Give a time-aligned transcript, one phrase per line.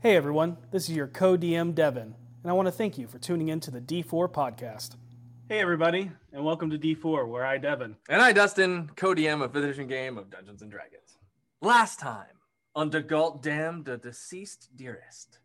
[0.00, 3.18] Hey everyone, this is your co DM Devin, and I want to thank you for
[3.18, 4.94] tuning in to the D4 podcast.
[5.48, 7.96] Hey everybody, and welcome to D4, where I, Devin.
[8.08, 11.18] And I, Dustin, co-DM of fifth edition game of Dungeons and Dragons.
[11.60, 12.36] Last time
[12.76, 15.40] on De Galt Dam, the deceased dearest.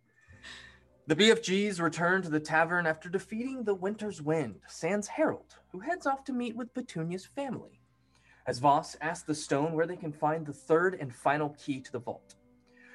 [1.07, 6.05] The BFGs return to the tavern after defeating the Winter's Wind, Sans Harold, who heads
[6.05, 7.81] off to meet with Petunia's family.
[8.45, 11.91] As Voss asks the stone where they can find the third and final key to
[11.91, 12.35] the vault.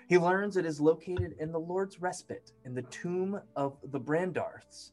[0.08, 4.92] He learns it is located in the Lord's Respite, in the tomb of the Brandarths,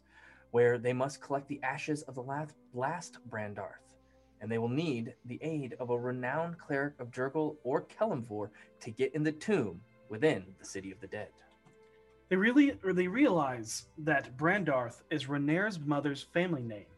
[0.51, 3.95] where they must collect the ashes of the last, last Brandarth,
[4.41, 8.49] and they will need the aid of a renowned cleric of Jergal or Kelemvor
[8.81, 11.29] to get in the tomb within the City of the Dead.
[12.27, 16.91] They really or they realize that Brandarth is Renaer's mother's family name,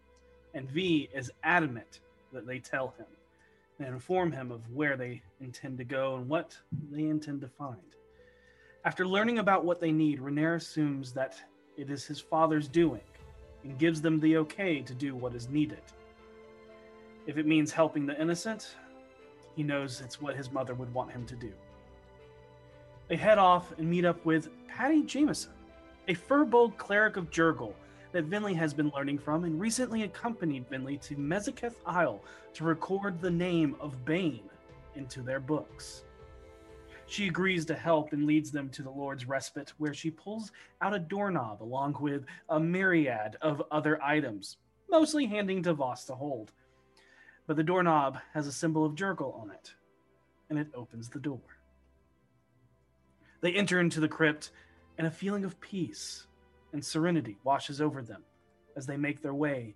[0.56, 2.00] and V is adamant
[2.34, 3.06] that they tell him
[3.78, 6.58] and inform him of where they intend to go and what
[6.90, 7.78] they intend to find.
[8.86, 11.36] After learning about what they need, Renaer assumes that
[11.76, 13.02] it is his father's doing
[13.64, 15.82] and gives them the okay to do what is needed.
[17.26, 18.76] If it means helping the innocent,
[19.56, 21.52] he knows it's what his mother would want him to do.
[23.08, 25.54] They head off and meet up with Patty Jameson,
[26.08, 27.74] a furbolg cleric of Jergal
[28.12, 32.22] that Vinley has been learning from and recently accompanied Vinley to Mezeketh Isle
[32.54, 34.50] to record the name of Bane
[34.96, 36.04] into their books.
[37.08, 40.94] She agrees to help and leads them to the Lord's Respite, where she pulls out
[40.94, 44.58] a doorknob along with a myriad of other items,
[44.90, 46.52] mostly handing to Voss to hold.
[47.48, 49.74] But the doorknob has a symbol of Jergal on it,
[50.50, 51.40] and it opens the door.
[53.40, 54.52] They enter into the crypt,
[54.98, 56.28] and a feeling of peace
[56.74, 58.24] and serenity washes over them
[58.76, 59.76] as they make their way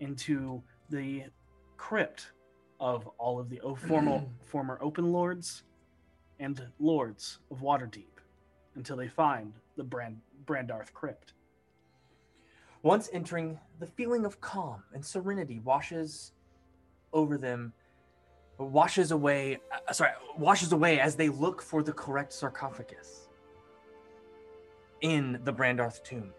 [0.00, 1.24] into the
[1.78, 2.32] crypt
[2.78, 5.62] of all of the o- formal, former open lords
[6.38, 8.20] and lords of Waterdeep
[8.74, 11.32] until they find the Brand- Brandarth crypt.
[12.82, 16.32] Once entering, the feeling of calm and serenity washes
[17.12, 17.72] over them,
[18.58, 19.58] washes away,
[19.88, 23.28] uh, sorry, washes away as they look for the correct sarcophagus
[25.00, 26.32] in the Brandarth tomb.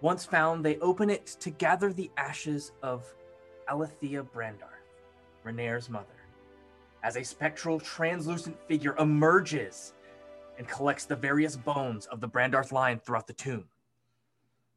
[0.00, 3.04] Once found, they open it to gather the ashes of
[3.68, 4.94] Alethea Brandarth,
[5.44, 6.06] Renaer's mother,
[7.02, 9.94] as a spectral, translucent figure emerges
[10.58, 13.64] and collects the various bones of the Brandarth line throughout the tomb.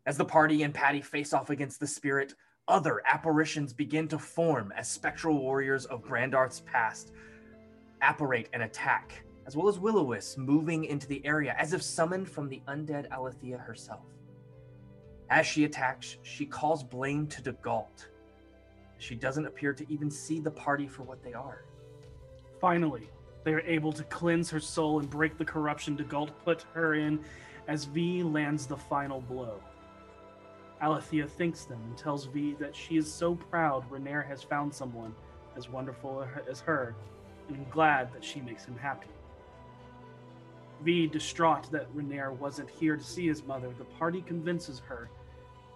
[0.05, 2.35] As the party and Patty face off against the spirit,
[2.67, 7.11] other apparitions begin to form as spectral warriors of Brandarth's past
[8.01, 12.49] apparate and attack, as well as Will-O-Wisp moving into the area as if summoned from
[12.49, 14.05] the undead Alethea herself.
[15.29, 18.07] As she attacks, she calls blame to Degalt.
[18.97, 21.65] She doesn't appear to even see the party for what they are.
[22.61, 23.09] Finally,
[23.43, 27.19] they are able to cleanse her soul and break the corruption Degalt put her in
[27.67, 29.59] as V lands the final blow.
[30.79, 35.13] Alethea thanks them and tells V that she is so proud Renaer has found someone
[35.57, 36.95] as wonderful as her
[37.49, 39.09] and glad that she makes him happy.
[40.83, 45.09] V, distraught that Renaer wasn't here to see his mother, the party convinces her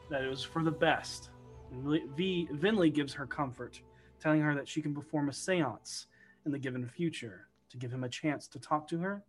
[0.10, 1.30] that it was for the best.
[1.72, 3.82] V, Vinley gives her comfort,
[4.20, 6.08] telling her that she can perform a seance
[6.46, 9.24] in the given future to give him a chance to talk to her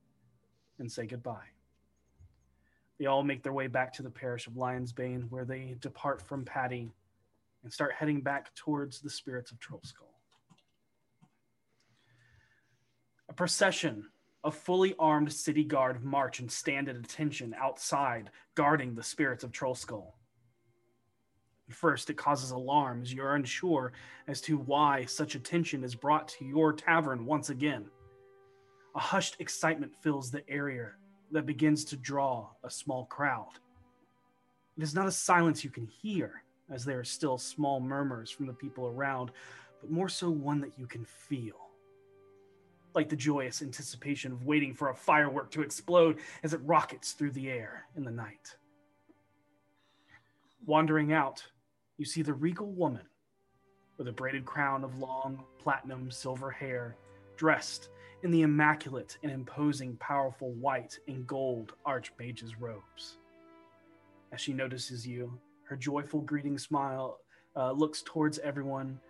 [0.79, 1.49] and say goodbye.
[2.99, 6.45] They all make their way back to the parish of Lionsbane, where they depart from
[6.45, 6.93] Patty
[7.63, 10.15] and start heading back towards the spirits of Trollskull.
[13.29, 14.07] A procession
[14.45, 19.51] of fully armed city guard march and stand at attention outside, guarding the spirits of
[19.51, 20.13] Trollskull.
[21.69, 23.93] At first, it causes alarm as you're unsure
[24.29, 27.87] as to why such attention is brought to your tavern once again.
[28.95, 30.93] A hushed excitement fills the area
[31.33, 33.59] that begins to draw a small crowd.
[34.77, 38.47] It is not a silence you can hear, as there are still small murmurs from
[38.47, 39.33] the people around,
[39.81, 41.57] but more so one that you can feel.
[42.95, 47.33] Like the joyous anticipation of waiting for a firework to explode as it rockets through
[47.33, 48.57] the air in the night.
[50.65, 51.45] Wandering out,
[51.99, 53.07] you see the regal woman
[53.97, 56.97] with a braided crown of long platinum silver hair,
[57.37, 57.89] dressed
[58.23, 63.19] in the immaculate and imposing powerful white and gold archmage's robes.
[64.33, 67.21] As she notices you, her joyful greeting smile
[67.57, 69.01] uh, looks towards everyone,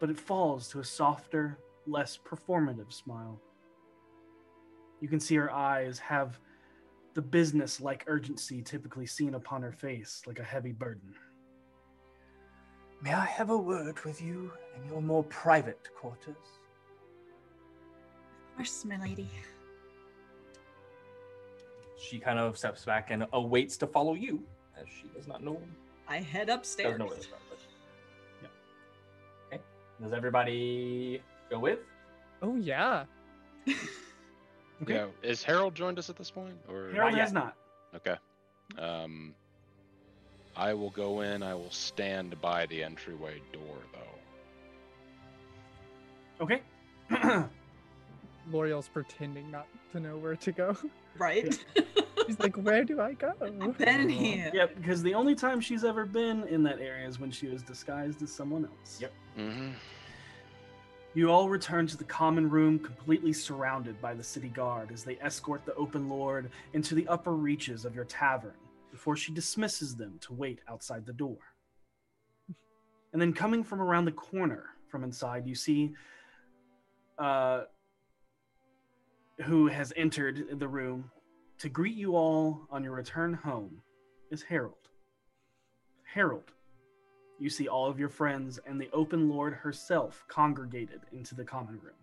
[0.00, 3.40] but it falls to a softer, less performative smile.
[5.00, 6.38] You can see her eyes have
[7.14, 11.14] the business like urgency typically seen upon her face, like a heavy burden.
[13.02, 16.36] May I have a word with you in your more private quarters?
[18.50, 19.28] Of course, my lady.
[21.98, 24.42] she kind of steps back and awaits to follow you,
[24.76, 25.60] as she does not know
[26.08, 26.98] I head doesn't upstairs.
[26.98, 27.40] know where to start.
[27.48, 27.58] But,
[28.42, 28.48] yeah.
[29.56, 29.62] Okay.
[30.00, 31.78] Does everybody go with?
[32.42, 33.04] Oh yeah.
[33.68, 33.74] Okay.
[34.88, 37.54] Yeah, is Harold joined us at this point, or Harold Not has not.
[37.94, 38.16] okay?
[38.76, 39.32] Um,
[40.56, 41.42] I will go in.
[41.42, 43.78] I will stand by the entryway door,
[46.38, 46.44] though.
[46.44, 46.62] Okay.
[48.50, 50.76] Laeral's pretending not to know where to go.
[51.18, 51.58] right?
[52.26, 53.32] She's like, where do I go?
[53.40, 54.50] I've been here.
[54.54, 57.62] yeah, because the only time she's ever been in that area is when she was
[57.62, 58.98] disguised as someone else.
[59.00, 59.12] Yep.
[59.38, 59.70] Mm-hmm.
[61.14, 65.18] You all return to the common room, completely surrounded by the city guard as they
[65.20, 68.54] escort the open lord into the upper reaches of your tavern
[68.92, 71.38] before she dismisses them to wait outside the door.
[73.12, 75.92] And then, coming from around the corner from inside, you see
[77.18, 77.62] uh,
[79.42, 81.10] who has entered the room
[81.58, 83.82] to greet you all on your return home
[84.30, 84.88] is Harold.
[86.04, 86.52] Harold,
[87.38, 91.78] you see all of your friends and the open lord herself congregated into the common
[91.80, 91.94] room.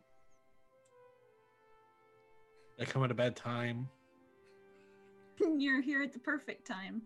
[2.80, 3.90] I come at a bad time.
[5.58, 7.02] You're here at the perfect time.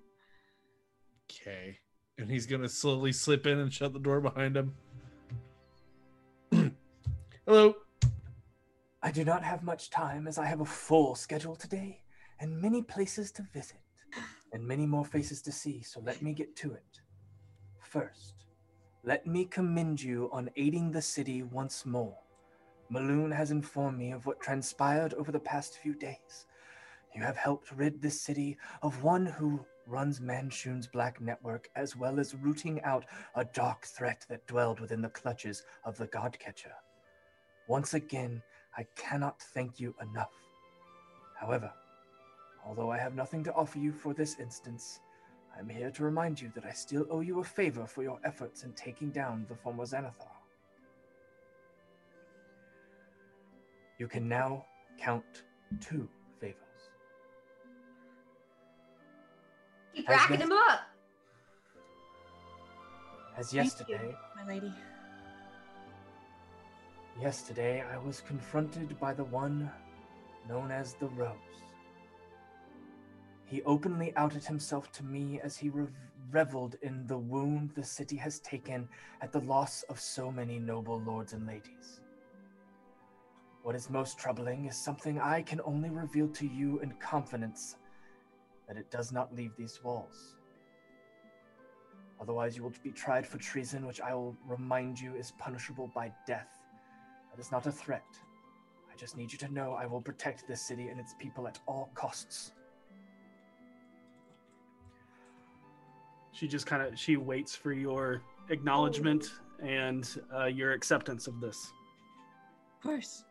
[1.32, 1.78] Okay.
[2.18, 4.76] And he's gonna slowly slip in and shut the door behind him.
[7.46, 7.76] Hello.
[9.02, 12.02] I do not have much time as I have a full schedule today
[12.40, 13.80] and many places to visit
[14.54, 17.02] and many more faces to see, so let me get to it.
[17.82, 18.46] First,
[19.04, 22.18] let me commend you on aiding the city once more.
[22.92, 26.46] Maloon has informed me of what transpired over the past few days.
[27.16, 32.20] You have helped rid this city of one who runs Manshoon's black network, as well
[32.20, 33.06] as rooting out
[33.36, 36.74] a dark threat that dwelled within the clutches of the Godcatcher.
[37.68, 38.42] Once again,
[38.78, 40.34] I cannot thank you enough.
[41.40, 41.72] However,
[42.66, 45.00] although I have nothing to offer you for this instance,
[45.58, 48.64] I'm here to remind you that I still owe you a favor for your efforts
[48.64, 50.32] in taking down the former Xanathar.
[54.00, 54.66] You can now
[54.98, 55.44] count
[55.80, 56.10] two
[59.94, 60.80] Keep racking this- them up.
[63.36, 64.74] As yesterday, My lady.
[67.20, 69.72] Yesterday, I was confronted by the one
[70.48, 71.38] known as the Rose.
[73.46, 75.94] He openly outed himself to me as he rev-
[76.32, 78.90] reveled in the wound the city has taken
[79.22, 82.02] at the loss of so many noble lords and ladies.
[83.62, 87.78] What is most troubling is something I can only reveal to you in confidence
[88.68, 90.36] that it does not leave these walls.
[92.22, 96.12] Otherwise, you will be tried for treason, which I will remind you is punishable by
[96.26, 96.48] death.
[97.32, 98.06] That is not a threat.
[98.92, 101.60] I just need you to know I will protect this city and its people at
[101.68, 102.54] all costs.
[106.32, 109.32] She just kind of she waits for your acknowledgement
[109.62, 111.72] and uh, your acceptance of this.
[112.78, 113.26] Of course.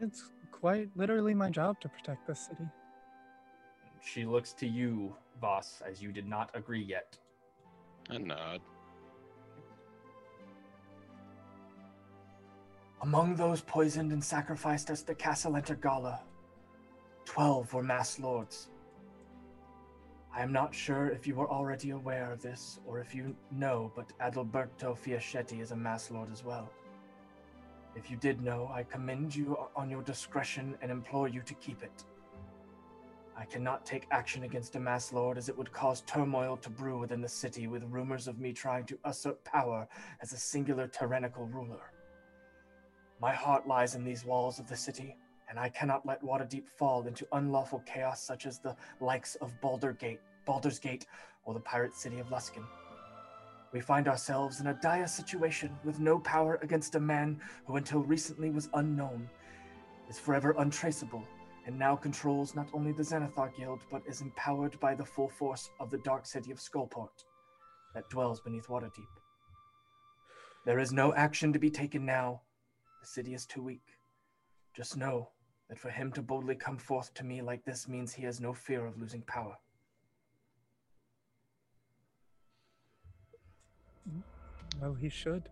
[0.00, 2.68] It's quite literally my job to protect this city.
[4.10, 7.18] She looks to you, Voss, as you did not agree yet.
[8.08, 8.60] A nod.
[13.02, 16.22] Among those poisoned and sacrificed as the Castellenter Gala,
[17.26, 18.70] twelve were mass lords.
[20.34, 23.92] I am not sure if you were already aware of this or if you know,
[23.94, 26.70] but Adalberto Fiaschetti is a mass lord as well.
[27.94, 31.82] If you did know, I commend you on your discretion and implore you to keep
[31.82, 32.04] it.
[33.38, 36.98] I cannot take action against a mass lord as it would cause turmoil to brew
[36.98, 39.86] within the city with rumors of me trying to usurp power
[40.20, 41.92] as a singular tyrannical ruler.
[43.20, 45.16] My heart lies in these walls of the city,
[45.48, 49.92] and I cannot let Waterdeep fall into unlawful chaos such as the likes of Baldur
[49.92, 51.06] Gate, Baldur's Gate,
[51.44, 52.64] or the pirate city of Luskan.
[53.72, 58.00] We find ourselves in a dire situation with no power against a man who until
[58.00, 59.30] recently was unknown,
[60.08, 61.22] is forever untraceable,
[61.68, 65.68] and now controls not only the Xanathar Guild, but is empowered by the full force
[65.78, 67.24] of the dark city of Skullport
[67.94, 69.12] that dwells beneath Waterdeep.
[70.64, 72.40] There is no action to be taken now.
[73.02, 73.84] The city is too weak.
[74.74, 75.28] Just know
[75.68, 78.54] that for him to boldly come forth to me like this means he has no
[78.54, 79.58] fear of losing power.
[84.80, 85.50] Well, he should.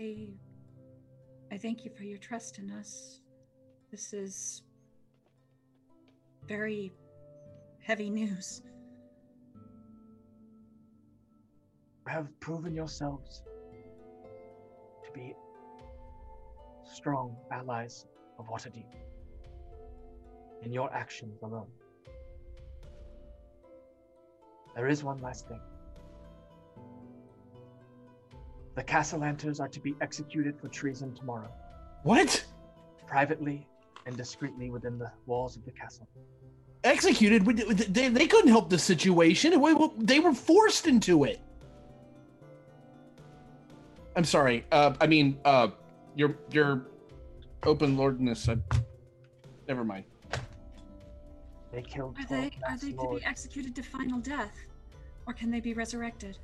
[0.00, 0.28] I,
[1.50, 3.20] I thank you for your trust in us.
[3.90, 4.62] This is
[6.46, 6.92] very
[7.80, 8.62] heavy news.
[12.16, 13.42] have proven yourselves
[15.04, 15.34] to be
[16.84, 18.06] strong allies
[18.38, 18.86] of Waterdeep.
[20.62, 21.70] In your actions alone.
[24.74, 25.60] There is one last thing.
[28.76, 31.50] The Castellanters are to be executed for treason tomorrow,
[32.02, 32.44] What?
[33.06, 33.66] privately
[34.04, 36.06] and discreetly within the walls of the castle.
[36.84, 37.44] Executed?
[37.92, 39.58] They, they couldn't help the situation.
[39.60, 41.40] We- we- They were forced into it.
[44.14, 44.64] I'm sorry.
[44.70, 45.68] Uh, I mean, uh,
[46.14, 46.86] your your
[47.64, 48.48] open lordness.
[48.48, 48.56] I,
[49.68, 50.04] never mind.
[51.72, 54.54] They killed Are they are mass they to be executed to final death,
[55.26, 56.38] or can they be resurrected?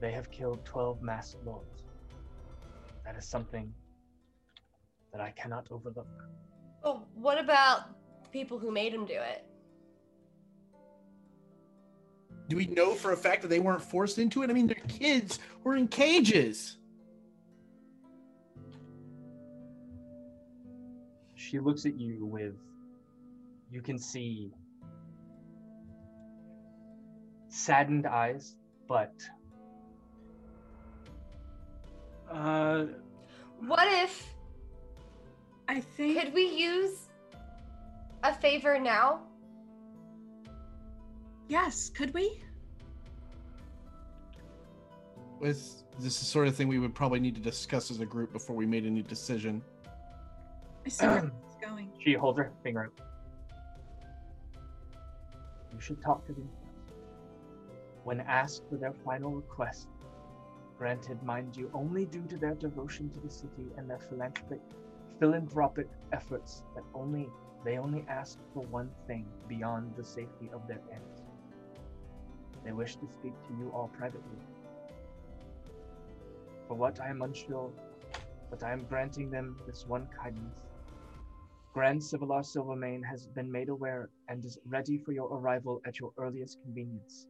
[0.00, 1.84] They have killed 12 masked lords.
[3.04, 3.72] That is something
[5.12, 6.08] that I cannot overlook.
[6.82, 7.82] Oh, what about
[8.32, 9.44] people who made him do it?
[12.48, 14.50] Do we know for a fact that they weren't forced into it?
[14.50, 16.78] I mean, their kids were in cages.
[21.34, 22.54] She looks at you with,
[23.70, 24.52] you can see
[27.48, 28.56] saddened eyes,
[28.88, 29.12] but
[32.30, 32.84] Uh,
[33.66, 34.34] What if
[35.68, 37.08] I think could we use
[38.22, 39.22] a favor now?
[41.48, 41.90] yes.
[41.90, 42.40] Could we?
[45.40, 48.06] With this is the sort of thing we would probably need to discuss as a
[48.06, 49.62] group before we made any decision.
[50.86, 51.90] I see where it's going.
[51.98, 53.00] she holds her finger up.
[55.72, 56.48] You should talk to them.
[58.04, 59.88] When asked for their final request,
[60.80, 64.62] granted, mind you, only due to their devotion to the city and their philanthropic
[65.18, 67.28] philanthropic efforts that only
[67.66, 71.20] they only asked for one thing beyond the safety of their heirs.
[72.64, 74.40] They wish to speak to you all privately.
[76.66, 77.70] For what I am unsure,
[78.48, 80.56] but I am granting them this one kindness.
[81.74, 86.12] Grand Civilar Silvermane has been made aware and is ready for your arrival at your
[86.16, 87.26] earliest convenience.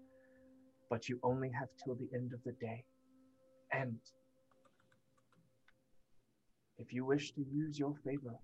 [0.88, 2.84] But you only have till the end of the day.
[3.72, 3.98] And
[6.78, 8.36] if you wish to use your favor,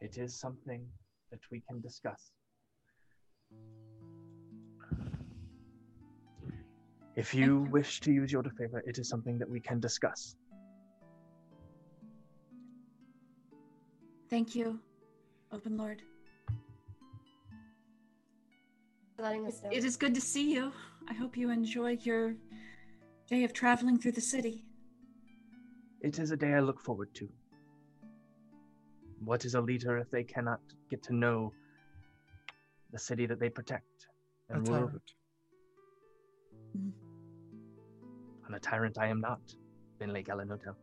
[0.00, 0.86] it is something
[1.30, 2.30] that we can discuss.
[7.16, 10.36] If you wish to use your favor, it is something that we can discuss.
[14.30, 14.78] Thank you,
[15.50, 16.02] Open Lord.
[19.16, 19.70] For letting us know.
[19.72, 20.72] It is good to see you.
[21.08, 22.34] I hope you enjoy your
[23.28, 24.64] day of traveling through the city.
[26.02, 27.28] It is a day I look forward to.
[29.24, 30.60] What is a leader if they cannot
[30.90, 31.52] get to know
[32.92, 34.06] the city that they protect
[34.50, 34.86] A and rule over?
[34.86, 35.02] tyrant.
[36.76, 36.90] Mm-hmm.
[38.46, 39.40] I'm a tyrant I am not,
[39.98, 40.74] Finlay Galanoto.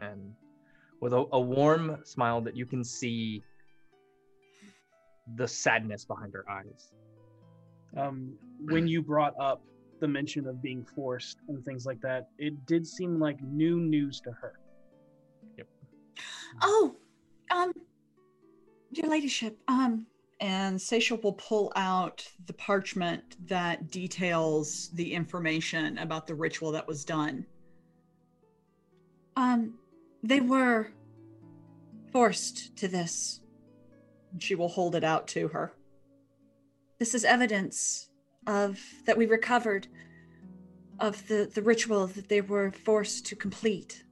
[0.00, 0.34] And
[1.00, 3.42] with a, a warm smile that you can see
[5.36, 6.92] the sadness behind her eyes.
[7.96, 8.34] um,
[8.66, 9.62] when you brought up
[10.00, 14.20] the mention of being forced and things like that, it did seem like new news
[14.20, 14.54] to her.
[15.56, 15.66] Yep.
[16.62, 16.96] Oh,
[17.50, 17.72] um,
[18.92, 20.06] your ladyship, um,
[20.40, 26.86] And Seisha will pull out the parchment that details the information about the ritual that
[26.86, 27.46] was done.
[29.36, 29.74] um,
[30.22, 30.92] they were
[32.12, 33.40] forced to this.
[34.38, 35.72] She will hold it out to her.
[36.98, 38.08] This is evidence
[38.46, 39.86] of that we recovered
[40.98, 44.04] of the the ritual that they were forced to complete.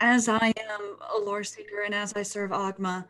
[0.00, 3.04] As I am a lore seeker and as I serve Oghma,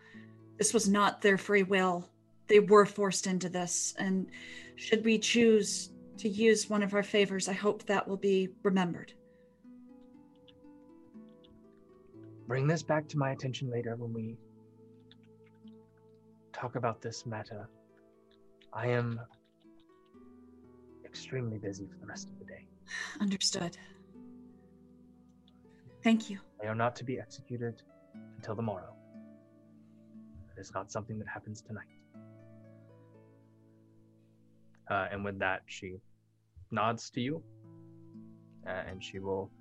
[0.59, 2.09] this was not their free will.
[2.49, 4.27] They were forced into this, and
[4.75, 9.15] should we choose to use one of our favors, I hope that will be remembered.
[12.51, 14.37] Bring this back to my attention later when we
[16.53, 17.69] talk about this matter.
[18.73, 19.21] I am
[21.05, 22.67] extremely busy for the rest of the day.
[23.21, 23.79] Understood.
[26.03, 26.41] Thank you.
[26.61, 27.83] They are not to be executed
[28.39, 28.97] until the morrow.
[30.51, 31.85] It is not something that happens tonight.
[34.91, 35.99] Uh, and with that, she
[36.73, 37.45] nods to you,
[38.67, 39.53] uh, and she will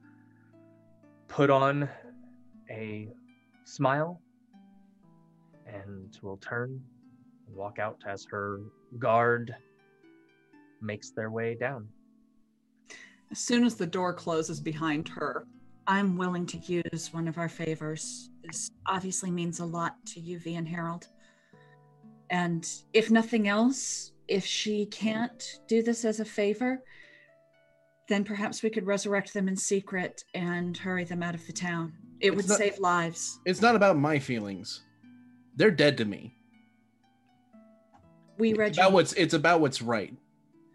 [1.27, 1.87] put on
[2.69, 3.09] a
[3.65, 4.21] smile
[5.65, 6.81] and will turn
[7.47, 8.61] and walk out as her
[8.97, 9.55] guard
[10.81, 11.87] makes their way down.
[13.31, 15.45] As soon as the door closes behind her,
[15.87, 18.29] I'm willing to use one of our favors.
[18.43, 21.07] This obviously means a lot to you, V and Harold.
[22.29, 26.83] And if nothing else, if she can't do this as a favor,
[28.07, 31.93] then perhaps we could resurrect them in secret and hurry them out of the town.
[32.21, 33.39] It would not- save lives.
[33.45, 34.81] It's not about my feelings.
[35.55, 36.35] They're dead to me.
[38.37, 40.15] We, It's Reggie, about what's it's about what's right.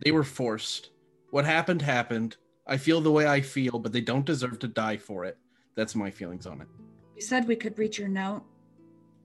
[0.05, 0.91] They were forced.
[1.31, 2.37] What happened happened.
[2.67, 5.39] I feel the way I feel, but they don't deserve to die for it.
[5.75, 6.69] That's my feelings on it.
[7.17, 8.43] you said we could read your note,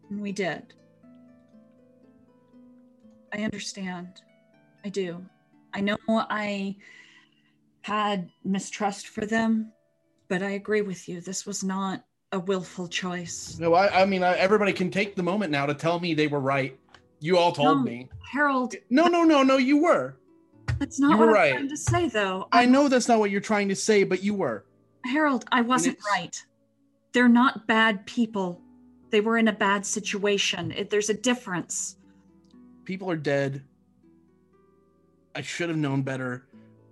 [0.09, 0.73] and we did.
[3.33, 4.21] I understand.
[4.83, 5.23] I do.
[5.73, 6.75] I know I
[7.81, 9.71] had mistrust for them,
[10.27, 11.21] but I agree with you.
[11.21, 13.57] This was not a willful choice.
[13.59, 16.27] No, I, I mean, I, everybody can take the moment now to tell me they
[16.27, 16.77] were right.
[17.19, 18.09] You all told No, me.
[18.31, 20.15] Harold, No, no, no, no, you were.
[20.77, 21.51] that's not you what I'm right.
[21.53, 22.47] trying to say, though.
[22.51, 24.65] I know that's not what you're trying to say, but you were.
[25.05, 26.41] Harold, I wasn't right.
[27.13, 28.61] They're not bad people.
[29.09, 30.71] They were in a bad situation.
[30.71, 31.97] It, there's a difference.
[32.85, 33.63] People are dead.
[35.35, 36.45] I should have known better.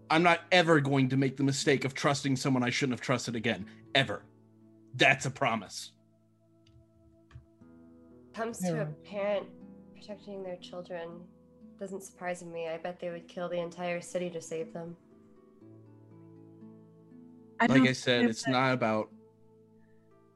[0.10, 3.36] I'm not ever going to make the mistake of trusting someone I shouldn't have trusted
[3.36, 3.66] again.
[3.94, 4.24] Ever.
[4.98, 5.92] That's a promise.
[8.34, 8.82] Comes to Yeah.
[8.82, 9.48] a parent
[9.96, 11.24] protecting their children.
[11.80, 12.68] Doesn't surprise me.
[12.68, 14.96] I bet they would kill the entire city to save them.
[17.60, 19.10] I like I said, it's that- not about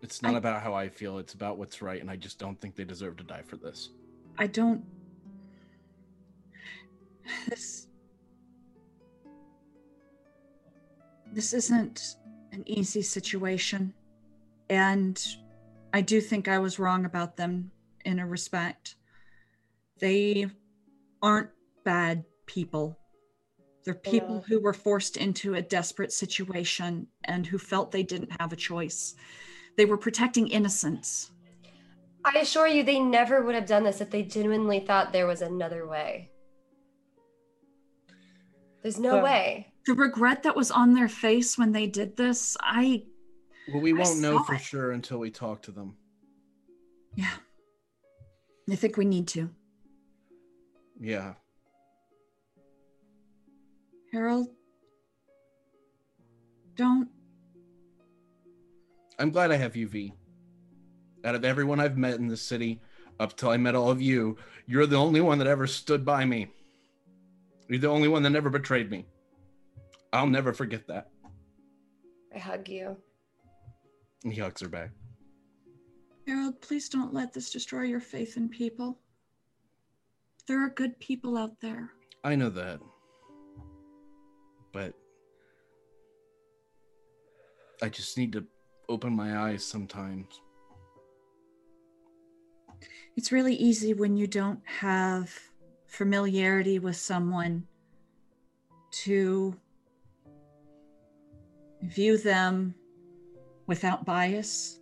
[0.02, 1.20] it's not I- about how I feel.
[1.20, 3.90] It's about what's right, and I just don't think they deserve to die for this.
[4.38, 4.84] I don't.
[7.48, 7.88] This.
[11.32, 12.18] This isn't
[12.52, 13.94] an easy situation.
[14.72, 15.22] And
[15.92, 17.72] I do think I was wrong about them
[18.06, 18.96] in a respect.
[20.00, 20.48] They
[21.22, 21.50] aren't
[21.84, 22.98] bad people.
[23.84, 24.42] They're people Yeah.
[24.48, 29.14] who were forced into a desperate situation and who felt they didn't have a choice.
[29.76, 31.32] They were protecting innocence.
[32.24, 35.42] I assure you, they never would have done this if they genuinely thought there was
[35.42, 36.32] another way.
[38.84, 39.74] There's no Uh, way.
[39.86, 43.08] the regret that was on their face when they did this, I
[43.74, 44.62] Well, we I won't know for it.
[44.62, 45.96] sure until we talk to them.
[47.16, 47.34] yeah.
[48.70, 49.50] I think we need to.
[51.00, 51.34] Yeah.
[54.14, 54.48] Harold,
[56.76, 57.10] don't
[59.20, 60.14] I'm glad I have you, V.
[61.26, 62.82] Out of everyone I've met in the city,
[63.20, 66.26] up till I met all of you, you're the only one that ever stood by
[66.26, 66.48] me.
[67.68, 69.06] You're the only one that never betrayed me.
[70.12, 71.10] I'll never forget that.
[72.36, 72.98] I hug you.
[74.24, 74.92] He hugs her back.
[76.28, 79.00] Harold, please don't let this destroy your faith in people.
[80.48, 81.90] There are good people out there.
[82.24, 82.80] I know that.
[84.72, 84.94] But
[87.82, 88.46] I just need to
[88.90, 90.28] open my eyes sometimes.
[93.18, 95.34] It's really easy when you don't have
[95.88, 97.68] familiarity with someone
[98.92, 99.56] to
[101.82, 102.76] view them
[103.72, 104.82] without bias.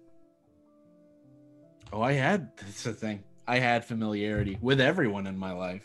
[1.93, 3.23] Oh, I had that's the thing.
[3.47, 5.83] I had familiarity with everyone in my life.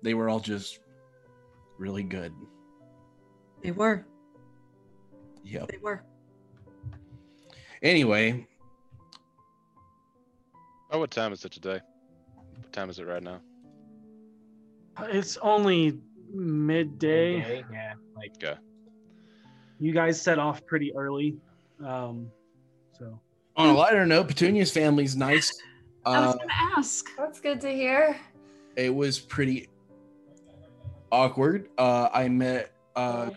[0.00, 0.80] They were all just
[1.76, 2.32] really good.
[3.62, 4.06] They were.
[5.44, 5.68] Yep.
[5.68, 6.04] They were.
[7.82, 8.46] Anyway,
[10.90, 11.80] Oh, what time is it today?
[12.62, 13.42] What time is it right now?
[14.96, 15.98] Uh, it's only
[16.32, 17.62] midday.
[17.70, 18.58] Yeah, like Okay.
[19.78, 21.36] You guys set off pretty early.
[21.84, 22.30] Um,
[22.98, 23.18] so
[23.56, 25.52] on a lighter note, Petunia's family's nice.
[26.06, 27.06] I was Uh, going to ask.
[27.16, 28.16] That's good to hear.
[28.76, 29.68] it was pretty
[31.10, 31.68] awkward.
[31.78, 33.30] Uh, I met uh,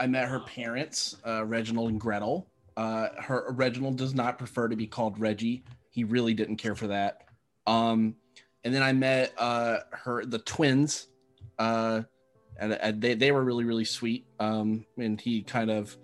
[0.00, 2.46] I met her parents, uh, Reginald and Gretel.
[2.76, 5.64] Uh, her Reginald does not prefer to be called Reggie.
[5.90, 7.24] He really didn't care for that.
[7.66, 8.16] Um,
[8.64, 11.08] and then I met uh, her the twins,
[11.58, 12.02] uh,
[12.58, 14.26] and, and they they were really really sweet.
[14.40, 15.96] Um, and he kind of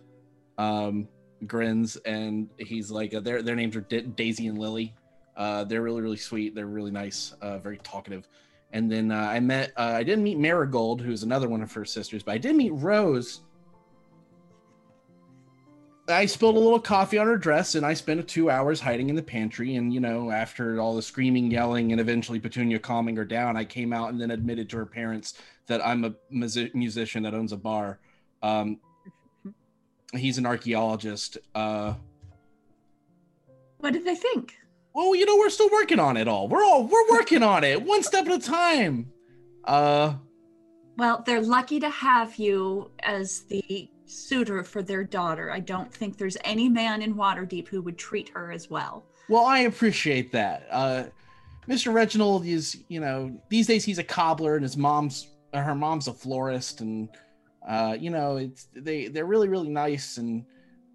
[0.58, 1.08] um,
[1.46, 4.94] grins and he's like uh, their their names are Da- Daisy and Lily.
[5.36, 6.54] Uh, they're really really sweet.
[6.54, 7.34] They're really nice.
[7.40, 8.28] Uh, very talkative.
[8.72, 11.84] And then uh, I met, uh, I didn't meet Marigold, who's another one of her
[11.84, 13.40] sisters, but I did meet Rose.
[16.06, 19.16] I spilled a little coffee on her dress and I spent two hours hiding in
[19.16, 19.76] the pantry.
[19.76, 23.64] And, you know, after all the screaming, yelling, and eventually Petunia calming her down, I
[23.64, 25.34] came out and then admitted to her parents
[25.66, 27.98] that I'm a musi- musician that owns a bar.
[28.42, 28.80] Um,
[30.14, 31.38] he's an archaeologist.
[31.54, 31.94] Uh,
[33.78, 34.54] What did they think?
[34.94, 36.48] well, you know, we're still working on it all.
[36.48, 39.12] We're all, we're working on it one step at a time.
[39.64, 40.14] Uh,
[40.96, 45.52] Well, they're lucky to have you as the suitor for their daughter.
[45.52, 49.04] I don't think there's any man in Waterdeep who would treat her as well.
[49.28, 50.66] Well, I appreciate that.
[50.70, 51.04] Uh,
[51.68, 51.92] Mr.
[51.92, 56.12] Reginald is, you know, these days he's a cobbler and his mom's her mom's a
[56.12, 57.08] florist and
[57.68, 60.44] uh, you know, it's they they're really really nice and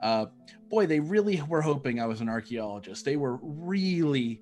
[0.02, 0.26] uh
[0.70, 3.06] boy, they really were hoping I was an archaeologist.
[3.06, 4.42] They were really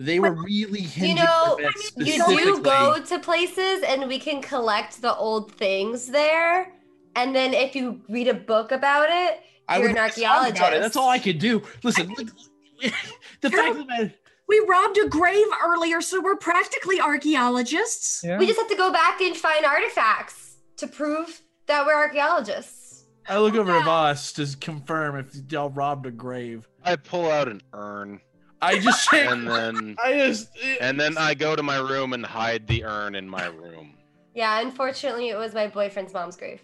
[0.00, 1.58] they were really You know
[1.96, 6.72] you do go to places and we can collect the old things there.
[7.14, 10.20] And then if you read a book about it, I you're would an write a
[10.20, 10.76] song about archaeologist.
[10.76, 10.80] it.
[10.80, 11.62] That's all I could do.
[11.84, 12.28] Listen, look,
[13.40, 14.14] the fact of the matter,
[14.48, 18.22] We robbed a grave earlier, so we're practically archaeologists.
[18.24, 18.38] Yeah.
[18.38, 20.47] We just have to go back and find artifacts
[20.78, 23.04] to prove that we're archaeologists.
[23.28, 26.66] I look over at Voss to confirm if y'all robbed a grave.
[26.82, 28.20] I pull out an urn
[28.60, 32.66] I just and then I just and then I go to my room and hide
[32.66, 33.94] the urn in my room.
[34.34, 36.60] Yeah, unfortunately, it was my boyfriend's mom's grave.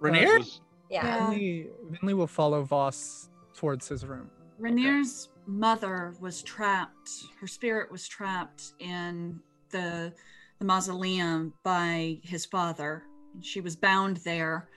[0.00, 0.38] Renaer?
[0.38, 1.30] Was- Yeah.
[1.30, 4.30] Vinley, Vinley will follow Voss towards his room.
[4.60, 7.10] Renaer's mother was trapped.
[7.40, 10.12] Her spirit was trapped in the
[10.60, 13.02] the mausoleum by his father.
[13.40, 14.68] She was bound there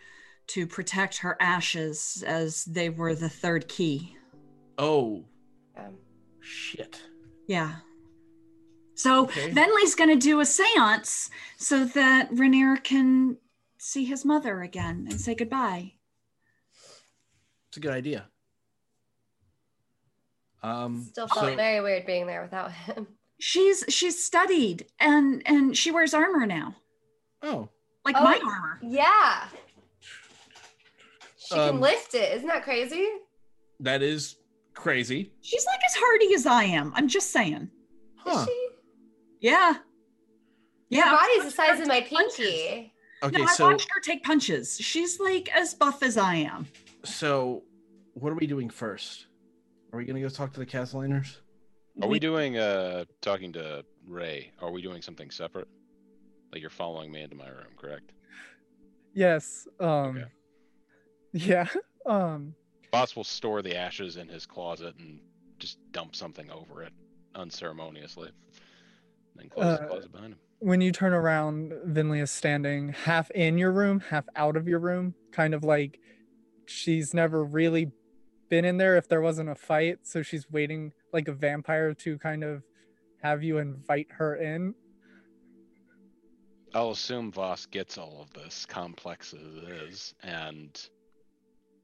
[0.48, 4.18] to protect her ashes as they were the third key.
[4.78, 5.26] Oh
[5.78, 5.98] Um,
[6.40, 7.02] shit.
[7.48, 7.76] Yeah.
[8.96, 9.52] So Okay.
[9.52, 13.38] Venley's going to do a séance so that Renaer can
[13.78, 15.94] see his mother again and say goodbye.
[17.68, 18.28] It's a good idea.
[20.62, 23.08] Um still felt so- very weird being there without him.
[23.46, 26.78] She's she's studied and and she wears armor now,
[27.42, 27.68] Oh.
[28.06, 28.80] like Oh, my armor.
[28.82, 29.48] Yeah.
[31.38, 32.38] She Um, can lift it.
[32.38, 33.06] Isn't that crazy?
[33.82, 34.38] That is
[34.74, 35.34] crazy.
[35.42, 36.94] She's like as hardy as I am.
[36.96, 37.70] I'm just saying.
[38.16, 38.40] Huh.
[38.40, 38.68] Is she?
[39.42, 39.74] Yeah.
[40.88, 41.10] Yeah.
[41.10, 42.38] Her body's the size of my take punches.
[42.38, 42.94] pinky.
[43.24, 44.78] Okay, no, I so watched her take punches.
[44.80, 46.66] She's like as buff as I am.
[47.04, 47.64] so
[48.14, 49.28] what are we doing first?
[49.92, 51.40] Are we gonna go talk to the Castellaners?
[52.02, 54.52] Are we doing uh talking to Ray?
[54.62, 55.68] Are we doing something separate?
[56.52, 58.12] Like you're following me into my room, correct?
[59.14, 59.68] Yes.
[59.80, 59.90] Um.
[60.18, 60.26] Okay.
[61.36, 61.68] Yeah.
[62.06, 62.54] Um.
[62.92, 65.20] Voss will store the ashes in his closet and
[65.58, 66.94] just dump something over it
[67.34, 68.30] unceremoniously.
[69.36, 70.40] Then close the Uh, closet behind him.
[70.60, 74.78] When you turn around, Vinley is standing half in your room, half out of your
[74.78, 76.00] room, kind of like
[76.68, 77.92] she's never really
[78.50, 80.00] been in there if there wasn't a fight.
[80.04, 82.64] So she's waiting like a vampire to kind of
[83.22, 84.76] have you invite her in.
[86.74, 90.90] I'll assume Voss gets all of this, complex as it is, and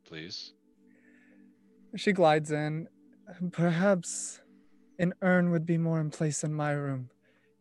[0.04, 0.54] please.
[1.96, 2.88] She glides in.
[3.52, 4.42] Perhaps
[4.98, 7.12] an urn would be more in place in my room,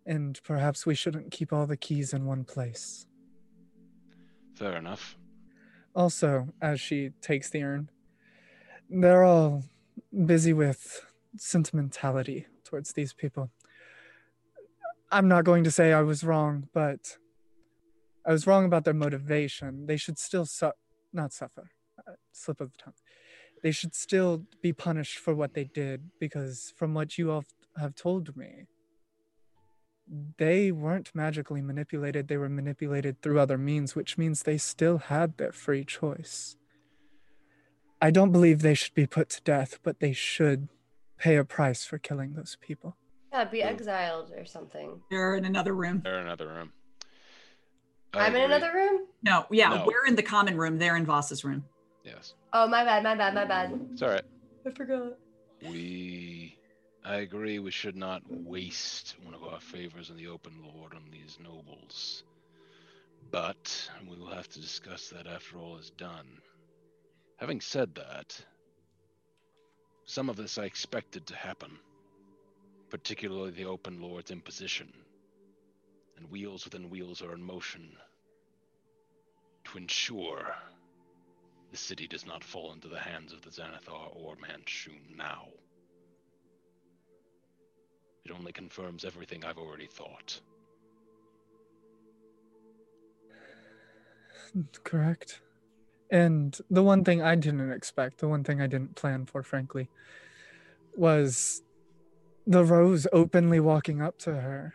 [0.07, 3.07] and perhaps we shouldn't keep all the keys in one place.
[4.55, 5.17] Fair enough.
[5.95, 7.91] Also, as she takes the urn,
[8.89, 9.65] they're all
[10.25, 11.05] busy with
[11.41, 13.51] sentimentality towards these people.
[15.11, 17.17] I'm not going to say I was wrong, but
[18.27, 19.87] I was wrong about their motivation.
[19.87, 20.73] They should still su-
[21.13, 21.71] not suffer.
[22.07, 22.95] Uh, slip of the tongue.
[23.63, 27.45] They should still be punished for what they did because, from what you all
[27.77, 28.67] have told me,
[30.39, 32.29] they weren't magically manipulated.
[32.29, 36.57] They were manipulated through other means, which means they still had their free choice.
[38.01, 40.69] I don't believe they should be put to death, but they should
[41.19, 42.97] pay a price for killing those people.
[43.33, 45.01] Yeah, be exiled or something.
[45.11, 46.01] They're in another room.
[46.03, 46.73] They're in another room.
[48.15, 49.07] I I'm in another room?
[49.23, 49.85] No, yeah, No.
[49.87, 50.79] we're in the common room.
[50.79, 51.65] They're in Voss's room.
[52.05, 52.35] Yes.
[52.55, 53.79] Oh, my bad, my bad, my bad.
[53.93, 54.23] It's all right.
[54.67, 55.19] I forgot.
[55.69, 56.57] We.
[57.05, 61.05] I agree we should not waste one of our favors in the open lord on
[61.11, 62.25] these nobles.
[63.31, 66.27] But we will have to discuss that after all is done.
[67.37, 68.39] Having said that,
[70.09, 71.71] some of this I expected to happen,
[72.89, 74.91] particularly the open lord's imposition.
[76.17, 77.91] And wheels within wheels are in motion
[79.65, 80.57] to ensure
[81.71, 85.49] the city does not fall into the hands of the Xanathar or Manshoon now.
[88.25, 90.41] It only confirms everything I've already thought.
[94.85, 95.43] Correct.
[96.11, 99.89] And the one thing I didn't expect, the one thing I didn't plan for, frankly,
[100.97, 101.63] was
[102.47, 104.75] the Rose openly walking up to her.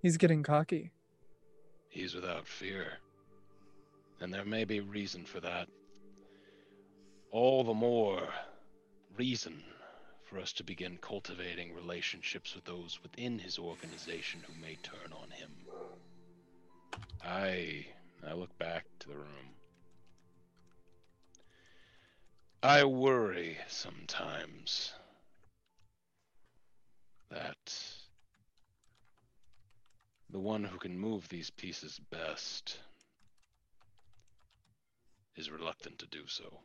[0.00, 0.92] He's getting cocky.
[1.88, 2.98] He's without fear.
[4.20, 5.68] And there may be reason for that.
[7.30, 8.28] All the more
[9.16, 9.62] reason
[10.22, 15.30] for us to begin cultivating relationships with those within his organization who may turn on
[15.30, 15.50] him.
[17.24, 17.86] I
[18.26, 19.53] I look back to the room.
[22.64, 24.94] I worry sometimes
[27.30, 27.74] that
[30.30, 32.78] the one who can move these pieces best
[35.36, 36.60] is reluctant to do so.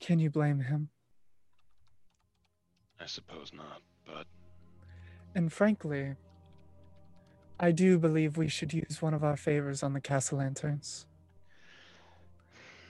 [0.00, 0.90] Can you blame him?
[3.00, 4.26] I suppose not, but
[5.34, 6.14] And frankly,
[7.58, 11.06] I do believe we should use one of our favors on the castle lanterns.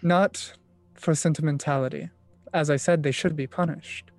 [0.02, 0.54] Not
[0.94, 2.10] for sentimentality.
[2.52, 4.10] As I said, they should be punished.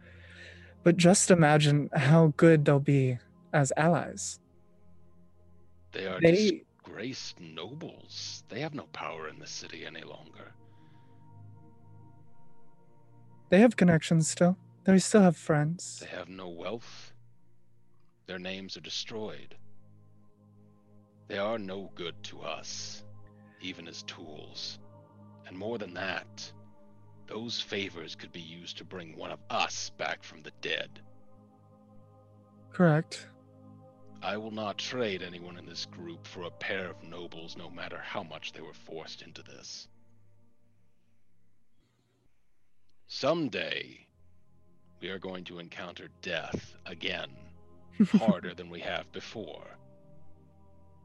[0.84, 3.18] But just imagine how good they'll be
[3.52, 4.40] as allies.
[5.92, 8.44] they are They disgraced nobles.
[8.48, 10.54] They have no power in the city any longer.
[13.50, 14.58] they have connections still.
[14.84, 16.00] They still have friends.
[16.02, 17.14] They have no wealth.
[18.26, 19.56] Their names are destroyed.
[21.28, 23.04] They are no good to us,
[23.62, 24.80] even as tools.
[25.46, 26.52] And more than that,
[27.28, 31.02] those favors could be used to bring one of us back from the dead.
[32.72, 33.28] Correct.
[34.22, 37.98] I will not trade anyone in this group for a pair of nobles, no matter
[37.98, 39.88] how much they were forced into this.
[43.08, 44.08] Someday,
[45.02, 47.30] we are going to encounter death again,
[48.14, 49.77] harder than we have before.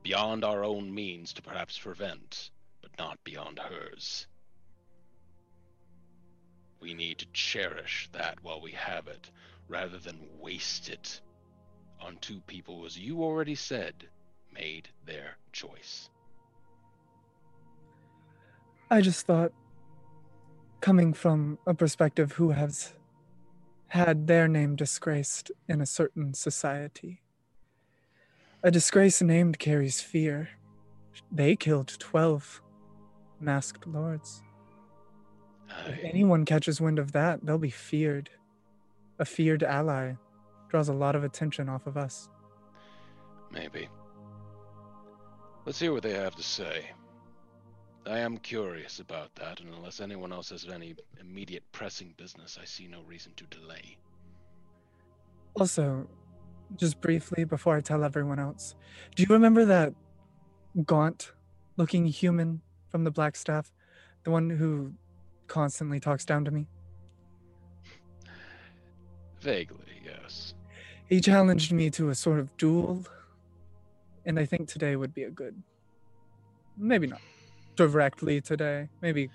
[0.03, 4.27] Beyond our own means to perhaps prevent, but not beyond hers.
[6.81, 9.31] We need to cherish that while we have it,
[9.69, 11.21] rather than waste it
[12.01, 13.95] on two people as you already said,
[14.53, 16.11] made their choice.
[18.91, 19.53] I just thought,
[20.81, 22.93] coming from a perspective who has
[23.89, 27.23] had their name disgraced in a certain society,
[28.63, 30.49] a disgrace named carries fear.
[31.31, 32.63] They killed 12
[33.41, 34.43] masked lords.
[35.87, 38.31] If anyone catches wind of that, they'll be feared.
[39.19, 40.15] A feared ally
[40.69, 42.29] draws a lot of attention off of us.
[43.51, 43.89] maybe.
[45.65, 46.87] Let's hear what they have to say.
[48.07, 52.65] I am curious about that, and unless anyone else has any immediate pressing business, I
[52.65, 53.97] see no reason to delay.
[55.55, 56.09] Also,
[56.77, 58.75] just briefly before I tell everyone else,
[59.15, 59.95] do you remember that
[60.85, 61.33] gaunt
[61.77, 63.73] looking human from the Black Staff?
[64.25, 64.93] The one who
[65.49, 66.69] constantly talks down to me?
[69.41, 70.55] Vaguely, yes.
[71.09, 73.05] He challenged me to a sort of duel,
[74.25, 75.61] and I think today would be a good.
[76.79, 77.21] Maybe not
[77.77, 78.89] directly today.
[79.01, 79.29] Maybe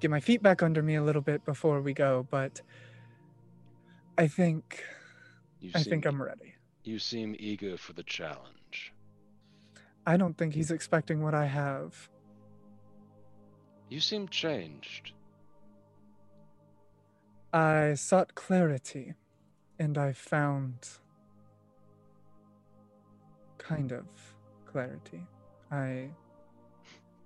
[0.00, 2.62] get my feet back under me a little bit before we go, but
[4.16, 4.82] I think
[5.74, 6.53] I think I'm ready.
[6.84, 8.92] You seem eager for the challenge.
[10.06, 12.10] I don't think he's expecting what I have.
[13.88, 15.12] You seem changed.
[17.54, 19.14] I sought clarity,
[19.78, 20.74] and I found
[23.56, 24.04] kind of
[24.66, 25.22] clarity.
[25.70, 26.10] I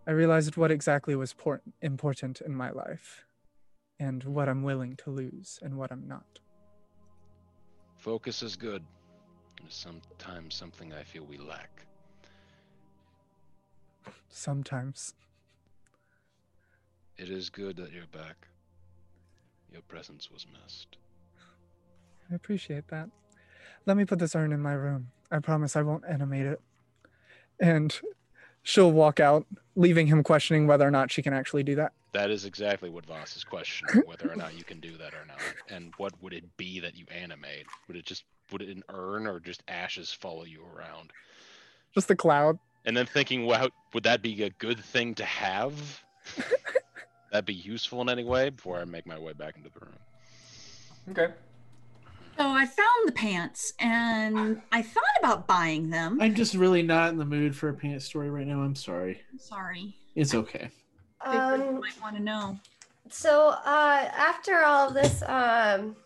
[0.07, 3.25] I realized what exactly was por- important in my life,
[3.99, 6.39] and what I'm willing to lose and what I'm not.
[7.97, 8.85] Focus is good.
[9.69, 11.87] Sometimes something I feel we lack.
[14.29, 15.15] Sometimes.
[17.17, 18.47] It is good that you're back.
[19.73, 20.97] Your presence was missed.
[22.31, 23.09] I appreciate that.
[23.87, 25.09] Let me put this urn in my room.
[25.31, 26.61] I promise I won't animate it.
[27.61, 27.99] And
[28.63, 31.93] she'll walk out, leaving him questioning whether or not she can actually do that.
[32.13, 35.27] That is exactly what Voss is questioning, whether or not you can do that or
[35.27, 35.41] not.
[35.71, 37.67] And what would it be that you animate?
[37.87, 41.13] Would it just would it an urn or just ashes follow you around?
[41.95, 42.59] Just the cloud.
[42.85, 46.03] And then thinking, wow, would that be a good thing to have?
[47.33, 49.95] that be useful in any way before I make my way back into the room.
[51.11, 51.33] Okay.
[52.39, 56.21] So I found the pants and I thought about buying them.
[56.21, 58.61] I'm just really not in the mood for a pants story right now.
[58.63, 59.21] I'm sorry.
[59.33, 59.97] I'm sorry.
[60.15, 60.71] It's okay.
[61.25, 62.59] Big Red Um, might want to know.
[63.11, 65.97] so uh, after all this, um,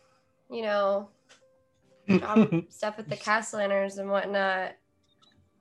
[0.50, 1.21] you know, job
[2.70, 4.72] stuff with the cast lanterns and whatnot,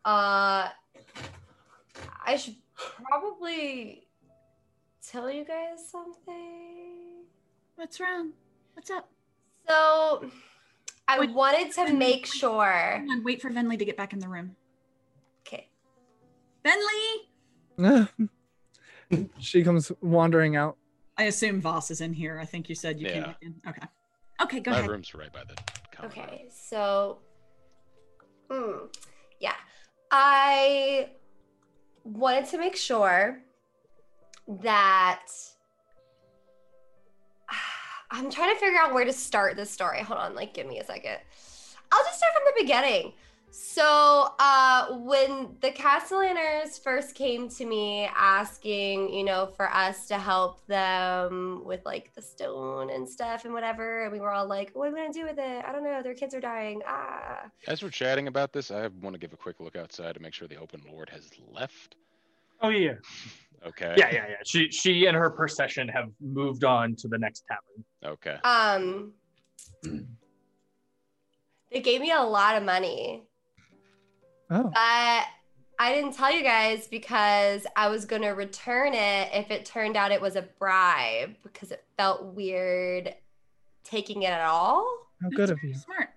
[0.06, 0.70] uh,
[2.26, 4.08] I should probably
[5.08, 7.24] tell you guys something.
[7.76, 8.32] What's wrong?
[8.74, 9.10] What's up?
[9.68, 10.30] So,
[11.08, 12.72] I Wait, wanted to wait, make sure.
[12.72, 14.56] Hang on, wait for Venley to get back in the room.
[15.48, 15.68] Okay.
[16.66, 18.08] Venley!
[19.40, 20.78] she comes wandering out.
[21.18, 22.40] I assume Voss is in here.
[22.40, 23.28] I think you said you came Yeah.
[23.28, 23.56] back in.
[23.68, 23.82] Okay.
[24.44, 24.90] Okay, go my ahead.
[24.90, 25.81] room's right by the counter.
[26.04, 27.20] Okay, so,
[28.50, 28.86] hmm,
[29.40, 29.54] yeah,
[30.10, 31.12] I
[32.04, 33.40] wanted to make sure
[34.48, 35.28] that
[38.12, 40.02] I'm trying to figure out where to start this story.
[40.02, 41.18] Hold on, like give me a second.
[41.92, 43.14] I'll just start from the beginning.
[43.52, 50.18] So, uh, when the Cassalanters first came to me asking, you know, for us to
[50.18, 54.72] help them with like the stone and stuff and whatever, and we were all like,
[54.74, 55.66] "What are we gonna do with it?
[55.66, 56.02] I don't know.
[56.02, 57.50] Their kids are dying." Ah.
[57.68, 60.34] As we're chatting about this, I want to give a quick look outside to make
[60.34, 61.96] sure the open lord has left.
[62.62, 62.94] Oh yeah.
[63.64, 63.94] Okay.
[63.96, 64.36] Yeah, yeah, yeah.
[64.44, 67.86] She she and her procession have moved on to the next tavern.
[68.04, 68.38] Okay.
[68.44, 69.14] Um,
[71.72, 73.22] they gave me a lot of money,
[74.52, 75.26] Oh, but
[75.80, 80.12] I didn't tell you guys because I was gonna return it if it turned out
[80.12, 83.16] it was a bribe because it felt weird
[83.84, 85.08] taking it at all.
[85.22, 85.74] how good of you.
[85.74, 86.10] Smart.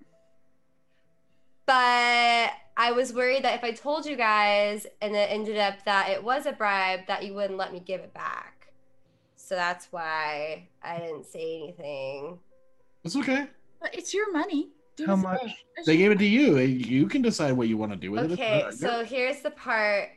[1.67, 6.11] But I was worried that if I told you guys and it ended up that
[6.11, 8.73] it was a bribe, that you wouldn't let me give it back.
[9.37, 12.39] So that's why I didn't say anything.
[13.05, 13.47] It's okay.
[13.81, 14.71] But it's your money.
[14.97, 15.41] Do How much?
[15.79, 16.57] as They gave it to you.
[16.59, 18.59] You can decide what you want to do with Okay, it.
[18.61, 20.11] It's- so here's the part.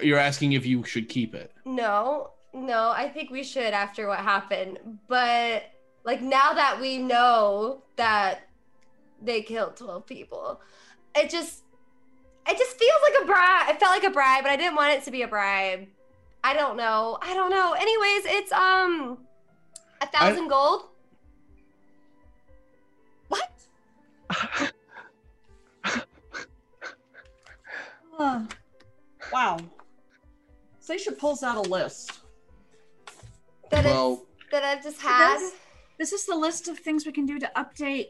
[0.00, 1.52] you're asking if you should keep it.
[1.64, 4.78] No, no, I think we should after what happened.
[5.08, 5.64] But
[6.04, 8.48] like now that we know that
[9.22, 10.60] they killed 12 people,
[11.14, 11.62] it just
[12.46, 13.68] it just feels like a bribe.
[13.70, 15.86] It felt like a bribe, but I didn't want it to be a bribe.
[16.42, 17.18] I don't know.
[17.22, 17.72] I don't know.
[17.74, 19.18] Anyways, it's um
[20.00, 20.88] a thousand gold.
[28.18, 28.44] Uh,
[29.32, 29.58] wow.
[30.80, 32.20] Seisha pulls out a list.
[33.70, 35.38] That Well, it's that I've just had.
[35.38, 35.52] This,
[35.98, 38.08] this is the list of things we can do to update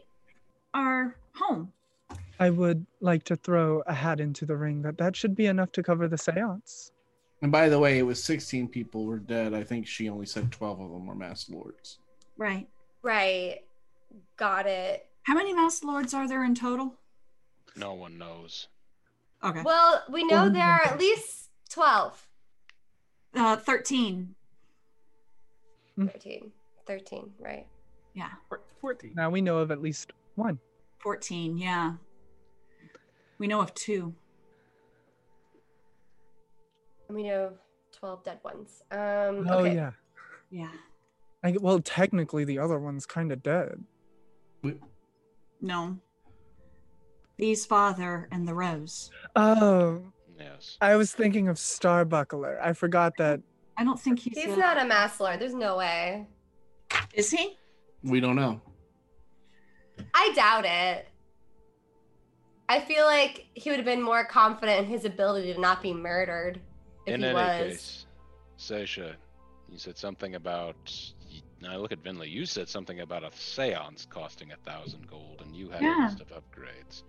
[0.73, 1.71] our home.
[2.39, 5.71] I would like to throw a hat into the ring that that should be enough
[5.73, 6.91] to cover the seance.
[7.41, 9.53] and by the way, it was 16 people were dead.
[9.53, 11.99] I think she only said 12 of them were masked lords.
[12.37, 12.67] Right.
[13.01, 13.59] Right.
[14.37, 15.07] Got it.
[15.23, 16.95] How many Masked Lords are there in total?
[17.75, 18.67] No one knows.
[19.43, 19.61] Okay.
[19.63, 22.27] Well, we know there are at least 12.
[23.35, 24.35] Uh, 13.
[25.99, 26.51] 13.
[26.85, 27.65] 13, right.
[28.13, 28.29] Yeah.
[28.81, 29.13] 14.
[29.15, 30.59] Now we know of at least one.
[30.99, 31.57] 14.
[31.57, 31.93] Yeah.
[33.37, 34.13] We know of two.
[37.07, 37.53] And we know
[37.93, 38.83] 12 dead ones.
[38.91, 39.75] Um, Oh okay.
[39.75, 39.91] yeah.
[40.51, 40.71] Yeah.
[41.43, 43.83] I, well, technically the other one's kind of dead.
[45.63, 45.97] No.
[47.37, 49.09] These father and the rose.
[49.35, 50.03] Oh,
[50.39, 50.77] Yes.
[50.81, 52.59] I was thinking of Starbuckler.
[52.61, 53.39] I forgot that.
[53.77, 54.37] I don't think he's.
[54.37, 55.39] He's a- not a masked lord.
[55.39, 56.27] There's no way.
[57.13, 57.57] Is he?
[58.03, 58.59] We don't know.
[60.13, 61.07] I doubt it.
[62.67, 65.93] I feel like he would have been more confident in his ability to not be
[65.93, 66.59] murdered
[67.05, 67.59] if In he any was.
[67.71, 68.05] case,
[68.57, 69.13] Seisha,
[69.69, 71.12] you said something about.
[71.63, 72.29] Now look at Venli.
[72.29, 76.03] You said something about a seance costing a thousand gold, and you had Yeah.
[76.03, 77.03] a list of upgrades.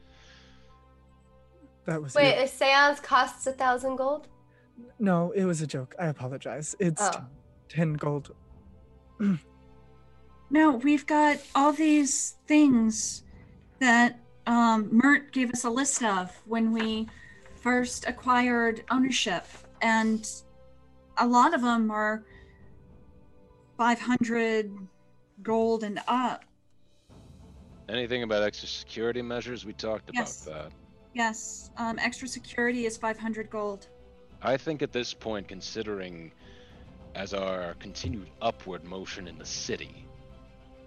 [1.87, 2.45] That was Wait, it.
[2.45, 4.29] a seance costs a thousand gold?
[5.01, 5.95] No, it was a joke.
[5.99, 6.75] I apologize.
[6.79, 7.25] It's Oh.
[7.69, 8.35] ten gold.
[10.51, 13.25] No, we've got all these things
[13.81, 17.09] that um, Mert gave us a list of when we
[17.57, 19.47] first acquired ownership,
[19.81, 20.31] and
[21.17, 22.25] a lot of them are
[23.77, 24.71] 500
[25.43, 26.45] gold and up.
[27.89, 29.65] Anything about extra security measures?
[29.65, 30.73] We talked about that.
[31.13, 33.89] Yes, um, extra security is 500 gold.
[34.43, 36.33] I think at this point, considering
[37.15, 40.05] as our continued upward motion in the city,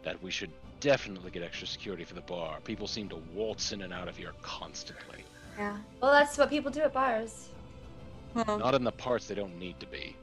[0.04, 2.60] that we should definitely get extra security for the bar.
[2.63, 5.23] People seem to waltz in and out of here constantly.
[5.58, 5.78] Yeah.
[6.02, 7.50] Well, that's what people do at bars.
[8.34, 10.15] Well, Not in the parts they don't need to be.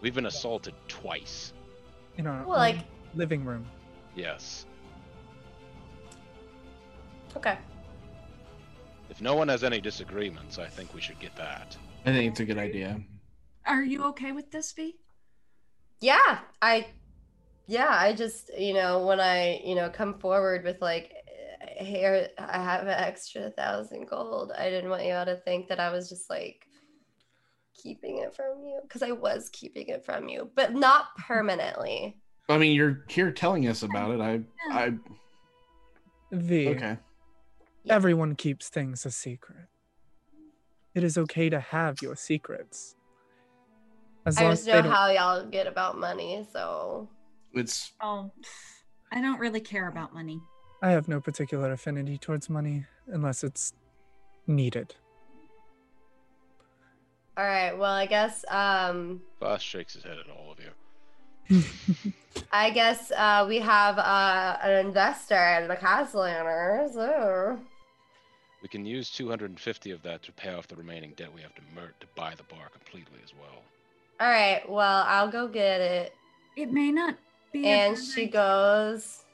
[0.00, 1.52] We've been assaulted twice.
[2.16, 2.78] In our Well, like-
[3.14, 3.66] living room.
[4.14, 4.66] Yes.
[7.36, 7.58] Okay.
[9.10, 11.76] If no one has any disagreements, I think we should get that.
[12.04, 13.00] I think it's a good idea.
[13.66, 14.96] are you okay with this, V?
[16.00, 16.86] Yeah, I
[17.66, 21.12] yeah, I just, you know, when I, you know, come forward with like
[21.76, 24.52] here I have an extra thousand gold.
[24.56, 26.64] I didn't want you all to think that I was just like
[27.82, 32.18] keeping it from you because I was keeping it from you, but not permanently.
[32.48, 34.20] I mean, you're here telling us about it.
[34.20, 34.92] I, I,
[36.32, 36.68] V.
[36.68, 36.96] okay.
[37.84, 37.94] Yeah.
[37.94, 39.66] Everyone keeps things a secret.
[40.94, 42.96] It is okay to have your secrets.
[44.26, 47.08] As I long just as know don't- how y'all get about money, so
[47.54, 48.30] It's Oh,
[49.12, 50.40] I don't really care about money.
[50.82, 53.72] I have no particular affinity towards money unless it's
[54.46, 54.94] needed.
[57.38, 57.78] All right.
[57.78, 62.12] Well, I guess um Voss shakes his head at all of you.
[62.52, 66.96] I guess uh we have uh an investor in the Cassalanters.
[66.96, 67.60] Oh.
[68.60, 71.62] We can use 250 of that to pay off the remaining debt we have to
[71.76, 73.62] Mert to buy the bar completely as well.
[74.18, 74.68] All right.
[74.68, 76.16] Well, I'll go get it.
[76.56, 77.14] It may not
[77.52, 77.64] be.
[77.66, 79.24] And bad she goes.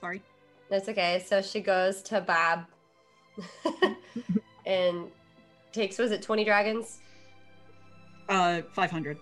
[0.00, 0.22] Sorry.
[0.70, 1.24] That's okay.
[1.26, 2.66] So she goes to Bob
[4.66, 5.10] and
[5.72, 6.98] takes was it 20 dragons?
[8.28, 9.18] Uh, 500.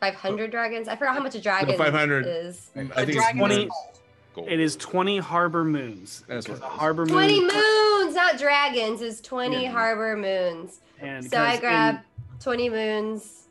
[0.00, 0.88] 500 dragons?
[0.88, 2.26] I forgot how much a dragon 500.
[2.26, 2.70] is.
[2.74, 3.70] I A think it's twenty- gold.
[4.34, 4.48] Gold.
[4.48, 6.24] It is 20 harbor moons.
[6.26, 6.72] That's what a it is.
[6.72, 7.48] harbor 20 moon.
[7.54, 9.02] moons, not dragons.
[9.02, 9.70] Is 20 Yeah.
[9.72, 10.80] harbor moons.
[11.00, 11.96] And So I because in- grab
[12.40, 13.48] 20 moons.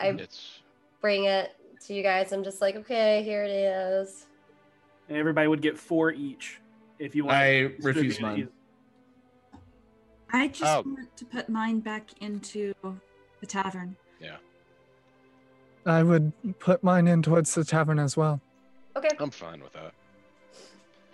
[0.00, 0.60] I It's
[1.00, 1.50] bring it
[1.86, 2.32] to you guys.
[2.32, 4.26] I'm just like, okay, here it is.
[5.10, 6.60] everybody would get four each
[6.98, 7.36] if you want.
[7.36, 8.48] I refuse distribute mine.
[10.32, 10.36] It.
[10.36, 10.82] I just Oh.
[10.86, 12.74] want to put mine back into
[13.40, 13.96] the tavern.
[14.20, 14.36] Yeah.
[15.86, 18.40] I would put mine in towards the tavern as well.
[18.96, 19.92] Okay, I'm fine with that.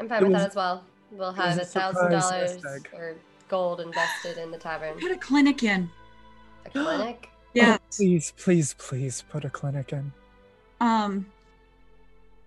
[0.01, 0.85] I'm fine It with was- that as well.
[1.11, 3.15] We'll have a a thousand dollars or
[3.49, 4.99] gold invested in the tavern.
[4.99, 5.91] Put a clinic in.
[6.67, 7.31] A clinic.
[7.55, 7.77] Yeah.
[7.81, 10.13] Oh, please, please, please put a clinic in.
[10.81, 11.27] Um.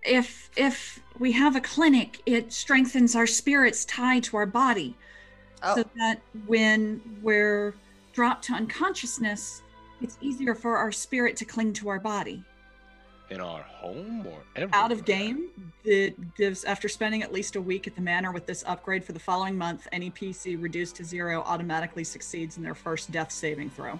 [0.02, 4.98] If if we have a clinic, it strengthens our spirits tied to our body,
[5.62, 7.74] Oh, so that when we're
[8.12, 9.62] dropped to unconsciousness,
[10.00, 12.42] it's easier for our spirit to cling to our body.
[13.30, 14.80] In our home or everywhere?
[14.80, 15.48] Out of game,
[15.84, 19.12] it gives after spending at least a week at the manor with this upgrade for
[19.12, 23.68] the following month, any PC reduced to zero automatically succeeds in their first death saving
[23.68, 23.98] throw.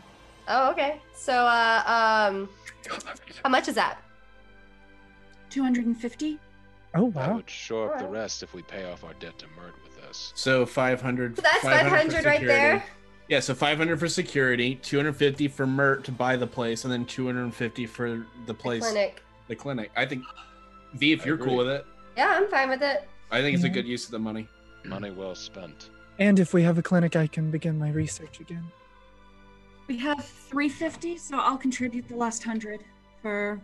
[0.49, 1.01] oh, okay.
[1.15, 2.49] So, uh, um,
[3.45, 3.99] how much is that?
[5.51, 6.39] Two hundred and fifty.
[6.95, 7.27] Oh wow.
[7.27, 9.75] That would shore up the rest if we pay off our debt to Mert
[10.09, 10.33] with this.
[10.35, 11.37] So 500.
[11.37, 12.57] So that's 500 for 500 right there.
[12.79, 12.85] security.
[13.29, 17.85] Yeah, so 500 for security, 250 for Mert to buy the place, and then 250
[17.87, 19.23] for the place, Clinic.
[19.49, 19.91] the clinic.
[19.97, 20.25] I think,
[20.95, 21.49] V, if I you're agree.
[21.49, 21.85] cool with it,
[22.17, 23.07] Yeah, I'm fine with it.
[23.31, 23.75] I think it's a Mhm.
[23.75, 24.49] good use of the money.
[24.85, 25.91] Money well spent.
[26.19, 28.65] And if we have a clinic, I can begin my research again.
[29.87, 32.81] We have three fifty, so I'll contribute the last hundred
[33.23, 33.61] for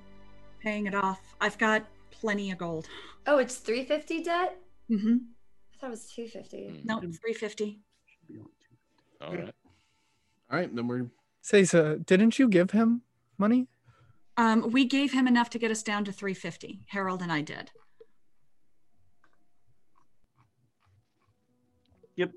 [0.61, 1.21] Paying it off.
[1.43, 2.87] I've got plenty of gold.
[3.27, 4.57] Oh, it's 350 debt?
[4.91, 5.17] Mm-hmm.
[5.75, 6.83] I thought it was 250.
[6.85, 7.81] No, Nope, 350.
[9.21, 9.55] All right.
[10.51, 11.07] All right, then we're.
[11.43, 11.97] Say so.
[11.99, 13.03] Didn't you give him
[13.39, 13.67] money?
[14.37, 16.85] Um, we gave him enough to get us down to 350.
[16.89, 17.71] Harold and I did.
[22.17, 22.33] Yep.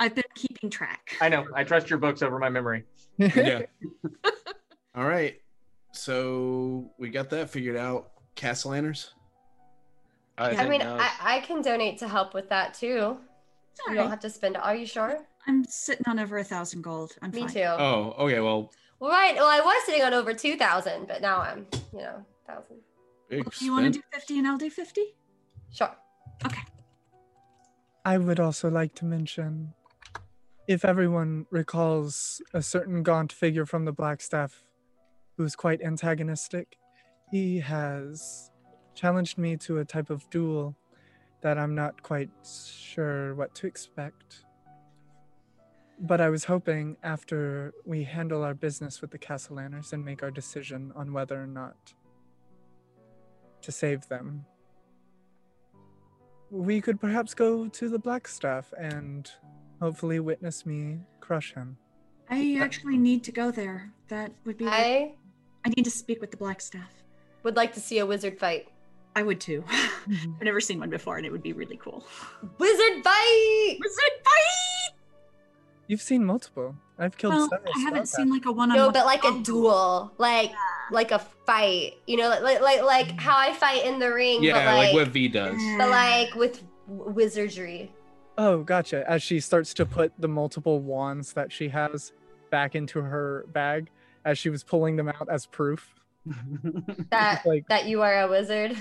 [0.00, 1.16] I've been keeping track.
[1.20, 1.46] I know.
[1.54, 2.84] I trust your books over my memory.
[3.18, 3.62] Yeah.
[4.94, 5.36] All right.
[5.92, 8.10] So we got that figured out.
[8.34, 9.14] Cassalanters?
[10.38, 13.16] I, I mean, I, I can donate to help with that too.
[13.72, 14.56] It's You don't have to spend.
[14.56, 15.18] Are you sure?
[15.46, 17.16] I'm sitting on over a thousand gold.
[17.22, 17.48] I'm Me fine.
[17.50, 17.62] too.
[17.62, 18.40] Oh, okay.
[18.40, 18.70] Well,
[19.00, 19.34] Well, right.
[19.34, 22.76] Well, I was sitting on over 2,000, but now I'm, you know, 1,000.
[23.30, 25.02] Well, do you want to do 50 and I'll do 50?
[25.72, 25.94] Sure.
[26.44, 26.62] Okay.
[28.04, 29.72] I would also like to mention
[30.68, 34.62] if everyone recalls a certain gaunt figure from the Black Staff
[35.36, 36.76] who's quite antagonistic,
[37.30, 38.50] he has
[38.96, 40.74] challenged me to a type of duel
[41.42, 44.44] that I'm not quite sure what to expect.
[46.00, 50.30] But I was hoping after we handle our business with the Cassalanters and make our
[50.30, 51.94] decision on whether or not
[53.62, 54.44] to save them,
[56.50, 59.30] we could perhaps go to the Blackstaff and
[59.80, 61.76] hopefully witness me crush him.
[62.28, 63.92] I actually need to go there.
[64.08, 64.66] That would be.
[64.66, 65.14] I
[65.64, 66.90] I need to speak with the black staff.
[67.42, 68.68] would like to see a wizard fight.
[69.16, 69.64] I would too.
[70.06, 70.32] Mm-hmm.
[70.36, 72.06] I've never seen one before and it would be really cool.
[72.58, 73.76] Wizard fight!
[73.80, 74.94] Wizard fight!
[75.88, 76.76] You've seen multiple.
[76.96, 77.72] I've killed Well, several.
[77.74, 78.86] I haven't seen like a one-on-one.
[78.86, 80.52] No, but like a duel, like
[80.92, 81.94] like a fight.
[82.06, 84.86] You know, like like like, like how I fight in the ring, Yeah, but like,
[84.86, 85.56] like, what V does.
[85.76, 87.90] but like with wizardry.
[88.38, 89.02] Oh, gotcha.
[89.10, 92.12] As she starts to put the multiple wands that she has
[92.50, 93.90] back into her bag,
[94.24, 95.94] as she was pulling them out as proof.
[97.10, 98.76] That like that you are a wizard.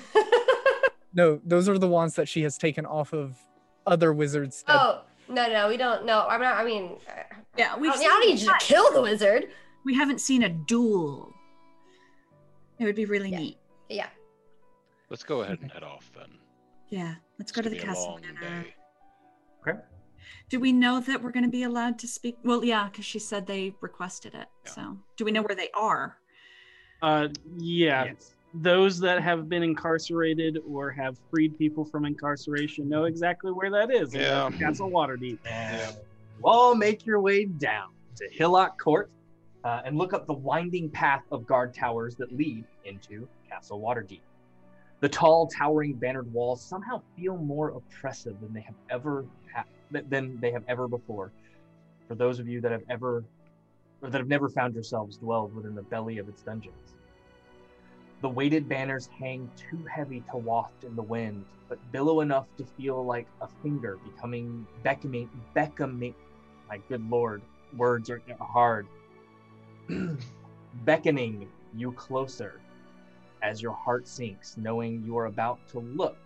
[1.13, 3.37] no, those are the wands that she has taken off of
[3.85, 4.63] other wizards.
[4.63, 6.57] dead oh no no we don't no I'm not.
[6.57, 7.11] I mean, uh,
[7.57, 9.49] Yeah, we've mean, I don't need you to kill the wizard.
[9.83, 11.31] We haven't seen a duel.
[12.79, 13.37] It would be really Yeah.
[13.39, 13.57] neat.
[13.89, 14.07] Yeah.
[15.09, 16.39] Let's go ahead and head off then.
[16.89, 18.05] Yeah, let's It's go to the castle.
[18.13, 18.63] long manor.
[18.63, 18.75] day.
[19.67, 19.79] Okay.
[20.49, 22.37] Do we know that we're going to be allowed to speak?
[22.43, 24.47] Well, yeah, because she said they requested it.
[24.65, 24.71] Yeah.
[24.71, 26.17] So, do we know where they are?
[27.05, 27.27] Uh,
[27.57, 28.05] yeah.
[28.05, 28.33] Yes.
[28.55, 33.91] Those that have been incarcerated or have freed people from incarceration know exactly where that
[33.93, 34.15] is.
[34.15, 34.49] in Yeah.
[34.57, 35.37] Castle Waterdeep.
[35.45, 35.95] And
[36.43, 37.89] all make your way down.
[38.15, 39.11] to Hillock Court
[39.65, 44.21] uh, and look up the winding path of guard towers that lead into Castle Waterdeep.
[45.01, 50.39] The tall, towering, bannered walls somehow feel more oppressive than they have ever ha- than
[50.39, 51.31] they have ever before.
[52.07, 53.23] For those of you that have ever
[54.05, 56.93] or that have never found yourselves dwelled within the belly of its dungeons.
[58.21, 62.65] The weighted banners hang too heavy to waft in the wind, but billow enough to
[62.77, 66.13] feel like a finger becoming beckoning, beckoning.
[66.69, 67.41] My good lord,
[67.75, 68.87] words are hard.
[70.85, 72.61] beckoning you closer
[73.41, 76.17] as your heart sinks, knowing you are about to look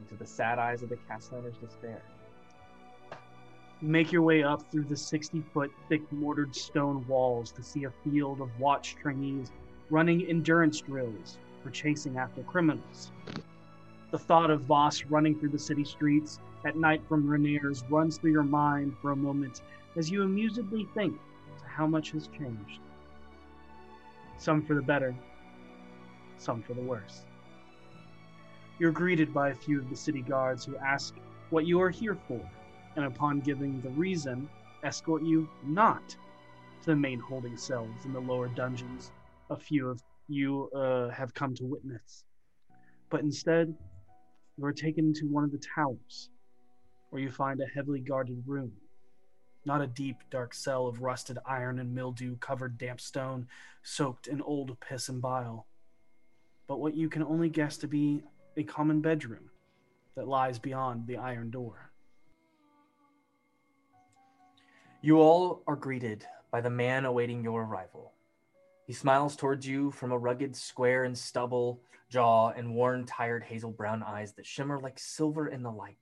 [0.00, 2.02] into the sad eyes of the Cassalanters' despair.
[3.82, 7.90] Make your way up through the 60 foot thick mortared stone walls to see a
[7.90, 9.52] field of watch trainees
[9.90, 13.12] running endurance drills for chasing after criminals.
[14.12, 18.32] The thought of Voss running through the city streets at night from Renaer's runs through
[18.32, 19.60] your mind for a moment
[19.96, 21.14] as you amusedly think
[21.58, 22.80] to how much has changed.
[24.38, 25.14] Some for the better,
[26.38, 27.26] some for the worse.
[28.78, 31.14] You're greeted by a few of the city guards who ask
[31.50, 32.40] what you are here for,
[32.96, 34.48] and upon giving the reason,
[34.82, 39.12] escort you not to the main holding cells in the lower dungeons
[39.50, 42.24] a few of you uh, have come to witness.
[43.10, 43.74] But instead,
[44.56, 46.30] you are taken to one of the towers,
[47.10, 48.72] where you find a heavily guarded room.
[49.64, 53.46] Not a deep, dark cell of rusted iron and mildew covered damp stone,
[53.82, 55.66] soaked in old piss and bile,
[56.66, 58.22] but what you can only guess to be
[58.56, 59.50] a common bedroom
[60.16, 61.85] that lies beyond the iron door.
[65.02, 68.12] You all are greeted by the man awaiting your arrival.
[68.86, 73.72] He smiles towards you from a rugged square and stubble jaw and worn, tired hazel
[73.72, 75.96] brown eyes that shimmer like silver in the light.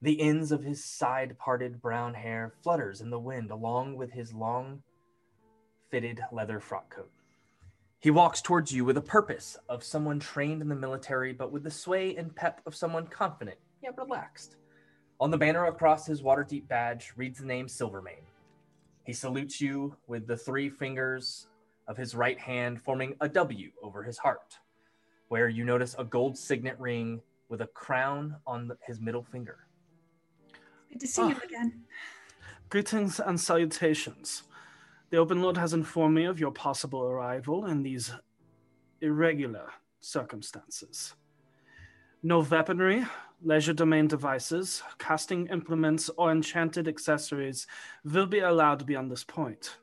[0.00, 4.32] The ends of his side parted brown hair flutters in the wind along with his
[4.32, 4.82] long
[5.90, 7.10] fitted leather frock coat.
[8.00, 11.62] He walks towards you with a purpose of someone trained in the military, but with
[11.62, 14.56] the sway and pep of someone confident yet relaxed.
[15.22, 18.26] On the banner across his Waterdeep badge reads the name Silvermane.
[19.04, 21.46] He salutes you with the three fingers
[21.86, 24.58] of his right hand forming a W over his heart,
[25.28, 29.68] where you notice a gold signet ring with a crown on the- his middle finger.
[30.90, 31.44] Good to see you ah.
[31.44, 31.84] again.
[32.68, 34.42] Greetings and salutations.
[35.10, 38.12] The Open Lord has informed me of your possible arrival in these
[39.00, 39.70] irregular
[40.00, 41.14] circumstances.
[42.24, 43.06] No weaponry,
[43.44, 47.66] legerdemain devices, casting implements, or enchanted accessories
[48.04, 49.78] will be allowed beyond this point.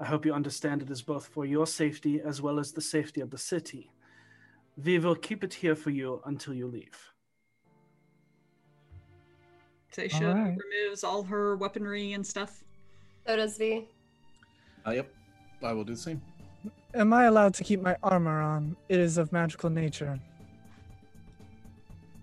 [0.00, 3.20] I hope you understand it is both for your safety as well as the safety
[3.20, 3.90] of the city.
[4.84, 6.96] We will keep it here for you until you leave.
[9.92, 10.56] Seisha Alright.
[10.56, 12.62] removes all her weaponry and stuff.
[13.26, 13.88] So does V.
[14.86, 15.12] Uh, yep,
[15.62, 16.22] I will do the same.
[16.94, 18.76] Am I allowed to keep my armor on?
[18.88, 20.20] It is of magical nature.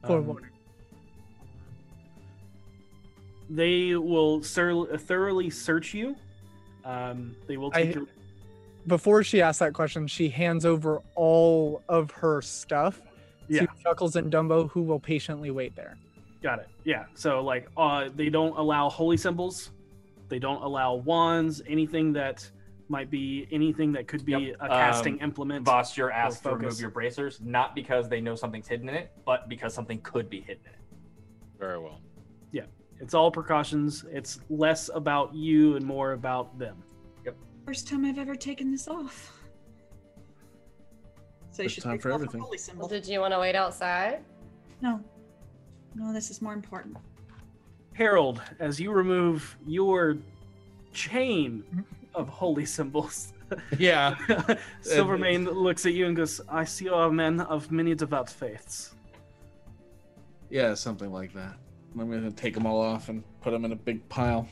[0.07, 0.39] Um.
[3.49, 6.15] They will thoroughly search you.
[6.83, 8.07] Um, they will take I- your
[8.87, 13.01] Before she asks that question, she hands over all of her stuff
[13.47, 13.61] Yeah.
[13.61, 15.97] to Chuckles and Dumbo, who will patiently wait there.
[16.43, 16.67] Got it.
[16.83, 17.05] Yeah.
[17.15, 19.71] So like, uh, they don't allow holy symbols.
[20.29, 21.61] They don't allow wands.
[21.67, 22.49] Anything that
[22.89, 24.55] might be anything that could be Yep.
[24.59, 25.65] a casting Um, implement.
[25.65, 29.11] Voss, you're asked to remove your bracers, not because they know something's hidden in it,
[29.25, 30.79] but because something could be hidden in it.
[31.59, 31.99] Very well.
[32.51, 32.65] Yeah,
[32.99, 34.05] it's all precautions.
[34.11, 36.77] It's less about you and more about them.
[37.25, 37.36] Yep.
[37.65, 39.31] First time I've ever taken this off.
[41.51, 42.41] First Seisha time for everything.
[42.41, 42.88] Holy symbol.
[42.88, 44.23] Did you want to wait outside?
[44.81, 45.01] No.
[45.95, 46.97] No, this is more important.
[47.93, 50.17] Harold, as you remove your
[50.91, 51.63] chain
[52.16, 53.34] of holy symbols,
[53.78, 54.16] Yeah.
[54.82, 58.95] Silvermane looks at you and goes, "I see you are men of many devout faiths."
[60.49, 61.55] Yeah, something like that.
[61.99, 64.47] I'm gonna take them all off and put them in a big pile.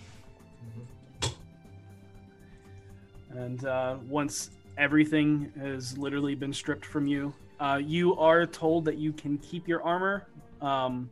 [3.32, 8.97] And uh, once everything has literally been stripped from you, uh, you are told that
[8.97, 10.28] you can keep your armor
[10.61, 11.09] um,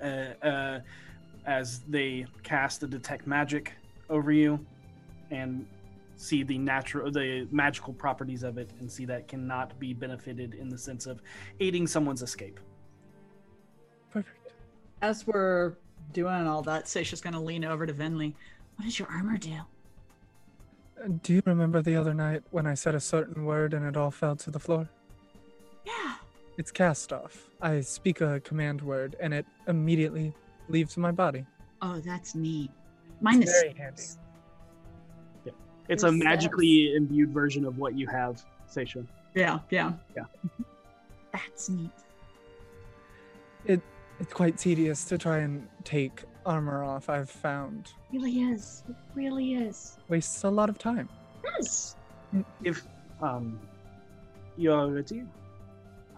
[0.00, 0.04] uh,
[0.42, 0.80] uh,
[1.44, 3.72] as they cast the detect magic
[4.08, 4.64] over you
[5.32, 5.66] and
[6.16, 10.68] see the natural the magical properties of it and see that cannot be benefited in
[10.68, 11.20] the sense of
[11.58, 12.60] aiding someone's escape
[14.10, 14.52] Perfect.
[15.00, 15.72] As we're
[16.12, 18.34] doing all that, Seisha's gonna lean over to Venli.
[18.76, 19.54] What does your armor do?
[21.02, 23.96] Uh, Do you remember the other night when I said a certain word and it
[23.96, 24.88] all fell to the floor?
[25.86, 26.16] Yeah.
[26.58, 27.48] It's cast off.
[27.62, 30.34] I speak a command word and it immediately
[30.68, 31.46] leaves my body.
[31.80, 32.70] Oh, that's neat.
[33.22, 34.02] Mine is Very handy.
[35.88, 39.06] It's a Makes magically imbued version of what you have, Seisha.
[39.34, 39.92] Yeah, yeah.
[40.16, 40.24] Yeah.
[41.32, 41.90] That's neat.
[43.64, 47.08] It's quite tedious to try and take armor off.
[47.08, 48.84] I've found really is.
[48.88, 49.96] It really is.
[50.08, 51.08] wastes a lot of time.
[51.44, 51.96] Yes.
[52.62, 52.86] If
[53.20, 53.58] um,
[54.56, 55.24] you are ready,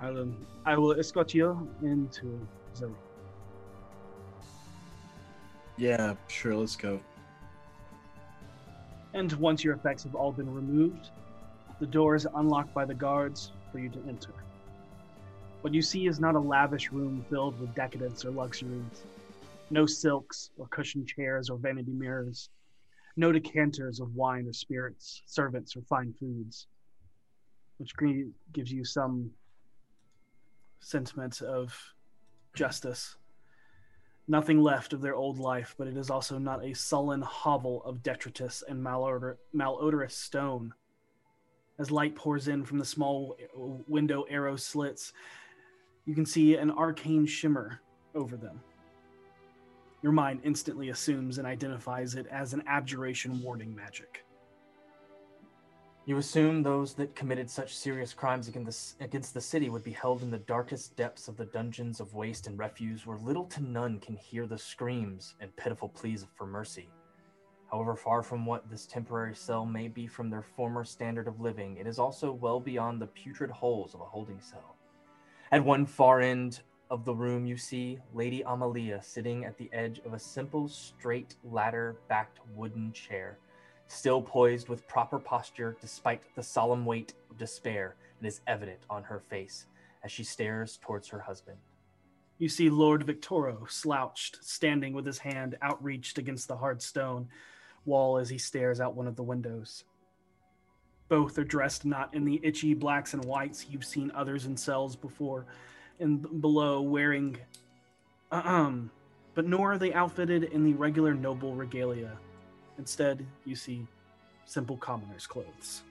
[0.01, 2.47] I'll, um, I will escort you into
[2.79, 2.97] the room.
[5.77, 6.55] Yeah, sure.
[6.55, 7.01] Let's go.
[9.15, 11.11] And once your effects have all been removed,
[11.79, 14.35] the door is unlocked by the guards for you to enter.
[15.61, 19.05] What you see is not a lavish room filled with decadence or luxuries.
[19.71, 22.51] No silks or cushioned chairs or vanity mirrors.
[23.17, 26.67] No decanters of wine or spirits, servants or fine foods.
[27.79, 27.95] Which
[28.53, 29.31] gives you some
[30.81, 31.75] sentiment of
[32.55, 33.17] justice.
[34.27, 38.03] Nothing left of their old life, but it is also not a sullen hovel of
[38.03, 40.73] detritus and malodor- malodorous stone.
[41.79, 43.37] As light pours in from the small
[43.87, 45.13] window arrow slits,
[46.07, 47.81] you can see an arcane shimmer
[48.15, 48.61] over them.
[50.03, 54.25] Your mind instantly assumes and identifies it as an abjuration warding magic.
[56.07, 59.93] You assume those that committed such serious crimes against the, against the city would be
[59.93, 63.63] held in the darkest depths of the dungeons of waste and refuse where little to
[63.63, 66.91] none can hear the screams and pitiful pleas for mercy.
[67.71, 71.79] However far from what this temporary cell may be from their former standard of living,
[71.79, 74.77] it is also well beyond the putrid holes of a holding cell.
[75.53, 80.03] At one far end of the room, you see Lady Amalia sitting at the edge
[80.05, 83.39] of a simple, straight, ladder backed wooden chair
[83.89, 89.03] still poised with proper posture despite the solemn weight of despair that is evident on
[89.03, 89.67] her face
[90.03, 91.59] as she stares towards her husband.
[92.39, 97.29] You see Lord Victoro slouched, standing with his hand outreached against the hard stone
[97.85, 99.85] wall as he stares out one of the windows.
[101.09, 104.97] Both are dressed not in the itchy blacks and whites you've seen others in cells
[104.97, 105.47] before
[106.01, 107.39] and below wearing,
[108.33, 108.91] um,
[109.35, 112.19] but nor are they outfitted in the regular noble regalia.
[112.79, 113.87] Instead, you see
[114.47, 115.83] simple commoner's clothes.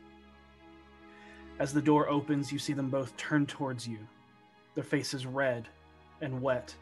[1.60, 4.00] As the door opens, you see them both turn towards you,
[4.76, 5.68] their faces red
[6.22, 6.74] and wet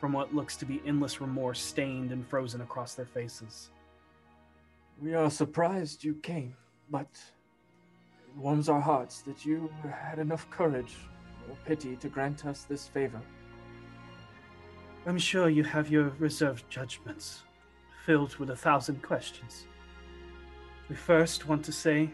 [0.00, 3.70] from what looks to be endless remorse stained and frozen across their faces.
[5.00, 6.54] We are surprised you came,
[6.90, 10.94] but it warms our hearts that you had enough courage
[11.48, 13.20] or pity to grant us this favor.
[15.06, 17.44] I'm sure you have your reserved judgments,
[18.08, 19.66] filled with a thousand questions.
[20.88, 22.10] We first want to say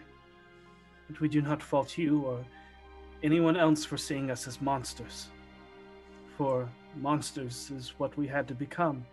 [1.07, 2.45] that we do not fault you or
[3.23, 5.29] anyone else for seeing us as monsters.
[6.37, 9.07] For monsters is what we had to become,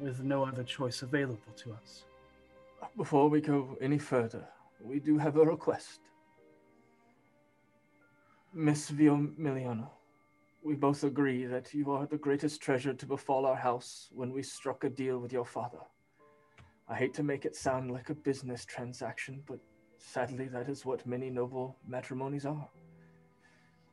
[0.00, 2.04] with no other choice available to us.
[2.96, 4.48] Before we go any further,
[4.80, 6.00] we do have a request.
[8.54, 9.90] Miss Viomiliano,
[10.64, 14.42] we both agree that you are the greatest treasure to befall our house when we
[14.42, 15.80] struck a deal with your father.
[16.88, 19.58] I hate to make it sound like a business transaction, but
[19.98, 22.66] sadly that is what many noble matrimonies are.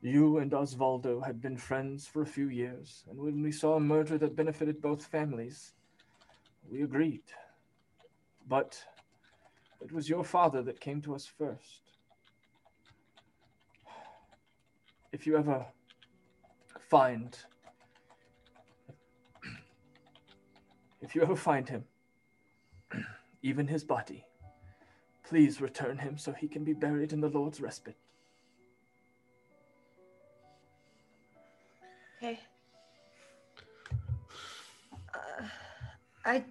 [0.02, 3.80] You and Osvaldo had been friends for a few years, and when we saw a
[3.80, 5.74] merger that benefited both families,
[6.72, 7.24] we agreed.
[8.48, 8.82] But
[9.82, 11.82] it was your father that came to us first.
[15.12, 15.66] If you ever
[16.92, 17.38] find
[21.02, 21.86] if you ever find him,
[23.42, 24.26] even his body,
[25.24, 27.96] please return him so he can be buried in the Lord's respite.
[32.18, 32.38] Okay.
[35.14, 35.46] Uh,
[36.26, 36.44] I.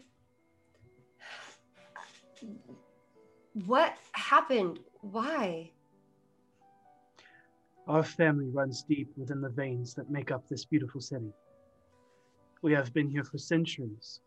[3.66, 4.78] What happened?
[5.02, 5.70] Why?
[7.88, 11.32] Our family runs deep within the veins that make up this beautiful city.
[12.62, 14.20] We have been here for centuries,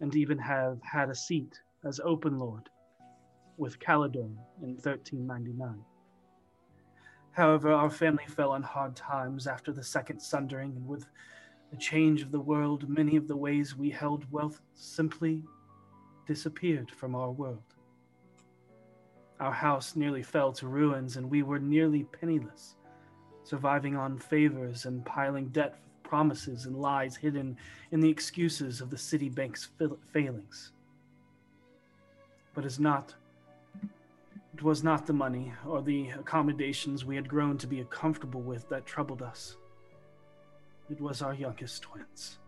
[0.00, 2.68] and even have had a seat as Open Lord
[3.56, 5.84] with Caledon in 1399.
[7.32, 11.06] However, our family fell on hard times after the Second Sundering, and with
[11.70, 15.44] the change of the world, many of the ways we held wealth simply
[16.26, 17.62] disappeared from our world.
[19.38, 22.74] Our house nearly fell to ruins, and we were nearly penniless,
[23.48, 27.56] surviving on favors and piling debt promises and lies hidden
[27.92, 30.72] in the excuses of the city bank's fail- failings.
[32.54, 33.14] But is not
[34.52, 38.68] it was not the money or the accommodations we had grown to be comfortable with
[38.68, 39.56] that troubled us.
[40.90, 42.38] It was our youngest twins.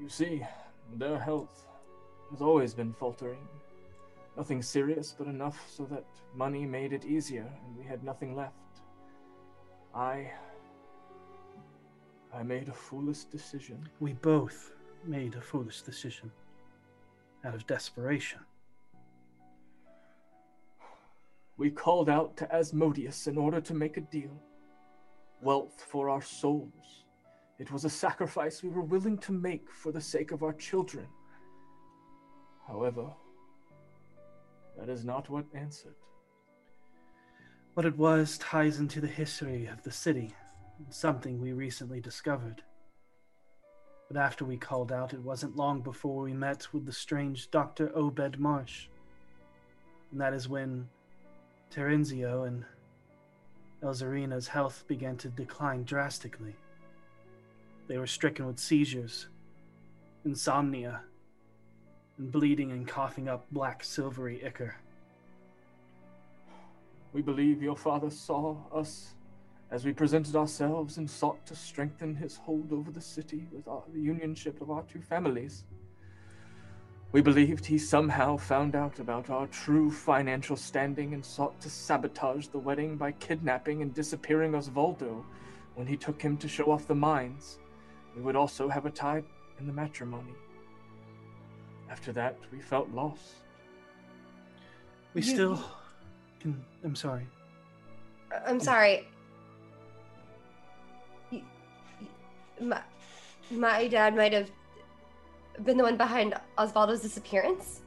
[0.00, 0.42] You see,
[0.96, 1.66] their health
[2.30, 3.46] has always been faltering.
[4.36, 8.63] Nothing serious, but enough so that money made it easier and we had nothing left.
[9.94, 10.30] I.
[12.32, 13.88] I made a foolish decision.
[14.00, 14.72] We both
[15.04, 16.32] made a foolish decision
[17.44, 18.40] out of desperation.
[21.56, 24.36] We called out to Asmodeus in order to make a deal.
[25.40, 27.04] Wealth for our souls.
[27.60, 31.06] It was a sacrifice we were willing to make for the sake of our children.
[32.66, 33.06] However,
[34.76, 35.94] that is not what answered.
[37.74, 40.32] What it was ties into the history of the city,
[40.90, 42.62] something we recently discovered.
[44.06, 47.90] But after we called out, it wasn't long before we met with the strange Dr.
[47.96, 48.86] Obed Marsh.
[50.12, 50.88] And that is when
[51.72, 52.64] Terenzio and
[53.82, 56.54] Elzarina's health began to decline drastically.
[57.88, 59.26] They were stricken with seizures,
[60.24, 61.00] insomnia,
[62.18, 64.76] and bleeding and coughing up black silvery ichor.
[67.14, 69.14] We believe your father saw us
[69.70, 73.84] as we presented ourselves and sought to strengthen his hold over the city with our,
[73.92, 75.64] the unionship of our two families.
[77.12, 82.48] We believed he somehow found out about our true financial standing and sought to sabotage
[82.48, 85.24] the wedding by kidnapping and disappearing Osvaldo
[85.76, 87.60] when he took him to show off the mines.
[88.16, 89.22] We would also have a tie
[89.60, 90.34] in the matrimony.
[91.88, 93.34] After that, we felt lost.
[95.14, 95.64] We You- still
[96.44, 96.64] can.
[96.84, 97.26] I'm sorry.
[98.32, 99.08] Uh, I'm sorry.
[102.60, 102.80] My,
[103.50, 104.50] my dad might have
[105.64, 107.80] been the one behind Osvaldo's disappearance.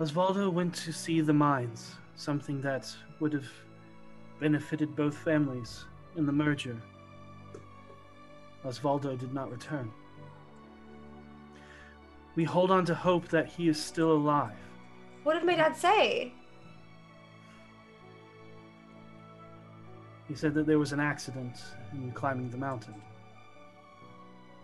[0.00, 3.48] Osvaldo went to see the mines, something that would have
[4.40, 5.84] benefited both families
[6.16, 6.76] in the merger.
[8.64, 9.90] Osvaldo did not return.
[12.34, 14.58] We hold on to hope that he is still alive.
[15.22, 16.34] What did my dad say?
[20.28, 21.56] He said that there was an accident
[21.92, 22.94] in climbing the mountain.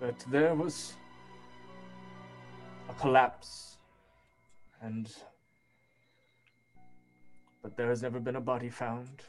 [0.01, 0.95] But there was
[2.89, 3.77] a collapse.
[4.81, 5.09] And.
[7.63, 9.23] But there has never been a body found,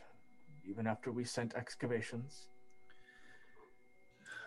[0.68, 2.48] even after we sent excavations.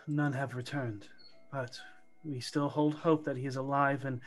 [0.07, 1.07] None have returned,
[1.51, 1.79] but
[2.25, 4.19] we still hold hope that he is alive and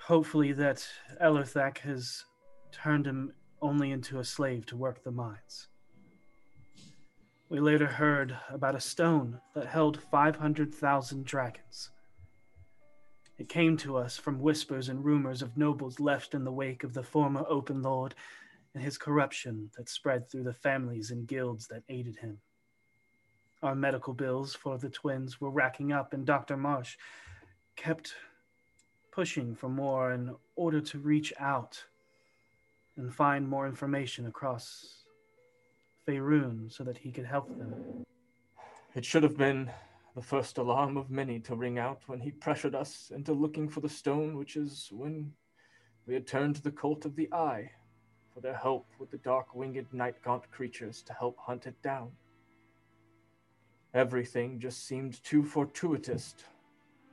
[0.00, 0.86] hopefully that
[1.22, 2.24] Elerthak has
[2.72, 5.68] turned him only into a slave to work the mines.
[7.54, 11.90] We later heard about a stone that held 500,000 dragons.
[13.38, 16.94] It came to us from whispers and rumors of nobles left in the wake of
[16.94, 18.16] the former Open Lord
[18.74, 22.40] and his corruption that spread through the families and guilds that aided him.
[23.62, 26.56] Our medical bills for the twins were racking up, and Dr.
[26.56, 26.96] Marsh
[27.76, 28.16] kept
[29.12, 31.84] pushing for more in order to reach out
[32.96, 35.03] and find more information across
[36.06, 38.04] Faerun so that he could help them.
[38.94, 39.70] It should have been
[40.14, 43.80] the first alarm of many to ring out when he pressured us into looking for
[43.80, 45.32] the stone, which is when
[46.06, 47.70] we had turned to the cult of the Eye
[48.32, 52.10] for their help with the dark winged night gaunt creatures to help hunt it down.
[53.94, 56.34] Everything just seemed too fortuitous,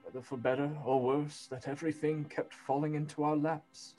[0.03, 3.95] whether for better or worse, that everything kept falling into our laps.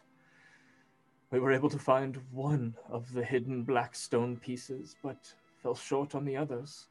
[1.33, 6.15] We were able to find one of the hidden black stone pieces, but fell short
[6.15, 6.89] on the others.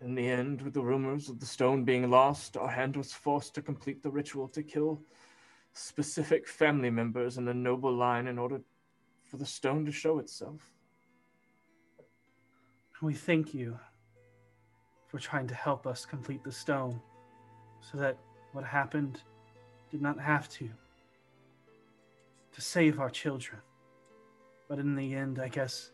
[0.00, 3.54] In the end, with the rumors of the stone being lost, our hand was forced
[3.54, 5.02] to complete the ritual to kill
[5.74, 8.62] specific family members in the noble line in order
[9.24, 10.62] for the stone to show itself.
[13.02, 13.78] We thank you
[15.06, 16.98] for trying to help us complete the stone
[17.80, 18.16] so that
[18.52, 19.20] what happened
[19.90, 20.70] did not have to.
[22.58, 23.60] To save our children.
[24.68, 25.92] But in the end, I guess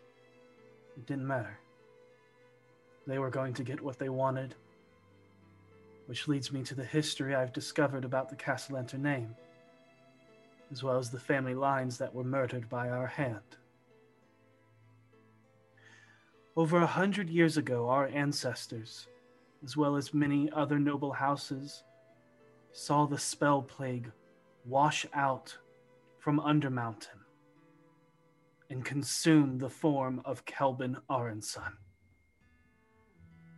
[0.96, 1.58] it didn't matter.
[3.06, 4.54] They were going to get what they wanted.
[6.06, 9.36] Which leads me to the history I've discovered about the Cassalanter name,
[10.72, 13.58] as well as the family lines that were murdered by our hand.
[16.56, 19.06] Over a hundred years ago, our ancestors,
[19.62, 21.84] as well as many other noble houses,
[22.72, 24.10] saw the spell plague
[24.64, 25.58] wash out
[26.25, 27.20] from Undermountain
[28.70, 31.75] and consume the form of Khelben Arunsun.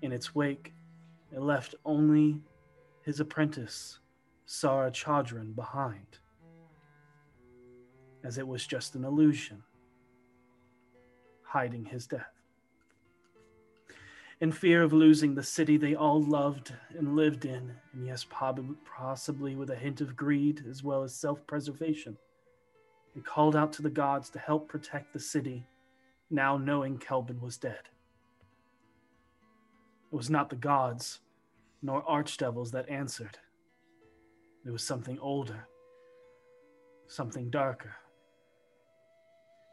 [0.02, 0.74] In its wake,
[1.32, 2.40] it left only
[3.04, 4.00] his apprentice,
[4.46, 6.18] Sara Chadran, behind,
[8.24, 9.62] as it was just an illusion,
[11.44, 12.34] hiding his death.
[14.40, 19.54] In fear of losing the city they all loved and lived in, and yes, possibly
[19.54, 22.18] with a hint of greed as well as self preservation,
[23.16, 25.66] They called out to the gods to help protect the city,
[26.30, 27.88] now knowing Khelben was dead.
[30.12, 31.20] It was not the gods
[31.80, 33.38] nor archdevils that answered.
[34.66, 35.66] It was something older,
[37.06, 37.96] something darker.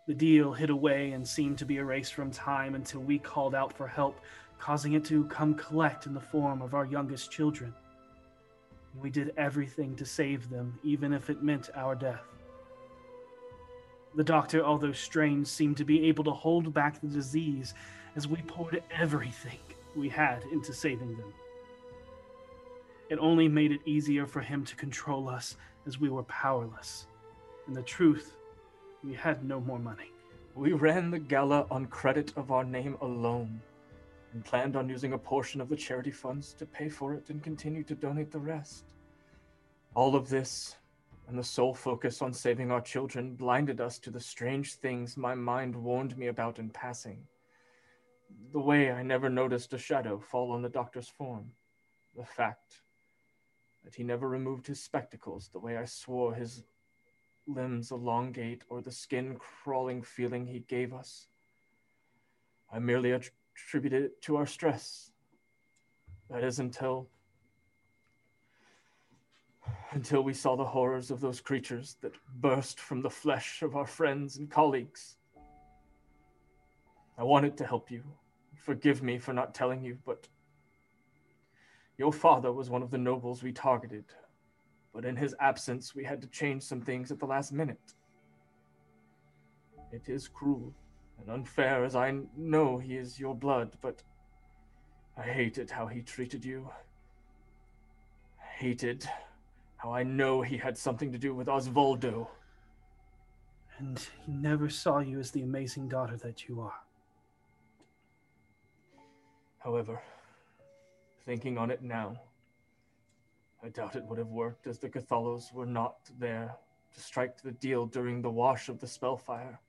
[0.08, 3.74] The deal hid away and seemed to be erased from time until we called out
[3.74, 4.22] for help,
[4.58, 7.74] causing it to come collect in the form of our youngest children.
[9.02, 12.33] We did everything to save them, even if it meant our death.
[14.16, 17.74] The doctor, although strange, seemed to be able to hold back the disease
[18.16, 19.60] as we poured everything
[19.96, 21.34] we had into saving them.
[23.10, 27.08] It only made it easier for him to control us as we were powerless.
[27.68, 28.36] And the truth,
[29.04, 30.12] we had no more money.
[30.56, 33.62] We ran the gala on credit of our name alone
[34.34, 37.42] and planned on using a portion of the charity funds to pay for it and
[37.42, 38.86] continue to donate the rest.
[39.96, 40.76] All of this
[41.28, 45.34] and the sole focus on saving our children blinded us to the strange things my
[45.34, 47.26] mind warned me about in passing.
[48.52, 51.52] The way I never noticed a shadow fall on the doctor's form,
[52.16, 52.82] the fact
[53.84, 56.64] that he never removed his spectacles the way I swore his
[57.48, 61.28] limbs elongate or the skin crawling feeling he gave us.
[62.72, 65.12] I merely attributed it to our stress.
[66.30, 67.08] That is until
[69.92, 73.86] until we saw the horrors of those creatures that burst from the flesh of our
[73.86, 75.18] friends and colleagues.
[77.18, 78.04] I wanted to help you.
[78.56, 80.28] Forgive me for not telling you, but
[81.98, 84.06] your father was one of the nobles we targeted.
[84.94, 87.94] But in his absence, we had to change some things at the last minute.
[89.92, 90.74] It is cruel
[91.20, 94.02] and unfair, as I know he is your blood, but
[95.18, 96.70] I hated how he treated you.
[98.58, 99.08] Hated
[99.84, 102.30] how I know he had something to do with Osvaldo.
[103.80, 106.80] And he never saw you as the amazing daughter that you are.
[109.60, 110.02] However,
[111.26, 112.16] thinking on it now,
[113.62, 116.56] I doubt it would have worked as the Cathalos were not there
[116.94, 119.60] to strike the deal during the wash of the Spellfire.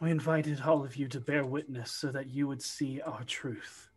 [0.00, 3.89] We invited all of you to bear witness so that you would see our truth.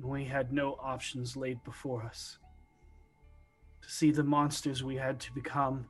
[0.00, 2.38] We had no options laid before us.
[3.82, 5.86] To see the monsters we had to become,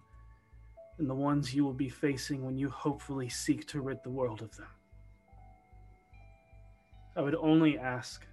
[0.99, 4.43] and the ones you will be facing when you hopefully seek to rid the world
[4.43, 4.67] of them.
[7.17, 8.27] I would only ask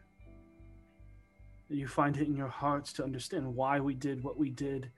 [1.69, 4.91] that you find it in your hearts to understand why we did what we did,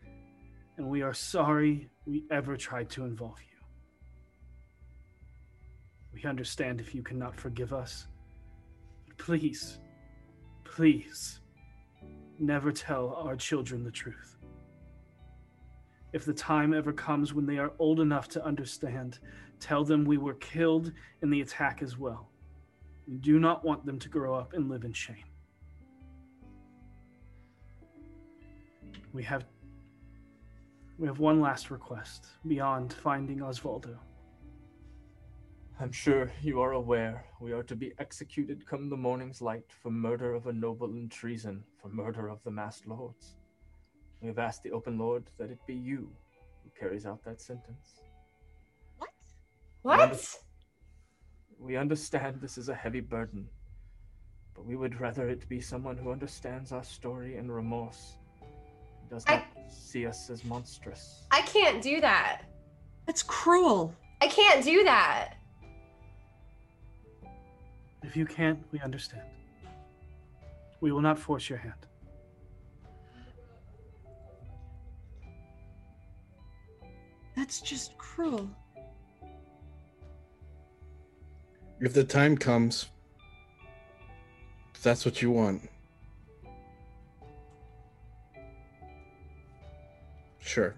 [0.78, 3.58] and we are sorry we ever tried to involve you.
[6.14, 8.08] We understand if you cannot forgive us,
[9.08, 9.80] but please
[10.78, 11.40] Please,
[12.38, 14.38] never tell our children the truth.
[16.14, 19.18] If the time ever comes when they are old enough to understand,
[19.60, 20.92] tell them we were killed
[21.24, 22.30] in the attack as well.
[23.08, 25.26] We do not want them to grow up and live in shame.
[29.14, 29.46] We have
[31.00, 33.98] we have one last request beyond finding Osvaldo.
[35.80, 39.92] I'm sure you are aware we are to be executed come the morning's light for
[39.92, 43.36] murder of a noble and treason for murder of the masked lords.
[44.22, 46.10] We have asked the open lord that it be you
[46.64, 48.02] who carries out that sentence.
[48.98, 49.10] What?
[49.84, 50.40] We under- What?
[51.60, 53.48] We understand this is a heavy burden,
[54.56, 59.26] but we would rather it be someone who understands our story and remorse, and does
[59.28, 61.24] I- not see us as monstrous.
[61.32, 62.44] I can't do that.
[63.06, 63.94] That's cruel.
[64.22, 65.36] I can't do that.
[68.08, 69.24] If you can't, we understand.
[70.80, 71.74] We will not force your hand.
[77.36, 78.50] That's just cruel.
[81.82, 82.88] If the time comes,
[84.74, 85.70] if that's what you want.
[90.40, 90.76] Sure.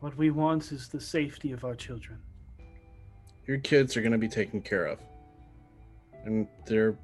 [0.00, 2.18] What we want is the safety of our children.
[3.46, 4.98] Your kids are going to be taken care of.
[6.24, 6.96] And they're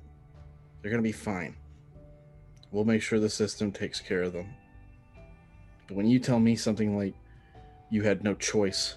[0.83, 1.57] they're to be fine.
[2.71, 4.55] We'll make sure the system takes care of them.
[5.87, 7.15] But when you tell me something like
[7.91, 8.97] you had no choice,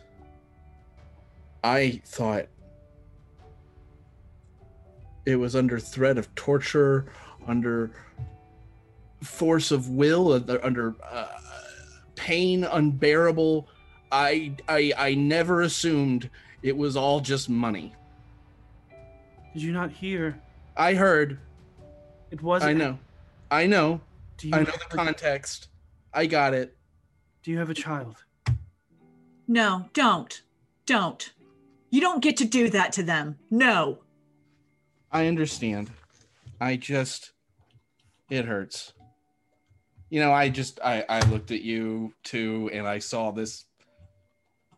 [1.64, 2.48] I thought
[5.26, 7.06] it was under threat of torture,
[7.48, 7.92] under
[9.22, 11.28] force of will, under, under uh,
[12.16, 13.68] pain unbearable.
[14.12, 16.30] I, I I never assumed
[16.62, 17.96] it was all just money.
[19.54, 20.40] Did you not hear?
[20.76, 21.40] I heard.
[22.32, 22.72] It wasn't.
[22.72, 23.00] I know.
[23.52, 24.02] I know.
[24.38, 25.68] Do you I know the context.
[26.12, 26.76] I got it.
[27.44, 28.16] Do you have a child?
[29.48, 30.42] No, don't.
[30.86, 31.32] Don't.
[31.92, 33.38] You don't get to do that to them.
[33.52, 34.00] No.
[35.12, 35.92] I understand.
[36.60, 37.34] I just
[38.32, 38.94] it hurts.
[40.10, 43.66] You know, I just I I looked at you too and I saw this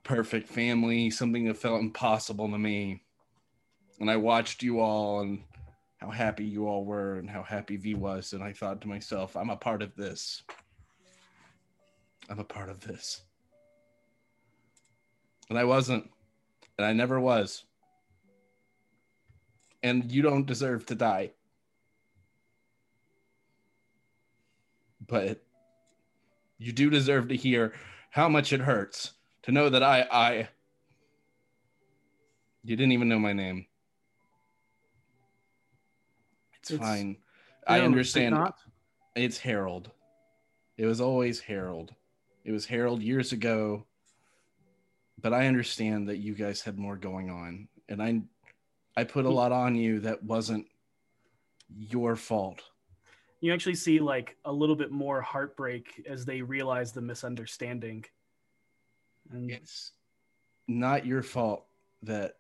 [0.04, 3.05] perfect family, something that felt impossible to me.
[4.00, 5.44] And I watched you all and
[5.98, 9.36] how happy you all were and how happy V was and I thought to myself,
[9.36, 10.44] I'm a part of this.
[12.30, 13.22] I'm a part of this.
[15.50, 16.10] And I wasn't.
[16.78, 17.64] And I never was.
[19.84, 21.32] And you don't deserve to die.
[25.08, 25.44] But
[26.58, 27.74] you do deserve to hear
[28.10, 30.50] how much it hurts to know that I I
[32.64, 33.68] you didn't even know my name.
[36.66, 37.18] It's, It's- fine.
[37.68, 38.34] I understand.
[38.34, 38.58] not?
[39.16, 39.92] It's Harold.
[40.78, 41.94] It was always Harold.
[42.44, 43.86] It was Harold years ago.
[45.22, 47.68] But I understand that you guys had more going on.
[47.88, 48.22] And I
[48.98, 50.66] I put a lot on you that wasn't
[51.70, 52.64] your fault.
[53.42, 58.06] You actually see like a little bit more heartbreak as they realize the misunderstanding.
[59.32, 59.92] And It's
[60.68, 61.66] not your fault
[62.02, 62.38] that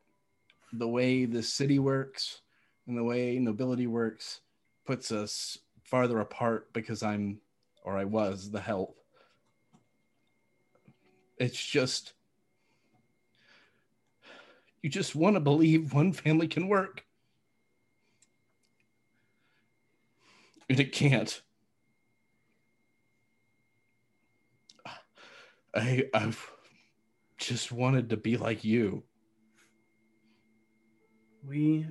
[0.73, 2.41] the way the city works
[2.87, 4.41] and the way nobility works
[4.85, 7.39] puts us farther apart because I'm
[7.83, 8.97] or I was the help.
[11.37, 12.13] It's just
[14.81, 17.03] you just want to believe one family can work.
[20.69, 21.41] And it can't.
[25.75, 26.51] I I've
[27.37, 29.03] just wanted to be like you.
[31.47, 31.85] we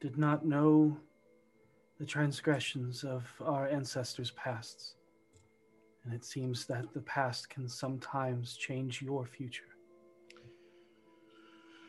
[0.00, 0.96] did not know
[1.98, 4.94] the transgressions of our ancestors' pasts.
[6.04, 9.64] And it seems that the past can sometimes change your future.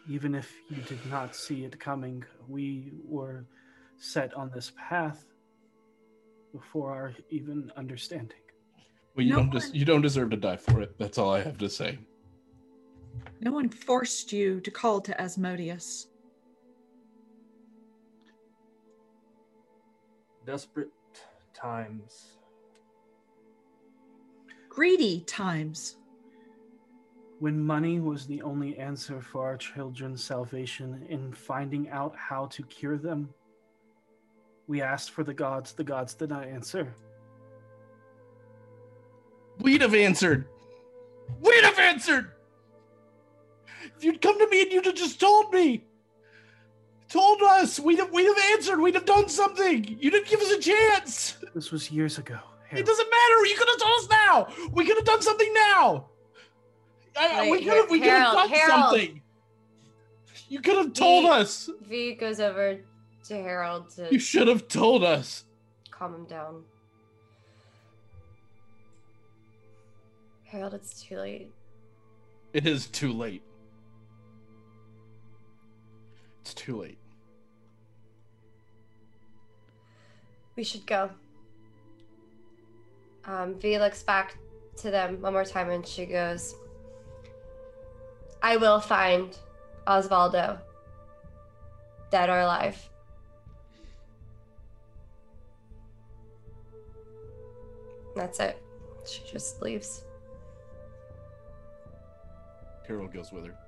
[0.10, 3.46] Even if you did not see it coming, we were
[3.98, 5.26] set on this path
[6.54, 8.38] before our even understanding.
[9.16, 10.98] Well, you No don't des- you don't deserve to die for it.
[10.98, 12.00] That's all I have to say.
[13.42, 16.08] No one forced you to call to Asmodeus.
[20.48, 20.94] Desperate
[21.54, 22.38] times.
[24.70, 25.98] Greedy times.
[27.40, 32.64] When money was the only answer for our children's salvation in finding out how to
[32.64, 33.28] cure them,
[34.68, 35.74] we asked for the gods.
[35.74, 36.96] The gods did not answer.
[39.60, 40.48] We'd have answered.
[41.42, 42.32] We'd have answered.
[43.98, 45.87] If you'd come to me and you'd have just told me,
[47.10, 48.80] told us, we'd have, we'd have answered.
[48.80, 49.84] We'd have done something.
[50.00, 51.38] You didn't give us a chance.
[51.56, 52.38] This was years ago.
[52.72, 53.46] It doesn't matter.
[53.46, 54.68] You could have told us now.
[54.74, 56.08] We could have done something now.
[57.20, 57.90] I, I- we could have.
[57.90, 58.70] We could have done Harold.
[58.92, 59.22] something.
[60.50, 61.70] You could have told The- us.
[61.82, 62.80] V goes over
[63.28, 65.46] to Harold to You should have told us.
[65.92, 66.64] calm him down.
[70.46, 71.52] Harold, it's too late.
[72.54, 73.44] It is too late.
[76.48, 76.98] It's too late.
[80.56, 81.10] We should go.
[83.26, 84.38] Um, v looks back
[84.78, 86.56] to them one more time and she goes,
[88.42, 89.38] I will find
[89.88, 90.58] Osvaldo,
[92.12, 92.78] dead or alive.
[98.16, 98.64] That's it.
[99.06, 100.06] She just leaves.
[102.86, 103.67] Carol goes with her.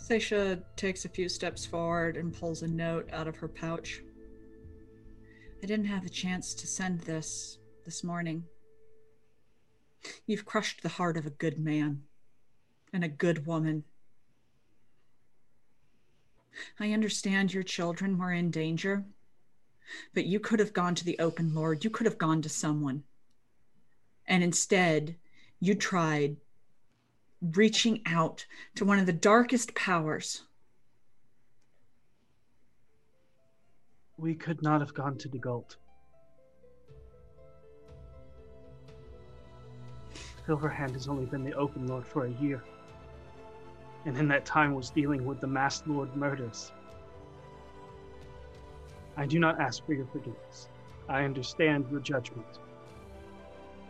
[0.00, 4.02] Seisha takes a few steps forward and pulls a note out of her pouch.
[5.62, 8.44] I didn't have a chance to send this this morning.
[10.26, 12.02] You've crushed the heart of a good man
[12.92, 13.84] and a good woman.
[16.78, 19.04] I understand your children were in danger,
[20.14, 21.84] but you could have gone to the open Lord.
[21.84, 23.04] You could have gone to someone.
[24.26, 25.16] And instead,
[25.60, 26.36] you tried
[27.40, 28.44] reaching out
[28.76, 30.42] to one of the darkest powers.
[34.16, 35.76] We could not have gone to the Gult.
[40.46, 42.62] Silverhand has only been the Open Lord for a year,
[44.04, 46.72] and in that time was dealing with the Masked Lord murders.
[49.16, 50.68] I do not ask for your forgiveness.
[51.08, 52.46] I understand your judgment.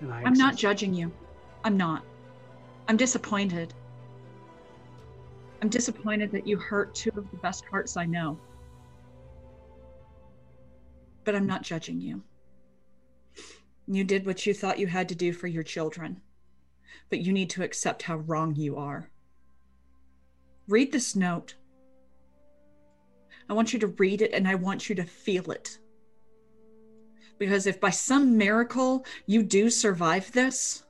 [0.01, 1.13] And I I'm not judging you.
[1.65, 2.05] I'm not.
[2.91, 3.73] I'm disappointed.
[5.63, 8.37] I'm disappointed that you hurt two of the best hearts I know.
[11.23, 12.21] But I'm not judging you.
[13.87, 16.21] You did what you thought you had to do for your children,
[17.11, 19.09] but you need to accept how wrong you are.
[20.67, 21.55] Read this note.
[23.49, 25.79] I want you to read it and I want you to feel it.
[27.39, 30.83] Because if by some miracle you do survive this,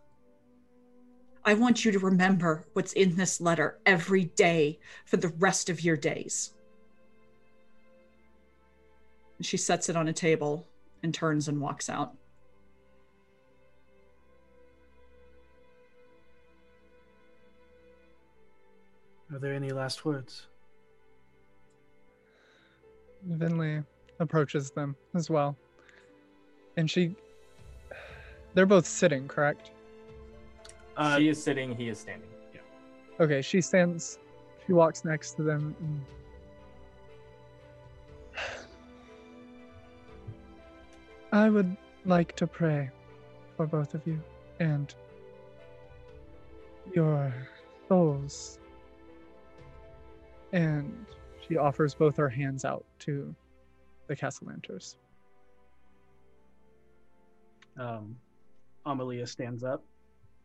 [1.45, 5.83] I want you to remember what's in this letter every day for the rest of
[5.83, 6.53] your days.
[9.41, 10.67] She sets it on a table
[11.03, 12.15] and turns and walks out.
[19.33, 20.47] Are there any last words?
[23.29, 23.85] Venli
[24.19, 25.57] approaches them as well.
[26.77, 27.15] And she.
[28.55, 29.71] They're both sitting, correct?
[31.01, 32.29] Uh, she is sitting, he is standing.
[32.53, 32.61] Yeah.
[33.19, 34.19] Okay, she stands.
[34.67, 35.75] She walks next to them.
[35.81, 36.05] And...
[41.33, 41.75] I would
[42.05, 42.91] like to pray
[43.57, 44.23] for both of you
[44.59, 44.95] and
[46.95, 47.33] your
[47.89, 48.59] souls.
[50.53, 51.07] And
[51.49, 53.35] she offers both her hands out to
[54.07, 54.97] the Cassalanters.
[57.79, 58.17] Um,
[58.85, 59.83] Amalia stands up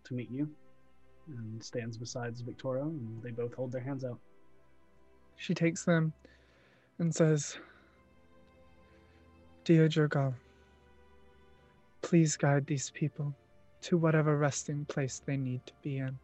[0.05, 0.49] to meet you
[1.27, 4.19] and stands beside Victoria, and they both hold their hands out.
[5.37, 6.13] She takes them
[6.99, 7.57] and says,
[9.63, 10.33] Dear Jergal,
[12.01, 13.33] please guide these people
[13.81, 16.17] to whatever resting place they need to be in.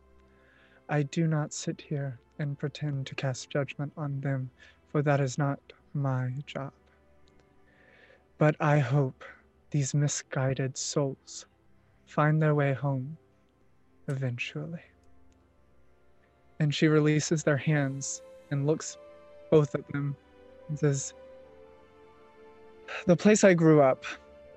[0.90, 4.50] I do not sit here and pretend to cast judgment on them,
[4.92, 5.60] for that is not
[5.94, 6.72] my job.
[8.38, 9.24] But I hope
[9.72, 11.46] these misguided souls
[12.06, 13.18] find their way home
[14.08, 14.82] eventually.
[16.60, 18.22] And she releases their hands
[18.52, 18.98] and looks
[19.50, 20.16] both at them
[20.70, 21.14] and says,
[23.06, 24.06] The place I grew up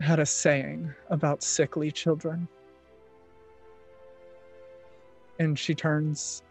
[0.01, 2.49] had a saying about sickly children.
[5.39, 6.43] And she turns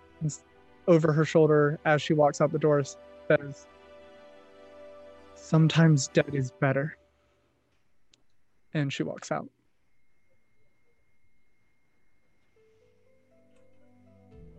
[0.87, 3.67] over her shoulder as she walks out the doors, says,
[5.35, 6.97] Sometimes dead is better.
[8.73, 9.47] And she walks out.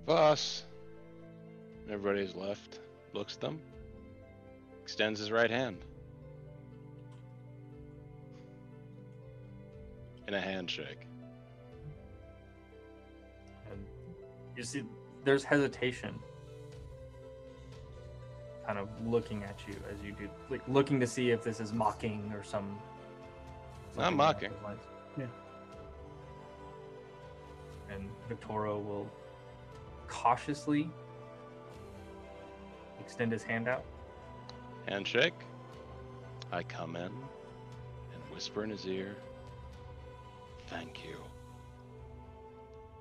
[0.06, 0.64] Voss.
[1.90, 2.80] Everybody's left.
[3.12, 3.60] Looks at them.
[4.82, 5.78] Extends his right hand.
[10.28, 11.06] In a handshake.
[13.70, 13.84] And
[14.56, 14.84] you see,
[15.24, 16.14] there's hesitation.
[18.66, 21.72] Kind of looking at you as you do, like looking to see if this is
[21.72, 22.78] mocking or some.
[23.96, 24.50] Not something along mocking.
[24.66, 24.78] those.
[25.18, 25.26] Yeah.
[27.94, 29.06] And Victoro will
[30.08, 30.90] cautiously
[33.00, 33.84] extend his hand out.
[34.88, 35.34] Handshake.
[36.52, 39.16] I come in and whisper in his ear,
[40.68, 41.18] Thank you.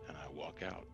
[0.07, 0.85] And I walk out.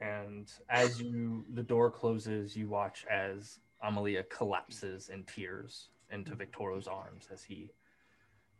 [0.00, 6.88] And as you the door closes, you watch as Amalia collapses in tears into Victoro's
[6.88, 7.70] arms as he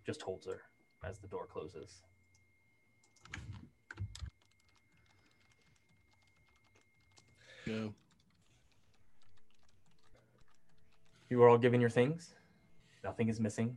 [0.07, 0.63] just holds her
[1.05, 2.03] as the door closes.
[7.67, 7.95] Go.
[11.31, 12.35] You are all given your things.
[13.05, 13.77] Nothing is missing.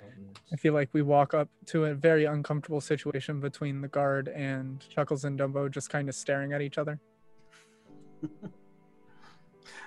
[0.00, 4.28] And I feel like we walk up to a very uncomfortable situation between the guard
[4.28, 7.00] and Chuckles and Dumbo just kind of staring at each other.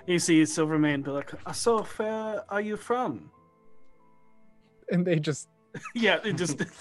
[0.05, 3.31] You see Silvermane be like, "Uh, "So where are you from?"
[4.91, 5.49] And they just
[5.95, 6.61] yeah, it just.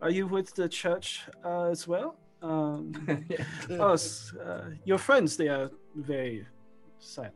[0.00, 2.16] are you with the church uh, as well?
[2.42, 2.92] Um,
[3.70, 6.46] oh, s- uh, your friends, they are very
[6.98, 7.34] silent.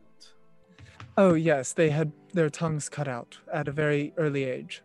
[1.17, 4.83] Oh yes, they had their tongues cut out at a very early age.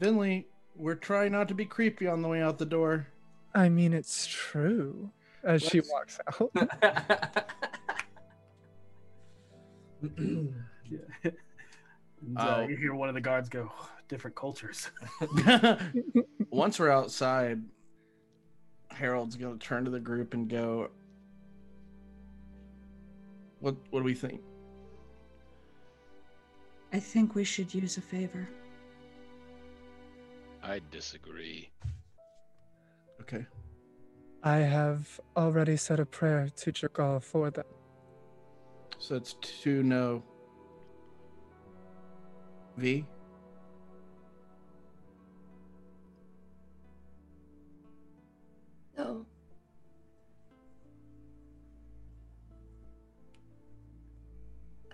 [0.00, 3.06] Venli, we're trying not to be creepy on the way out the door.
[3.54, 5.10] I mean it's true.
[5.44, 6.50] As she Let's- walks out.
[10.90, 11.30] Yeah.
[12.20, 12.68] And, uh, Oh.
[12.68, 13.70] you hear one of the guards go,
[14.08, 14.90] "Different cultures."
[16.50, 17.62] Once we're outside,
[18.90, 20.90] Harold's gonna turn to the group and go,
[23.60, 23.76] "What?
[23.90, 24.42] What do we think?"
[26.92, 28.48] I think we should use a favor.
[30.62, 31.70] I disagree.
[33.20, 33.46] Okay.
[34.42, 37.66] I have already said a prayer to Jergal for them.
[38.98, 40.22] So it's two no.
[42.78, 43.04] V.
[48.96, 49.26] No.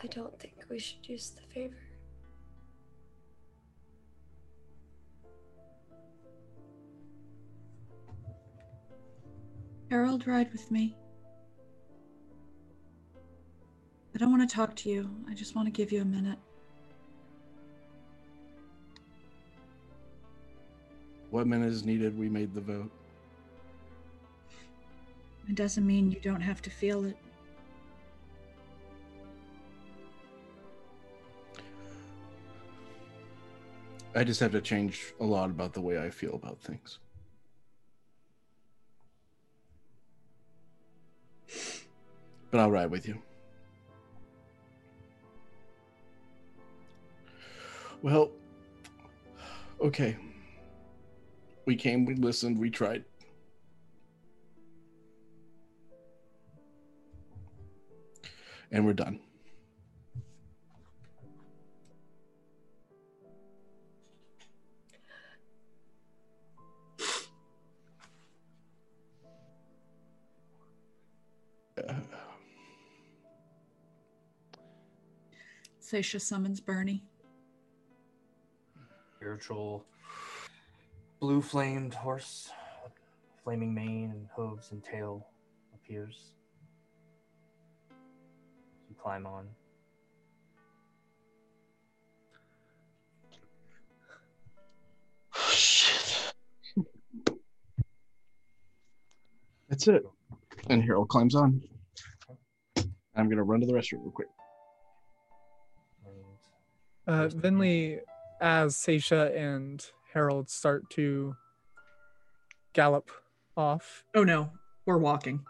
[0.02, 1.77] I don't think we should use the favor.
[9.90, 10.97] Harold, ride with me.
[14.15, 15.11] I don't want to talk to you.
[15.28, 16.39] I just want to give you a minute.
[21.35, 22.16] What minute is needed?
[22.16, 22.93] We made the vote.
[25.48, 27.16] It doesn't mean you don't have to feel it.
[34.15, 37.01] I just have to change a lot about the way I feel about things.
[42.52, 43.20] But I'll ride with you.
[48.02, 48.31] Well,
[49.81, 50.16] okay.
[51.66, 53.05] We came, we listened, we tried.
[58.70, 59.20] And we're done.
[75.81, 77.05] Seisha summons Bernie.
[79.16, 79.85] Spiritual
[81.24, 82.51] blue flamed horse,
[83.42, 85.26] flaming mane and hooves and tail
[85.74, 86.34] appears.
[88.90, 89.48] You climb on.
[95.51, 96.34] Shit.
[99.70, 100.02] That's it.
[100.68, 101.62] And Harold climbs on.
[103.16, 104.28] I'm gonna run to the restroom real quick.
[106.05, 106.14] And
[107.06, 108.01] Uh, Venli,
[108.42, 111.35] as Seisha and Harold start to
[112.73, 113.11] gallop
[113.57, 114.05] off.
[114.15, 114.51] Oh no,
[114.86, 115.45] we're walking.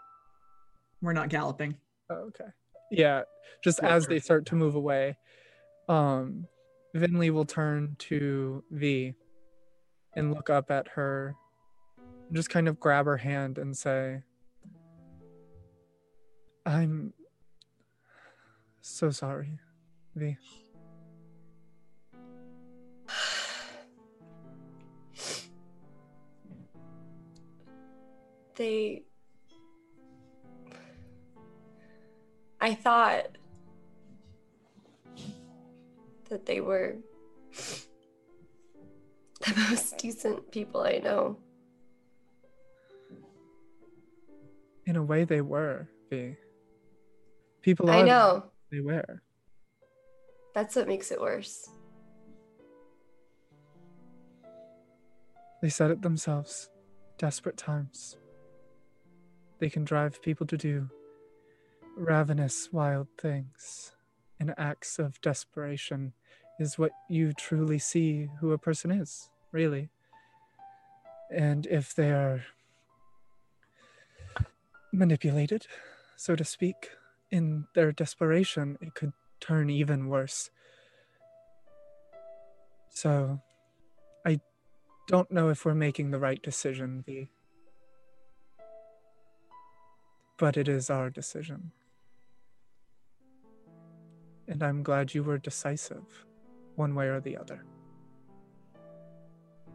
[1.01, 1.77] We're not galloping.
[2.09, 2.49] Oh, okay.
[2.91, 3.21] Yeah,
[3.63, 5.17] just as they start to move away,
[5.87, 6.47] um,
[6.95, 9.13] Venli will turn to V
[10.15, 11.35] and look up at her,
[11.97, 14.23] and just kind of grab her hand and say,
[16.65, 17.13] I'm
[18.81, 19.59] so sorry,
[20.15, 20.37] V.
[28.55, 29.03] They.
[32.61, 33.37] I thought
[36.29, 36.95] that they were
[39.45, 41.37] the most decent people I know.
[44.85, 46.35] In a way, they were, V.
[47.61, 48.45] People I know.
[48.71, 49.21] they were.
[50.53, 51.67] That's what makes it worse.
[55.61, 56.69] They said it themselves.
[57.17, 58.17] Desperate times.
[59.59, 60.89] They can drive people to do
[61.95, 63.93] ravenous, wild things.
[64.39, 66.13] And acts of desperation
[66.59, 69.89] is what you truly see who a person is, really.
[71.33, 72.43] And if they are
[74.91, 75.67] manipulated,
[76.15, 76.91] so to speak,
[77.31, 80.49] in their desperation, it could turn even worse.
[82.89, 83.41] So,
[84.25, 84.39] I
[85.07, 87.29] don't know if we're making the right decision, V.
[90.37, 91.71] But it is our decision.
[94.47, 96.25] And I'm glad you were decisive,
[96.75, 97.63] one way or the other.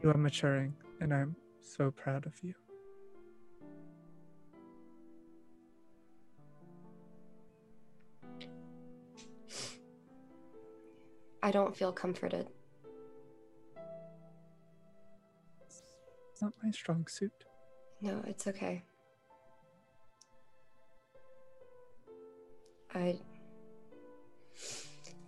[0.02, 2.54] You are maturing, and I'm so proud of you.
[11.42, 12.48] I don't feel comforted.
[15.62, 17.32] It's not my strong suit.
[18.02, 18.82] No, it's okay.
[22.94, 23.18] I.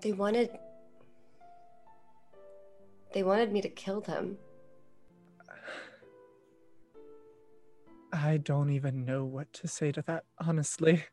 [0.00, 0.50] They wanted.
[3.14, 4.36] They wanted me to kill them.
[8.12, 11.04] I don't even know what to say to that, honestly.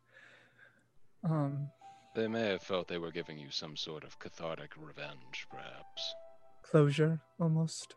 [1.24, 1.70] Um,
[2.16, 6.16] They may have felt they were giving you some sort of cathartic revenge, perhaps.
[6.64, 7.96] closure, almost.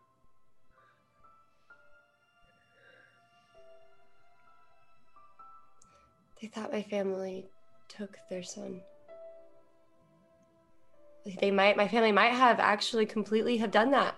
[6.41, 7.45] They thought my family
[7.87, 8.81] took their son.
[11.39, 14.15] They might, my family might have actually completely have done that.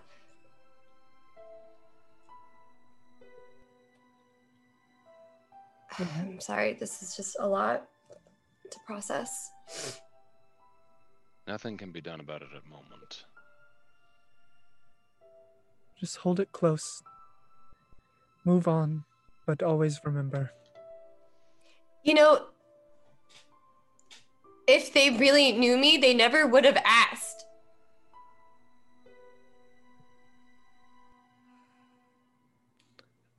[5.93, 6.31] Mm-hmm.
[6.31, 7.87] I'm sorry, this is just a lot
[8.69, 9.51] to process.
[11.47, 13.25] Nothing can be done about it at the moment.
[15.99, 17.03] Just hold it close.
[18.43, 19.05] Move on,
[19.45, 20.51] but always remember
[22.03, 22.47] You know,
[24.67, 27.45] if they really knew me, they never would have asked.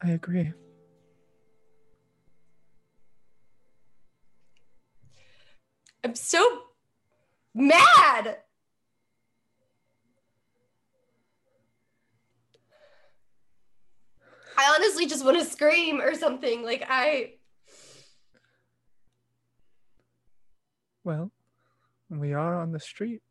[0.02, 0.52] I agree.
[6.04, 6.62] I'm so
[7.54, 8.38] mad.
[14.58, 16.62] I honestly just want to scream or something.
[16.62, 17.35] Like I
[21.06, 21.30] Well,
[22.10, 23.22] we are on the street.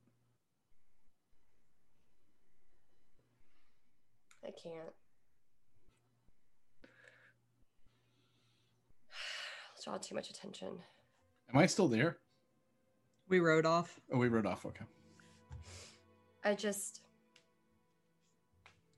[4.42, 4.94] I can't.
[9.84, 10.70] Draw too much attention.
[11.54, 12.20] Am I still there?
[13.28, 14.00] We rode off.
[14.10, 14.66] Oh, we rode off.
[14.66, 14.86] Okay.
[16.46, 17.02] I just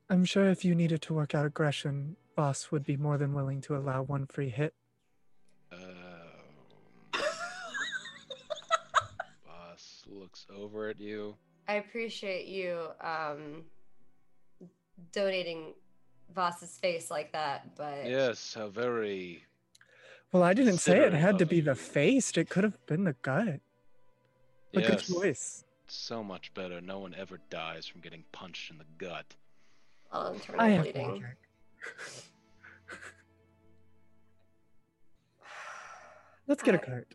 [0.07, 3.59] I'm sure if you needed to work out aggression, Voss would be more than willing
[3.61, 4.75] to allow one free hit.
[5.73, 5.79] Um,
[9.45, 11.35] Voss looks over at you.
[11.67, 13.63] I appreciate you um
[15.11, 15.73] donating
[16.35, 19.43] Voss's face like that, but Yes, how very.
[20.31, 22.35] Well, I didn't say it had to be the face.
[22.37, 23.61] It could have been the gut.
[24.73, 25.63] But good choice.
[25.87, 26.81] So much better.
[26.81, 29.35] No one ever dies from getting punched in the gut.
[30.11, 31.09] I'll internal I am bleeding.
[31.09, 31.35] wondering.
[36.47, 37.07] Let's get a I- cart.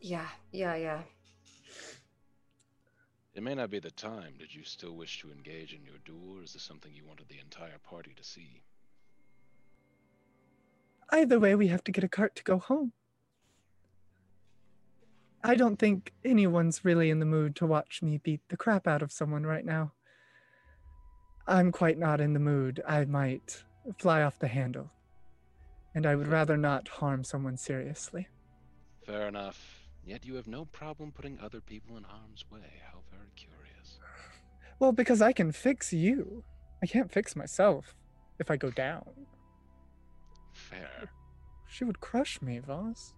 [0.00, 1.02] Yeah, yeah, yeah.
[3.40, 4.34] It may not be the time.
[4.38, 7.30] Did you still wish to engage in your duel, or is this something you wanted
[7.30, 8.60] the entire party to see?
[11.10, 12.92] Either way, we have to get a cart to go home.
[15.42, 19.00] I don't think anyone's really in the mood to watch me beat the crap out
[19.00, 19.92] of someone right now.
[21.46, 22.82] I'm quite not in the mood.
[22.86, 23.64] I might
[23.96, 24.90] fly off the handle.
[25.94, 28.28] And I would rather not harm someone seriously.
[29.06, 29.88] Fair enough.
[30.04, 32.82] Yet you have no problem putting other people in harm's way.
[32.92, 32.99] How.
[34.80, 36.42] Well, because I can fix you.
[36.82, 37.94] I can't fix myself
[38.38, 39.04] if I go down.
[40.54, 41.10] Fair.
[41.68, 43.12] She would crush me, Voss.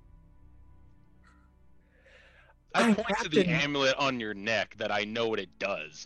[2.75, 6.05] I I point to the amulet on your neck that I know what it does.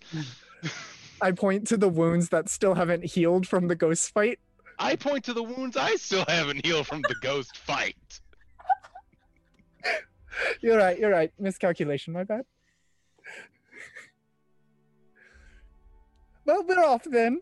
[1.23, 4.39] I point to the wounds that still haven't healed from the ghost fight.
[4.79, 8.21] I point to the wounds I still haven't healed from the ghost fight.
[10.61, 11.33] You're right, you're right.
[11.39, 12.45] Miscalculation, my bad.
[16.47, 17.41] Well, we're off then.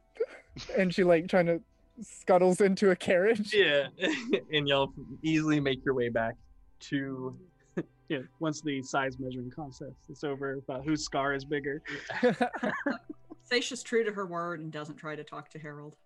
[0.76, 1.60] And she like trying to
[2.00, 3.52] scuttles into a carriage.
[3.54, 3.88] Yeah,
[4.52, 6.34] and y'all easily make your way back
[6.80, 7.36] to.
[8.10, 11.82] Yeah, once the size measuring contest is over, about whose scar is bigger.
[13.50, 15.96] Seisha's true to her word and doesn't try to talk to Harold.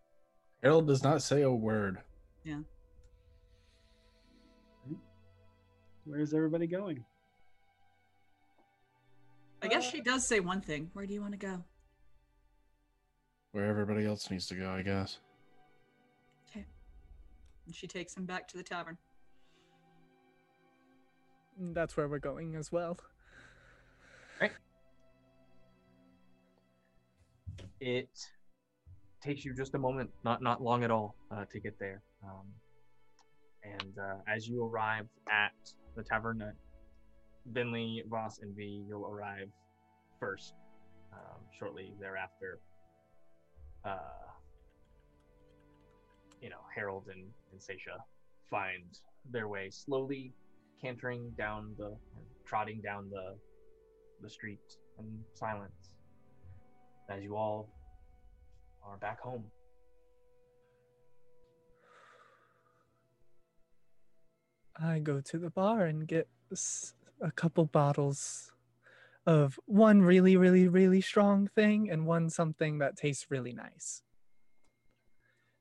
[0.62, 1.98] Harold does not say a word.
[2.44, 2.60] Yeah.
[6.04, 7.04] Where's everybody going?
[9.60, 10.90] I guess uh, she does say one thing.
[10.92, 11.64] Where do you want to go?
[13.58, 15.18] Where everybody else needs to go, I guess.
[16.48, 16.64] Okay.
[17.66, 18.96] And she takes him back to the tavern.
[21.72, 22.96] That's where we're going as well.
[24.40, 24.52] Right.
[27.80, 28.08] It
[29.20, 32.00] takes you just a moment, not not long at all, uh, to get there.
[32.22, 32.46] Um,
[33.64, 35.50] and uh, as you arrive at
[35.96, 36.52] the tavern, uh,
[37.52, 39.48] Venli, Voss, and V, you'll arrive
[40.20, 40.54] first.
[41.12, 42.60] Um, shortly thereafter,
[43.88, 43.98] uh,
[46.40, 47.98] you know, Harold and, and Seisha
[48.50, 48.84] find
[49.30, 50.32] their way slowly
[50.80, 51.96] cantering down the,
[52.46, 53.36] trotting down the,
[54.22, 54.60] the street
[54.98, 55.90] in silence
[57.10, 57.68] as you all
[58.84, 59.44] are back home.
[64.80, 66.28] I go to the bar and get
[67.20, 68.52] a couple bottles
[69.28, 74.02] of one really, really, really strong thing and one something that tastes really nice.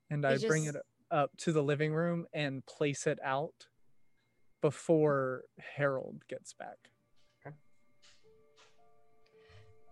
[0.09, 0.75] And I You bring it
[1.11, 3.67] up to the living room and place it out
[4.61, 5.43] before
[5.75, 6.77] Harold gets back.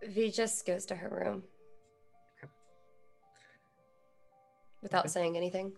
[0.07, 1.43] V just goes to her room
[4.81, 5.09] without Okay.
[5.09, 5.73] saying anything.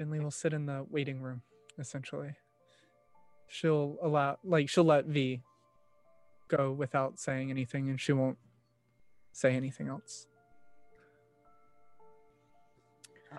[0.00, 1.42] Venli will sit in the waiting room,
[1.78, 2.36] essentially.
[3.48, 5.42] She'll allow, like, she'll let V
[6.54, 8.38] go without saying anything, and she won't
[9.32, 10.26] say anything else.
[13.32, 13.38] Um,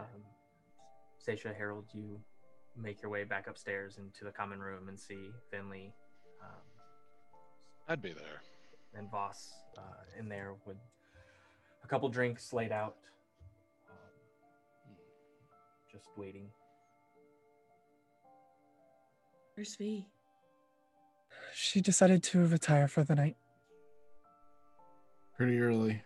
[1.26, 2.20] Seisha, Harold, you
[2.76, 5.92] make your way back upstairs into the common room and see Venli
[6.42, 6.50] um,
[7.88, 8.42] I'd be there.
[8.96, 9.82] and Voss uh,
[10.20, 10.78] in there with
[11.84, 12.96] a couple drinks laid out,
[13.90, 14.96] um,
[15.92, 16.48] just waiting.
[19.56, 20.08] Where's V?
[21.54, 23.38] She decided to retire for the night.
[25.38, 26.02] Pretty early.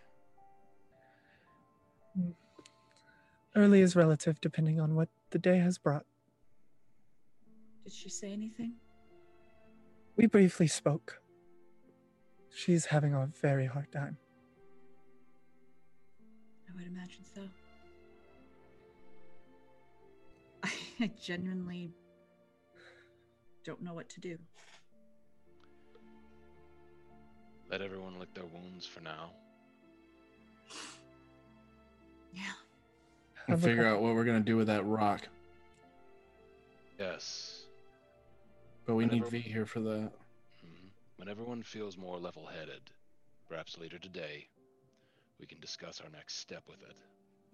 [3.54, 6.04] Early is relative depending on what the day has brought.
[7.84, 8.74] Did she say anything?
[10.16, 11.20] We briefly spoke.
[12.54, 14.18] She's having a very hard time.
[16.68, 17.42] I would imagine so.
[21.00, 21.92] I genuinely
[23.64, 24.38] don't know what to do.
[27.70, 29.30] Let everyone lick their wounds for now.
[32.32, 32.42] Yeah.
[33.46, 35.28] And figure out what we're gonna do with that rock.
[36.98, 37.66] Yes.
[38.86, 40.12] But we need V here for that.
[40.64, 40.90] Mhm.
[41.16, 42.90] When everyone feels more level headed,
[43.48, 44.48] perhaps later today,
[45.38, 46.96] we can discuss our next step with it.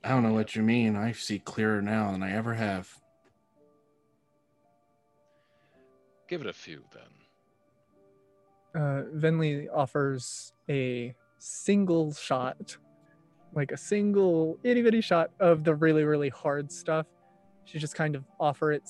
[0.02, 0.96] I don't know what you mean.
[0.96, 3.00] I see clearer now than I ever have.
[6.28, 7.23] Give it a few then.
[8.74, 12.76] Uh, Venli offers a single shot,
[13.54, 17.06] like a single itty bitty shot of the really really hard stuff.
[17.64, 18.82] She just kind of offer it,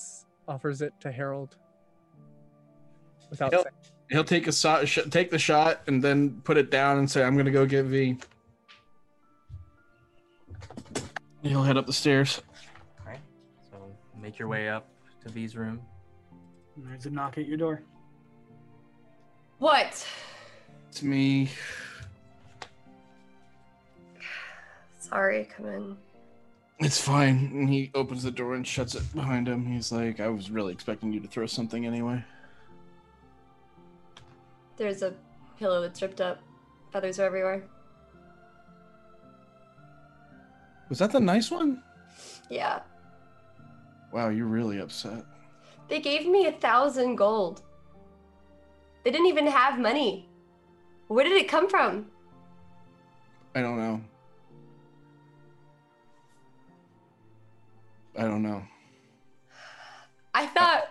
[0.48, 1.56] offers it to Harold
[3.30, 3.62] without Yep.
[3.62, 3.74] saying.
[4.10, 7.22] He'll take a shot, sh- take the shot, and then put it down and say,
[7.24, 8.18] "I'm gonna go get V."
[11.42, 12.40] He'll head up the stairs.
[13.06, 13.18] Okay.
[13.70, 13.76] So
[14.20, 14.88] make your way up
[15.22, 15.80] to V's room.
[16.76, 17.82] There's a knock at your door.
[19.64, 20.06] What?
[20.90, 21.48] It's me.
[24.98, 25.96] Sorry, come in.
[26.80, 27.50] It's fine.
[27.50, 29.64] And he opens the door and shuts it behind him.
[29.64, 32.22] He's like, "I was really expecting you to throw something anyway."
[34.76, 35.14] There's a
[35.58, 36.40] pillow that's ripped up.
[36.92, 37.64] Feathers are everywhere.
[40.90, 41.82] Was that the nice one?
[42.50, 42.82] Yeah.
[44.12, 45.24] Wow, you're really upset.
[45.88, 47.62] They gave me a thousand gold.
[49.04, 50.28] They didn't even have money.
[51.08, 52.06] Where did it come from?
[53.54, 54.00] I don't know.
[58.16, 58.62] I don't know.
[60.32, 60.84] I thought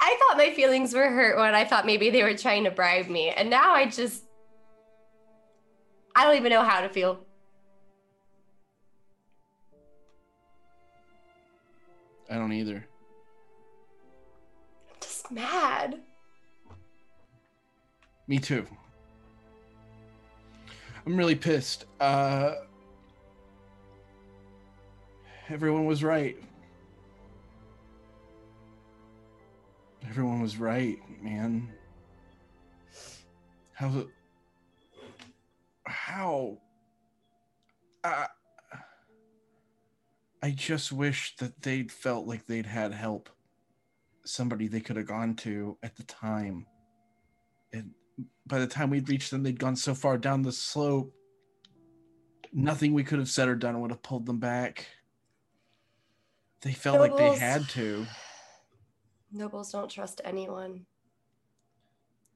[0.00, 3.08] I thought my feelings were hurt when I thought maybe they were trying to bribe
[3.08, 3.28] me.
[3.28, 4.24] And now I just
[6.16, 7.20] I don't even know how to feel.
[12.30, 12.86] I don't either.
[14.88, 16.00] I'm just mad.
[18.30, 18.64] Me too.
[21.04, 21.86] I'm really pissed.
[21.98, 22.54] Uh
[25.48, 26.36] Everyone was right.
[30.08, 31.72] Everyone was right, man.
[33.72, 34.06] How
[35.86, 36.58] how
[38.04, 38.26] uh,
[40.40, 43.28] I just wish that they'd felt like they'd had help.
[44.24, 46.66] Somebody they could have gone to at the time.
[48.46, 51.14] By the time we'd reached them, they'd gone so far down the slope.
[52.52, 54.88] Nothing we could have said or done would have pulled them back.
[56.62, 58.06] They felt like they had to.
[59.32, 60.86] Nobles don't trust anyone.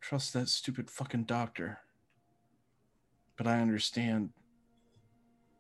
[0.01, 1.81] Trust that stupid fucking doctor.
[3.37, 4.31] But I understand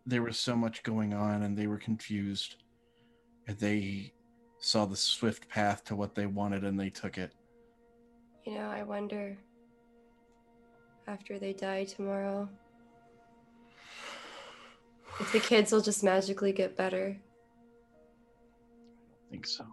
[0.07, 2.57] there was so much going on and they were confused.
[3.49, 4.13] And they
[4.61, 7.33] saw the swift path to what they wanted and they took it.
[8.47, 9.37] You know, I wonder
[11.07, 12.49] after they die tomorrow
[15.21, 17.17] if the kids will just magically get better.
[17.17, 19.65] I don't think so.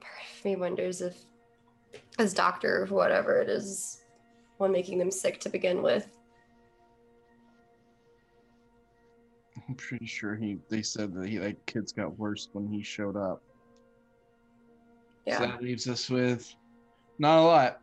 [0.00, 1.16] Part of me wonders if,
[2.18, 4.02] as doctor or whatever it is,
[4.58, 6.06] one making them sick to begin with.
[9.68, 13.16] I'm pretty sure he they said that he like kids got worse when he showed
[13.16, 13.42] up.
[15.26, 15.46] So Yeah.
[15.46, 16.54] that leaves us with
[17.18, 17.80] not a lot.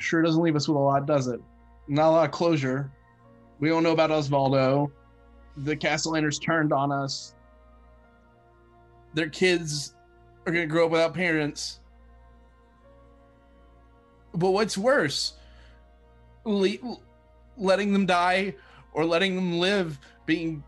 [0.00, 1.40] Sure doesn't leave us with a lot, does it?
[1.88, 2.90] Not a lot of closure.
[3.60, 4.90] We don't know about Osvaldo.
[5.58, 7.34] The Cassalanters turned on us.
[9.14, 9.94] Their kids
[10.46, 11.80] are gonna grow up without parents.
[14.34, 15.34] But what's worse?
[16.44, 16.98] Le-
[17.56, 18.54] letting them die
[18.92, 20.64] or letting them live being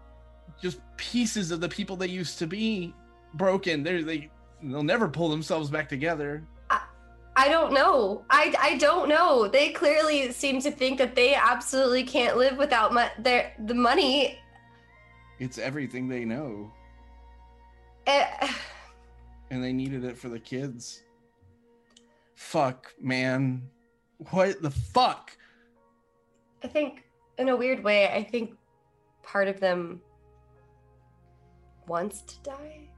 [0.63, 2.95] just pieces of the people they used to be
[3.35, 3.83] broken.
[3.83, 4.31] They're, they
[4.63, 6.45] they'll never pull themselves back together.
[7.39, 8.25] I don't know.
[8.31, 9.47] I, I don't know.
[9.47, 14.39] They clearly seem to think that they absolutely can't live without their the money.
[15.39, 16.73] It's everything they know,
[18.07, 18.53] Eh,
[19.51, 21.03] and they needed it for the kids.
[22.37, 23.69] Fuck, man.
[24.31, 25.37] What the fuck?
[26.65, 27.05] I think,
[27.37, 28.55] in a weird way, I think
[29.23, 30.01] part of them
[31.87, 32.89] wants to die.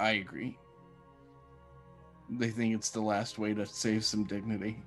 [0.00, 0.58] I agree.
[2.38, 4.82] They think it's the last way to save some dignity.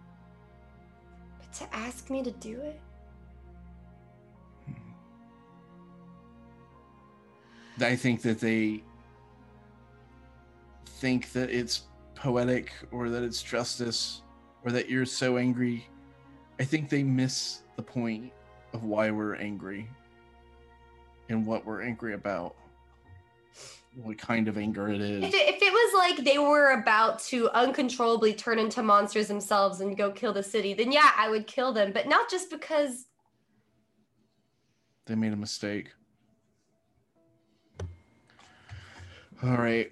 [1.39, 2.79] But to ask me to do it?
[4.65, 4.73] Hmm.
[7.83, 8.83] I think that they
[10.85, 11.83] think that it's
[12.15, 14.21] poetic or that it's justice
[14.63, 15.87] or that you're so angry.
[16.59, 18.31] I think they miss the point
[18.73, 19.87] of why we're angry
[21.29, 22.55] and what we're angry about.
[23.95, 25.23] What kind of anger it is.
[25.23, 29.79] If it, if it was like they were about to uncontrollably turn into monsters themselves
[29.79, 33.05] and go kill the city, then yeah, I would kill them, but not just because
[35.05, 35.91] They made a mistake.
[39.43, 39.91] All right.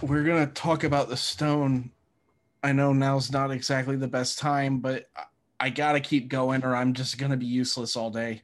[0.00, 1.90] We're going to talk about the stone.
[2.62, 5.10] I know now's not exactly the best time, but
[5.60, 8.42] I- got to keep going or I'm just going to be useless all day.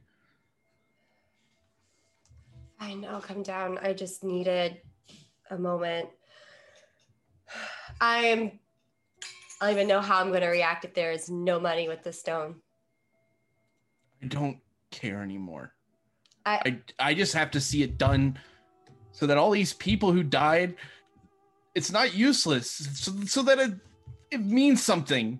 [2.79, 3.77] I know, come down.
[3.81, 4.81] I just needed
[5.49, 6.09] a moment.
[8.01, 8.59] I'm
[9.61, 12.13] I don't even know how I'm gonna react if there is no money with the
[12.13, 12.55] stone.
[14.23, 14.57] I don't
[14.91, 15.73] care anymore.
[16.45, 18.37] I I I just have to see it done
[19.11, 20.75] so that all these people who died
[21.75, 23.73] it's not useless so, so that it
[24.31, 25.39] it means something.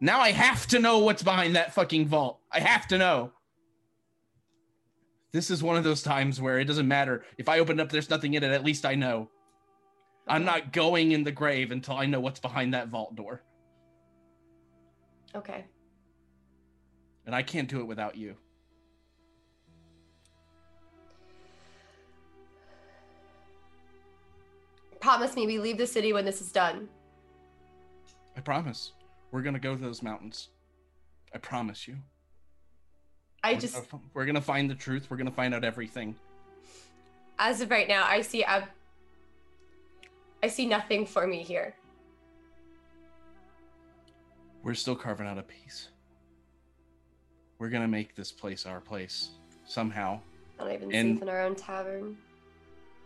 [0.00, 2.40] Now I have to know what's behind that fucking vault.
[2.52, 3.32] I have to know.
[5.32, 8.08] This is one of those times where it doesn't matter if I open up there's
[8.08, 9.28] nothing in it at least I know.
[10.28, 13.42] I'm not going in the grave until I know what's behind that vault door.
[15.34, 15.64] okay.
[17.26, 18.36] And I can't do it without you.
[25.00, 26.88] Promise me we leave the city when this is done.
[28.36, 28.92] I promise.
[29.30, 30.48] We're going to go to those mountains.
[31.34, 31.98] I promise you.
[33.44, 35.08] I We're just gonna we're gonna find the truth.
[35.10, 36.16] We're gonna find out everything.
[37.38, 38.64] as of right now, I see I,
[40.42, 41.74] I see nothing for me here.
[44.62, 45.88] We're still carving out a piece.
[47.58, 49.30] We're gonna make this place our place
[49.66, 50.20] somehow.
[50.58, 52.16] Not even And- safe in our own tavern.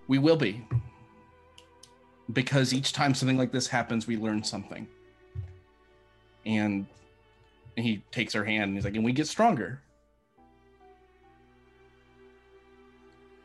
[0.09, 0.67] We will be.
[2.33, 4.87] Because each time something like this happens, we learn something.
[6.45, 6.87] And
[7.77, 9.81] he takes her hand and he's like, and we get stronger.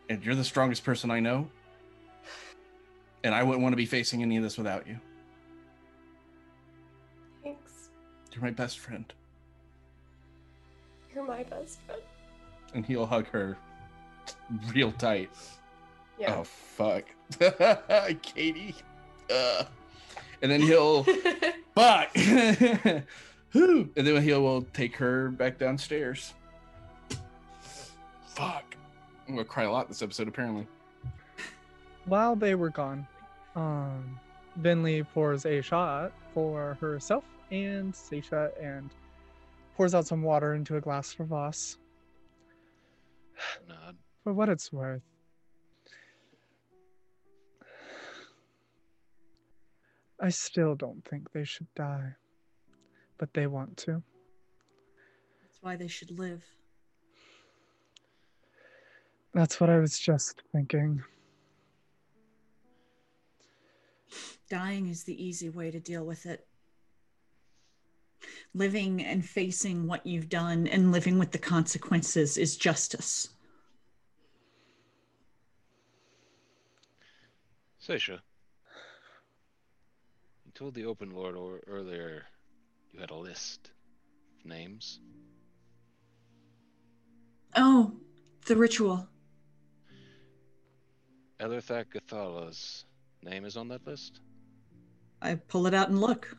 [0.09, 1.49] And you're the strongest person I know.
[3.27, 4.97] And I wouldn't want to be facing any of this without you.
[7.43, 7.89] Thanks.
[8.31, 9.03] You're my best friend.
[11.13, 12.01] You're my best friend.
[12.73, 13.57] And he'll hug her
[14.73, 15.29] real tight.
[16.17, 16.35] Yeah.
[16.37, 17.03] Oh fuck,
[18.21, 18.75] Katie.
[19.29, 19.65] Uh.
[20.41, 21.03] And then he'll
[21.75, 22.15] fuck.
[23.51, 23.89] Whew.
[23.97, 26.33] and then he will take her back downstairs.
[28.27, 28.77] Fuck.
[29.27, 30.65] I'm gonna cry a lot this episode apparently.
[32.05, 33.05] While they were gone,
[33.57, 34.19] um,
[34.61, 38.91] Venli pours a shot for herself and Seisha and
[39.75, 41.77] pours out some water into a glass for Voss.
[43.67, 43.97] Nod.
[44.23, 45.01] For what it's worth.
[50.19, 52.15] I still don't think they should die,
[53.17, 54.01] but they want to.
[55.43, 56.43] That's why they should live.
[59.34, 61.03] That's what I was just thinking.
[64.49, 66.47] Dying is the easy way to deal with it.
[68.53, 73.29] Living and facing what you've done and living with the consequences is justice.
[77.81, 78.19] Seisha,
[80.45, 82.25] you told the Open Lord or, earlier
[82.91, 83.71] you had a list
[84.39, 84.99] of names.
[87.55, 87.93] Oh,
[88.45, 89.07] the ritual.
[91.39, 92.85] Ellerthak Gathala's
[93.23, 94.22] name is on that list?
[95.22, 96.35] I pull it out and look.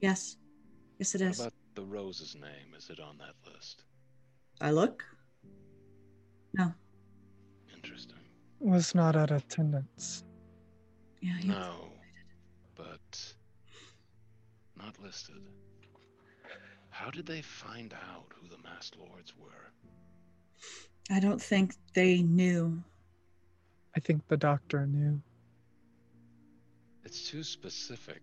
[0.00, 0.36] Yes.
[0.98, 1.38] Yes, it is.
[1.38, 1.52] What is.
[1.52, 2.74] about the Rose's name?
[2.76, 3.84] Is it on that list?
[4.60, 5.02] I look.
[6.54, 6.72] No.
[7.74, 8.18] Interesting.
[8.60, 10.24] Was not at attendance.
[11.20, 11.88] Yeah, he- No,
[12.74, 13.34] but
[14.76, 15.42] not listed.
[16.90, 19.72] How did they find out who the masked lords were?
[21.10, 22.82] I don't think they knew.
[23.96, 25.20] I think the doctor knew.
[27.04, 28.22] It's too specific.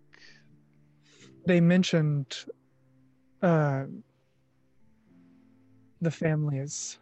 [1.46, 2.36] They mentioned
[3.42, 3.86] uh,
[6.02, 7.00] the families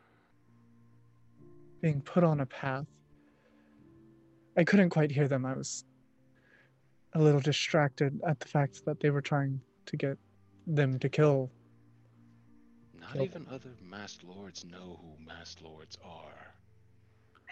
[1.82, 2.88] being put on a path.
[4.58, 5.46] I couldn't quite hear them.
[5.46, 5.86] I was
[7.14, 10.18] a little distracted at the fact that they were trying to get
[10.66, 11.52] them to kill.
[13.00, 16.56] Not Kill even other masked lords know who masked lords are.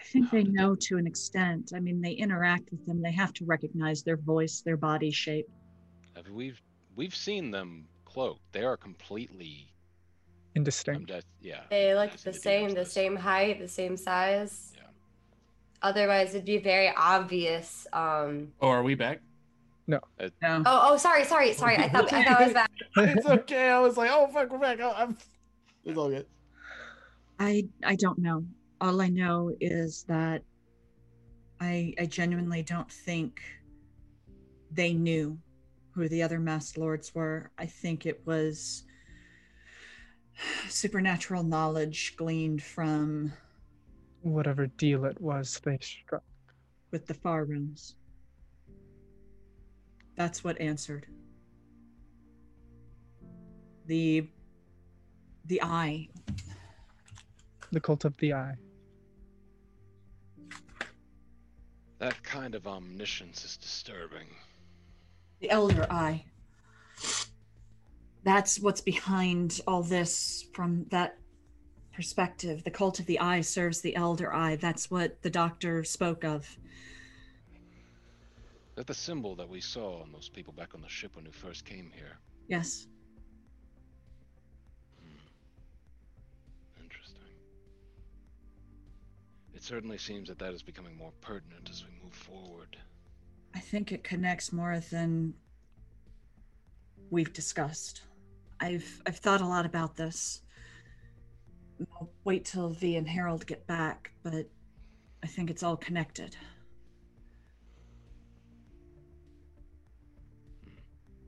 [0.04, 1.72] I I think they know to an extent.
[1.74, 3.00] I mean, they interact with them.
[3.00, 5.48] They have to recognize their voice, their body shape.
[6.16, 6.60] Have we've
[6.94, 8.40] we've seen them cloaked.
[8.52, 9.72] They are completely.
[10.54, 11.08] I'm Indistinct.
[11.08, 11.24] dead.
[11.40, 11.62] Yeah.
[11.70, 14.72] They look the same, the same height, the same size.
[14.76, 14.82] Yeah.
[15.82, 17.86] Otherwise, it'd be very obvious.
[17.92, 18.52] Um.
[18.60, 19.20] Oh, are we back?
[19.86, 20.00] No.
[20.20, 21.76] Oh, oh, sorry, sorry, sorry.
[21.76, 22.70] I thought I thought I was back.
[22.96, 23.68] it's okay.
[23.68, 24.78] I was like, oh fuck, we're back.
[24.80, 25.16] Oh, I'm.
[25.84, 26.26] It's all good.
[27.38, 28.44] I I don't know.
[28.80, 30.42] All I know is that
[31.60, 33.40] I I genuinely don't think
[34.70, 35.38] they knew
[35.92, 37.50] who the other masked lords were.
[37.56, 38.84] I think it was
[40.68, 43.32] supernatural knowledge gleaned from
[44.22, 46.24] Whatever deal it was they struck.
[46.90, 47.94] with the far realms.
[50.16, 51.06] That's what answered.
[53.86, 54.28] The
[55.46, 56.08] the eye.
[57.74, 58.54] The cult of the eye.
[61.98, 64.28] That kind of omniscience is disturbing.
[65.40, 66.24] The elder eye.
[68.22, 71.18] That's what's behind all this from that
[71.92, 72.62] perspective.
[72.62, 74.54] The cult of the eye serves the elder eye.
[74.54, 76.42] That's what the doctor spoke of.
[78.68, 81.24] Is that the symbol that we saw on those people back on the ship when
[81.24, 82.18] we first came here?
[82.46, 82.86] Yes.
[89.64, 92.76] It certainly seems that that is becoming more pertinent as we move forward.
[93.54, 95.32] I think it connects more than
[97.08, 98.02] we've discussed.
[98.60, 100.42] I've I've thought a lot about this.
[101.94, 104.50] I'll wait till V and Harold get back, but
[105.22, 106.36] I think it's all connected.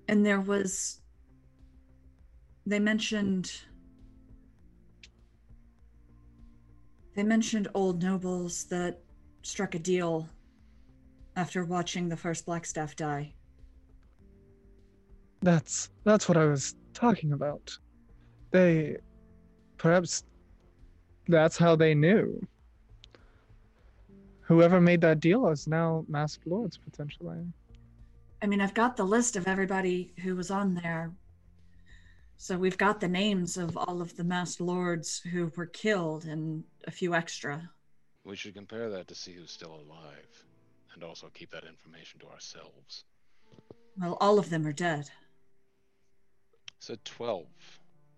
[0.09, 1.01] And there was
[2.67, 3.51] they mentioned
[7.17, 9.01] they mentioned old nobles that
[9.43, 10.29] struck a deal
[11.35, 13.33] after watching the first Blackstaff die.
[15.43, 17.77] That's that's what I was talking about.
[18.51, 18.99] They
[19.79, 20.25] perhaps
[21.27, 22.41] that's how they knew.
[24.43, 27.39] Whoever made that deal is now masked lords potentially.
[28.43, 31.13] I mean, I've got the list of everybody who was on there.
[32.39, 36.65] So we've got the names of all of the masked lords who were killed and
[36.87, 37.71] a few extra.
[38.25, 40.45] We should compare that to see who's still alive,
[40.95, 43.05] and also keep that information to ourselves.
[43.99, 45.11] Well, all of them are dead.
[46.79, 47.47] So 12.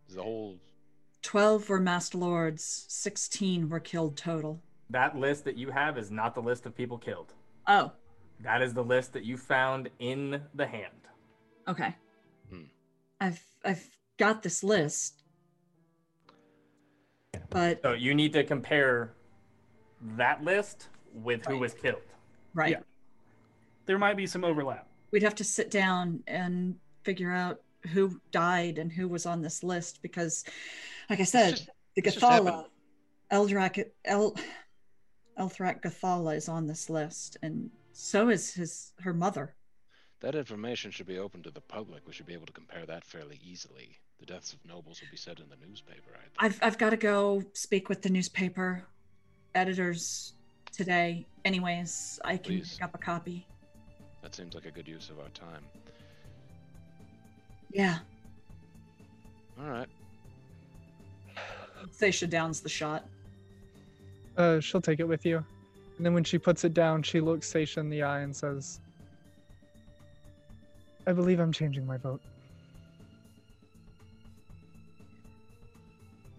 [0.08, 0.56] Is the whole
[1.22, 4.62] 12 were masked lords, 16 were killed total.
[4.90, 7.34] That list that you have is not the list of people killed.
[7.66, 7.92] Oh,
[8.40, 11.06] That is the list that you found in the hand.
[11.68, 11.94] okay.
[12.50, 12.62] Hmm.
[13.20, 13.86] I've I've
[14.18, 15.22] got this list.
[17.50, 19.14] But So you need to compare
[20.16, 22.02] that list with who was killed.
[22.54, 22.72] right.
[22.72, 22.80] Yeah.
[23.86, 24.86] There might be some overlap.
[25.12, 26.74] We'd have to sit down and
[27.04, 27.62] figure out
[27.92, 30.44] who died and who was on this list because
[31.08, 32.48] like I said, just- the it's just happened.
[32.50, 32.66] Gathala
[33.32, 34.34] Eldrak El
[35.38, 39.54] Elthrak Gathala is on this list and so is his her mother.
[40.20, 42.06] That information should be open to the public.
[42.06, 43.98] We should be able to compare that fairly easily.
[44.20, 46.10] The deaths of nobles will be said in the newspaper.
[46.14, 46.32] I think.
[46.38, 48.84] I've I've got to go speak with the newspaper
[49.54, 50.34] editors
[50.72, 51.26] today.
[51.44, 52.74] Anyways, I can Please.
[52.74, 53.46] pick up a copy.
[54.22, 55.62] That seems like a good use of our time.
[57.70, 57.98] Yeah.
[59.60, 59.88] All right.
[61.92, 63.06] Thacia downs the shot.
[64.36, 65.44] Uh, she'll take it with you.
[65.96, 68.80] And then when she puts it down, she looks Seisha in the eye and says,
[71.06, 72.20] I believe I'm changing my vote.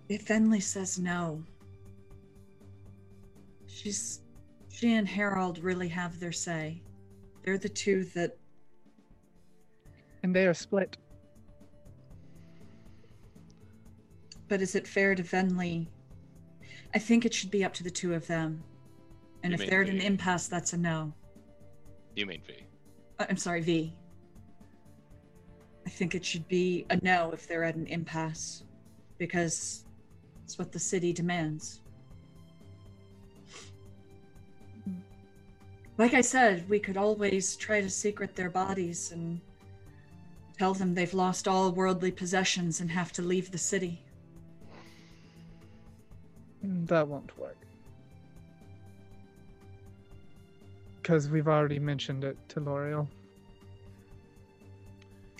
[0.09, 1.43] If Venli says no,
[3.67, 4.21] she's
[4.69, 6.81] she and Harold really have their say.
[7.43, 8.37] They're the two that
[10.23, 10.97] And they are split.
[14.49, 15.87] but is it fair to Venli?
[16.95, 18.63] I think it should be up to the two of them.
[19.43, 21.13] And You if they're at an impasse, that's a no.
[22.15, 22.53] You mean V?
[23.19, 23.93] Uh, I'm sorry, V.
[25.85, 28.63] I think it should be a no if they're at an impasse
[29.19, 29.85] because
[30.49, 31.81] it's what the city demands.
[35.99, 39.39] Like I said, we could always try to secret their bodies and
[40.57, 44.01] tell them they've lost all worldly possessions and have to leave the city.
[46.63, 47.57] That won't work.
[50.99, 53.07] Because we've already mentioned it to Laeral.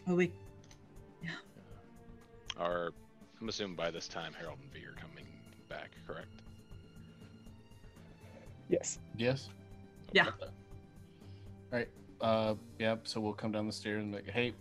[0.06, 0.32] Well, we
[2.60, 2.92] Are
[3.42, 4.99] I'm assuming by this time Harold and V are coming
[5.70, 6.28] back, correct?
[8.68, 9.00] Yes.
[9.18, 9.50] Yes.
[10.12, 10.26] Yeah.
[10.26, 10.50] All
[11.72, 11.88] right.
[12.22, 13.08] Uh, yep.
[13.08, 14.54] So we'll come down the stairs and be like, hey,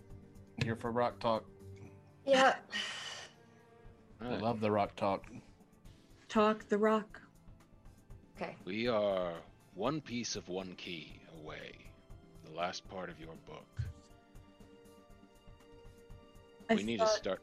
[0.62, 1.44] here for rock talk.
[2.26, 2.55] Yeah.
[4.20, 5.24] I love the rock talk.
[6.28, 7.20] Talk the rock.
[8.36, 8.56] Okay.
[8.64, 9.32] We are
[9.74, 11.72] one piece of one key away.
[12.44, 13.66] The last part of your book.
[16.70, 17.43] I we need thought, to start.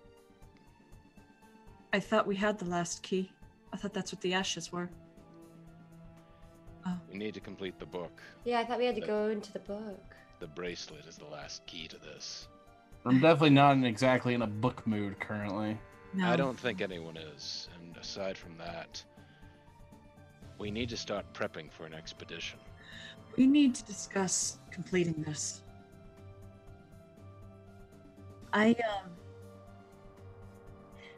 [1.93, 3.31] I thought we had the last key.
[3.75, 4.89] I thought that's what the ashes were.
[7.11, 8.21] We need to complete the book.
[8.45, 10.15] Yeah, I thought we had to go into the book.
[10.39, 12.47] The bracelet is the last key to this.
[13.05, 15.77] I'm definitely not in exactly in a book mood currently.
[16.13, 16.25] No.
[16.25, 17.67] I don't think anyone is.
[17.77, 19.03] And aside from that,
[20.57, 22.59] we need to start prepping for an expedition.
[23.35, 25.63] We need to discuss completing this.
[28.53, 29.11] I um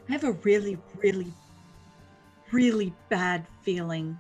[0.09, 1.33] I have a really, really,
[2.51, 4.17] really bad feeling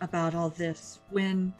[0.00, 1.00] about all this.
[1.10, 1.52] When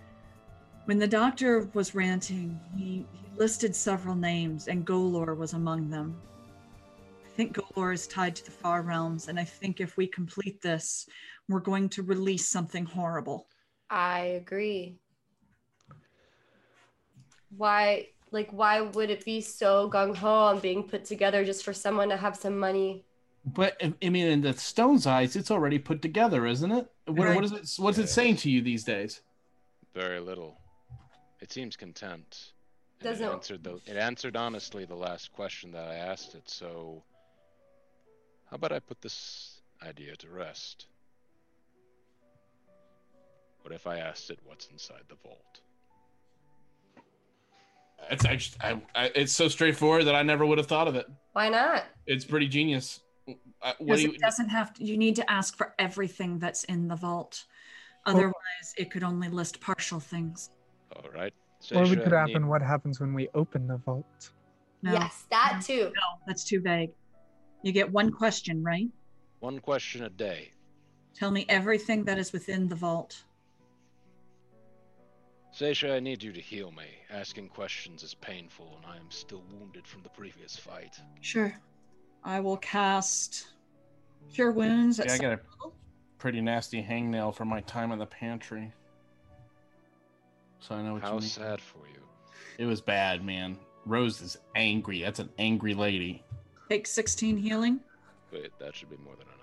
[0.85, 6.16] when the doctor was ranting, he, he listed several names and Golorr was among them.
[7.24, 10.62] I think Golorr is tied to the far realms, and I think if we complete
[10.62, 11.09] this,
[11.48, 13.48] we're going to release something horrible.
[13.90, 14.97] I agree.
[17.56, 21.73] Why, like, why would it be so gung ho on being put together just for
[21.73, 23.06] someone to have some money?
[23.47, 26.90] But I- I mean, in the Stone's eyes, it's already put together, isn't it?
[27.06, 27.70] What, what is it?
[27.82, 29.20] What's it saying to you these days?
[29.94, 30.59] Very little.
[31.40, 32.52] It seems content.
[33.02, 37.05] Doesn't- It answered, the, it answered honestly the last question that I asked it, so
[38.51, 40.86] how about I put this idea to rest?
[43.62, 45.60] What if I asked it what's inside the vault?
[48.10, 51.06] It's actually, I, I, it's so straightforward that I never would have thought of it.
[51.32, 51.85] Why not?
[52.06, 53.01] It's pretty genius.
[53.28, 56.39] Uh, what Because do you, it doesn't have to, you need to ask for everything
[56.39, 57.44] that's in the vault.
[58.05, 60.51] Otherwise, it could only list partial things.
[60.94, 61.35] All right.
[61.74, 64.31] Or we Seisha, could I happen need- what happens when we open the vault.
[64.82, 64.93] No.
[64.93, 65.85] Yes, that too.
[65.85, 66.90] No, that's too vague.
[67.62, 68.89] You get one question, right?
[69.40, 70.53] One question a day.
[71.15, 73.24] Tell me everything that is within the vault.
[75.59, 76.85] Seisha, I need you to heal me.
[77.11, 81.01] Asking questions is painful, and I am still wounded from the previous fight.
[81.23, 81.55] Sure.
[82.24, 83.47] I will cast
[84.32, 84.98] Cure Wounds.
[85.01, 85.40] At yeah, I got a
[86.18, 88.72] pretty nasty hangnail from my time in the pantry.
[90.60, 91.28] So I know what How you mean.
[91.28, 92.01] sad for you.
[92.59, 93.56] It was bad, man.
[93.84, 95.02] Rose is angry.
[95.02, 96.24] That's an angry lady.
[96.68, 97.80] Take 16 healing.
[98.32, 99.36] Wait, that should be more than enough.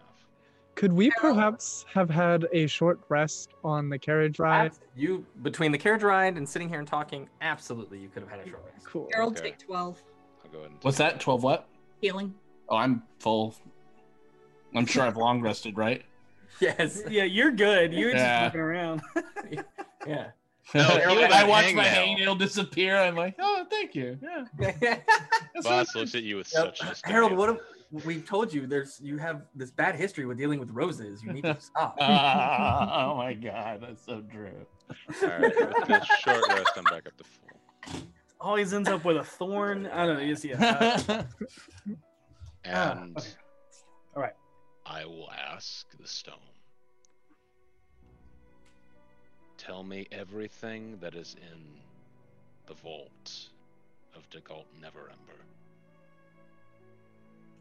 [0.75, 4.65] Could we perhaps have had a short rest on the carriage ride?
[4.65, 8.31] Abs- You between the carriage ride and sitting here and talking, absolutely, you could have
[8.31, 8.85] had a short rest.
[8.85, 9.07] Cool.
[9.13, 9.51] Harold, Okay.
[9.51, 10.03] take 12
[10.43, 11.19] I'll go ahead and What's take that?
[11.21, 11.69] 12 what?
[12.01, 12.33] healing.
[12.69, 13.55] Oh, I'm full.
[14.75, 16.03] I'm sure I've long rested, right?
[16.61, 17.01] Yes.
[17.09, 17.91] Yeah, you're good.
[17.93, 18.43] You're Yeah.
[18.43, 19.01] just looking around.
[20.05, 20.27] Yeah.
[20.75, 22.19] No, I watch my hangnail.
[22.19, 22.95] hangnail disappear.
[22.95, 24.19] I'm like, oh, thank you.
[24.61, 24.99] Yeah.
[25.63, 26.77] Boss looks at you with Yep.
[26.77, 27.11] such disdain.
[27.11, 27.59] Harold, what
[27.91, 31.23] if we told you there's you have this bad history with dealing with roses.
[31.23, 31.97] You need to stop.
[31.99, 34.65] Ah, oh my god, that's so true.
[35.23, 38.01] All right, with this short rest, I'm back up to full.
[38.39, 39.87] Always ends up with a thorn.
[39.87, 40.23] I don't know.
[40.23, 41.23] Yes, yeah.
[42.65, 43.27] Ah, And okay.
[44.15, 44.35] All right.
[44.85, 46.35] I will ask the stone.
[49.57, 51.59] Tell me everything that is in
[52.67, 53.49] the vault
[54.15, 55.39] of Dagult Neverember.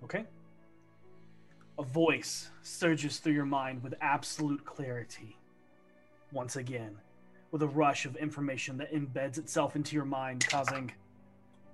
[0.05, 0.25] Okay.
[1.79, 5.37] A voice surges through your mind with absolute clarity.
[6.33, 6.97] Once again,
[7.51, 10.91] with a rush of information that embeds itself into your mind, causing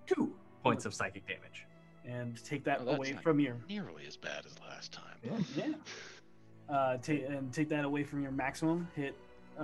[0.06, 0.32] Two
[0.62, 1.66] points of psychic damage.
[2.08, 5.40] And take that Oh, away from your Nearly as bad as last time.
[5.56, 5.66] yeah.
[6.68, 9.14] Uh, take and take that away from your maximum hit
[9.58, 9.62] uh,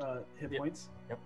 [0.00, 0.58] uh, hit Yep.
[0.58, 0.88] points.
[1.10, 1.18] Yep.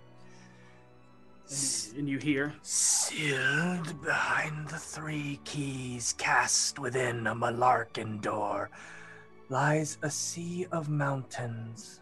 [1.48, 8.70] And, and you hear Sealed behind the three keys cast within a Malarkin door
[9.50, 12.00] lies a sea of mountains.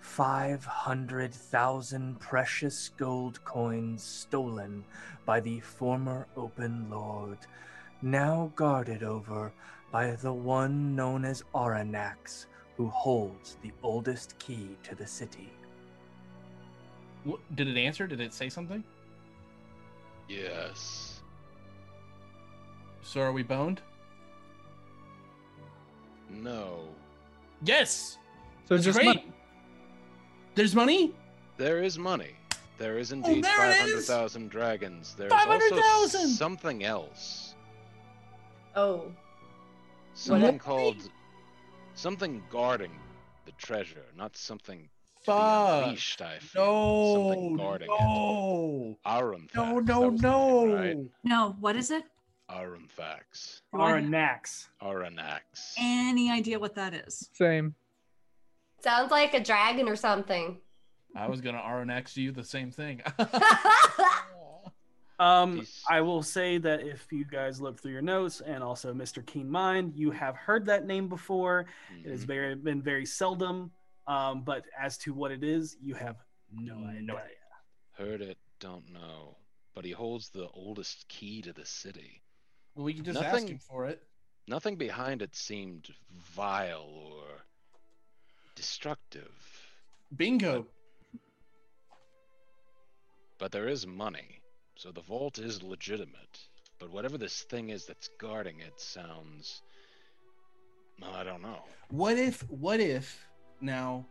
[0.00, 4.84] Five hundred thousand precious gold coins stolen
[5.24, 7.38] by the former Open Lord,
[8.02, 9.52] now guarded over
[9.90, 12.46] by the one known as Aurinax,
[12.76, 15.50] who holds the oldest key to the city.
[17.24, 18.06] What, did it answer?
[18.06, 18.82] Did it say something?
[20.28, 21.20] Yes.
[23.02, 23.82] So are we boned?
[26.30, 26.84] No.
[27.64, 28.18] Yes.
[28.68, 29.06] So That's just great.
[29.06, 29.32] money.
[30.54, 31.12] There's money.
[31.56, 32.36] There is money.
[32.78, 34.06] There is oh, indeed Oh, there it is!
[34.06, 35.14] 500,000 dragons.
[35.18, 36.28] There's also 500,000!
[36.28, 37.49] something else.
[38.76, 39.12] Oh.
[40.14, 40.60] Something What?
[40.60, 40.96] called
[41.94, 42.92] something guarding
[43.46, 44.88] the treasure, not something
[45.22, 45.84] Fuck.
[45.84, 46.64] unleashed, I feel.
[46.64, 47.30] No.
[47.32, 48.96] Something guarding No.
[49.04, 49.08] it.
[49.08, 49.54] Aurinax.
[49.54, 50.30] No, that no, was the
[50.66, 50.96] name, right?
[50.96, 51.08] no.
[51.24, 52.04] No, what is it?
[52.50, 53.60] Aurinax.
[53.72, 54.68] Aurinax.
[54.82, 55.74] Aurinax.
[55.78, 57.30] Any idea what that is?
[57.32, 57.74] Same.
[58.82, 60.58] Sounds like a dragon or something.
[61.14, 63.02] I was gonna RNX you the same thing.
[65.20, 69.24] Um, I will say that if you guys look through your notes and also Mr.
[69.24, 71.66] Keen Mind, you have heard that name before.
[72.02, 72.26] It has Mhm.
[72.26, 73.70] very been very seldom.
[74.06, 77.28] Um, but as to what it is, you have no idea.
[77.92, 79.36] Heard it, don't know.
[79.74, 82.22] But he holds the oldest key to the city.
[82.74, 84.02] Well, we can just ask him for it.
[84.48, 87.44] Nothing behind it seemed vile or
[88.54, 89.76] destructive.
[90.16, 90.66] Bingo.
[93.38, 94.39] But there is money,
[94.80, 96.38] so the vault is legitimate.
[96.78, 99.60] But whatever this thing is that's guarding it sounds.
[101.02, 101.58] Well, I don't know.
[101.90, 102.40] What if?
[102.48, 103.26] What if?
[103.60, 104.06] Now,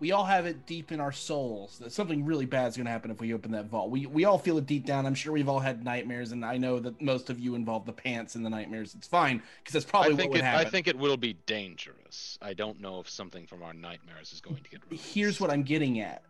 [0.00, 2.90] we all have it deep in our souls that something really bad is going to
[2.90, 3.90] happen if we open that vault.
[3.90, 5.04] We we all feel it deep down.
[5.04, 7.92] I'm sure we've all had nightmares, and I know that most of you involve the
[7.92, 8.94] pants in the nightmares.
[8.94, 10.66] It's fine because that's probably I what think would it, happen.
[10.66, 12.38] I think it will be dangerous.
[12.40, 15.14] I don't know if something from our nightmares is going to get released.
[15.14, 16.22] Here's what I'm getting at.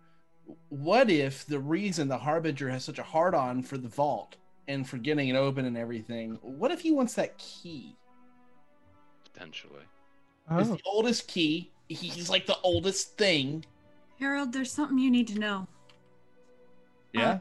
[0.68, 4.36] What if the reason the Harbinger has such a hard on for the vault
[4.68, 7.96] and for getting it open and everything, what if he wants that key?
[9.32, 9.82] potentially.
[10.50, 11.70] It's Oh, the oldest key.
[11.88, 13.64] He's like the oldest thing.
[14.18, 15.66] Harold, there's something you need to know.
[17.12, 17.38] Yeah.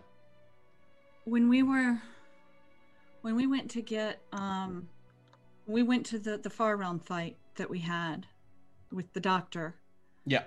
[1.26, 2.02] when we were
[3.22, 4.90] when we went to get um
[5.68, 8.26] we went to the the far realm fight that we had
[8.92, 9.76] with the doctor
[10.26, 10.44] yeah.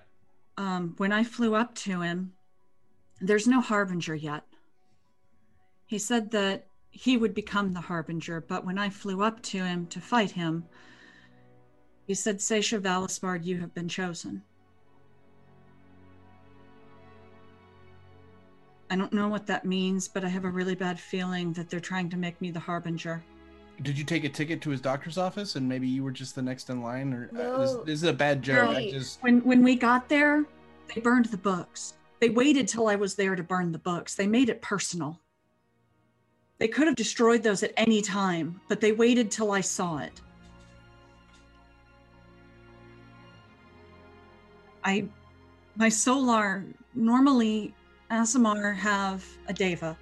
[0.58, 2.32] um when i flew up to him
[3.26, 4.44] there's no harbinger yet
[5.86, 9.86] he said that he would become the harbinger but when i flew up to him
[9.86, 10.64] to fight him
[12.06, 14.42] he said Seisha Valispard, you have been chosen.
[18.90, 21.80] I don't know what that means, but I have a really bad feeling that they're
[21.80, 23.24] trying to make me the harbinger.
[23.82, 26.42] Did you take a ticket to his doctor's office and maybe you were just the
[26.42, 27.12] next in line?
[27.12, 27.58] Or uh, No.
[27.58, 28.68] this, this is a bad joke.
[28.68, 28.90] I Right.
[28.90, 30.44] just When when we got there,
[30.94, 31.94] they burned the books.
[32.20, 34.14] They waited till I was there to burn the books.
[34.14, 35.20] They made it personal.
[36.58, 40.20] They could have destroyed those at any time, but they waited till I saw it.
[44.84, 45.08] I
[45.76, 46.64] my solar
[46.94, 47.74] normally
[48.10, 49.98] Aasimar have a deva.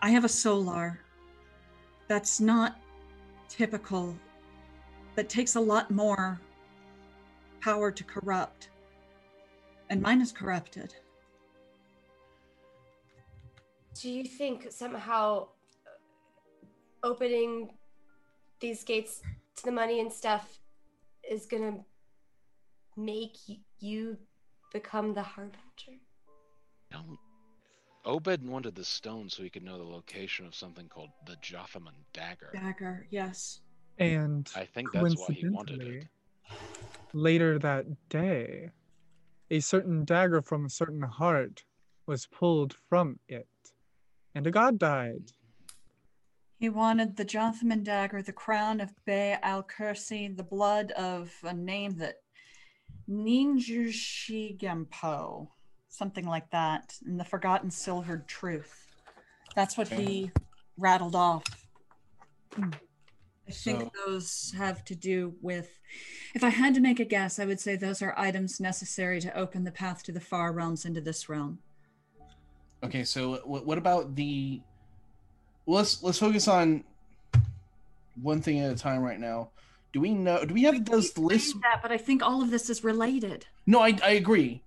[0.00, 0.98] I have a solar.
[2.08, 2.80] That's not
[3.48, 4.16] typical.
[5.14, 6.40] That takes a lot more
[7.60, 8.70] power to corrupt.
[9.92, 10.94] And mine is corrupted.
[14.00, 15.48] Do you think somehow
[15.86, 17.74] uh, opening
[18.58, 19.20] these gates
[19.56, 20.60] to the money and stuff
[21.30, 21.76] is gonna
[22.96, 23.36] make
[23.80, 24.16] you
[24.72, 26.00] become the harbinger?
[26.90, 27.18] Don't.
[28.06, 31.92] Obed wanted the stone so he could know the location of something called the Jothaman
[32.14, 32.48] dagger.
[32.54, 33.60] Dagger, yes.
[33.98, 36.06] and I think that's why he wanted it.
[37.12, 38.70] later that day,
[39.52, 41.64] a certain dagger from a certain heart
[42.06, 43.46] was pulled from it,
[44.34, 45.32] and a god died.
[46.58, 51.52] He wanted the Jothaman dagger, the crown of Bay al Kursi, the blood of a
[51.52, 52.22] name that
[53.10, 55.48] Ninjushigempo,
[55.88, 58.86] something like that, and the forgotten silvered truth.
[59.54, 60.30] That's what he
[60.78, 61.44] rattled off.
[62.54, 62.70] Hmm.
[63.48, 65.68] I think So- those have to do with.
[66.34, 69.36] If I had to make a guess, I would say those are items necessary to
[69.36, 71.58] open the path to the far realms into this realm.
[72.84, 73.04] okay.
[73.04, 74.60] So what, what about the?
[75.66, 76.84] Well, let's let's focus on
[78.20, 79.50] one thing at a time right now.
[79.92, 80.44] Do we know?
[80.44, 81.52] Do we have those lists?
[81.62, 83.46] That, but I think all of this is related.
[83.66, 84.62] No, I I agree.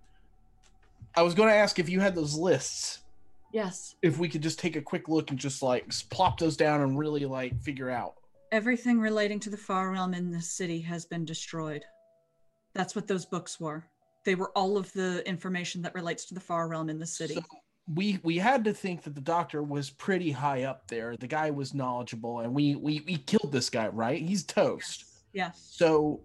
[1.16, 3.00] I was going to ask if you had those lists.
[3.54, 3.96] Yes.
[4.02, 7.00] If we could just take a quick look and just like plop those down and
[7.00, 8.16] really like figure out.
[8.52, 11.84] Everything relating to the far realm in this city has been destroyed.
[12.74, 13.86] That's what those books were.
[14.24, 17.36] They were all of the information that relates to the far realm in the city.
[17.36, 17.44] So
[17.94, 21.16] we we had to think that the doctor was pretty high up there.
[21.18, 24.22] The guy was knowledgeable, and we we we killed this guy, right?
[24.22, 25.06] He's toast.
[25.34, 25.68] yes.
[25.72, 26.22] So,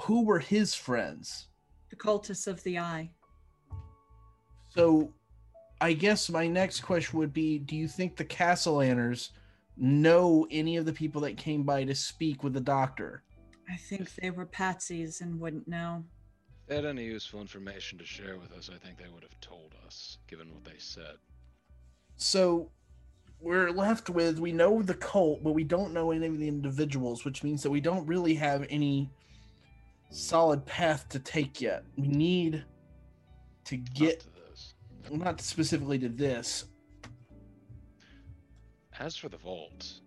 [0.00, 1.46] who were his friends?
[1.90, 3.10] The cultists of the eye.
[4.70, 5.12] So,
[5.80, 9.30] I guess my next question would be: Do you think the Cassalanters
[9.76, 13.22] know any of the people that came by to speak with the doctor?
[13.70, 16.04] I think they were patsies and wouldn't know.
[16.62, 19.40] If they had any useful information to share with us, I think they would have
[19.40, 21.16] told us, given what they said.
[22.16, 22.70] So
[23.40, 27.24] we're left with we know the cult, but we don't know any of the individuals,
[27.24, 29.10] which means that we don't really have any
[30.10, 31.84] solid path to take yet.
[31.96, 32.64] We need
[33.64, 34.74] to get to this.
[35.10, 36.66] not specifically to this.
[38.98, 40.00] As for the vault,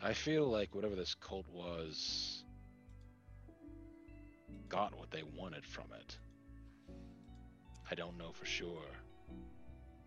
[0.00, 2.44] I feel like whatever this cult was
[4.68, 6.16] got what they wanted from it.
[7.90, 8.86] I don't know for sure.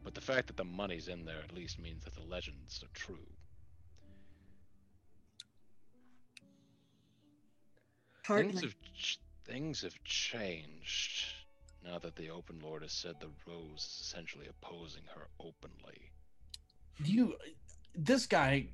[0.03, 2.93] But the fact that the money's in there at least means that the legends are
[2.93, 3.27] true.
[8.25, 11.25] Things have ch- things have changed
[11.83, 16.12] now that the Open Lord has said the Rose is essentially opposing her openly.
[17.03, 17.35] You,
[17.95, 18.67] this guy,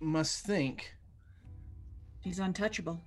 [0.00, 0.96] must think
[2.26, 3.00] He's untouchable.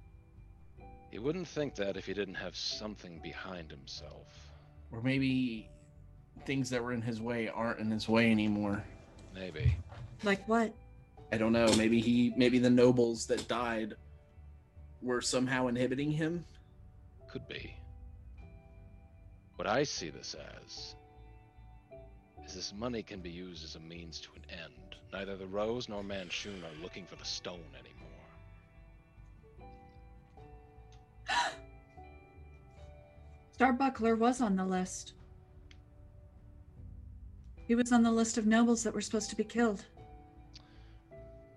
[1.12, 4.28] He wouldn't think that if he didn't have something behind himself.
[4.94, 5.70] or maybe
[6.46, 8.82] things that were in his way aren't in his way anymore.
[9.36, 9.76] Maybe.
[10.24, 10.74] Like what?
[11.34, 11.68] I don't know.
[11.76, 13.96] Maybe he, maybe the nobles that died
[15.02, 16.46] were somehow inhibiting him.
[17.30, 17.76] Could be.
[19.58, 20.96] What I see this as
[22.50, 24.96] is this money can be used as a means to an end.
[25.14, 28.08] Neither the Rose nor Manshoon are looking for the stone anymore.
[33.58, 35.14] Starbuckler was on the list.
[37.68, 39.86] He was on the list of nobles that were supposed to be killed.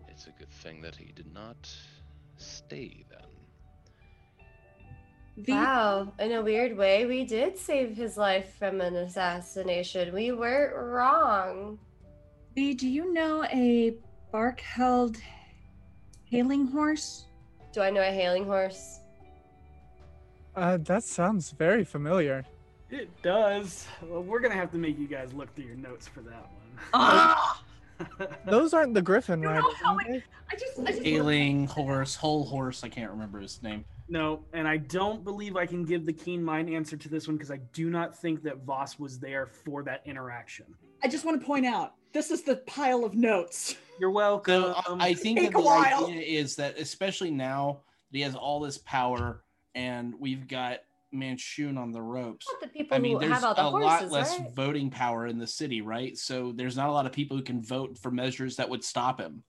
[0.08, 1.74] It's a good thing that he did not
[2.36, 3.06] stay.
[5.36, 10.12] The- Wow, in a weird way, we did save his life from an assassination.
[10.12, 11.78] We weren't wrong.
[12.54, 13.94] V, do you know a
[14.30, 15.16] bark held
[16.30, 17.26] hailing horse?
[17.72, 19.00] Do I know a hailing horse?
[20.54, 22.44] Uh, that sounds very familiar.
[22.90, 23.86] It does.
[24.02, 26.52] Well, we're gonna have to make you guys look through your notes for that one.
[26.92, 27.62] Ah!
[28.46, 29.62] Those aren't the Griffin right?
[29.82, 29.96] how?
[29.96, 32.82] I just, I just Ailing horse, whole horse.
[32.82, 33.84] I can't remember his name.
[34.12, 37.38] No, and I don't believe I can give the keen mind answer to this one
[37.38, 40.66] because I do not think that Voss was there for that interaction.
[41.02, 43.74] I just want to point out this is the pile of notes.
[43.98, 44.64] You're welcome.
[44.64, 46.04] So uh, I think Take that the while.
[46.08, 47.80] idea is that, especially now
[48.10, 49.44] that he has all this power,
[49.74, 50.80] and we've got
[51.14, 52.46] Manshoon on the ropes.
[52.60, 54.54] The people I mean, there's have all the a horses, lot less right?
[54.54, 56.18] voting power in the city, right?
[56.18, 59.18] So there's not a lot of people who can vote for measures that would stop
[59.18, 59.42] him.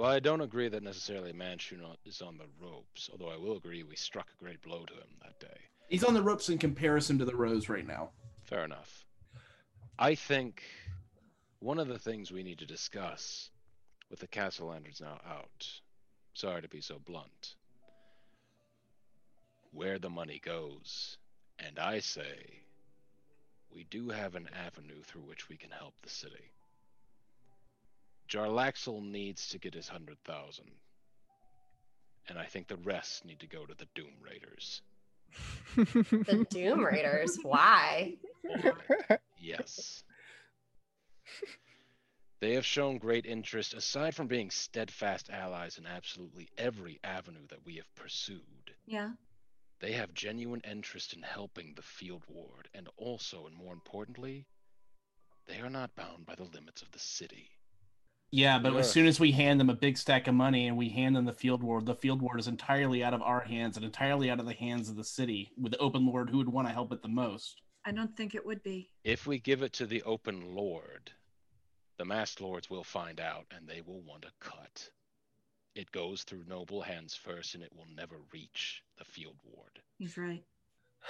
[0.00, 3.82] Well, I don't agree that necessarily Manshoon is on the ropes, although I will agree
[3.82, 5.58] we struck a great blow to him that day.
[5.90, 8.08] He's on the ropes in comparison to the Rose right now.
[8.44, 9.04] Fair enough.
[9.98, 10.62] I think
[11.58, 13.50] one of the things we need to discuss
[14.08, 15.68] with the Cassalanters now out,
[16.32, 17.56] sorry to be so blunt,
[19.70, 21.18] where the money goes.
[21.58, 22.62] And I say
[23.70, 26.52] we do have an avenue through which we can help the city.
[28.30, 30.70] Jarlaxle needs to get his hundred thousand.
[32.28, 34.82] And I think the rest need to go to the Doom Raiders.
[35.76, 37.38] The Doom Raiders.
[37.42, 38.14] Why?
[39.42, 40.04] Yes.
[42.40, 47.64] They have shown great interest, aside from being steadfast allies in absolutely every avenue that
[47.64, 48.74] we have pursued.
[48.86, 49.12] Yeah.
[49.80, 54.46] They have genuine interest in helping the field ward, and also, and more importantly,
[55.46, 57.50] they are not bound by the limits of the city.
[58.32, 60.88] Yeah, but as soon as we hand them a big stack of money and we
[60.88, 63.84] hand them the field ward, the field ward is entirely out of our hands and
[63.84, 66.68] entirely out of the hands of the city with the open lord who would want
[66.68, 67.60] to help it the most.
[67.84, 68.90] I don't think it would be.
[69.04, 71.10] If we give it to the open lord,
[71.98, 74.88] the masked lords will find out and they will want a cut.
[75.74, 79.80] It goes through noble hands first and it will never reach the field ward.
[79.98, 80.44] He's right.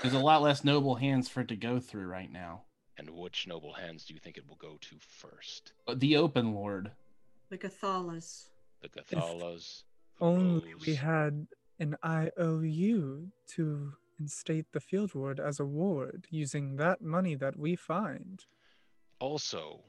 [0.01, 2.63] There's a lot less noble hands for it to go through right now.
[2.97, 5.73] And which noble hands do you think it will go to first?
[5.87, 6.93] Uh, The open lord.
[7.51, 8.49] The Gathalas.
[8.81, 9.83] The Gathalas?
[10.21, 11.49] Only we had
[11.81, 17.75] an IOU to instate the field ward as a ward using that money that we
[17.75, 18.45] find.
[19.19, 19.81] Also,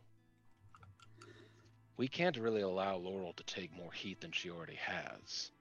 [1.97, 5.51] we can't really allow Laeral to take more heat than she already has.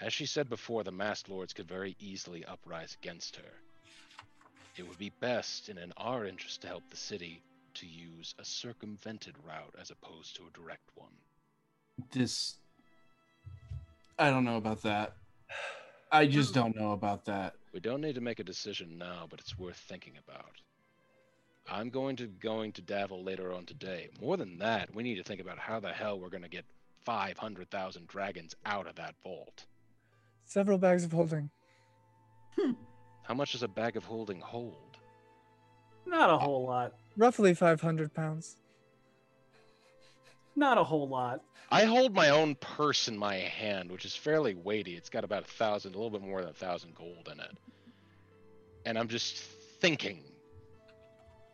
[0.00, 3.52] As she said before, the masked lords could very easily uprise against her.
[4.76, 7.42] It would be best and in our interest to help the city
[7.78, 11.12] to use a circumvented route as opposed to a direct one.
[12.12, 12.56] This.
[14.18, 15.14] I don't know about that.
[16.10, 17.54] I just don't know about that.
[17.72, 20.62] We don't need to make a decision now, but it's worth thinking about.
[21.70, 24.08] I'm going to going to Davil later on today.
[24.20, 26.64] More than that, we need to think about how the hell we're going to get
[27.04, 29.66] 500,000 dragons out of that vault.
[30.46, 31.50] Several bags of holding.
[32.58, 32.72] Hmm.
[33.22, 34.96] How much does a bag of holding hold?
[36.06, 36.94] Not a whole lot.
[37.18, 38.56] Roughly 500 pounds.
[40.54, 41.42] Not a whole lot.
[41.70, 44.94] I hold my own purse in my hand, which is fairly weighty.
[44.96, 47.58] It's got about a thousand, a little bit more than a thousand gold in it.
[48.86, 50.22] And I'm just thinking.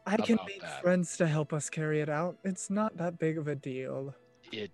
[0.06, 0.82] I can make that.
[0.82, 2.36] friends to help us carry it out.
[2.44, 4.14] It's not that big of a deal.
[4.52, 4.70] It.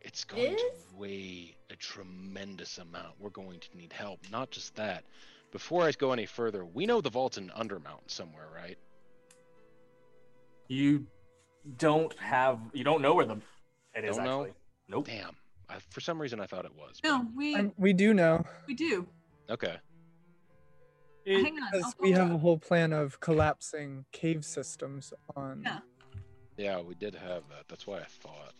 [0.00, 0.60] It's going Is?
[0.60, 3.12] to weigh a tremendous amount.
[3.20, 4.20] We're going to need help.
[4.32, 5.04] Not just that.
[5.52, 8.78] Before I go any further, we know the vault's in Undermount somewhere, right?
[10.68, 11.06] You
[11.78, 12.58] don't have.
[12.72, 13.36] You don't know where the
[13.94, 14.40] it is Don't know?
[14.42, 14.54] actually.
[14.88, 15.06] Nope.
[15.06, 15.36] Damn.
[15.68, 17.00] I, for some reason, I thought it was.
[17.02, 19.06] No, we Um, we do know we do.
[19.48, 19.76] Okay.
[21.24, 21.68] It- Hang on.
[21.72, 25.62] because we hold have a whole plan of collapsing cave systems on.
[25.64, 25.78] Yeah.
[26.56, 27.66] Yeah, we did have that.
[27.68, 28.54] That's why I thought.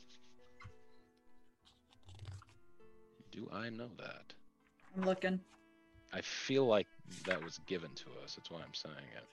[3.31, 4.33] Do I know that?
[4.97, 5.41] I'm looking.
[6.13, 6.87] I feel like
[7.27, 8.35] that was given to us.
[8.37, 9.25] That's why I'm saying it.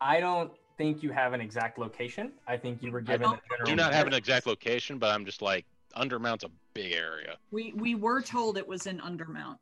[0.00, 2.32] I don't think you have an exact location.
[2.46, 3.66] I think you were given don't- a general.
[3.66, 5.64] Do not have an exact location, but I'm just like
[5.96, 7.36] Undermount's a big area.
[7.50, 9.58] We we were told it was in Undermount.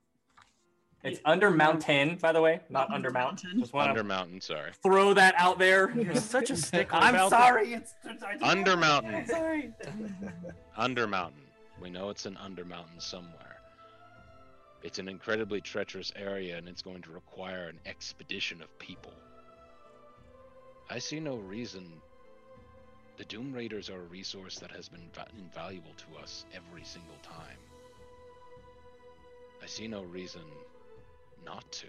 [1.04, 3.58] It's under mountain, by the way, not Under under mountain.
[3.58, 4.70] Just want Under Mountain, sorry.
[4.84, 5.90] throw that out there.
[5.96, 6.98] You're such a stickler.
[7.02, 7.74] I'm about sorry.
[7.74, 7.94] It's,
[8.40, 9.26] Under Mountain.
[9.26, 9.72] Sorry.
[10.76, 11.42] Under Mountain.
[11.80, 13.58] We know it's an Under Mountain somewhere.
[14.84, 19.12] It's an incredibly treacherous area, and it's going to require an expedition of people.
[20.90, 21.92] I see no reason.
[23.16, 27.16] The Doom Raiders are a resource that has been va- invaluable to us every single
[27.22, 27.58] time.
[29.62, 30.42] I see no reason
[31.44, 31.86] not to.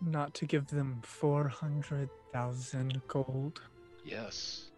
[0.00, 3.60] Not to give them 400,000 gold.
[4.04, 4.70] Yes.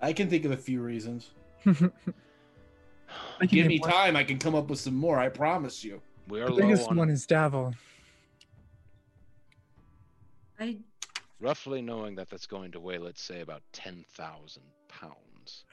[0.00, 1.30] I can think of a few reasons.
[3.46, 3.90] Give me one.
[3.90, 5.18] time, I can come up with some more.
[5.18, 6.00] I promise you.
[6.28, 7.74] We are The low biggest on one is Davil.
[10.58, 10.78] I
[11.42, 15.64] roughly knowing that that's going to weigh, let's say, about 10,000 pounds.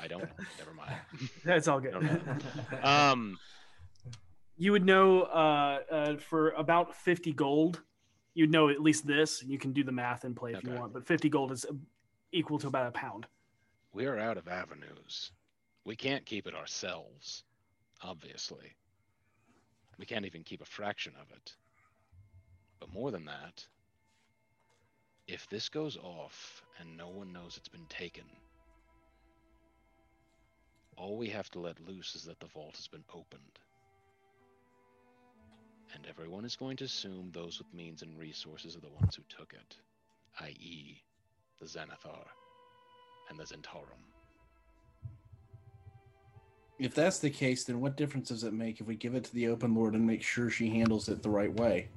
[0.00, 0.22] I don't.
[0.58, 0.94] never mind.
[1.44, 2.22] That's all good.
[2.82, 3.38] Um,
[4.56, 7.82] you would know uh, uh, for about 50 gold
[8.34, 10.92] you'd know at least this you can do the math and play if you want
[10.92, 11.72] but 50 gold is uh,
[12.32, 13.26] equal to about a pound
[13.92, 15.32] we are out of avenues.
[15.84, 17.44] We can't keep it ourselves,
[18.02, 18.76] obviously.
[19.98, 21.54] We can't even keep a fraction of it.
[22.78, 23.66] But more than that,
[25.32, 28.24] if this goes off and no one knows it's been taken,
[30.96, 33.58] all we have to let loose is that the vault has been opened.
[35.94, 39.22] And everyone is going to assume those with means and resources are the ones who
[39.28, 39.76] took it,
[40.40, 41.00] i.e.,
[41.60, 42.26] the Xanathar
[43.28, 44.02] and the Zhentarim.
[46.78, 49.34] If that's the case, then what difference does it make if we give it to
[49.34, 51.88] the open lord and make sure she handles it the right way?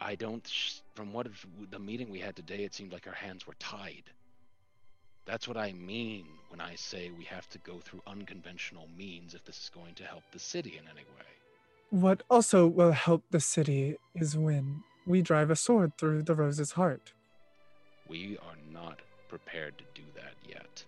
[0.00, 0.46] I don't.
[0.46, 1.28] sh- From what
[1.70, 4.02] the meeting we had today, it seemed like our hands were tied.
[5.24, 9.42] That's what I mean when I say we have to go through unconventional means if
[9.42, 11.24] this is going to help the city in any way.
[11.88, 16.72] What also will help the city is when we drive a sword through the rose's
[16.72, 17.14] heart.
[18.06, 20.84] We are not prepared to do that yet.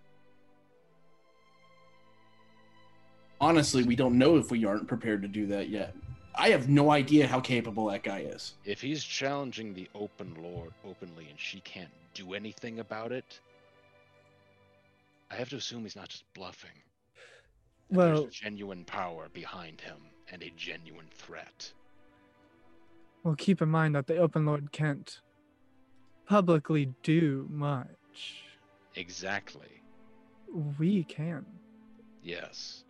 [3.41, 5.97] Honestly, we don't know if we aren't prepared to do that yet.
[6.35, 8.55] I have no idea how capable that guy is.
[8.65, 13.41] If he's challenging the open lord openly and she can't do anything about it,
[15.31, 16.71] I have to assume he's not just bluffing.
[17.91, 19.99] that Well, there's genuine power behind him
[20.31, 21.71] and a genuine threat.
[23.25, 25.21] well, keep in mind that the open lord can't
[26.27, 27.89] publicly do much.
[28.95, 29.83] Exactly.
[30.79, 31.45] We can.
[32.23, 32.85] Yes.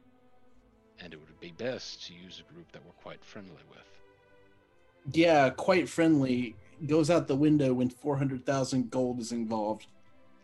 [1.02, 5.14] And it would be best to use a group that we're quite friendly with.
[5.14, 6.54] Yeah, quite friendly.
[6.86, 9.86] Goes out the window when 400,000 gold is involved.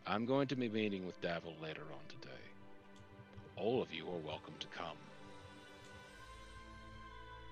[0.06, 2.35] I'm going to be meeting with Davil later on today.
[3.56, 4.97] All of you are welcome to come.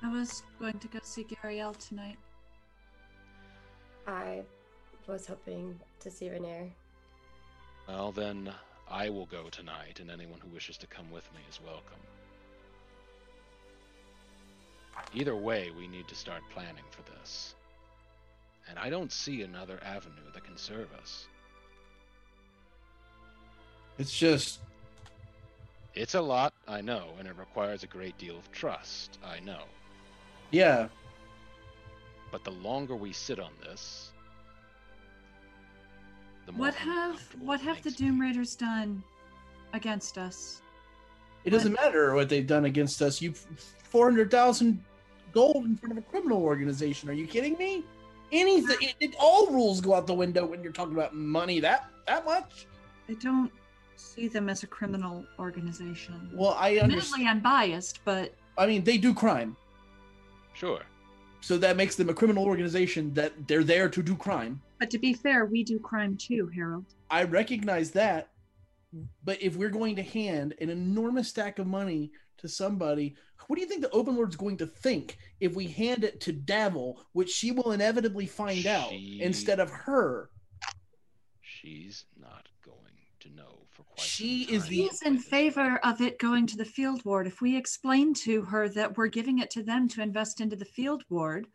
[0.02, 2.16] I was going to go see Gariel tonight.
[4.06, 4.42] I
[5.06, 6.70] was hoping to see Renaer.
[7.88, 8.52] Well, then
[8.90, 11.98] I will go tonight, and anyone who wishes to come with me is welcome.
[15.14, 17.55] Either way, we need to start planning for this.
[18.68, 21.28] And I don't see another avenue that can serve us.
[23.98, 24.60] It's just,
[25.94, 29.62] It's a lot, I know, and it requires a great deal of trust, I know.
[30.51, 30.89] yeah,
[32.31, 34.12] But the longer we sit on this,
[36.44, 37.90] the more What have what have the.
[37.90, 39.02] Doom Raiders done
[39.73, 40.62] against us?
[41.47, 43.23] It doesn't matter what they've done against us.
[43.23, 43.32] You
[43.90, 44.82] 400,000
[45.32, 47.09] gold in front of a criminal organization.
[47.09, 47.85] Are you kidding me?
[48.32, 51.60] Anything, it, it- all rules go out the window when you're talking about money.
[51.60, 52.66] That that much.
[53.09, 53.52] I don't
[53.94, 56.31] see them as a criminal organization.
[56.35, 56.93] Well, I understand.
[57.23, 59.56] Admittedly, I'm biased, but I mean, they do crime,
[60.55, 60.81] Sure.
[61.40, 63.14] so that makes them a criminal organization.
[63.14, 64.60] That they're there to do crime.
[64.81, 66.86] but to be fair, we do crime too, Harold.
[67.10, 68.28] I recognize that,
[69.24, 73.14] but if we're going to hand an enormous stack of money to somebody,
[73.46, 76.32] what do you think the Open Lord's going to think if we hand it to
[76.32, 80.30] Davil, which she will inevitably find out instead of her?
[81.40, 82.76] She's not going
[83.20, 86.46] to know for quite She some is the- He is in favor of it going
[86.48, 87.26] to the field ward.
[87.26, 90.64] If we explain to her that we're giving it to them to invest into the
[90.64, 91.46] field ward,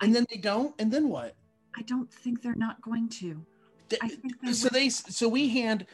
[0.00, 1.36] And then they don't, and then what?
[1.76, 3.44] I don't think they're not going to.
[3.92, 5.86] Th- I think they so they so we hand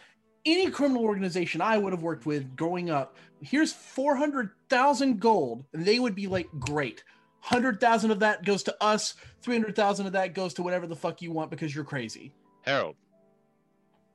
[0.47, 3.17] any criminal organization I would have worked with growing up.
[3.43, 7.03] Here's four hundred thousand gold, and they would be like, great.
[7.41, 9.15] Hundred thousand of that goes to us.
[9.43, 12.33] Three hundred thousand of that goes to whatever the fuck you want because you're crazy.
[12.63, 12.95] Harold,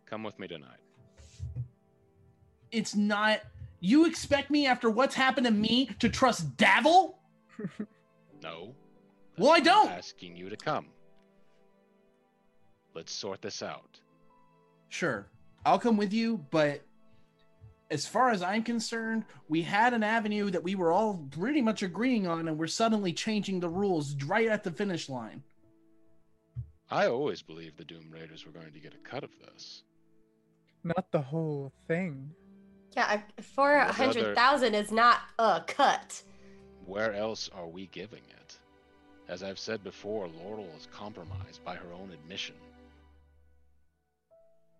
[0.06, 0.80] come with me tonight.
[2.72, 3.42] It's not.
[3.82, 7.16] You expect me after what's happened to me to trust Davil?
[8.42, 8.76] No.
[9.38, 9.90] Well, I I'm don't.
[9.90, 10.88] asking you to come.
[12.94, 14.00] Let's sort this out.
[14.90, 15.28] Sure,
[15.66, 16.82] I'll come with you, but
[17.90, 21.84] as far as I'm concerned, we had an avenue that we were all pretty much
[21.84, 25.44] agreeing on, and we're suddenly changing the rules right at the finish line.
[26.90, 29.84] I always believed the Doom Raiders were going to get a cut of this.
[30.84, 32.30] Not the whole thing.
[32.96, 36.22] Yeah, four hundred thousand four What hundred thousand is not a cut.
[36.86, 38.58] Where else are we giving it?
[39.30, 42.56] As I've said before, Laeral is compromised by her own admission.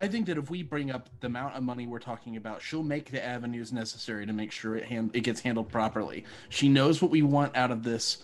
[0.02, 2.84] I think that if we bring up the amount of money we're talking about, she'll
[2.84, 6.26] make the avenues necessary to make sure it hand- it gets handled properly.
[6.50, 8.24] She knows what we want out of this.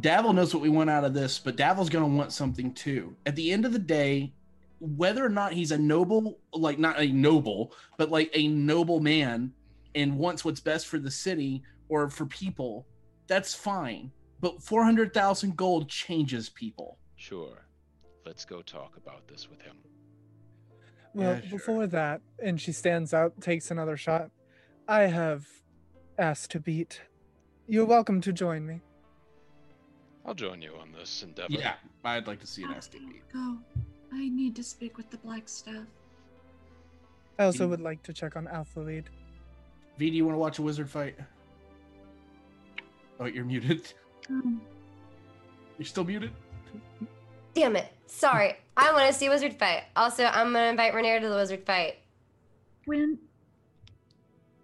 [0.00, 3.16] Davil knows what we want out of this, but Davil's going to want something too.
[3.26, 4.32] At the end of the day,
[4.78, 9.52] whether or not he's a noble, like not a noble, but like a noble man
[9.94, 12.86] and wants what's best for the city or for people,
[13.26, 14.10] that's fine.
[14.40, 16.98] But 400,000 gold changes people.
[17.16, 17.64] Sure.
[18.26, 19.76] Let's go talk about this with him.
[21.16, 21.50] Well, Yeah, sure.
[21.58, 24.30] before that, and she stands up, takes another shot.
[24.86, 25.46] I have
[26.18, 27.00] asked to beat.
[27.66, 28.82] You're welcome to join me.
[30.26, 31.54] I'll join you on this endeavor.
[31.54, 33.22] Yeah, I'd like to see an SKB.
[33.32, 33.56] Go.
[34.12, 35.86] I need to speak with the black staff.
[37.38, 39.08] I also would like to check on Alpha Lead.
[39.96, 41.16] V, do you want to watch a wizard fight?
[43.18, 43.90] Oh, you're muted.
[44.28, 44.60] Um,
[45.78, 46.32] You're still muted?
[47.56, 47.90] Damn it.
[48.06, 48.54] Sorry.
[48.76, 49.84] I want to see Wizard fight.
[49.96, 51.96] Also, I'm gonna invite Renaer to the Wizard fight.
[52.84, 53.18] when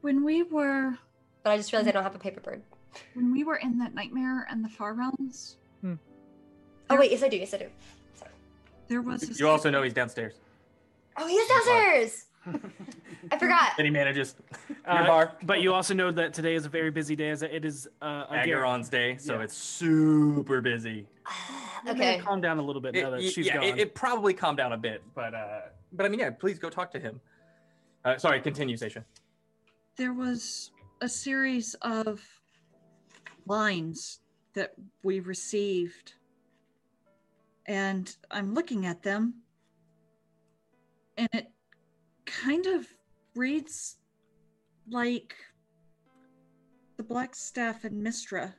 [0.03, 0.99] when we were
[1.43, 2.63] But I just realized I don't have a paper bird.
[3.15, 5.95] when we were in that nightmare and the far realms, hmm.
[6.91, 7.69] Oh wait, yes I do, yes I do.
[8.15, 8.31] Sorry.
[8.89, 10.35] There was You also know he's downstairs.
[11.17, 12.27] Oh he's downstairs!
[13.31, 13.73] I forgot.
[13.79, 14.35] And he manages
[14.85, 15.37] Uh, your bar.
[15.45, 18.25] But you also know that today is a very busy day, as it is uh,
[18.29, 18.49] a Garrett.
[18.49, 19.43] Agaron's day, so Yeah.
[19.45, 21.07] it's super busy.
[21.87, 22.19] It Okay.
[22.19, 23.65] Calm down a little bit now It- that y- she's yeah, gone.
[23.65, 25.61] it, it probably calmed down a bit, but uh,
[25.93, 27.21] but I mean, yeah, please go talk to him.
[28.05, 29.05] Uh, sorry, continue, Station.
[29.97, 32.21] there was a series of
[33.47, 34.21] lines
[34.55, 36.15] that we received
[37.67, 39.35] and i'm looking at them
[41.17, 41.52] and it
[42.27, 42.87] kind of
[43.35, 43.97] reads
[44.89, 45.35] like
[46.97, 48.53] the black staff and Mystra.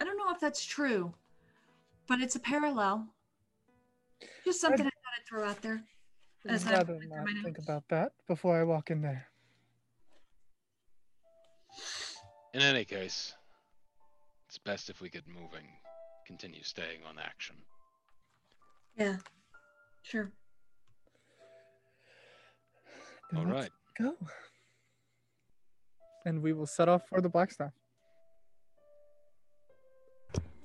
[0.00, 1.14] I don't know if that's true
[2.06, 3.06] but it's a parallel.
[4.44, 5.82] Just something i thought i'd throw out there.
[6.46, 9.26] As I'd rather not think about that before I walk in there.
[12.52, 13.34] In any case,
[14.46, 15.66] it's best if we get moving,
[16.26, 17.56] continue staying on action.
[18.98, 19.16] yeah
[20.02, 20.30] sure
[23.30, 23.70] Then All let's right.
[23.98, 24.16] Go.
[26.26, 27.72] And we will set off for the Blackstaff.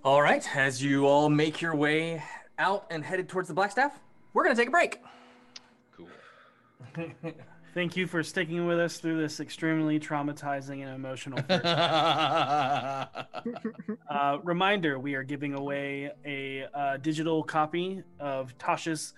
[0.03, 2.23] All right, as you all make your way
[2.57, 3.91] out and headed towards the Blackstaff,
[4.34, 5.02] we're gonna take a break.
[5.95, 6.07] Cool.
[7.73, 11.38] Thank you for sticking with us through this extremely traumatizing and emotional.
[11.48, 11.65] first
[14.10, 19.14] Uh, reminder: We are giving away a uh, digital copy of Tasha's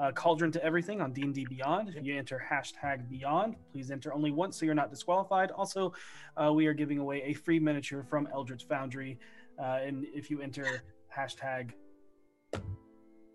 [0.00, 1.94] uh, Cauldron to Everything on D and D Beyond.
[1.96, 5.50] If you enter hashtag Beyond, please enter only once so you're not disqualified.
[5.52, 5.92] Also,
[6.36, 9.18] uh, we are giving away a free miniature from Eldritch Foundry,
[9.58, 10.82] uh, and if you enter
[11.16, 11.70] hashtag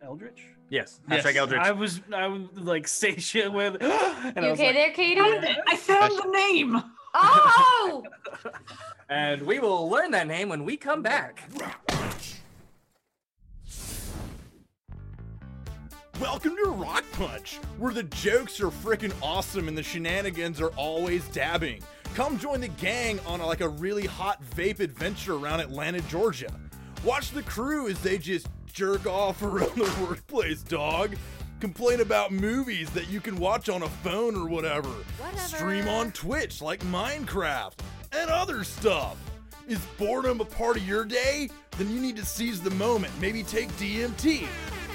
[0.03, 0.47] Eldritch.
[0.69, 1.25] Yes, Yes.
[1.25, 1.61] hashtag Eldritch.
[1.61, 5.21] I was I was like satiate with, and You I was okay like, there, Katie?
[5.67, 6.84] I found the name.
[7.13, 8.03] Oh!
[9.09, 11.49] and we will learn that name when we come back.
[16.22, 21.27] Welcome to Rock Punch, where the jokes are freaking awesome and the shenanigans are always
[21.27, 21.84] dabbing.
[22.15, 26.52] Come join the gang on a, like a really hot vape adventure around Atlanta, Georgia.
[27.03, 31.15] Watch the crew as they just jerk off around the workplace, dog.
[31.60, 34.89] Complain about movies that you can watch on a phone or whatever.
[35.35, 37.73] Stream on Twitch like Minecraft
[38.14, 39.18] and other stuff.
[39.68, 41.52] Is boredom a part of your day?
[41.77, 43.14] Then you need to seize the moment.
[43.22, 44.48] Maybe take DMT.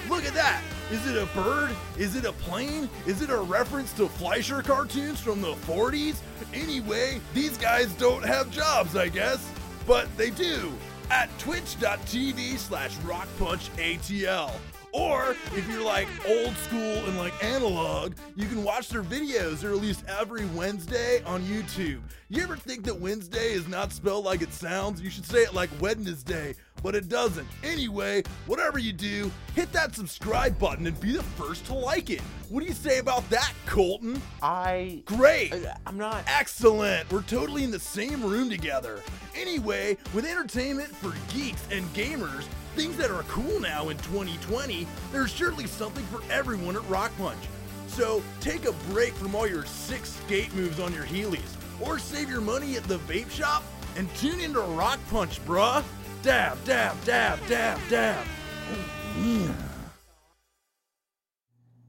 [0.08, 0.62] Look at that.
[0.90, 1.70] Is it a bird?
[1.96, 2.88] Is it a plane?
[3.06, 6.16] Is it a reference to Fleischer cartoons from the 40s?
[6.52, 9.48] Anyway, these guys don't have jobs, I guess.
[9.86, 10.72] But they do
[11.10, 14.52] at twitch.tv slash rockpunchatl.
[14.92, 19.60] Or if you're like old school and like analog, you can watch their videos.
[19.60, 22.00] They're released every Wednesday on YouTube.
[22.28, 25.00] You ever think that Wednesday is not spelled like it sounds?
[25.00, 27.48] You should say it like Wednesday, but it doesn't.
[27.62, 32.20] Anyway, whatever you do, hit that subscribe button and be the first to like it.
[32.50, 34.20] What do you say about that, Colton?
[34.42, 35.02] I.
[35.06, 35.54] Great.
[35.54, 36.24] Uh, I'm not.
[36.26, 37.10] Excellent.
[37.10, 39.00] We're totally in the same room together.
[39.34, 42.44] Anyway, with entertainment for geeks and gamers,
[42.74, 47.38] things that are cool now in 2020, there's surely something for everyone at Rock Punch.
[47.86, 52.30] So take a break from all your sick skate moves on your Heelys, or save
[52.30, 53.62] your money at the vape shop
[53.96, 55.84] and tune into Rock Punch, bruh.
[56.22, 58.26] Dab, dab, dab, dab, dab.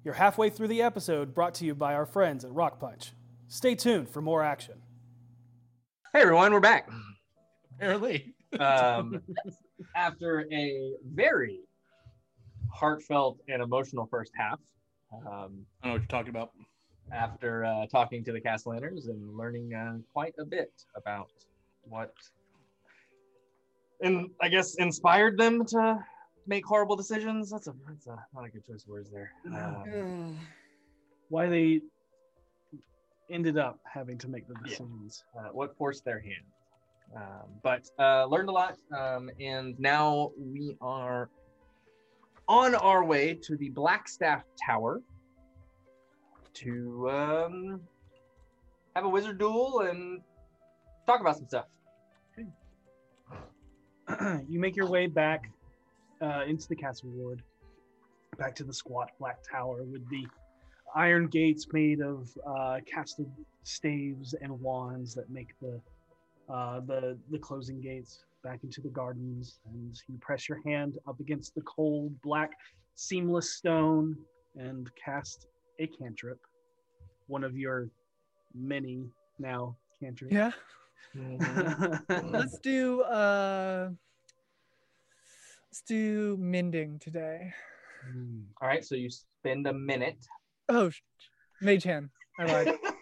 [0.04, 3.14] You're halfway through the episode brought to you by our friends at Rock Punch.
[3.48, 4.82] Stay tuned for more action.
[6.12, 6.90] Hey everyone, we're back.
[7.76, 8.34] Apparently.
[8.60, 9.22] Um,
[9.96, 11.60] after a very
[12.72, 14.60] heartfelt and emotional first half.
[15.14, 16.52] Um, I don't know what you're talking about.
[17.12, 21.30] After uh, talking to the Cassalanters and learning uh, quite a bit about
[21.84, 22.14] what,
[24.02, 26.00] and I guess inspired them to
[26.48, 27.52] make horrible decisions.
[27.52, 29.32] That's a that's a not a good choice of words there.
[29.46, 30.40] Um,
[31.30, 31.82] Why they
[33.30, 35.24] ended up having to make the decisions.
[35.38, 36.46] uh, what forced their hand.
[37.16, 41.30] Um, but uh, learned a lot, um, and now we are
[42.48, 45.02] on our way to the Blackstaff Tower
[46.56, 47.82] to um,
[48.96, 50.22] have a wizard duel and
[51.06, 51.66] talk about some stuff.
[54.50, 55.50] you make your way back
[56.22, 57.42] uh, into the castle ward,
[58.38, 60.26] back to the squat black tower with the
[60.96, 63.30] iron gates made of uh, casted
[63.64, 65.80] staves and wands that make the
[66.50, 69.60] uh, the the closing gates back into the gardens.
[69.66, 72.52] And you press your hand up against the cold black
[72.96, 74.16] seamless stone
[74.56, 75.48] and cast
[75.80, 76.40] a cantrip,
[77.28, 77.90] one of your
[78.54, 79.06] many
[79.40, 80.34] now cantrips.
[80.34, 80.52] Yeah.
[82.24, 83.90] let's do uh
[85.70, 87.54] let's do mending today.
[88.62, 90.18] All right, so you spend a minute.
[90.70, 91.02] Oh, sh-
[91.62, 92.10] mage hand.
[92.40, 92.76] I lied.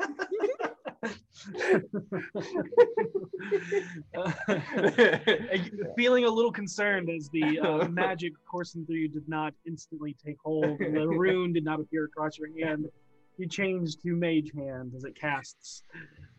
[5.96, 10.38] feeling a little concerned as the uh, magic coursing through you did not instantly take
[10.44, 12.86] hold and the rune did not appear across your hand.
[13.38, 15.84] You change to mage hand as it casts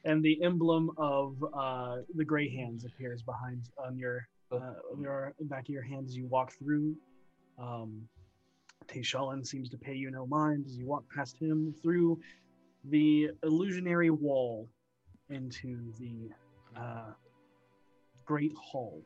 [0.04, 5.34] and the emblem of uh, the gray hands appears behind on your uh, on your
[5.42, 6.94] back of your hand as you walk through.
[7.58, 8.02] Um,
[8.86, 12.20] Tayshalan seems to pay you no mind as you walk past him through
[12.84, 14.68] the illusionary wall
[15.32, 16.30] into the
[16.78, 17.12] uh,
[18.24, 19.02] great hall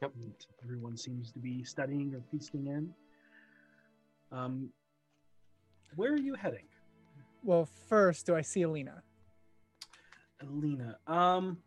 [0.00, 0.12] yep.
[0.20, 2.90] that everyone seems to be studying or feasting in.
[4.32, 4.70] Um,
[5.96, 6.66] where are you heading,
[7.42, 9.02] Well, first, do I see Alina?
[10.40, 10.98] Alina?
[11.06, 11.58] Um,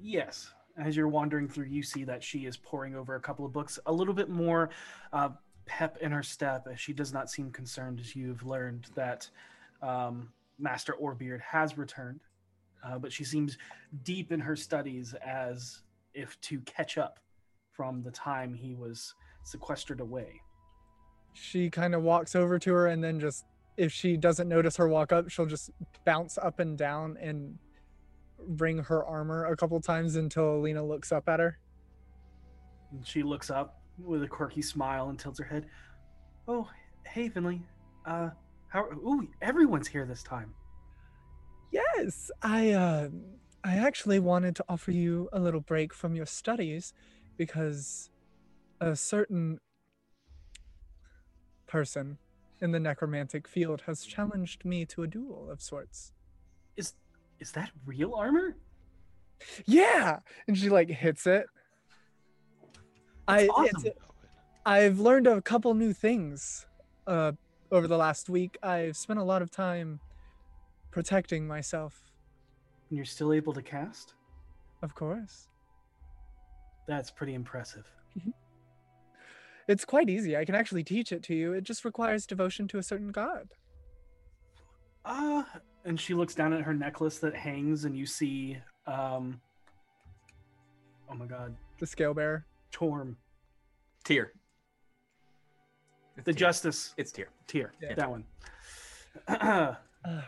[0.00, 0.52] yes.
[0.76, 3.80] As you're wandering through, you see that she is poring over a couple of books,
[3.86, 4.70] a little bit more
[5.12, 5.30] uh,
[5.66, 9.28] pep in her step, as she does not seem concerned as you've learned that
[9.82, 10.28] um,
[10.58, 12.20] Master Orbeard has returned.
[12.84, 13.58] Uh, but she seems
[14.04, 15.82] deep in her studies as
[16.14, 17.18] if to catch up
[17.72, 20.40] from the time he was sequestered away.
[21.34, 23.44] She kind of walks over to her and then just,
[23.76, 25.70] if she doesn't notice her walk up, she'll just
[26.04, 27.58] bounce up and down and
[28.38, 31.58] ring her armor a couple times until Alina looks up at her.
[32.92, 35.66] And she looks up with a quirky smile and tilts her head.
[36.46, 36.68] Oh,
[37.06, 37.60] hey, Venli.
[38.06, 38.30] Uh,
[38.68, 38.84] how?
[38.92, 40.54] Ooh, everyone's here this time.
[41.70, 43.08] Yes, I uh
[43.64, 46.92] I actually wanted to offer you a little break from your studies
[47.36, 48.10] because
[48.80, 49.58] a certain
[51.66, 52.18] person
[52.60, 56.12] in the necromantic field has challenged me to a duel of sorts.
[56.76, 56.94] Is
[57.40, 58.56] is that real armor?
[59.66, 61.46] Yeah, and she like hits it.
[63.26, 63.92] I That's it's awesome.
[64.66, 66.66] I've learned a couple new things
[67.06, 67.32] uh,
[67.70, 68.56] over the last week.
[68.62, 70.00] I've spent a lot of time
[70.90, 72.10] protecting myself,
[72.88, 74.14] And you're still able to cast?
[74.82, 75.48] of course.
[76.86, 77.86] That's pretty impressive.
[79.68, 80.34] It's quite easy.
[80.34, 81.52] I can actually teach it to you.
[81.52, 83.50] It just requires devotion to a certain god.
[85.04, 85.46] Ah,
[85.84, 89.38] and she looks down at her necklace that hangs, and you see, um,
[91.10, 93.18] oh my god, The scale bear, Torm,
[96.18, 96.24] Tyr.
[96.24, 97.28] the Justice It's Tyr.
[97.46, 97.94] Tyr, Yeah.
[97.94, 98.24] that one.
[99.26, 99.74] Uh,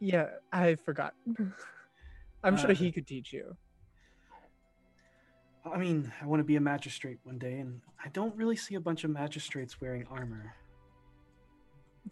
[0.00, 1.14] yeah, I forgot.
[2.44, 3.56] I'm sure Uh, he could teach you.
[5.64, 8.76] I mean, I want to be a magistrate one day, and I don't really see
[8.76, 10.54] a bunch of magistrates wearing armor.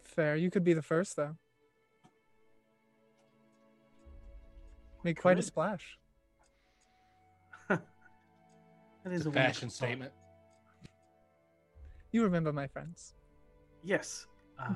[0.03, 0.35] Fair.
[0.35, 1.35] You could be the first, though.
[5.03, 5.97] Make quite a splash.
[9.05, 10.11] That is It's a a fashion statement.
[12.11, 13.13] You remember my friends.
[13.83, 14.25] Yes.
[14.59, 14.73] Uh,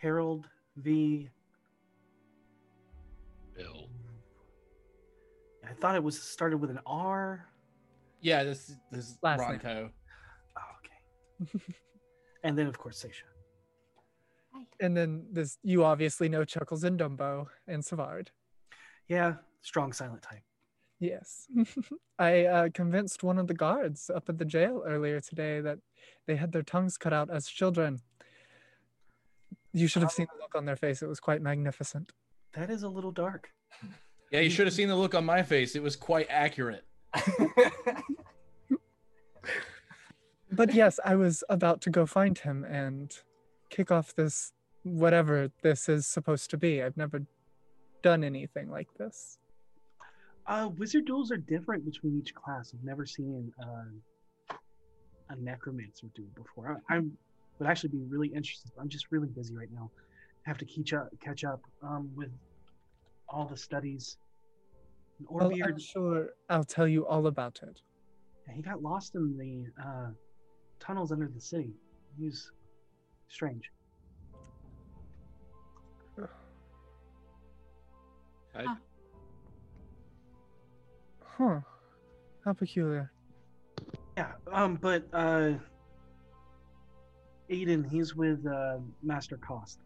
[0.00, 1.30] Harold V.
[3.56, 3.88] Bill.
[5.68, 7.46] I thought it was started with an R.
[8.20, 9.60] Yeah, this this is Last name.
[9.60, 9.90] Ronco.
[10.58, 10.60] Oh,
[11.44, 11.64] okay.
[12.42, 13.22] and then, of course, Seisha.
[14.80, 18.30] And then this, you obviously know Chuckles and Dumbo and Savard.
[19.08, 20.42] Yeah, strong silent type.
[21.00, 21.48] Yes.
[22.18, 25.78] I uh, convinced one of the guards up at the jail earlier today that
[26.26, 28.00] they had their tongues cut out as children.
[29.72, 31.02] You should have seen the look on their face.
[31.02, 32.12] It was quite magnificent.
[32.52, 33.50] That is a little dark.
[34.32, 35.76] Yeah, you should have seen the look on my face.
[35.76, 36.84] It was quite accurate.
[40.54, 43.12] But yes, I was about to go find him and
[43.70, 44.52] kick off this,
[44.84, 46.80] whatever this is supposed to be.
[46.82, 47.22] I've never
[48.02, 49.38] done anything like this.
[50.46, 52.74] Uh, wizard duels are different between each class.
[52.74, 54.54] I've never seen uh,
[55.30, 56.80] a necromancer do it before.
[56.90, 57.00] I, I
[57.58, 58.70] would actually be really interested.
[58.78, 59.90] I'm just really busy right now.
[60.46, 62.30] I have to catch up, catch up um, with
[63.28, 64.18] all the studies.
[65.18, 67.80] And Well, Orbeard, I'm sure I'll tell you all about it.
[68.54, 70.10] he got lost in the uh,
[70.78, 71.72] tunnels under the city.
[72.18, 72.50] He's
[73.28, 73.70] strange.
[78.54, 78.76] I,
[81.36, 81.60] Huh.
[82.44, 83.10] How peculiar.
[84.16, 85.52] Yeah, um, but uh,
[87.50, 89.80] Aiden, he's with uh, Master Cost.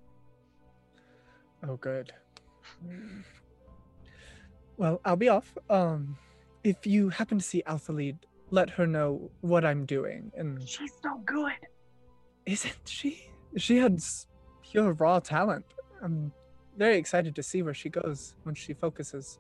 [1.67, 2.13] Oh, good.
[4.77, 5.57] Well, I'll be off.
[5.71, 6.17] Um,
[6.65, 8.17] if you happen to see Althalid,
[8.51, 10.31] let her know what I'm doing.
[10.37, 11.53] And She's so good.
[12.47, 13.31] isn't she?
[13.57, 13.99] She had
[14.63, 15.65] pure raw talent.
[16.03, 16.33] I'm
[16.77, 19.39] very excited to see where she goes when she focuses.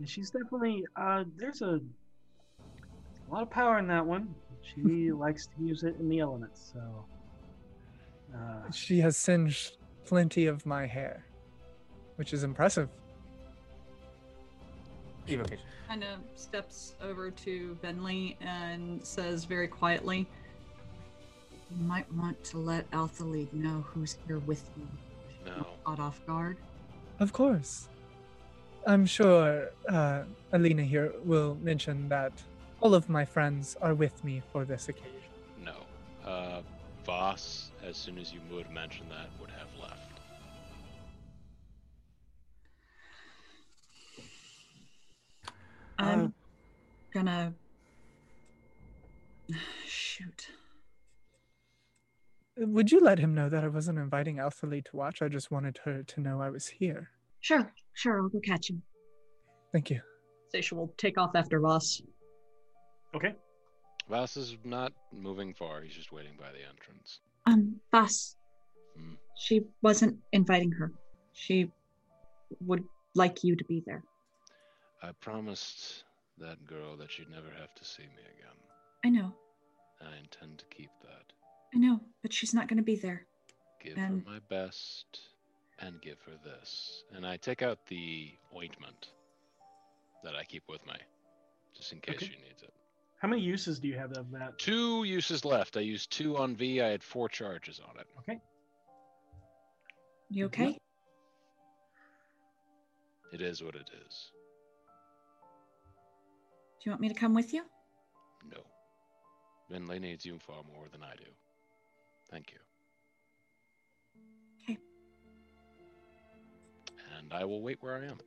[0.00, 4.34] And she's definitely uh there's a, a lot of power in that one.
[4.62, 7.04] She likes to use it in the elements, so
[8.34, 11.26] uh She has singed plenty of my hair,
[12.16, 12.88] which is impressive.
[15.28, 15.64] Evocation.
[15.86, 20.26] Kind of steps over to Venli and says very quietly,
[21.70, 24.88] You might want to let Alpha League know who's here with you.
[25.44, 25.66] no.
[25.84, 26.56] Caught off guard.
[27.18, 27.88] Of course.
[28.86, 32.32] I'm sure uh, Alina here will mention that
[32.80, 35.12] all of my friends are with me for this occasion.
[35.62, 35.76] No.
[36.26, 36.62] Uh,
[37.04, 40.20] Voss, as soon as you would mention that, would have left.
[45.98, 46.28] I'm Uh,
[47.12, 47.54] gonna
[49.86, 50.48] shoot.
[52.56, 55.22] Would you let him know that I wasn't inviting Althalee to watch?
[55.22, 57.10] I just wanted her to know I was here.
[57.40, 58.82] Sure, sure, I'll go catch him.
[59.72, 60.00] Thank you.
[60.54, 62.02] Seisha will take off after Voss.
[63.14, 63.34] okay.
[64.08, 65.82] Voss is not moving far.
[65.82, 67.20] He's just waiting by the entrance.
[67.46, 68.36] Um, Voss.
[68.96, 69.14] Hmm.
[69.38, 70.92] She wasn't inviting her.
[71.32, 71.70] She
[72.60, 72.82] would
[73.14, 74.02] like you to be there.
[75.02, 76.04] I promised
[76.38, 78.56] that girl that she'd never have to see me again.
[79.04, 79.32] I know,
[80.02, 81.32] I intend to keep that.
[81.74, 83.26] I know, but she's not gonna be there.
[83.82, 85.20] Give And- her my best
[85.80, 87.04] and give her this.
[87.14, 89.08] And I take out the ointment
[90.22, 90.94] that I keep with me,
[91.76, 92.26] just in case Okay.
[92.26, 92.72] she needs it.
[93.20, 94.58] How many uses do you have of that?
[94.58, 95.76] Two uses left.
[95.76, 96.80] I used two on V.
[96.80, 98.06] I had four charges on it.
[98.20, 98.40] Okay.
[100.30, 100.78] You okay?
[103.32, 104.30] It is what it is.
[106.80, 107.62] Do you want me to come with you?
[108.50, 108.58] No.
[109.70, 111.30] Venli needs you far more than I do.
[112.30, 112.58] Thank you.
[117.30, 118.18] And I will wait where I am.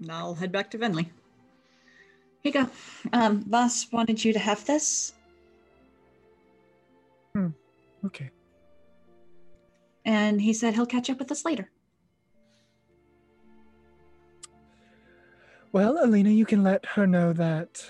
[0.00, 1.08] And I'll head back to Venli.
[2.42, 2.68] Here you go.
[3.12, 5.14] Um, Voss wanted you to have this.
[7.34, 7.48] Hmm.
[8.04, 8.30] Okay.
[10.04, 11.70] And he said he'll catch up with us later.
[15.72, 17.84] Well, Alina, you can let her know that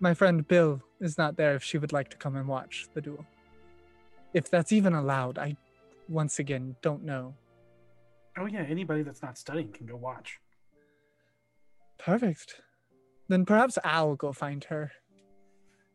[0.00, 3.00] my friend Bill is not there if she would like to come and watch the
[3.02, 3.24] duel.
[4.32, 5.56] If that's even allowed, I
[6.08, 7.34] once again don't know.
[8.38, 10.38] Oh yeah, anybody that's not studying can go watch.
[11.98, 12.60] Perfect.
[13.28, 14.92] Then perhaps I'll go find her,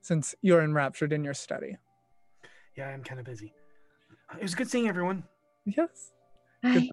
[0.02, 1.78] since you're enraptured in your study.
[2.76, 3.54] Yeah, I'm kind of busy.
[4.36, 5.24] It was good seeing everyone.
[5.66, 6.12] Yes.
[6.64, 6.90] Goodbye.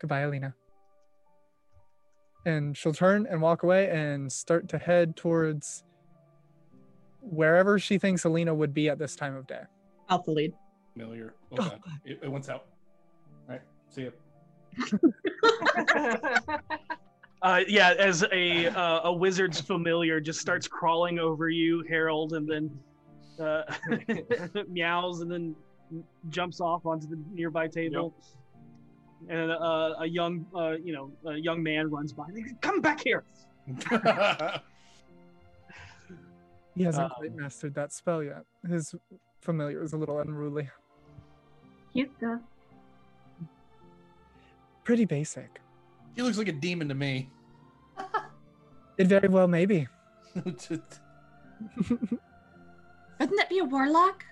[0.00, 0.54] Goodbye, Alina.
[2.46, 5.84] And she'll turn and walk away and start to head towards
[7.20, 9.62] wherever she thinks Alina would be at this time of day.
[10.08, 10.52] Out the lead.
[10.94, 11.34] Familiar.
[11.52, 11.80] Oh, God.
[12.04, 12.66] It, it went out.
[13.48, 13.62] All right.
[13.90, 14.10] See ya.
[17.42, 22.48] Uh, yeah, as a uh, a wizard's familiar just starts crawling over you, Harold, and
[22.48, 22.70] then
[23.44, 23.62] uh,
[24.68, 25.56] meows and then
[26.30, 28.14] jumps off onto the nearby table.
[29.28, 32.26] And uh, a young, uh, you know, a young man runs by.
[32.60, 33.24] Come back here!
[36.74, 38.44] He hasn't Um, quite mastered that spell yet.
[38.66, 38.94] His
[39.42, 40.70] familiar is a little unruly.
[41.92, 42.40] Cute though.
[44.84, 45.60] Pretty basic.
[46.16, 47.30] He looks like a demon to me.
[48.98, 49.88] It very well may be.
[50.34, 50.60] Wouldn't
[53.18, 54.22] that be a warlock?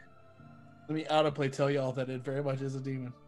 [0.89, 3.13] Let me autoplay tell y'all that it very much is a demon.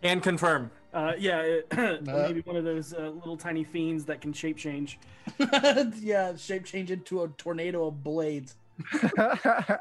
[0.00, 0.70] And confirm.
[0.94, 1.72] Uh, yeah, it-
[2.06, 4.96] maybe one of those uh, little tiny fiends that can shape change.
[5.98, 8.54] yeah, shape change into a tornado of blades.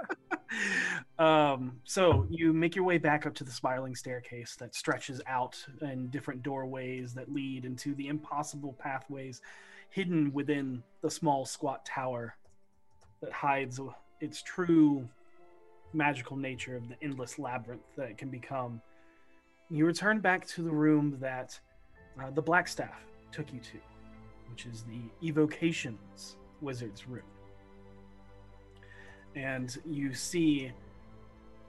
[1.20, 5.58] Um, so you make your way back up to the spiraling staircase that stretches out
[5.82, 9.42] in different doorways that lead into the impossible pathways
[9.90, 12.36] hidden within the small squat tower
[13.22, 13.80] that hides
[14.22, 15.08] its true
[15.94, 18.80] magical nature of the endless labyrinth that it can become.
[19.72, 21.60] You return back to the room that
[22.22, 22.94] uh, the Blackstaff
[23.32, 23.80] took you to,
[24.52, 27.24] which is the Evocations Wizard's room
[29.36, 30.72] and you see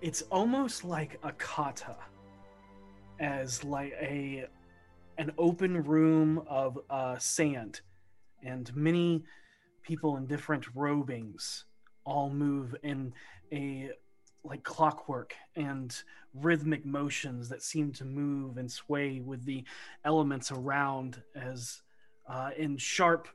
[0.01, 1.97] it's almost like a kata
[3.20, 4.47] as like a
[5.18, 7.80] an open room of uh, sand
[8.44, 9.24] and many
[9.82, 11.64] people in different robings
[12.05, 13.12] all move in
[13.52, 13.90] a
[14.44, 16.02] like clockwork and
[16.35, 19.64] rhythmic motions that seem to move and sway with the
[20.05, 21.82] elements around as
[22.28, 23.28] uh, in sharp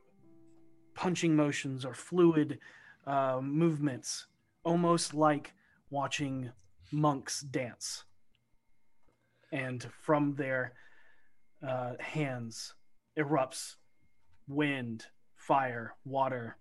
[0.95, 2.59] punching motions or fluid
[3.05, 4.27] uh, movements,
[4.63, 5.53] almost like
[5.89, 6.51] watching
[6.91, 8.03] monks dance.
[9.51, 10.73] And from their
[11.67, 12.73] uh, hands
[13.17, 13.75] erupts
[14.47, 15.05] wind,
[15.35, 16.57] fire, water,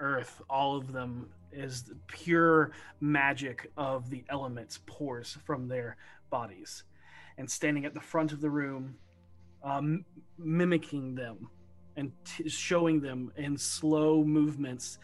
[0.00, 0.42] earth.
[0.48, 5.96] All of them is the pure magic of the elements pours from their
[6.30, 6.84] bodies.
[7.38, 8.96] And standing at the front of the room,
[9.62, 10.04] um,
[10.38, 11.48] mimicking them
[11.96, 14.98] and t- showing them in slow movements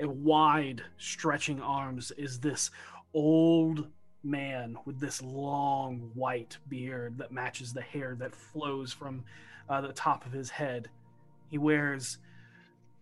[0.00, 2.70] and wide stretching arms is this
[3.14, 3.86] old
[4.22, 9.24] man with this long white beard that matches the hair that flows from
[9.68, 10.88] uh, the top of his head.
[11.48, 12.18] He wears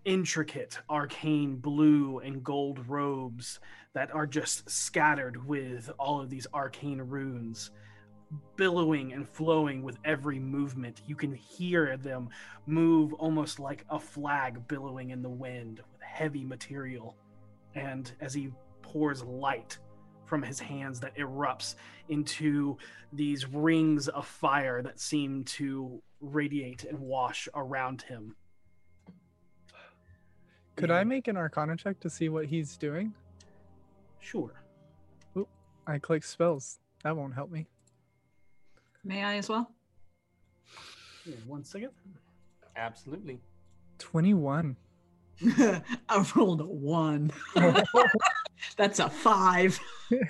[0.04, 3.60] intricate arcane blue and gold robes
[3.94, 7.70] that are just scattered with all of these arcane runes
[8.56, 11.02] billowing and flowing with every movement.
[11.06, 12.28] You can hear them
[12.66, 15.80] move almost like a flag billowing in the wind
[16.18, 17.16] heavy material.
[17.74, 18.50] And as he
[18.82, 19.78] pours light
[20.24, 21.76] from his hands that erupts
[22.08, 22.76] into
[23.12, 28.34] these rings of fire that seem to radiate and wash around him.
[30.76, 33.14] Could I make an arcana check to see what he's doing?
[34.20, 34.62] Sure.
[35.36, 35.48] Oop,
[35.86, 36.78] I click spells.
[37.04, 37.66] That won't help me.
[39.04, 39.70] May I as well?
[41.24, 41.90] Yeah, one second.
[42.76, 43.40] Absolutely.
[43.98, 44.76] 21.
[46.08, 47.30] I rolled a one.
[48.76, 49.78] That's a five.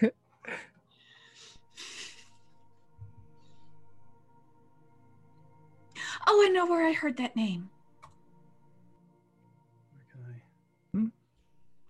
[6.30, 7.70] Oh, I know where I heard that name.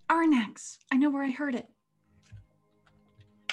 [0.08, 0.78] Aurinax.
[0.90, 1.66] I know where I heard it.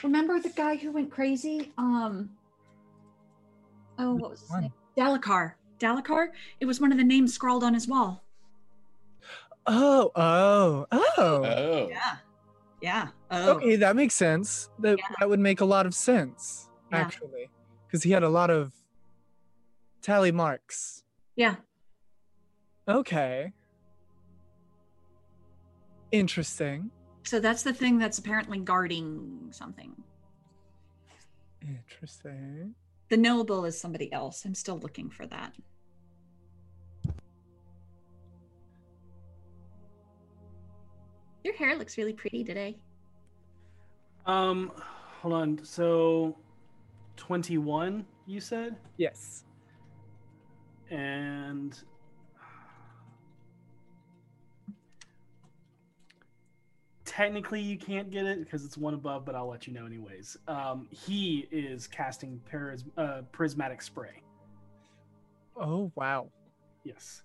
[0.04, 1.72] Remember the guy who went crazy?
[1.78, 2.30] Um.
[3.98, 4.74] Oh, what was his name?
[4.98, 5.54] Dalakar.
[5.80, 6.28] Dalakar.
[6.60, 8.25] It was one of the names scrawled on his wall.
[9.68, 11.14] Oh, oh, oh.
[11.18, 11.88] Oh.
[11.90, 12.16] Yeah.
[12.82, 13.08] Yeah.
[13.32, 13.52] Oh.
[13.56, 14.70] Okay, that makes sense.
[14.80, 17.00] That that would make a lot of sense, Yeah.
[17.00, 17.50] actually,
[17.88, 18.74] because he had a lot of
[20.02, 21.04] tally marks.
[21.36, 21.56] Yeah.
[22.88, 23.54] Okay.
[26.12, 26.92] Interesting.
[27.24, 29.96] So that's the thing that's apparently guarding something.
[31.68, 32.76] Interesting.
[33.10, 34.46] The noble is somebody else.
[34.46, 35.54] I'm still looking for that.
[41.46, 42.76] Your hair looks really pretty today.
[44.26, 44.72] Um,
[45.22, 45.64] hold on.
[45.64, 46.36] So,
[47.18, 49.44] twenty-one, you said, Yes.
[50.90, 51.78] and
[57.06, 60.38] technically you can't get it because it's one above, but I'll let you know anyways.
[60.48, 64.24] Um, he is casting paris- uh, prismatic spray.
[65.56, 66.28] Oh wow.
[66.84, 67.22] Yes.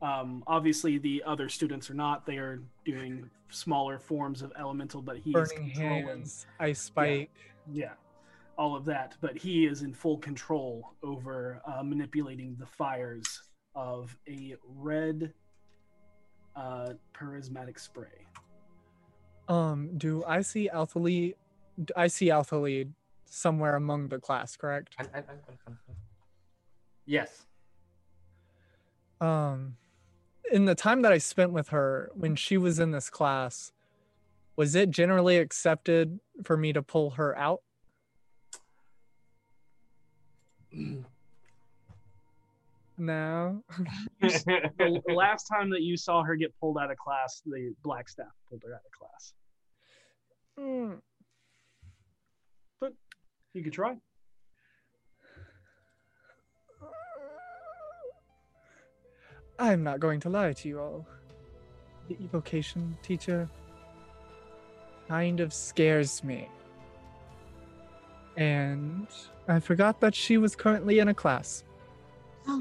[0.00, 2.24] Um, obviously, the other students are not.
[2.24, 6.06] They are doing smaller forms of elemental, but he is Burning controlling.
[6.06, 7.30] hands, ice spike.
[7.72, 7.92] Yeah,
[8.56, 9.16] all of that.
[9.20, 13.42] But he is in full control over uh, manipulating the fires
[13.74, 15.32] of a red
[16.54, 18.26] uh, prismatic spray.
[19.48, 21.34] Um, do I see Althalee?
[21.96, 22.88] I see Althalee
[23.24, 24.94] somewhere among the class, correct?
[27.06, 27.46] Yes.
[29.20, 29.76] Um,
[30.52, 33.72] in the time that I spent with her when she was in this class,
[34.56, 37.62] was it generally accepted for me to pull her out?
[42.98, 43.62] No.
[44.20, 48.26] the, last time that you saw her get pulled out of class, the black staff
[48.48, 49.32] pulled her out of class.
[50.58, 50.94] Hmm.
[52.80, 52.92] But
[53.54, 53.96] you could try.
[59.58, 61.06] I'm not going to lie to you all.
[62.08, 63.48] The evocation teacher
[65.08, 66.48] kind of scares me.
[68.36, 69.08] And
[69.48, 71.64] I forgot that she was currently in a class.
[72.46, 72.60] Oh,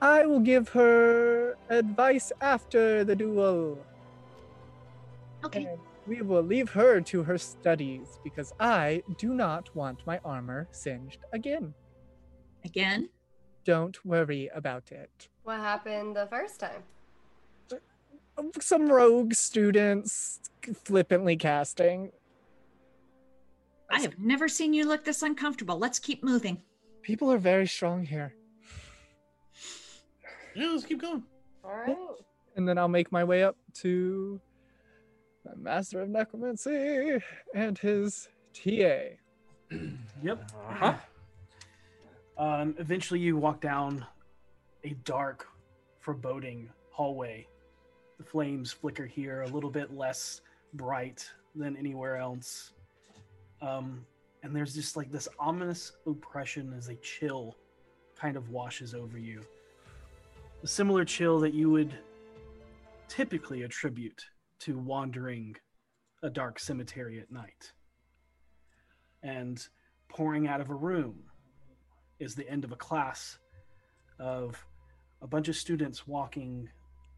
[0.00, 3.78] I will give her advice after the duel.
[5.44, 5.64] okay.
[5.66, 10.68] And we will leave her to her studies because I do not want my armor
[10.70, 11.72] singed again.
[12.64, 13.08] Again?
[13.64, 15.28] Don't worry about it.
[15.42, 16.82] What happened the first time?
[18.60, 20.40] Some rogue students
[20.84, 22.10] flippantly casting.
[23.90, 25.78] I have never seen you look this uncomfortable.
[25.78, 26.60] Let's keep moving.
[27.02, 28.34] People are very strong here.
[30.54, 31.22] Yeah, let's keep going.
[31.64, 31.96] All right.
[32.56, 34.40] And then I'll make my way up to
[35.44, 37.18] my Master of Necromancy
[37.54, 39.00] and his TA.
[40.22, 40.50] Yep.
[40.70, 40.94] Uh-huh.
[42.36, 44.04] Um, eventually, you walk down
[44.82, 45.46] a dark,
[46.00, 47.46] foreboding hallway.
[48.18, 50.40] The flames flicker here a little bit less
[50.74, 52.72] bright than anywhere else.
[53.62, 54.04] Um,
[54.42, 57.56] and there's just like this ominous oppression as a chill
[58.14, 59.40] kind of washes over you.
[60.62, 61.94] A similar chill that you would
[63.08, 64.24] typically attribute
[64.60, 65.56] to wandering
[66.22, 67.72] a dark cemetery at night.
[69.22, 69.66] And
[70.08, 71.14] pouring out of a room
[72.18, 73.38] is the end of a class
[74.18, 74.64] of
[75.22, 76.68] a bunch of students walking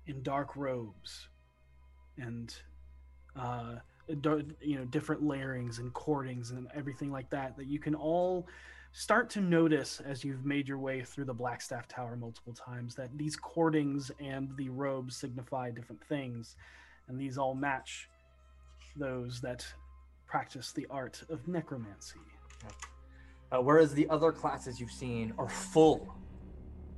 [0.07, 1.29] in dark robes
[2.19, 2.55] and
[3.39, 3.77] uh,
[4.09, 8.47] you know different layerings and cordings and everything like that that you can all
[8.93, 13.11] start to notice as you've made your way through the Blackstaff Tower multiple times that
[13.19, 16.57] these cordings and the robes signify different things
[17.09, 18.09] and these all match
[18.97, 19.67] those that
[20.27, 22.21] practice the art of necromancy.
[23.53, 26.15] Uh, whereas the other classes you've seen are full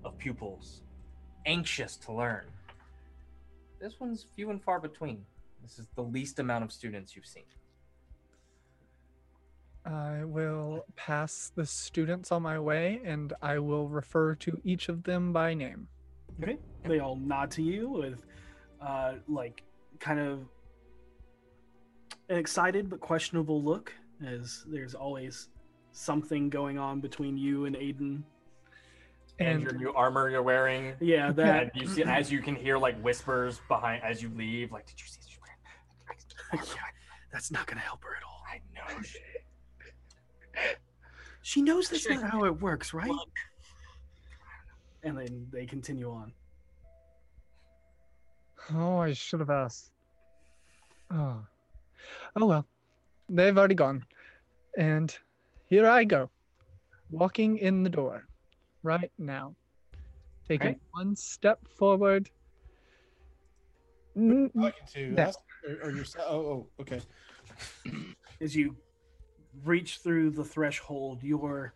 [0.04, 0.82] of pupils,
[1.46, 2.46] anxious to learn.
[3.80, 5.24] This one's few and far between.
[5.62, 7.44] This is the least amount of students you've seen.
[9.84, 15.02] I will pass the students on my way and I will refer to each of
[15.02, 15.88] them by name.
[16.42, 16.58] Okay.
[16.84, 18.24] They all nod to you with,
[18.80, 19.62] uh, like,
[19.98, 20.40] kind of
[22.28, 23.92] an excited but questionable look,
[24.26, 25.48] as there's always
[25.98, 28.22] something going on between you and Aiden.
[29.40, 30.94] And, And your new armor you're wearing.
[31.00, 31.70] Yeah, that.
[31.74, 35.00] And you see, as you can hear like whispers behind as you leave, like, did
[35.00, 35.18] you see?
[35.26, 35.38] she's
[36.52, 36.64] wearing-
[37.32, 38.42] That's not going to help her at all.
[38.50, 39.02] I know.
[41.42, 43.10] She knows that's not how it works, right?
[45.04, 46.32] And then they continue on.
[48.74, 49.92] Oh, I should have asked.
[51.10, 51.38] Oh.
[52.36, 52.66] Oh well.
[53.28, 54.04] They've already gone.
[54.76, 55.16] And
[55.68, 56.30] here I go.
[57.10, 58.26] Walking in the door.
[58.82, 59.54] Right now.
[60.46, 60.78] Taking Okay.
[60.92, 62.30] one step forward.
[64.16, 65.28] N- Talking to Yeah.
[65.28, 66.26] us or, or yourself?
[66.28, 67.00] Oh, oh, okay.
[68.40, 68.76] As you
[69.64, 71.74] reach through the threshold, your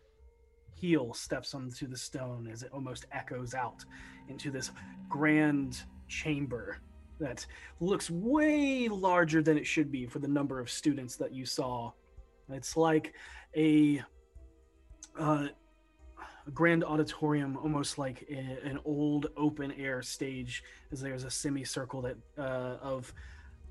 [0.75, 3.85] heel steps onto the stone as it almost echoes out
[4.27, 4.71] into this
[5.07, 6.77] grand chamber
[7.19, 7.45] that
[7.79, 11.91] looks way larger than it should be for the number of students that you saw.
[12.49, 13.13] It's like
[13.55, 14.03] a,
[15.17, 15.47] uh,
[16.45, 22.01] a grand auditorium, almost like a- an old open air stage, as there's a semicircle
[22.01, 23.13] that uh, of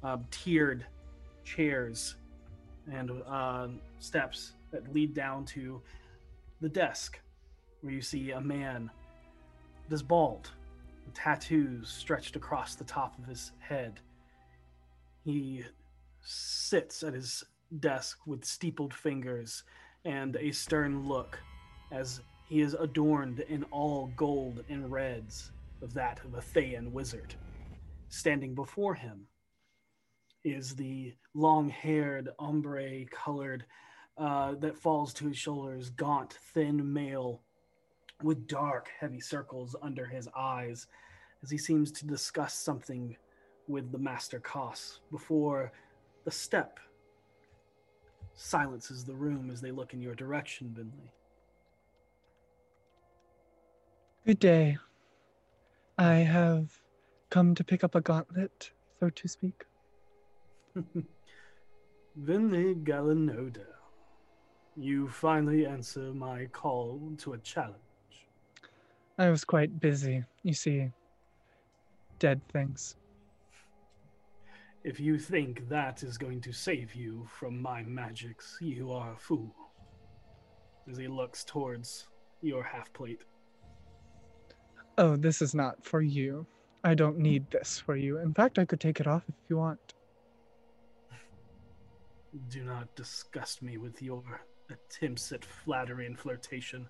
[0.02, 0.86] uh, tiered
[1.44, 2.16] chairs
[2.90, 3.68] and uh,
[3.98, 5.82] steps that lead down to
[6.60, 7.20] the desk,
[7.82, 8.90] where you see a man
[9.88, 10.50] that is bald,
[11.04, 14.00] with tattoos stretched across the top of his head.
[15.24, 15.64] He
[16.22, 17.44] sits at his
[17.80, 19.62] desk with steepled fingers
[20.04, 21.38] and a stern look
[21.90, 27.34] as he is adorned in all gold and reds of that of a Thayan wizard.
[28.08, 29.26] Standing before him
[30.44, 33.64] is the long haired, ombre colored,
[34.18, 37.40] uh, that falls to his shoulders, gaunt, thin male
[38.22, 40.86] with dark, heavy circles under his eyes
[41.42, 43.16] as he seems to discuss something
[43.66, 45.72] with the Master Koss before
[46.24, 46.78] the step
[48.34, 51.10] silences the room as they look in your direction, Venli.
[54.26, 54.78] Good day.
[55.98, 56.70] I have
[57.30, 58.70] come to pick up a gauntlet,
[59.00, 59.64] so to speak.
[62.20, 63.66] Venli Galanoda,
[64.76, 67.76] you finally answer my call to a challenge.
[69.18, 70.90] I was quite busy, you see.
[72.18, 72.96] Dead things.
[74.84, 79.16] If you think that is going to save you from my magics, you are a
[79.16, 79.54] fool.
[80.90, 82.08] As he looks towards
[82.40, 83.20] your half plate.
[84.98, 86.44] Oh, this is not for you.
[86.82, 88.18] I don't need this for you.
[88.18, 89.94] In fact, I could take it off if you want.
[92.48, 94.24] Do not disgust me with your
[94.68, 96.88] attempts at flattery and flirtation.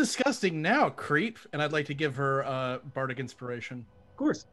[0.00, 1.38] Disgusting now, creep?
[1.52, 3.84] And I'd like to give her uh, bardic inspiration.
[4.10, 4.46] Of course.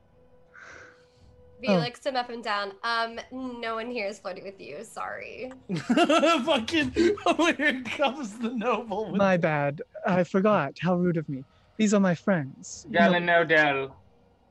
[1.61, 2.09] Felix, Oh.
[2.09, 2.73] him up and down.
[2.83, 4.83] Um, no one here is flirting with you.
[4.83, 5.51] Sorry.
[5.95, 6.91] Fucking
[7.57, 9.05] here comes the noble.
[9.11, 9.15] With...
[9.15, 9.81] My bad.
[10.05, 10.73] I forgot.
[10.79, 11.43] How rude of me.
[11.77, 12.85] These are my friends.
[12.89, 13.95] You know-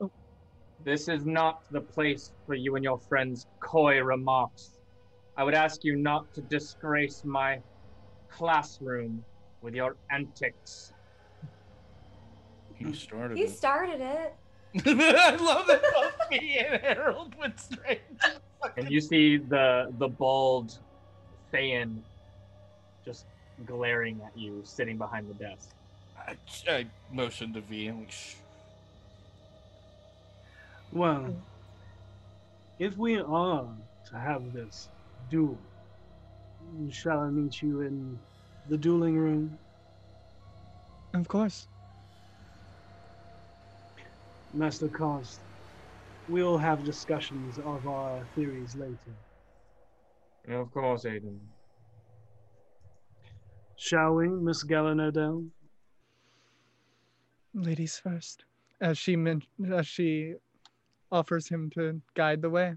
[0.01, 0.11] Oh.
[0.85, 4.73] This is not the place for you and your friends' coy remarks.
[5.37, 7.61] I would ask you not to disgrace my
[8.29, 9.25] classroom
[9.67, 10.93] with your antics.
[12.79, 13.51] You started He it.
[13.51, 14.35] started it.
[14.87, 18.01] I love that both me and Harold went straight.
[18.77, 20.79] And you see the the bald
[21.53, 22.01] Thayan
[23.05, 23.27] just
[23.67, 25.71] glaring at you, sitting behind the desk.
[26.17, 26.37] I,
[26.71, 27.89] I motioned to V.
[27.89, 28.07] I'm.
[30.93, 31.35] Well,
[32.79, 33.67] if we are
[34.11, 34.89] to have this
[35.29, 35.59] duel,
[36.91, 38.17] shall I meet you in
[38.69, 39.59] the dueling room?
[41.15, 41.69] Of course.
[44.53, 45.41] Master Cost,
[46.29, 49.17] we'll have discussions of our theories later.
[50.49, 51.39] Of course, Aiden.
[53.77, 55.49] Shall we, Miss Gallinodel?
[57.55, 58.45] Ladies first.
[58.81, 60.35] As she men- as she
[61.11, 62.77] offers him to guide the way.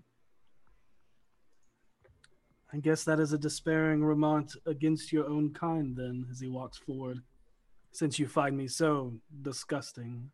[2.73, 6.77] I guess that is a despairing remark against your own kind, then, as he walks
[6.77, 7.19] forward,
[7.91, 10.29] since you find me so disgusting.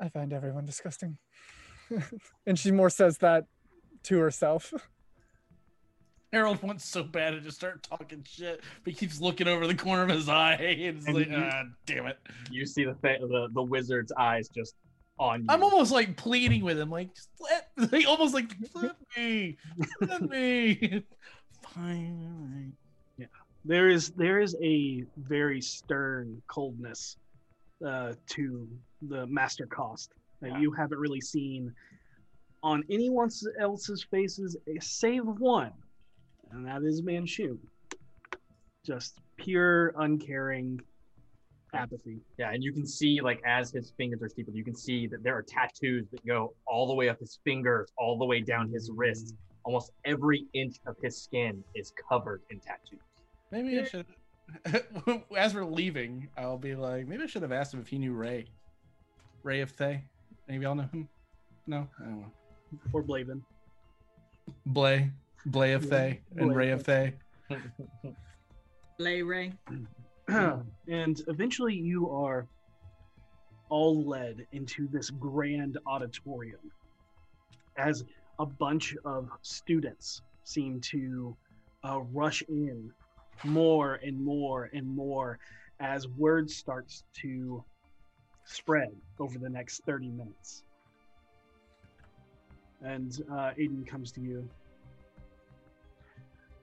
[0.00, 1.18] I find everyone disgusting.
[2.46, 3.44] and she more says that
[4.04, 4.72] to herself.
[6.32, 9.74] Harold wants so bad to just start talking shit, but he keeps looking over the
[9.74, 12.18] corner of his eye, and it's And like, you- ah, damn it.
[12.50, 14.74] You see the, th- the the wizard's eyes just
[15.18, 15.46] on you.
[15.48, 17.30] I'm almost like pleading with him, like, just
[17.92, 19.56] like almost like, let me,
[20.00, 21.02] let me.
[21.74, 22.72] Fine.
[23.18, 23.26] Yeah,
[23.64, 27.16] there is there is a very stern coldness
[27.86, 28.68] uh, to
[29.08, 30.58] the Master Cost that Yeah.
[30.60, 31.74] you haven't really seen
[32.62, 33.28] on anyone
[33.60, 35.72] else's faces, save one,
[36.50, 37.58] and that is Manshoon.
[38.84, 40.80] Just pure uncaring
[41.76, 42.18] apathy.
[42.38, 45.22] Yeah, and you can see like as his fingers are steepled, you can see that
[45.22, 48.70] there are tattoos that go all the way up his fingers, all the way down
[48.70, 49.32] his wrists.
[49.32, 49.36] Mm.
[49.64, 53.00] Almost every inch of his skin is covered in tattoos.
[53.50, 54.06] Maybe I should.
[55.36, 58.12] As we're leaving, I'll be like, maybe I should have asked him if he knew
[58.12, 58.46] Ray.
[59.42, 60.04] Ray of Thay.
[60.48, 61.08] Maybe y'all know him.
[61.66, 62.32] No, I don't know.
[62.92, 63.42] Or Blaven.
[64.64, 65.10] Blay,
[65.46, 66.54] Blay of Thay, and Blay.
[66.54, 67.14] Ray of Thay.
[68.98, 69.52] Lay Ray.
[69.70, 69.86] Mm.
[70.28, 72.48] and eventually you are
[73.68, 76.72] all led into this grand auditorium
[77.76, 78.04] as
[78.38, 81.36] a bunch of students seem to
[81.84, 82.90] uh, rush in
[83.44, 85.38] more and more and more
[85.78, 87.62] as word starts to
[88.44, 88.90] spread
[89.20, 90.64] over the next 30 minutes.
[92.82, 94.48] And uh, Aiden comes to you.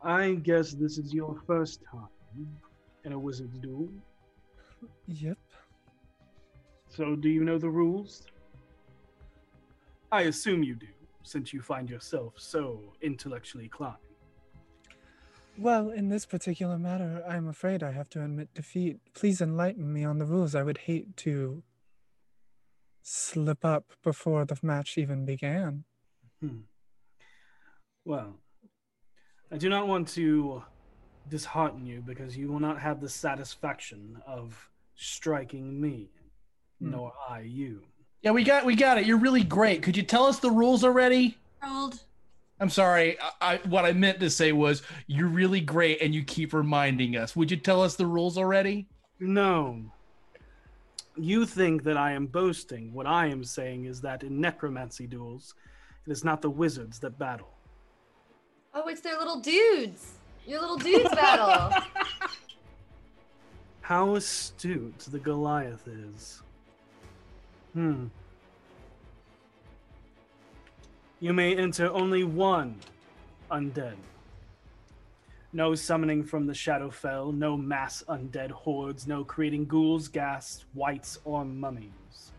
[0.01, 2.09] I guess this is your first time
[3.03, 3.90] in a wizard's duel.
[5.07, 5.38] Yep.
[6.90, 8.23] So, do you know the rules?
[10.11, 10.88] I assume you do,
[11.23, 13.98] since you find yourself so intellectually inclined.
[15.57, 18.98] Well, in this particular matter, I'm afraid I have to admit defeat.
[19.14, 20.56] Please enlighten me on the rules.
[20.56, 21.64] I would hate to
[23.03, 25.83] slip up before the match even began.
[26.41, 26.61] Hmm.
[28.06, 28.35] Well,
[29.51, 30.64] I do not want to
[31.30, 36.10] dishearten you because you will not have the satisfaction of striking me,
[36.80, 36.92] Hmm.
[36.92, 37.82] nor I you.
[38.22, 39.06] Yeah, we got we got it.
[39.06, 39.84] You're really great.
[39.84, 41.38] Could you tell us the rules already?
[41.60, 42.02] Harold,
[42.60, 43.18] I'm sorry.
[43.19, 47.16] I, I what I meant to say was you're really great and you keep reminding
[47.18, 47.35] us.
[47.35, 48.88] Would you tell us the rules already?
[49.19, 49.82] No.
[51.16, 52.92] You think that I am boasting.
[52.93, 55.53] What I am saying is that in necromancy duels,
[56.08, 57.50] it is not the wizards that battle.
[58.74, 60.14] Oh, it's their little dudes.
[60.45, 61.81] Your little dudes battle.
[63.81, 66.41] How astute the Goliath is.
[67.73, 68.07] Hmm.
[71.19, 72.75] You may enter only one
[73.51, 73.95] undead.
[75.53, 81.45] No summoning from the Shadowfell, no mass undead hordes, no creating ghouls, ghasts, wights, or
[81.45, 82.31] mummies.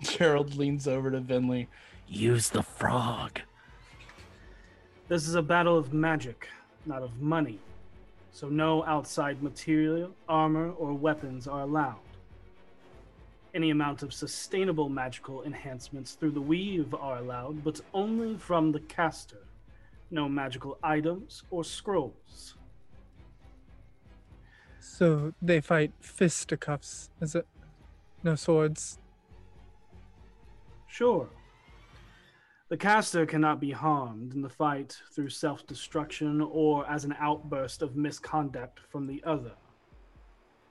[0.00, 1.66] Gerald leans over to Venli.
[2.06, 3.40] Use the frog.
[5.08, 6.48] This is a battle of magic,
[6.84, 7.58] not of money.
[8.30, 11.96] So no outside material, armor, or weapons are allowed.
[13.54, 18.80] Any amount of sustainable magical enhancements through the weave are allowed, but only from the
[18.80, 19.46] caster.
[20.10, 22.56] No magical items or scrolls.
[24.78, 27.46] So they fight fisticuffs, is it?
[28.22, 28.98] No swords.
[30.86, 31.30] Sure.
[32.68, 37.80] The caster cannot be harmed in the fight through self destruction or as an outburst
[37.80, 39.52] of misconduct from the other.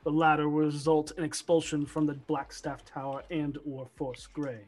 [0.04, 4.62] The latter will result in expulsion from the Blackstaff Tower and or Force Grey.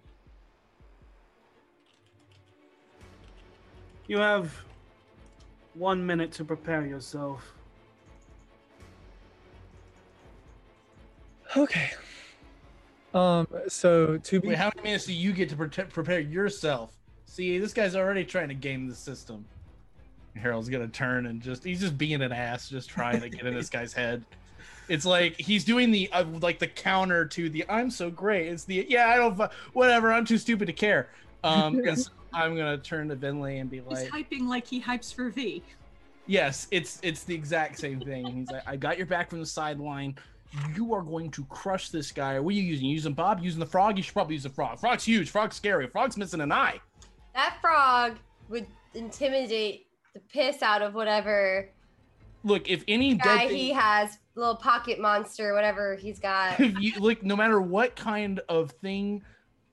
[4.08, 4.52] You have
[5.76, 7.54] one minute to prepare yourself.
[11.56, 11.92] Okay.
[13.14, 13.48] Um.
[13.68, 16.99] So to be Wait, how many minutes do you get to prote- prepare yourself?
[17.30, 19.46] See, this guy's already trying to game the system.
[20.36, 23.70] Harold's gonna turn and just—he's just being an ass, just trying to get in this
[23.78, 24.26] guy's head.
[24.88, 28.64] It's like he's doing the uh, like the counter to the "I'm so great." It's
[28.64, 29.40] the "Yeah, I don't,
[29.74, 30.12] whatever.
[30.12, 31.10] I'm too stupid to care."
[31.44, 35.14] Um, so I'm gonna turn to Venli and be like He's hyping like he hypes
[35.14, 35.62] for V.
[36.26, 38.26] Yes, it's it's the exact same thing.
[38.26, 40.16] He's like, I got your back from the sideline.
[40.76, 42.40] You are going to crush this guy.
[42.40, 42.88] What are you using?
[42.88, 43.40] You using Bob?
[43.40, 43.98] Using the frog?
[43.98, 44.80] You should probably use the frog.
[44.80, 45.30] Frog's huge.
[45.30, 45.86] Frog's scary.
[45.88, 46.82] Frog's missing an eye.
[47.40, 48.18] That frog
[48.50, 51.70] would intimidate the piss out of whatever
[52.44, 56.58] Look, if any guy dead thing, he has, little pocket monster, whatever he's got.
[56.60, 59.24] if you look, no matter what kind of thing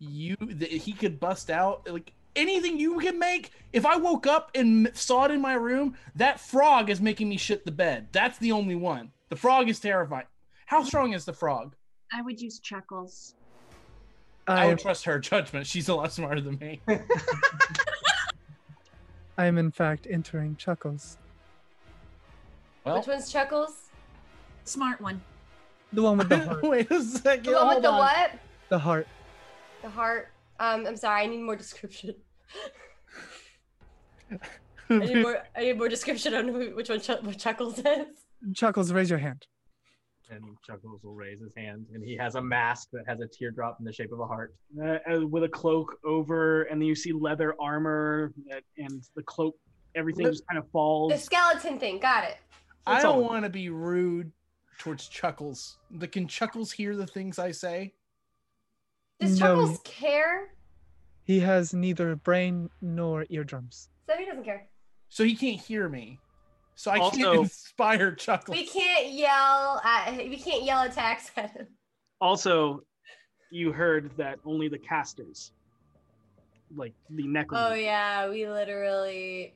[0.01, 3.53] you that he could bust out, like anything you can make.
[3.73, 7.37] If I woke up and saw it in my room, that frog is making me
[7.37, 8.09] shit the bed.
[8.11, 9.13] That's the only one.
[9.29, 10.27] The frog is terrifying.
[10.67, 11.77] How strong is the frog?
[12.13, 13.36] I would use Chuckles.
[14.49, 15.67] I I would trust her judgment.
[15.67, 16.81] She's a lot smarter than me.
[19.39, 21.19] I am in fact entering Chuckles,
[22.85, 23.91] Well, Which one's Chuckles?
[24.65, 25.21] Smart one.
[25.93, 26.63] the one with the heart.
[26.63, 27.45] wait a second.
[27.45, 27.99] The one with the on.
[27.99, 28.31] what?
[28.71, 29.07] the heart.
[29.83, 30.29] The heart.
[30.59, 31.23] Um, I'm sorry.
[31.23, 32.15] I need more description.
[34.89, 35.43] I need more.
[35.55, 38.07] I need more description on who, which one Ch- what Chuckles is.
[38.55, 39.47] Chuckles, raise your hand.
[40.31, 43.77] And Chuckles will raise his hand, and he has a mask that has a teardrop
[43.79, 44.55] in the shape of a heart.
[44.83, 48.33] uh, uh, with a cloak over, and then you see leather armor,
[48.77, 49.55] and the cloak,
[49.95, 51.13] everything just kind of falls.
[51.13, 52.01] The skeleton thing.
[52.01, 52.39] Got it.
[52.87, 54.33] I don't want to be rude
[54.79, 55.79] towards Chuckles.
[55.91, 57.95] But can Chuckles hear the things I say?
[59.21, 59.47] Does No.
[59.47, 60.55] Chuckles care?
[61.25, 63.89] He has neither brain nor eardrums.
[64.09, 64.69] So he doesn't care.
[65.09, 66.19] So he can't hear me.
[66.77, 68.57] So I can't inspire Chuckles.
[68.57, 70.17] We can't yell at.
[70.17, 71.67] We can't yell attacks at him.
[72.21, 72.83] Also,
[73.51, 75.53] you heard that only the casters,
[76.77, 77.61] like the necklace.
[77.65, 79.55] Oh yeah, we literally.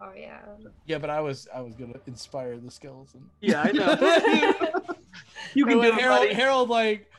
[0.00, 0.40] Oh yeah.
[0.86, 3.28] Yeah, but I was I was gonna inspire the skeleton.
[3.40, 3.90] Yeah, I know.
[5.54, 6.34] you can And do it, Harold, buddy.
[6.34, 7.10] Harold like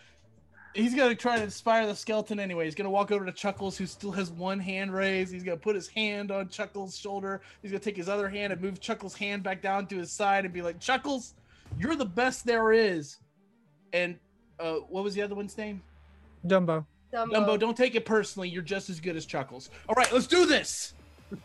[0.77, 2.65] he's gonna try to inspire the skeleton anyway.
[2.65, 5.33] He's gonna walk over to Chuckles, who still has one hand raised.
[5.33, 7.41] He's gonna put his hand on Chuckles' shoulder.
[7.61, 10.45] He's gonna take his other hand and move Chuckles' hand back down to his side
[10.45, 11.33] and be like, Chuckles,
[11.80, 13.17] you're the best there is.
[13.91, 14.17] And
[14.59, 15.81] uh, what was the other one's name?
[16.45, 16.85] Dumbo.
[17.14, 17.31] Dumbo.
[17.31, 18.49] Dumbo, don't take it personally.
[18.49, 19.69] You're just as good as Chuckles.
[19.89, 20.93] All right, let's do this.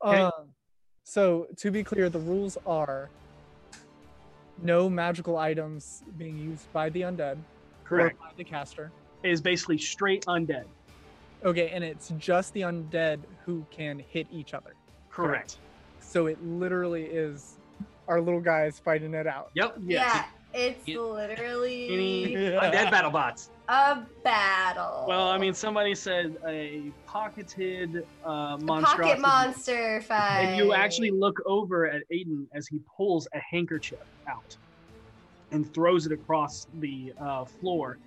[0.00, 0.30] Uh,
[1.02, 3.10] so to be clear, the rules are
[4.62, 7.36] no magical items being used by the undead
[7.88, 8.18] Correct.
[8.20, 8.90] or the caster.
[9.22, 10.64] It is basically straight undead.
[11.44, 14.74] Okay, and it's just the undead who can hit each other.
[15.10, 15.58] Correct.
[16.00, 17.56] So it literally is
[18.08, 19.50] our little guys fighting it out.
[19.54, 19.76] Yep.
[19.86, 23.50] Yeah, it's literally Any Undead battle bots.
[23.68, 25.04] a battle.
[25.06, 29.02] Well, I mean, somebody said a pocketed uh, A monstrosity.
[29.02, 30.40] pocket monster fight.
[30.42, 34.56] And you actually look over at Aiden as he pulls a handkerchief out
[35.52, 37.98] and throws it across the uh, floor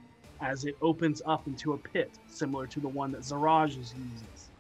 [0.42, 4.52] as it opens up into a pit similar to the one that Zaraj uses.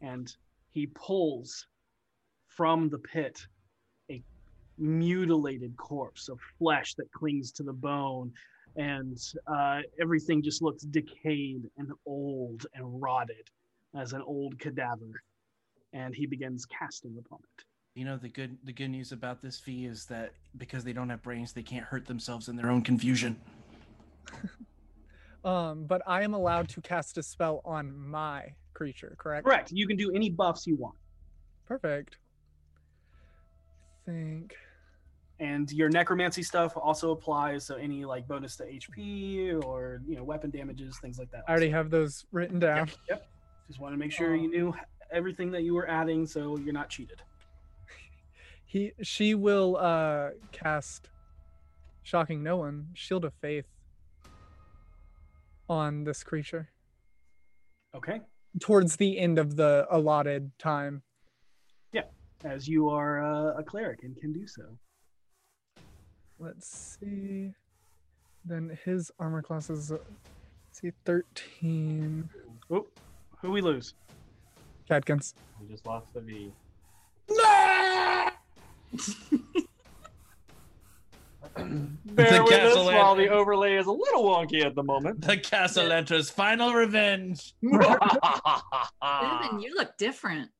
[0.00, 0.32] And
[0.70, 1.66] he pulls
[2.48, 3.38] from the pit
[4.10, 4.22] a
[4.78, 8.32] mutilated corpse of flesh that clings to the bone.
[8.76, 13.48] And uh, everything just looks decayed and old and rotted
[13.94, 15.22] as an old cadaver
[15.92, 17.64] and he begins casting upon it.
[17.94, 21.10] You know the good the good news about this fee is that because they don't
[21.10, 23.40] have brains, they can't hurt themselves in their own confusion.
[25.44, 29.44] Um, but I am allowed to cast a spell on my creature, correct?
[29.44, 29.72] Correct.
[29.72, 30.94] You can do any buffs you want.
[31.66, 32.18] Perfect.
[34.06, 34.54] think
[35.40, 40.22] And your necromancy stuff also applies, so any like bonus to HP or you know
[40.22, 41.42] weapon damages, things like that.
[41.48, 42.88] I already have those written down.
[43.08, 43.26] Yep.
[43.66, 44.74] Just want to make sure you knew
[45.10, 47.20] everything that you were adding, so you're not cheated.
[48.72, 51.10] He she will uh cast
[52.02, 53.66] shocking no one, shield of faith
[55.68, 56.70] on this creature
[57.94, 58.22] Okay.
[58.60, 61.02] towards the end of the allotted time.
[61.92, 62.04] Yeah.
[62.44, 64.62] As you are uh, a cleric and can do so.
[66.38, 67.52] Let's see.
[68.42, 72.26] Then his armor class is uh, let's see 13.
[72.72, 72.98] Oop.
[73.42, 73.92] Who we lose?
[74.90, 75.34] Cadkins.
[75.60, 76.54] We just lost the V.
[81.56, 85.20] Bear with us castle while the overlay is a little wonky at the moment.
[85.20, 87.54] The castle enters final revenge.
[87.62, 90.50] Evan, you look different.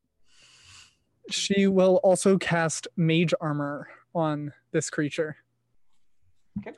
[1.30, 5.36] She will also cast mage armor on this creature.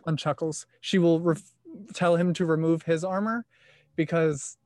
[0.07, 0.67] On Chuckles.
[0.81, 1.53] She will ref-
[1.95, 3.45] tell him to remove his armor
[3.97, 4.57] because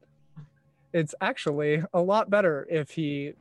[0.92, 3.32] it's actually a lot better if he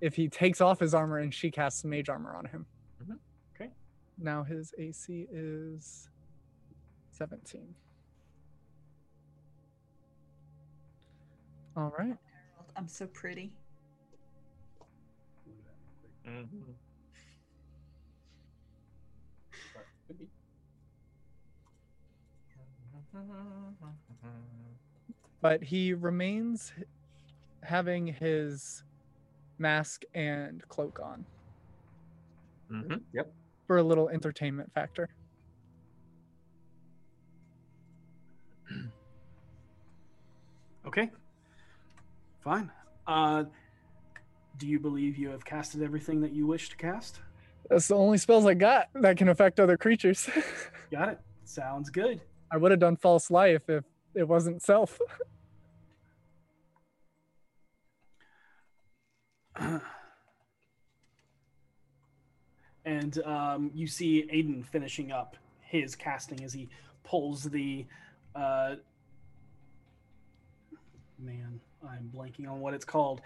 [0.00, 2.66] if he takes off his armor and she casts mage armor on him.
[3.02, 3.14] Mm-hmm.
[3.54, 3.70] Okay.
[4.18, 6.08] Now his AC is
[7.10, 7.74] 17.
[11.76, 12.16] All right.
[12.76, 13.52] I'm so pretty.
[16.26, 16.72] Mm-hmm.
[25.40, 26.72] but he remains
[27.62, 28.82] having his
[29.58, 31.24] mask and cloak on
[32.70, 32.96] Mm-hmm.
[33.14, 33.32] Yep.
[33.66, 35.08] for a little entertainment factor.
[40.86, 41.10] Okay.
[42.40, 42.70] Fine.
[43.06, 43.44] Uh,
[44.56, 47.20] do you believe you have casted everything that you wish to cast?
[47.68, 50.28] That's the only spells I got that can affect other creatures.
[50.90, 51.20] Got it.
[51.44, 52.22] Sounds good.
[52.50, 54.98] I would have done false life if it wasn't self.
[62.84, 66.68] and um, you see Aiden finishing up his casting as he
[67.04, 67.86] pulls the.
[68.34, 68.76] Uh,
[71.18, 73.20] man, I'm blanking on what it's called.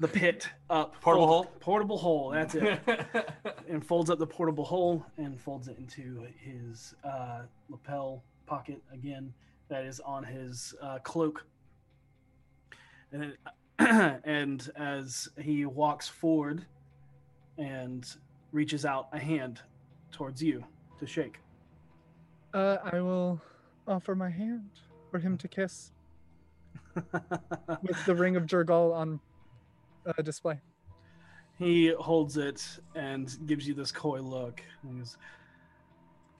[0.00, 0.94] The pit up.
[1.00, 1.54] Portable fold- hole?
[1.60, 2.30] Portable hole.
[2.30, 2.80] That's it.
[3.68, 9.32] and folds up the portable hole and folds it into his uh, lapel pocket again.
[9.68, 11.44] That is on his uh, cloak.
[13.12, 13.38] And, it-
[14.24, 16.64] and as he walks forward
[17.58, 18.16] and
[18.52, 19.60] reaches out a hand
[20.10, 20.64] towards you
[20.98, 21.38] to shake.
[22.54, 23.40] Uh, I will
[23.88, 24.68] offer my hand
[25.10, 25.92] for him to kiss
[26.94, 29.20] with the ring of Jergal on
[30.06, 30.60] uh, display.
[31.58, 34.62] He holds it and gives you this coy look.
[34.82, 35.16] And goes,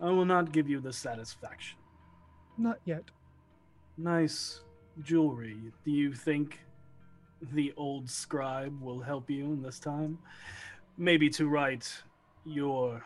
[0.00, 1.78] I will not give you this satisfaction.
[2.58, 3.04] Not yet.
[3.96, 4.60] Nice
[5.02, 5.56] jewelry.
[5.84, 6.60] Do you think
[7.52, 10.18] the old scribe will help you in this time?
[10.96, 12.02] Maybe to write
[12.44, 13.04] your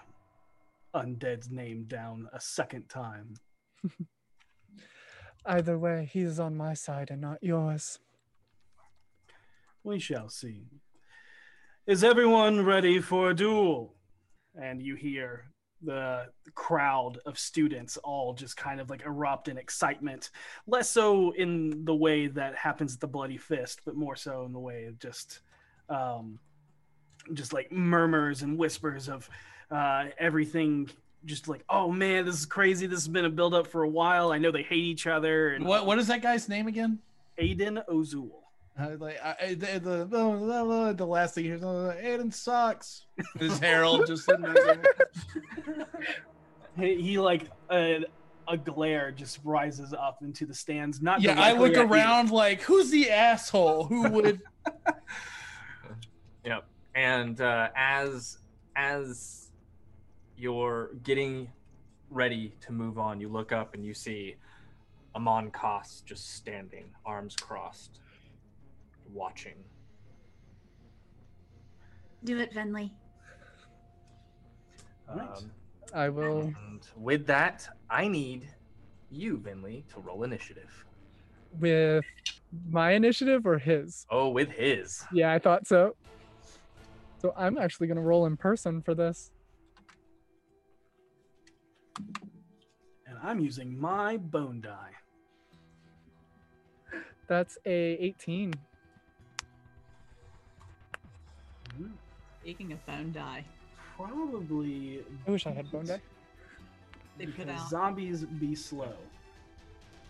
[0.95, 3.35] undead's name down a second time.
[5.47, 7.99] Either way, he is on my side and not yours.
[9.85, 10.65] We shall see.
[11.87, 13.95] Is everyone ready for a duel?
[14.61, 20.31] And you hear the crowd of students all just kind of like erupt in excitement.
[20.67, 24.53] Less so in the way that happens at the Bloody Fist, but more so in
[24.53, 25.41] the way of just,
[25.89, 26.39] um,
[27.35, 29.29] just like murmurs and whispers of
[29.71, 30.89] uh, everything.
[31.25, 32.87] Just like, oh man, this is crazy.
[32.87, 34.31] This has been a build up for a while.
[34.31, 35.49] I know they hate each other.
[35.55, 37.01] And What what is that guy's name again?
[37.39, 38.31] Aiden Ozul.
[38.79, 43.07] Uh, like I, I- the, the, the, the last thing here's uh, Aiden sucks.
[43.41, 44.83] Is Harold just sitting there?
[46.79, 48.05] He, he like a,
[48.47, 51.01] a glare just rises up into the stands.
[51.01, 51.93] Not Yeah, I look at you.
[51.93, 54.43] around like, who's the asshole who would?
[56.45, 56.65] Yep.
[56.95, 58.39] And uh, as
[58.77, 59.49] as
[60.37, 61.49] you're getting
[62.11, 64.37] ready to move on, you look up and you see
[65.15, 68.01] Amon Koss just standing, arms crossed,
[69.13, 69.55] watching.
[72.25, 72.91] Do it, Venli.
[75.09, 75.51] Um,
[75.95, 76.41] I will.
[76.41, 78.49] and with that, I need
[79.11, 80.85] you, Venli, to roll initiative.
[81.59, 82.05] With
[82.71, 84.07] my initiative or his?
[84.11, 85.05] Oh, with his.
[85.13, 85.95] Yeah, I thought so.
[87.19, 89.31] So I'm actually going to roll in person for this.
[93.07, 94.93] And I'm using my bone die.
[97.29, 98.53] That's a 18.
[102.47, 103.45] Speaking of bone die,
[103.97, 105.03] Probably.
[105.27, 106.01] I wish I had bone die.
[107.19, 108.93] they put out zombies be slow.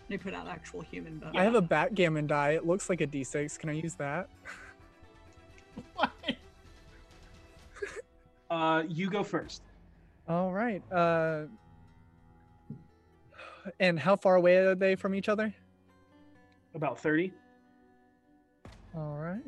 [0.07, 1.35] they put out actual human bone.
[1.35, 2.51] I have a backgammon die.
[2.51, 3.57] It looks like a d6.
[3.57, 4.29] Can I use that?
[5.95, 6.11] what?
[8.51, 9.63] Uh, you go first.
[10.29, 10.83] All right.
[10.91, 11.45] Uh,
[13.79, 15.51] and how far away are they from each other?
[16.75, 17.33] About thirty.
[18.95, 19.41] All right.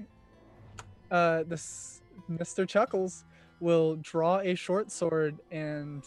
[1.12, 1.99] Uh, this
[2.30, 2.68] Mr.
[2.68, 3.26] Chuckles
[3.60, 6.04] will draw a short sword and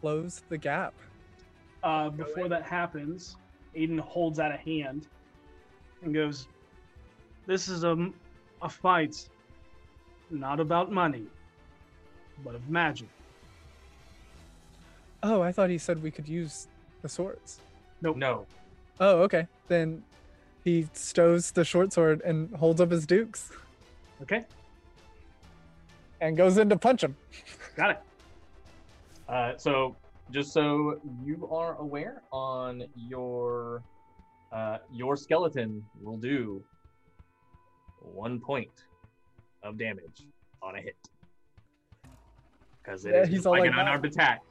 [0.00, 0.94] close the gap.
[1.82, 3.36] Uh, before that happens,
[3.76, 5.08] Aiden holds out a hand
[6.02, 6.46] and goes,
[7.46, 8.10] "This is a
[8.60, 9.28] a fight,
[10.30, 11.26] not about money,
[12.44, 13.08] but of magic."
[15.24, 16.68] Oh, I thought he said we could use
[17.00, 17.60] the swords.
[18.00, 18.16] Nope.
[18.16, 18.46] No.
[19.00, 19.46] Oh, okay.
[19.68, 20.02] Then
[20.64, 23.50] he stows the short sword and holds up his dukes
[24.22, 24.44] Okay,
[26.22, 27.16] and goes in to punch him.
[27.76, 27.98] got it.
[29.28, 29.96] Uh, so,
[30.30, 33.82] just so you are aware, on your
[34.52, 36.62] uh, your skeleton will do
[38.00, 38.84] one point
[39.62, 40.26] of damage
[40.62, 40.96] on a hit
[42.82, 43.82] because it Yeah, is like, like an that.
[43.82, 44.42] unarmed attack.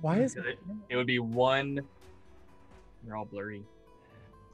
[0.00, 0.58] Why is it,
[0.90, 1.80] it would be one.
[3.06, 3.62] You're all blurry.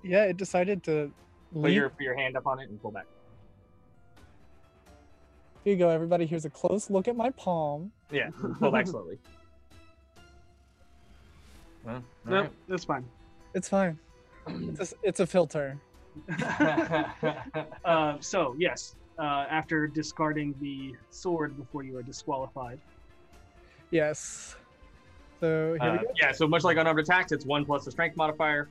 [0.04, 1.10] Yeah, it decided to
[1.52, 1.74] Put leave.
[1.74, 3.06] your put your hand up on it and pull back.
[5.64, 6.26] Here you go, everybody.
[6.26, 7.92] Here's a close look at my palm.
[8.10, 9.18] Yeah, pull back slowly.
[11.84, 12.52] Well, No, alright.
[12.68, 13.04] that's fine.
[13.54, 13.98] It's fine.
[14.46, 15.76] It's a, it's a filter.
[17.84, 22.78] Uh, so yes, uh, after discarding the sword before you are disqualified.
[23.90, 24.54] Yes.
[25.40, 26.12] So here Uh, we go.
[26.20, 28.68] yeah, so much like unarmed attacks, it's one plus the strength modifier.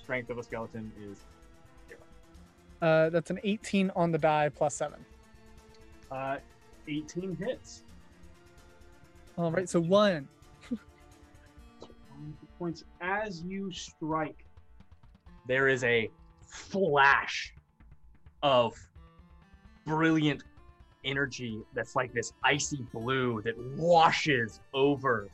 [0.00, 1.18] Strength of a skeleton is
[2.80, 5.04] Uh, that's an 18 on the die plus seven.
[6.10, 6.36] Uh,
[6.88, 7.82] 18 hits.
[9.38, 10.28] All right, so one.
[12.58, 14.44] Points as you strike.
[15.46, 16.10] there is a
[16.46, 17.54] flash
[18.42, 18.74] of
[19.86, 20.44] brilliant
[21.04, 25.28] energy that's like this icy blue that washes over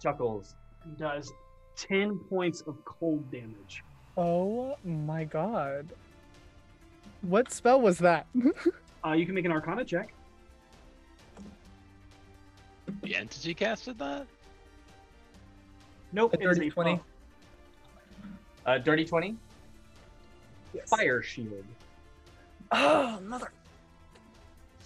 [0.00, 0.54] Chuckles.
[0.96, 1.32] Does
[1.76, 3.84] 10 points of cold damage.
[4.16, 5.92] Oh my god.
[7.22, 8.26] What spell was that?
[9.06, 10.12] Uh, you can make an Arcana check.
[13.02, 14.26] The entity casted that?
[16.12, 16.96] Nope, A it is dirty 20.
[16.96, 17.02] foe.
[18.66, 19.36] Uh, dirty 20.
[20.86, 21.64] Fire shield.
[22.72, 23.52] oh, mother.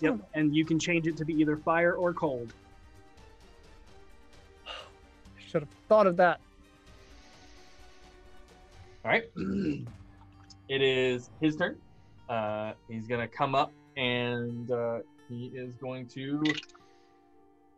[0.01, 2.53] Yep, and you can change it to be either fire or cold.
[5.49, 6.39] Should have thought of that.
[9.07, 9.25] All right.
[10.69, 11.79] it is his turn.
[12.33, 16.43] Uh, he's gonna come up and uh, he is going to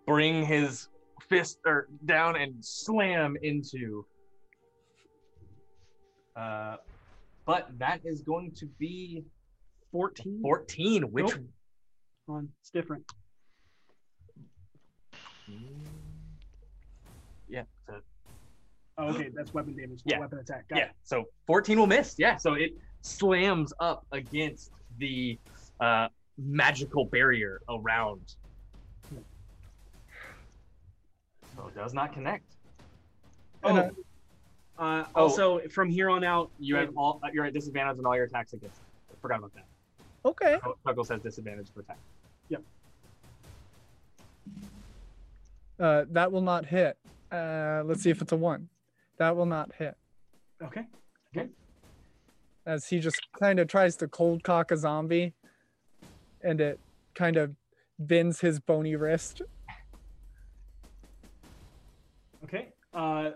[0.07, 0.87] bring his
[1.29, 4.07] fist or down and slam into.
[6.37, 6.77] Uh,
[7.47, 9.25] but that is going to be
[9.91, 10.41] 14.
[10.41, 11.45] 14, which Nope.
[12.29, 13.03] On, it's different.
[17.49, 17.95] yeah, so
[18.97, 20.21] Oh, okay, that's weapon damage, Yeah.
[20.21, 20.69] weapon attack.
[20.69, 20.93] Got yeah, it.
[21.03, 22.15] so 14 will miss.
[22.19, 22.71] Yeah, so it
[23.05, 25.39] slams up against the
[25.81, 26.09] uh,
[26.39, 28.35] magical barrier around.
[31.57, 32.45] So it does not connect.
[33.63, 33.77] Oh.
[33.77, 33.91] Uh,
[34.77, 35.21] uh oh.
[35.23, 38.25] also, from here on out, you have all uh, you're at disadvantage on all your
[38.25, 38.81] attacks against.
[39.13, 39.67] I forgot about that.
[40.25, 40.59] Okay.
[40.85, 41.99] Tuggles has disadvantage for attack.
[42.49, 42.63] Yep.
[45.79, 46.97] Uh, that will not hit.
[47.31, 48.69] Uh, let's see if it's a one.
[49.19, 49.97] That will not hit.
[50.63, 50.87] Okay.
[51.37, 51.49] Okay.
[52.67, 55.35] As he just kind of tries to cold cock a zombie,
[56.43, 56.81] and it
[57.15, 57.55] kind of
[57.99, 59.43] bends his bony wrist.
[62.45, 62.69] Okay.
[62.93, 63.33] Uh,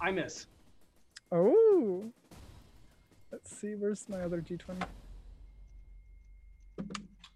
[0.00, 0.46] I miss.
[1.30, 2.10] Oh.
[3.30, 3.74] Let's see.
[3.74, 4.82] Where's my other d20?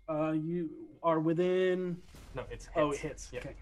[0.08, 0.70] Uh, you
[1.02, 1.97] are within.
[2.34, 3.31] No, it's Oh, it hits.
[3.31, 3.44] hits.
[3.47, 3.56] Okay.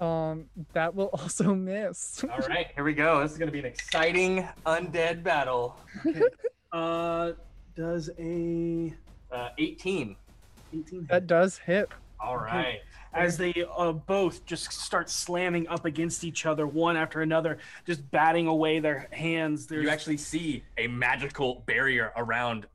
[0.00, 2.24] Um, that will also miss.
[2.24, 3.20] All right, here we go.
[3.22, 5.78] This is gonna be an exciting undead battle.
[6.72, 7.32] Uh,
[7.76, 8.94] does a
[9.30, 10.16] Uh, 18.
[10.74, 11.88] 18 That does hit.
[12.20, 12.80] All right.
[13.12, 18.08] as they uh, both just start slamming up against each other, one after another, just
[18.10, 19.66] batting away their hands.
[19.66, 22.66] There's You actually see a magical barrier around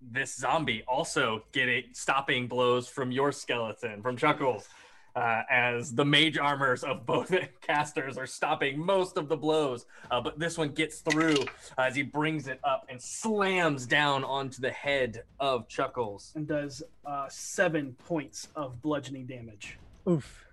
[0.00, 4.68] this zombie, also getting stopping blows from your skeleton, from Chuckles,
[5.16, 9.86] uh, as the mage armors of both casters are stopping most of the blows.
[10.10, 11.36] Uh, but this one gets through
[11.78, 16.32] uh, as he brings it up and slams down onto the head of Chuckles.
[16.34, 19.78] and does uh, seven points of bludgeoning damage.
[20.08, 20.44] Oof.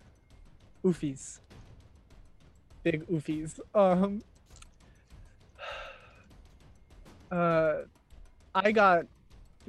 [0.86, 1.40] Oofies.
[2.84, 3.60] Big oofies.
[3.76, 4.22] Um.
[7.32, 7.84] Uh,
[8.54, 9.06] I got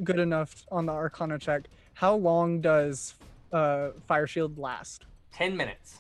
[0.03, 1.69] good enough on the Arcana check.
[1.95, 3.15] How long does
[3.53, 5.05] uh Fire Shield last?
[5.33, 5.99] 10 minutes.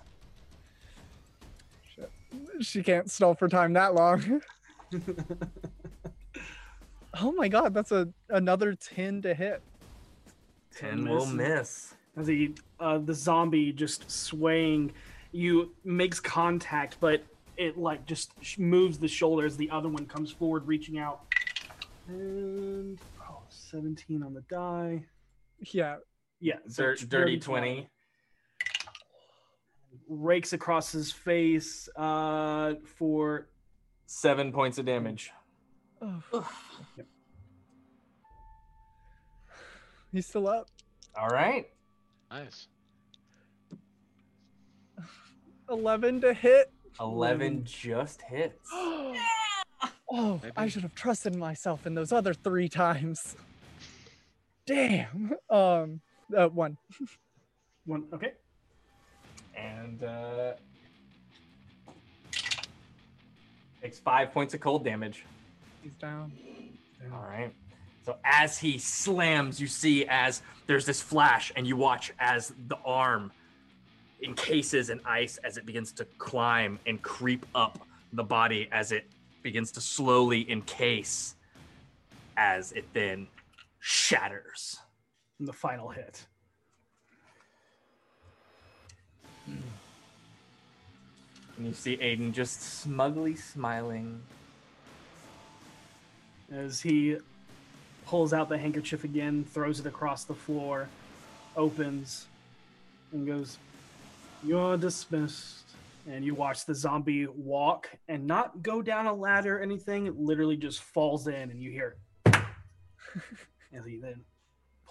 [2.60, 4.40] She can't stall for time that long.
[7.20, 9.62] oh my god, that's a another ten to hit.
[10.76, 11.34] 10 will Miss.
[11.34, 11.94] miss.
[12.16, 14.92] As he, uh, the zombie just swaying,
[15.32, 17.22] you makes contact, but
[17.56, 19.56] it like just moves the shoulders.
[19.56, 21.22] The other one comes forward, reaching out,
[22.08, 22.98] and
[23.28, 25.04] oh, 17 on the die.
[25.60, 25.96] Yeah.
[26.42, 27.88] Yeah, Dir- so dirty 20.
[30.08, 33.46] rakes across his face uh, for
[34.06, 35.30] Seven points of damage.
[40.12, 40.68] He's still up.
[41.16, 41.70] All right.
[42.30, 42.66] Nice.
[45.70, 46.70] Eleven to hit.
[47.00, 48.68] 11 just hits.
[50.14, 53.34] Oh, I should have trusted myself in those other three times.
[54.66, 55.32] Damn.
[55.48, 56.02] Um,
[56.34, 56.76] uh, one.
[57.86, 58.04] one.
[58.12, 58.32] Okay.
[59.56, 60.52] And uh,
[63.82, 65.24] takes five points of cold damage.
[65.82, 66.32] He's down.
[67.12, 67.52] All right.
[68.04, 72.76] So as he slams, you see as there's this flash, and you watch as the
[72.84, 73.30] arm
[74.22, 79.06] encases in ice as it begins to climb and creep up the body as it
[79.42, 81.34] begins to slowly encase
[82.36, 83.26] as it then
[83.80, 84.78] shatters.
[85.42, 86.24] And the final hit.
[89.48, 89.60] And
[91.66, 94.22] you see Aiden just smugly smiling.
[96.52, 97.16] As he
[98.06, 100.88] pulls out the handkerchief again, throws it across the floor,
[101.56, 102.26] opens,
[103.10, 103.58] and goes,
[104.44, 105.64] You're dismissed.
[106.06, 110.06] And you watch the zombie walk and not go down a ladder or anything.
[110.06, 111.96] It literally just falls in, and you hear.
[113.74, 114.20] As he then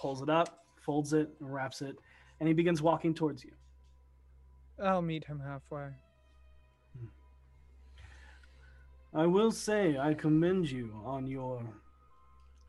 [0.02, 1.96] pulls it up, folds it, and wraps it,
[2.40, 3.52] and he begins walking towards you.
[4.84, 5.90] I'll meet him halfway.
[9.14, 11.62] I will say I commend you on your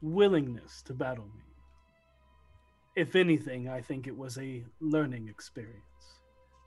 [0.02, 1.42] willingness to battle me.
[2.96, 5.78] If anything, I think it was a learning experience.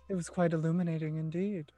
[0.10, 1.72] It was quite illuminating indeed.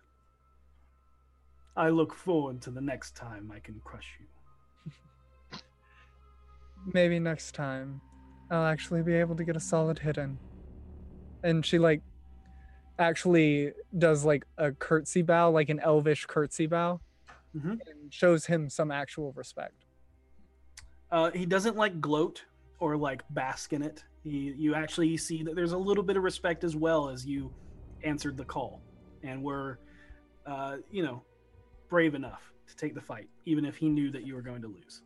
[1.76, 5.60] I look forward to the next time I can crush you.
[6.94, 8.02] Maybe next time
[8.50, 10.38] I'll actually be able to get a solid hit in.
[11.43, 12.01] And she like
[13.00, 17.00] actually does like a curtsy bow, like an elvish curtsy bow,
[17.56, 17.80] Mhm.
[17.88, 19.85] and shows him some actual respect.
[21.11, 22.43] Uh, he doesn't like gloat
[22.80, 24.03] or like bask in it.
[24.24, 27.53] He, you actually see that there's a little bit of respect as well as you
[28.03, 28.82] answered the call
[29.24, 29.80] and were,
[30.45, 31.24] uh, you know,
[31.90, 34.67] brave enough to take the fight, even if he knew that you were going to
[34.67, 35.01] lose.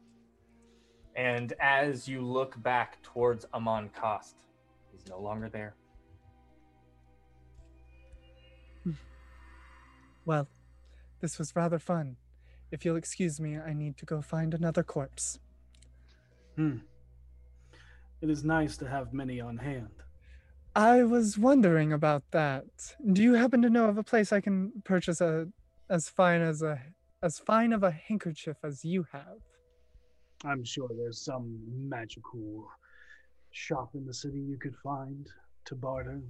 [1.16, 4.36] And as you look back towards Amon Kost,
[4.92, 5.76] he's no longer there.
[10.26, 10.48] Well,
[11.20, 12.18] this was rather fun.
[12.72, 15.40] If you'll excuse me, I need to go find another corpse.
[16.56, 16.78] Hmm.
[18.22, 19.90] It is nice to have many on hand.
[20.76, 22.66] I was wondering about that.
[23.12, 25.48] Do you happen to know of a place I can purchase a
[25.90, 26.80] as fine as a
[27.22, 29.40] as fine of a handkerchief as you have?
[30.46, 32.68] I'm sure there's some magical
[33.52, 35.28] shop in the city you could find
[35.66, 36.22] to barter.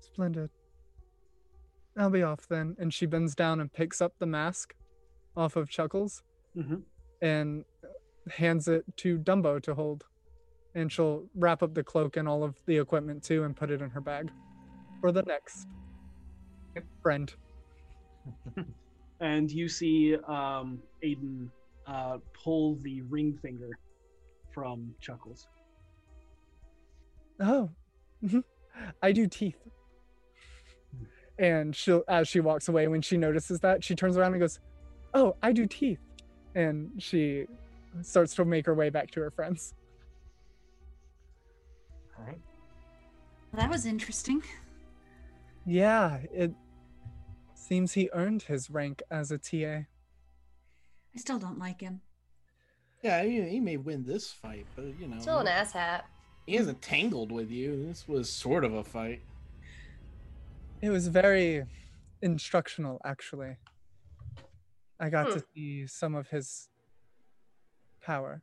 [0.00, 0.50] Splendid.
[1.98, 2.74] I'll be off then.
[2.78, 4.74] And she bends down and picks up the mask
[5.36, 6.22] off of Chuckles
[6.56, 6.82] Mhm.
[7.20, 7.64] and
[8.30, 10.06] hands it to Dumbo to hold.
[10.74, 13.82] And she'll wrap up the cloak and all of the equipment too and put it
[13.82, 14.30] in her bag
[15.00, 15.66] for the next
[17.02, 17.34] friend.
[19.20, 21.50] and you see um, Aiden
[21.86, 23.70] uh, pull the ring finger
[24.52, 25.48] from Chuckles.
[27.40, 27.70] Oh.
[29.02, 29.58] I do teeth.
[31.38, 34.60] And she'll, as she walks away, when she notices that, she turns around and goes,
[35.14, 35.98] "Oh, I do teeth,"
[36.54, 37.46] and she
[38.02, 39.74] starts to make her way back to her friends.
[42.18, 42.40] All right.
[43.54, 44.42] That was interesting.
[45.66, 46.52] Yeah, it
[47.54, 49.86] seems he earned his rank as a TA.
[51.14, 52.00] I still don't like him.
[53.02, 56.02] Yeah, he, he may win this fight, but you know, Still an asshat.
[56.46, 57.84] he hasn't tangled with you.
[57.86, 59.20] This was sort of a fight.
[60.80, 61.64] It was very
[62.22, 63.56] instructional, actually.
[65.00, 65.32] I got Hmm.
[65.38, 66.68] to see some of his
[68.02, 68.42] power.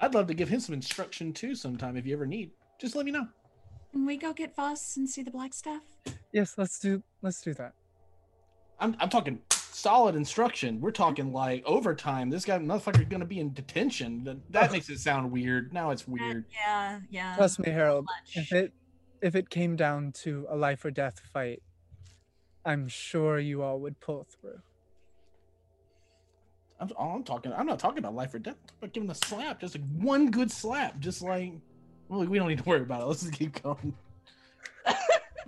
[0.00, 2.50] I'd love to give him some instruction too sometime if you ever need.
[2.80, 3.26] Just let me know.
[3.92, 5.82] Can we go get Voss and see the black stuff?
[6.32, 7.72] Yes, let's do let's do that.
[8.78, 9.40] I'm I'm talking
[9.72, 10.80] solid instruction.
[10.80, 12.30] We're talking like overtime.
[12.30, 14.24] This guy motherfucker's gonna be in detention.
[14.24, 15.72] That, that makes it sound weird.
[15.72, 16.44] Now it's weird.
[16.52, 17.36] Yeah, yeah.
[17.36, 18.06] Trust me, Harold.
[18.34, 18.72] If it
[19.20, 21.62] if it came down to a life or death fight,
[22.64, 24.60] I'm sure you all would pull through.
[26.80, 27.52] I'm, all I'm talking.
[27.52, 28.56] I'm not talking about life or death.
[28.82, 31.52] I'm talking giving a slap, just like one good slap, just like.
[32.08, 33.06] Well, we don't need to worry about it.
[33.06, 33.94] Let's just keep going.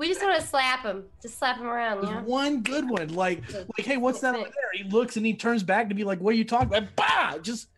[0.00, 1.04] We just want to slap him.
[1.20, 2.22] Just slap him around, you know?
[2.22, 4.70] one good one, like, like, hey, what's that over there?
[4.72, 7.36] He looks and he turns back to be like, "What are you talking about?" Bah!
[7.42, 7.68] Just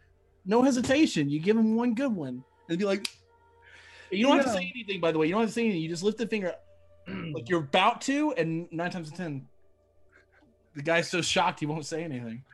[0.46, 1.28] no hesitation.
[1.28, 3.08] You give him one good one and be like,
[4.12, 5.00] you don't have to say anything.
[5.00, 5.80] By the way, you don't have to say anything.
[5.80, 6.54] You just lift the finger,
[7.08, 9.48] like you're about to, and nine times out of ten,
[10.76, 12.44] the guy's so shocked he won't say anything.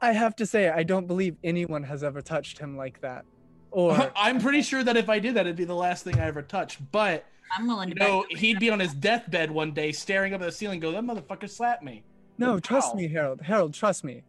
[0.00, 3.24] I have to say, I don't believe anyone has ever touched him like that.
[3.70, 4.10] Or uh-huh.
[4.16, 6.42] I'm pretty sure that if I did that, it'd be the last thing I ever
[6.42, 6.80] touched.
[6.90, 7.24] But
[7.56, 10.46] I'm willing you to know, he'd be on his deathbed one day, staring up at
[10.46, 12.02] the ceiling, go, "That motherfucker slapped me."
[12.38, 13.00] no, trust Wow.
[13.00, 13.40] me, Harold.
[13.42, 14.22] Harold, trust me.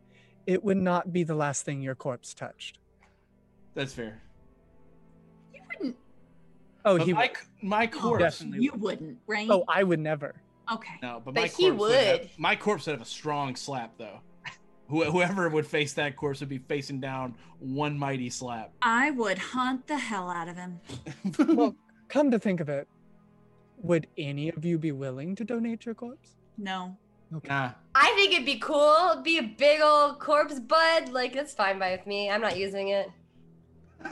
[0.45, 2.77] It would not be the last thing your corpse touched.
[3.73, 4.21] That's fair.
[5.53, 5.95] You wouldn't.
[6.85, 7.31] Oh, But he my, would.
[7.67, 8.23] my Oh, corpse.
[8.39, 9.49] Definitely you wouldn't, right?
[9.49, 10.35] Oh, I would never.
[10.71, 10.93] okay.
[11.01, 11.95] No, but, But my he corpse would.
[12.21, 14.19] have- my corpse would have a strong slap, though.
[14.87, 18.71] Who- Whoever would face that corpse would be facing down one mighty slap.
[18.83, 20.79] I would hunt the hell out of him.
[21.55, 21.75] Well,
[22.07, 22.87] come to think of it,
[23.85, 26.35] would any of you be willing to donate your corpse?
[26.57, 26.97] No.
[27.31, 27.71] Nah.
[27.95, 29.09] I think it'd be cool.
[29.11, 31.09] It'd be a big old corpse bud.
[31.09, 32.29] Like, that's fine by with me.
[32.29, 33.09] I'm not using it.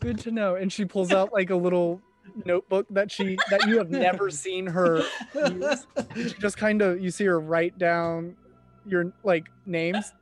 [0.00, 0.54] Good to know.
[0.56, 2.00] And she pulls out like a little
[2.44, 5.02] notebook that she that you have never seen her
[5.34, 5.86] use.
[6.14, 8.36] She just kind of you see her write down
[8.86, 10.12] your like names.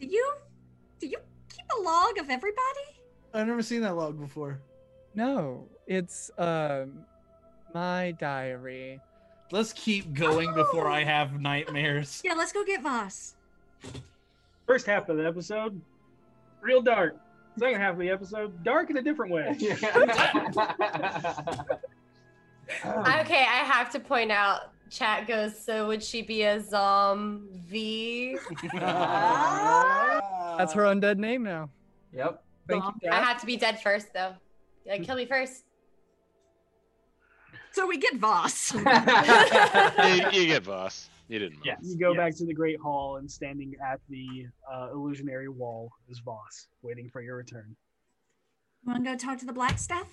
[0.00, 0.32] Do you?
[0.98, 2.93] Do you keep a log of everybody?
[3.34, 4.60] I've never seen that log before.
[5.14, 7.04] No, it's um
[7.74, 9.00] my diary.
[9.50, 12.22] Let's keep going before I have nightmares.
[12.24, 13.34] Yeah, let's go get Voss.
[14.66, 15.80] First half of the episode,
[16.62, 17.16] real dark.
[17.58, 19.56] Second half of the episode, dark in a different way.
[22.84, 24.70] Okay, I have to point out.
[24.90, 25.58] Chat goes.
[25.58, 28.36] So would she be a zombie?
[28.72, 31.70] That's her undead name now.
[32.12, 32.43] Yep.
[32.68, 34.34] Thank you, I have to be dead first, though.
[34.86, 35.64] Like kill me first.
[37.72, 38.72] So we get Voss.
[38.74, 41.08] you, you get boss.
[41.28, 41.58] You didn't.
[41.58, 41.76] Move.
[41.82, 46.20] You go back to the Great Hall, and standing at the uh, illusionary wall is
[46.20, 47.74] Voss, waiting for your return.
[48.82, 50.06] You want to go talk to the black staff?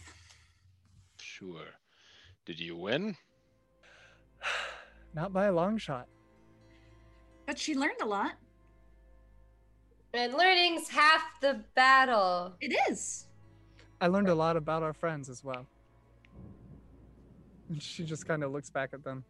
[1.20, 1.68] Sure.
[2.46, 3.16] Did you win?
[5.14, 6.08] Not by a long shot.
[7.46, 8.32] But she learned a lot.
[10.14, 12.54] And learning's half the battle.
[12.60, 13.28] It is.
[14.02, 15.66] I learned a lot about our friends as well.
[17.70, 19.24] And she just kind of looks back at them.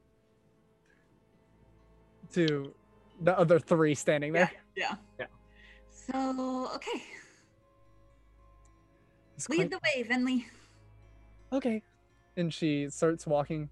[2.34, 2.74] To
[3.22, 4.52] the other three standing there.
[4.76, 4.96] Yeah.
[5.20, 5.26] Yeah.
[5.92, 7.04] So, okay.
[9.36, 10.46] It's Lead quite- the way, Venli.
[11.54, 11.84] Okay.
[12.38, 13.70] And she starts walking.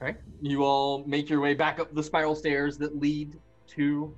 [0.00, 0.16] Okay.
[0.40, 4.14] You all make your way back up the spiral stairs that lead to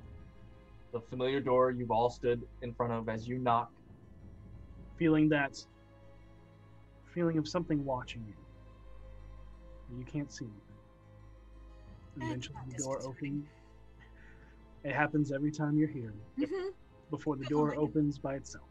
[0.94, 3.70] the familiar door you've all stood in front of as you knock.
[4.96, 5.60] feeling that
[7.12, 8.34] feeling of something watching you.
[9.88, 12.28] And you can't see anything.
[12.28, 13.44] Eventually, the door opens.
[14.84, 16.14] It happens every time you're here.
[16.38, 16.70] Mhm.
[17.10, 17.80] Before the door like it.
[17.80, 18.68] opens by itself.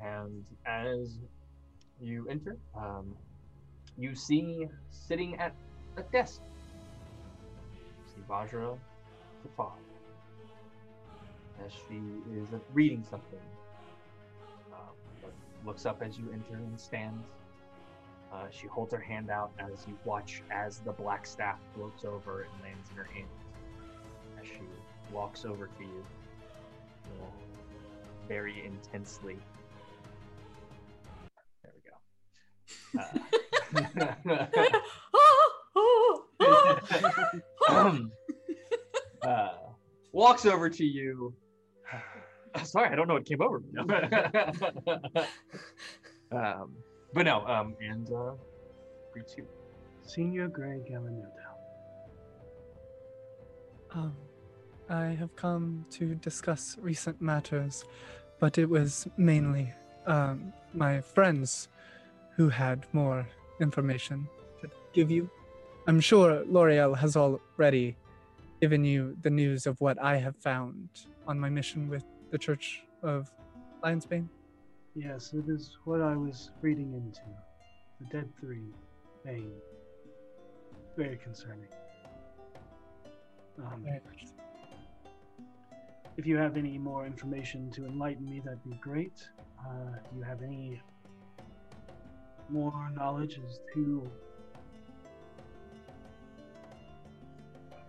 [0.00, 1.18] And as
[1.98, 3.16] you enter, um,
[3.96, 5.54] you see sitting at
[5.96, 6.42] a desk.
[7.98, 8.78] You see Vajra
[9.42, 9.81] Safahr
[11.64, 12.00] as she
[12.36, 13.38] is reading something.
[14.72, 15.32] Um, but
[15.66, 17.26] looks up as you enter and stands.
[18.32, 22.42] Uh, she holds her hand out as you watch as the black staff floats over
[22.42, 23.26] and lands in her hand.
[24.40, 24.62] As she
[25.12, 26.04] walks over to you,
[27.20, 27.26] uh,
[28.26, 29.36] very intensely.
[31.62, 31.96] There we go.
[32.98, 34.46] Uh,
[39.28, 39.48] uh,
[40.12, 41.34] walks over to you.
[42.64, 43.68] Sorry, I don't know what came over me.
[46.32, 46.76] um,
[47.14, 48.32] but no, um, and uh,
[49.12, 49.46] greets you.
[50.02, 51.28] Senior Greg Gallinota.
[53.94, 54.16] Um,
[54.88, 57.84] I have come to discuss recent matters,
[58.38, 59.72] but it was mainly
[60.06, 61.68] um, my friends
[62.36, 63.26] who had more
[63.60, 64.26] information
[64.60, 65.30] to give you.
[65.86, 67.96] I'm sure Laeral has already
[68.60, 70.88] given you the news of what I have found
[71.26, 73.30] on my mission with the Church of
[73.84, 74.26] Lionsbane.
[74.94, 77.20] Yes, it is what I was reading into.
[78.00, 78.72] The Dead Three,
[79.22, 79.52] Bane.
[80.96, 81.68] Very concerning.
[83.58, 84.00] Um, Very
[86.16, 89.28] if you have any more information to enlighten me, that'd be great.
[89.60, 90.80] Uh, do you have any
[92.48, 94.10] more knowledge as to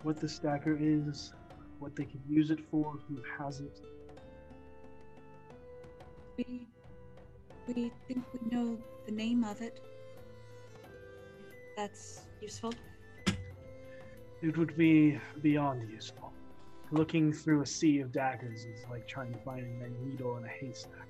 [0.02, 1.32] what the stacker is,
[1.78, 3.80] what they could use it for, who has it?
[6.36, 6.66] We
[7.66, 9.80] we think we know the name of it.
[11.76, 12.72] That's useful.
[14.42, 16.32] It would be beyond useful.
[16.90, 20.48] Looking through a sea of daggers is like trying to find a needle in a
[20.48, 21.08] haystack.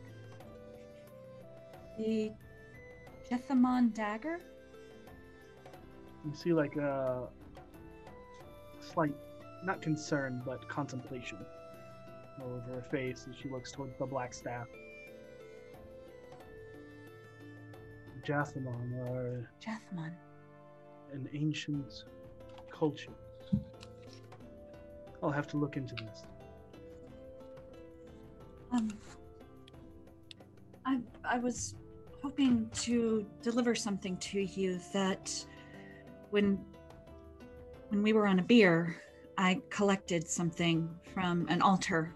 [1.98, 2.32] The
[3.30, 4.38] Jethamon dagger?
[6.24, 7.28] You see like a
[8.80, 9.14] slight,
[9.64, 11.38] not concern, but contemplation
[12.42, 14.66] over her face as she looks towards the black staff.
[18.24, 20.12] Jathamon are Jethamon.
[21.12, 22.04] an ancient
[22.72, 23.12] culture.
[25.22, 26.22] I'll have to look into this.
[28.72, 28.88] Um,
[30.84, 31.74] I I was
[32.22, 35.32] hoping to deliver something to you that
[36.30, 36.58] when
[37.88, 38.96] when we were on a beer,
[39.38, 42.14] I collected something from an altar.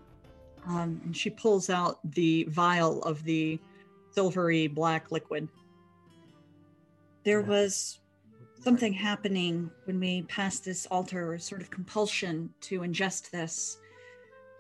[0.67, 3.61] Um, and she pulls out the vial of the
[4.11, 5.49] silvery black liquid.
[7.25, 8.01] There was
[8.63, 13.79] something happening when we passed this altar, a sort of compulsion to ingest this.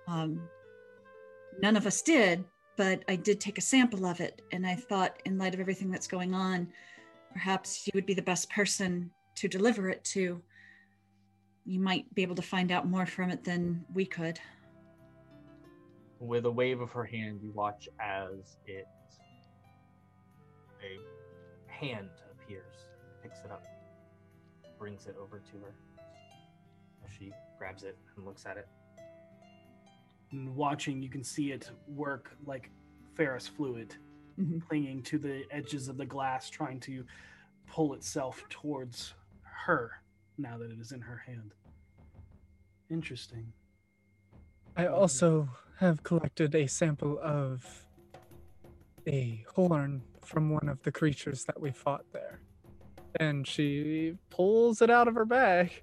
[0.06, 0.48] Um,
[1.60, 2.44] none of us did,
[2.76, 4.42] but I did take a sample of it.
[4.52, 6.68] And I thought, in light of everything that's going on,
[7.32, 10.42] perhaps you would be the best person to deliver it to.
[11.64, 14.40] You might be able to find out more from it than we could.
[16.20, 18.86] With a wave of her hand, you watch as it
[20.82, 22.10] a hand
[23.38, 23.66] picks it up,
[24.78, 25.74] brings it over to her.
[27.18, 28.68] She grabs it and looks at it.
[30.30, 32.70] And watching, you can see it work like
[33.14, 33.94] ferrous fluid,
[34.38, 34.60] Mhm.
[34.66, 37.06] clinging to the edges of the glass, trying to
[37.66, 40.02] pull itself towards her
[40.36, 41.54] now that it is in her hand.
[42.90, 43.52] Interesting.
[44.76, 47.86] I also have collected a sample of
[49.06, 52.40] a horn from one of the creatures that we fought there.
[53.20, 55.82] And she pulls it out of her bag.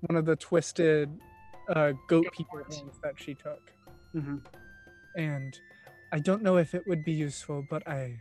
[0.00, 1.10] One of the twisted
[1.68, 3.70] uh, goat people horns that she took.
[4.14, 4.36] Mm-hmm.
[5.16, 5.58] And
[6.12, 8.16] I don't know if it would be useful, but I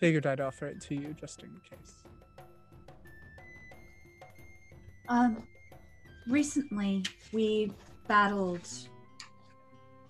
[0.00, 2.02] figured I'd offer it to you just in case.
[5.08, 5.46] Um,
[6.28, 7.72] recently we
[8.08, 8.68] battled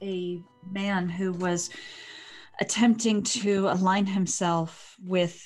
[0.01, 1.71] a man who was
[2.61, 5.41] attempting to align himself with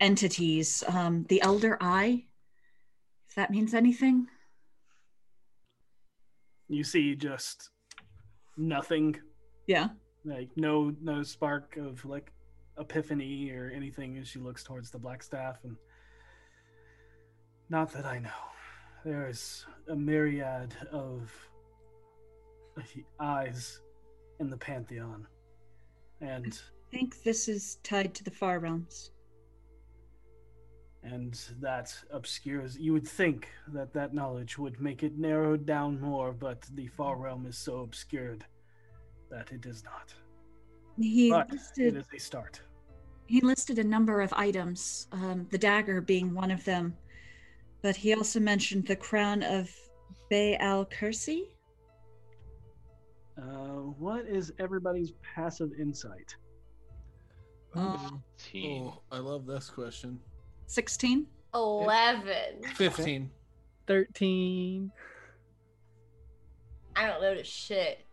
[0.00, 0.82] entities.
[0.88, 2.24] Um, the Elder Eye,
[3.28, 4.26] if that means anything.
[6.68, 7.70] You see just
[8.56, 9.16] nothing,
[9.66, 9.88] Yeah.
[10.24, 12.32] like no no spark of like
[12.78, 15.76] epiphany or anything as she looks towards the black staff and
[17.68, 18.30] not that I know.
[19.04, 21.32] There's a myriad of
[23.20, 23.80] eyes
[24.40, 25.26] in the pantheon.
[26.20, 29.10] and I think this is tied to the far realms.
[31.12, 32.76] And that obscures.
[32.78, 37.16] You would think that that knowledge would make it narrowed down more, but the far
[37.16, 38.44] realm is so obscured
[39.30, 40.12] that it is not.
[40.98, 42.60] He but listed it is a start.
[43.26, 46.96] he listed a number of items, um, the dagger being one of them,
[47.82, 49.70] but he also mentioned the crown of
[50.30, 51.42] Bay Al Kursi.
[53.40, 56.34] Uh, what is everybody's passive insight?
[57.74, 58.22] Um,
[58.56, 60.18] Oh, I love this question.
[60.66, 61.26] 16.
[61.54, 62.34] 11.
[62.74, 63.30] 15.
[63.86, 64.92] 13.
[66.96, 68.04] I don't know the shit.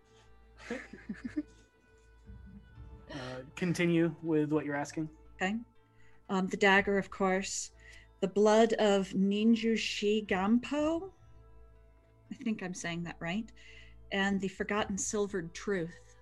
[3.14, 5.08] Uh, continue with what you're asking.
[5.36, 5.56] Okay.
[6.30, 7.72] Um, the dagger, of course.
[8.22, 11.12] The blood of Ninju Shi Gampo.
[12.32, 13.52] I think I'm saying that right.
[14.12, 16.13] And the forgotten silvered truth.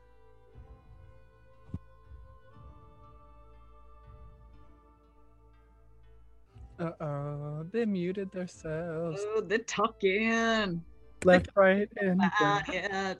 [6.81, 9.21] Uh oh, they muted themselves.
[9.35, 10.83] Oh, the talking.
[11.23, 12.73] Left, right, and Ah, center.
[12.79, 13.13] yeah.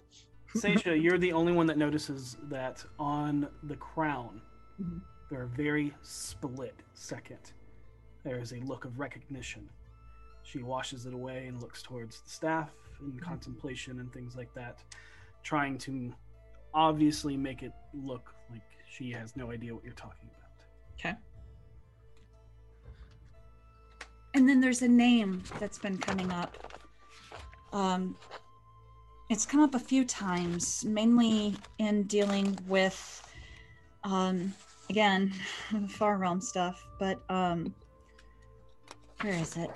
[0.55, 4.41] Seisha, you're the only one that notices that on the crown,
[4.81, 5.01] Mhm.
[5.29, 7.53] for a very split second,
[8.23, 9.69] there is a look of recognition.
[10.43, 14.83] She washes it away and looks towards the staff in contemplation and things like that,
[15.43, 16.13] trying to
[16.73, 20.65] obviously make it look like she has no idea what you're talking about.
[20.95, 21.15] Okay.
[24.33, 26.55] And then there's a name that's been coming up.
[27.73, 28.15] Um,
[29.29, 33.21] it's come up a few times, mainly in dealing with,
[34.03, 34.53] um,
[34.89, 35.33] again,
[35.89, 36.85] far realm stuff.
[36.99, 37.73] But um,
[39.21, 39.69] where is it?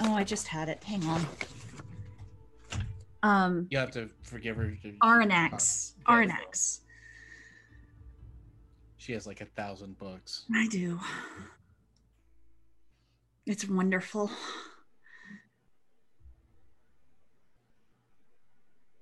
[0.00, 0.82] Oh, I just had it.
[0.84, 1.26] Hang on.
[3.22, 4.76] Um, You have to forgive her.
[5.02, 5.92] Aurinax.
[6.06, 6.80] Aurinax.
[8.98, 10.44] She has like a thousand books.
[10.54, 11.00] I do.
[13.46, 14.30] It's wonderful.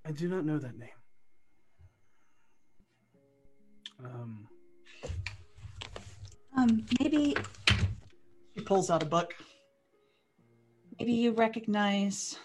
[0.06, 0.88] I do not know that name.
[4.04, 4.46] Um,
[6.56, 7.34] Um, maybe
[8.54, 9.34] He pulls out a book.
[11.00, 12.38] maybe you recognize.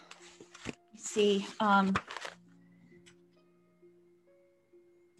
[0.95, 1.45] see.
[1.59, 1.93] Um.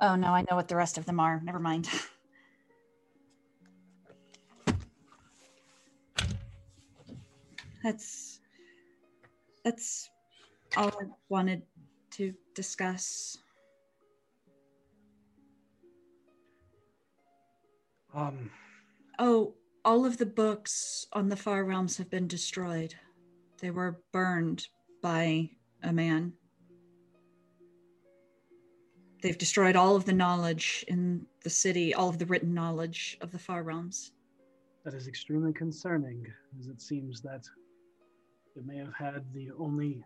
[0.01, 1.41] Oh no, I know what the rest of them are.
[1.43, 1.90] Never mind.
[7.83, 8.40] That's
[9.64, 10.09] that's
[10.75, 11.64] all I wanted
[12.11, 13.38] to discuss.
[18.14, 18.49] um,
[19.17, 22.95] Oh, all of the books on the Far Realms have been destroyed.
[23.59, 24.67] They were burned
[25.01, 25.49] by
[25.83, 26.33] a man.
[29.22, 33.32] They've destroyed all of the knowledge in the city, all of the written knowledge of
[33.32, 34.11] the Far Realms.
[34.85, 36.25] That is extremely concerning,
[36.58, 37.45] as it seems that
[38.56, 40.03] it may have had the only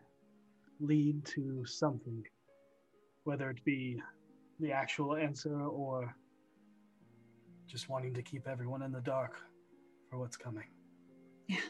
[0.80, 2.24] lead to something,
[3.24, 4.02] whether it be
[4.60, 6.16] the actual answer or
[7.68, 9.40] just wanting to keep everyone in the dark
[10.10, 10.68] for what's coming.
[11.48, 11.58] Yeah.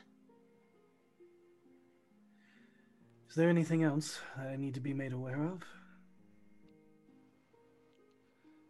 [3.29, 5.63] Is there anything else that I need to be made aware of?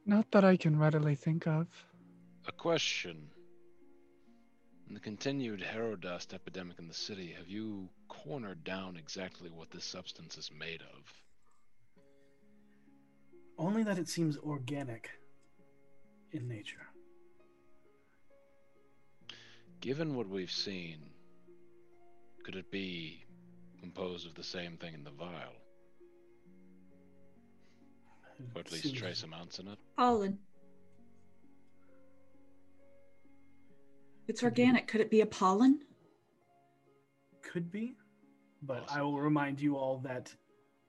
[0.05, 1.67] Not that I can readily think of.
[2.47, 3.29] A question.
[4.93, 9.85] In the continued Herodust epidemic in the city, have you cornered down exactly what this
[9.85, 11.11] substance is made of?
[13.57, 15.09] Only that it seems organic
[16.31, 16.85] in nature.
[19.81, 20.99] Given what we've seen,
[22.45, 23.25] could it be
[23.79, 25.55] composed of the same thing in the vial?
[28.53, 29.79] Or at least trace amounts in it?
[29.97, 30.37] Pollen.
[34.27, 34.87] It's organic.
[34.87, 35.81] Could it be a pollen?
[37.41, 37.95] could be,
[38.63, 40.33] but I will remind you all that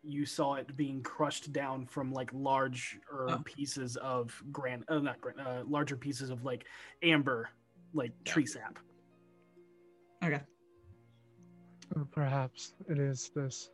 [0.03, 3.43] you saw it being crushed down from like large Oh.
[3.45, 6.65] pieces of gran, uh, not gran, uh, larger pieces of like
[7.03, 7.51] amber,
[7.93, 8.79] like tree sap.
[10.25, 10.41] Okay.
[11.95, 13.71] Or perhaps it is this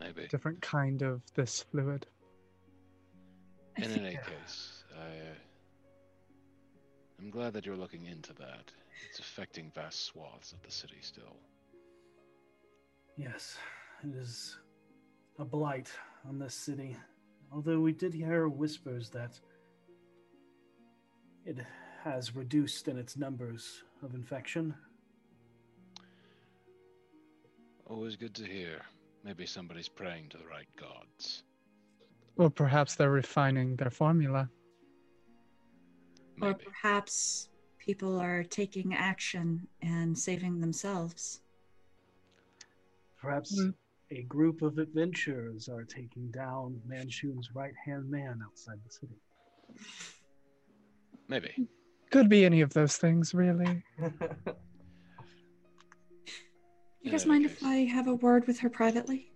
[0.00, 0.28] Maybe.
[0.28, 2.06] different kind of this fluid.
[3.76, 5.34] In think- any case, I, uh,
[7.20, 8.72] I'm glad that you're looking into that.
[9.08, 11.36] It's affecting vast swaths of the city still.
[13.16, 13.58] Yes,
[14.02, 14.56] it is
[15.38, 15.90] a blight
[16.26, 16.96] on this city.
[17.52, 19.38] Although we did hear whispers that
[21.44, 21.58] it
[22.04, 24.74] has reduced in its numbers of infection.
[27.86, 28.80] Always good to hear.
[29.24, 31.42] Maybe somebody's praying to the right gods.
[32.36, 34.48] Or perhaps they're refining their formula.
[36.42, 41.40] Or perhaps people are taking action and saving themselves.
[43.20, 43.60] Perhaps
[44.10, 49.14] a group of adventurers are taking down Manshoon's right hand man outside the city.
[51.28, 51.68] Maybe.
[52.10, 53.82] Could be any of those things, really.
[57.02, 59.32] You guys mind if I have a word with her privately?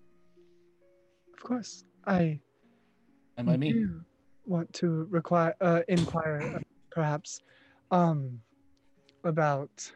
[1.32, 1.84] Of course.
[2.06, 2.40] I
[3.38, 3.72] Am I me?
[3.72, 4.00] do
[4.44, 6.60] want to require uh, inquire
[6.94, 7.40] perhaps
[7.90, 8.40] um
[9.24, 9.92] about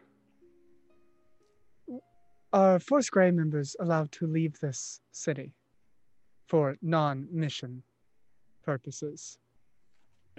[2.51, 5.53] are Force Grey members allowed to leave this city
[6.47, 7.83] for non-mission
[8.63, 9.37] purposes?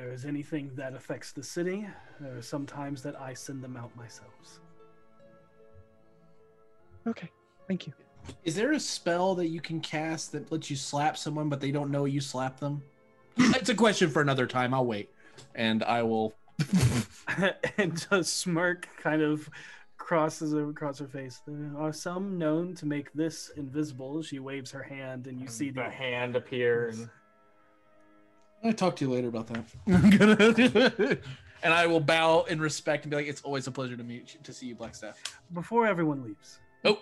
[0.00, 1.86] there is anything that affects the city,
[2.20, 4.60] there are some times that I send them out myself.
[7.06, 7.28] Okay,
[7.68, 7.92] thank you.
[8.42, 11.70] Is there a spell that you can cast that lets you slap someone but they
[11.70, 12.82] don't know you slap them?
[13.36, 14.72] it's a question for another time.
[14.72, 15.10] I'll wait.
[15.54, 16.32] And I will
[17.78, 19.48] and a smirk kind of
[19.96, 21.40] crosses across her face.
[21.46, 24.22] There are some known to make this invisible.
[24.22, 27.08] She waves her hand, and you see the the hand appear and
[28.62, 31.18] I'll talk to you later about that.
[31.62, 34.34] And I will bow in respect and be like, it's always a pleasure to meet
[34.34, 35.16] you, to see you, Blackstaff.
[35.52, 37.00] Before everyone leaves, oh,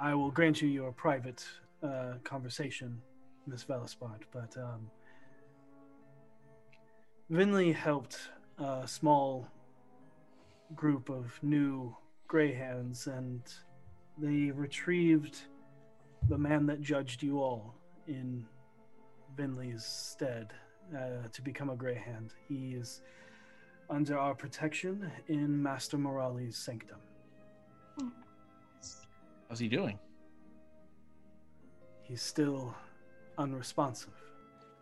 [0.00, 1.46] I will grant you your private
[1.82, 3.00] uh, conversation,
[3.46, 4.22] Miss Velospot.
[4.32, 4.90] But um,
[7.30, 8.30] Venli helped
[8.62, 9.48] a small
[10.74, 11.94] group of new
[12.28, 13.42] greyhounds and
[14.18, 15.40] they retrieved
[16.28, 17.74] the man that judged you all
[18.06, 18.46] in
[19.36, 20.52] Venli's stead
[20.96, 22.34] uh, to become a greyhound.
[22.48, 23.02] He is
[23.90, 26.98] under our protection in Master Morali's sanctum.
[29.48, 29.98] How's he doing?
[32.02, 32.74] He's still
[33.38, 34.14] unresponsive.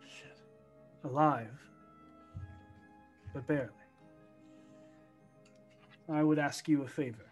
[0.07, 0.37] Shit.
[1.03, 1.59] Alive,
[3.33, 3.69] but barely.
[6.09, 7.25] I would ask you a favor.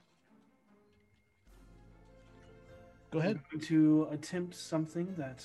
[3.11, 3.39] Go ahead.
[3.51, 5.43] I'm going to attempt something that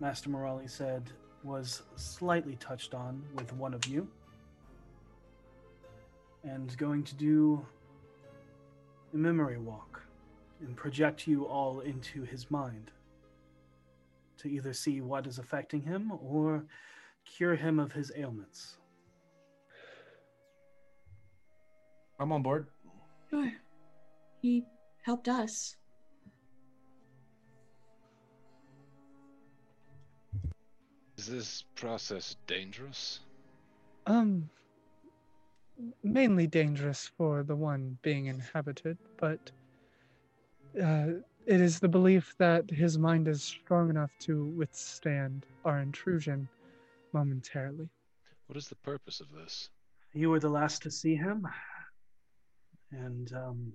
[0.00, 1.10] Master Morali said
[1.42, 4.08] was slightly touched on with one of you.
[6.42, 7.64] And going to do
[9.12, 10.02] a memory walk
[10.60, 12.90] and project you all into his mind
[14.38, 16.64] to either see what is affecting him or
[17.24, 18.78] cure him of his ailments.
[22.18, 22.68] I'm on board.
[23.30, 23.52] Sure.
[24.40, 24.64] He
[25.02, 25.76] helped us.
[31.16, 33.20] Is this process dangerous?
[34.06, 34.48] Um,
[36.02, 39.50] mainly dangerous for the one being inhabited, but
[40.82, 41.06] uh,
[41.46, 46.48] it is the belief that his mind is strong enough to withstand our intrusion
[47.12, 47.88] momentarily.
[48.46, 49.70] What is the purpose of this?
[50.12, 51.46] You were the last to see him,
[52.90, 53.72] and um,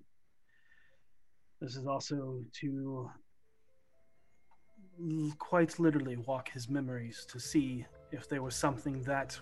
[1.62, 3.10] this is also to
[5.38, 9.38] quite literally walk his memories to see if there was something that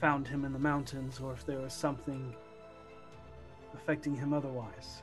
[0.00, 2.34] found him in the mountains or if there was something
[3.74, 5.02] affecting him otherwise.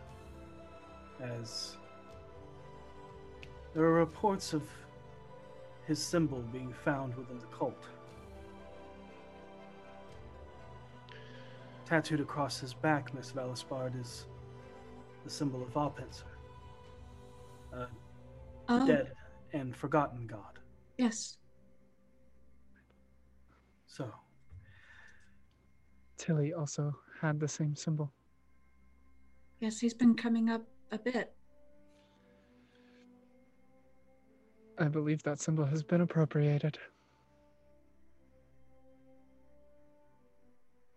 [1.21, 1.77] As
[3.73, 4.63] there are reports of
[5.85, 7.87] his symbol being found within the cult.
[11.85, 14.25] Tattooed across his back, Miss Valispard, is
[15.23, 16.23] the symbol of Valpenser,
[17.71, 17.87] a
[18.67, 18.87] Oh.
[18.87, 19.13] dead
[19.53, 20.59] and forgotten god.
[20.97, 21.37] Yes.
[23.85, 24.11] So,
[26.17, 28.11] Tilly also had the same symbol.
[29.59, 31.35] Yes, he's been coming up a bit.
[34.77, 36.77] I believe that symbol has been appropriated.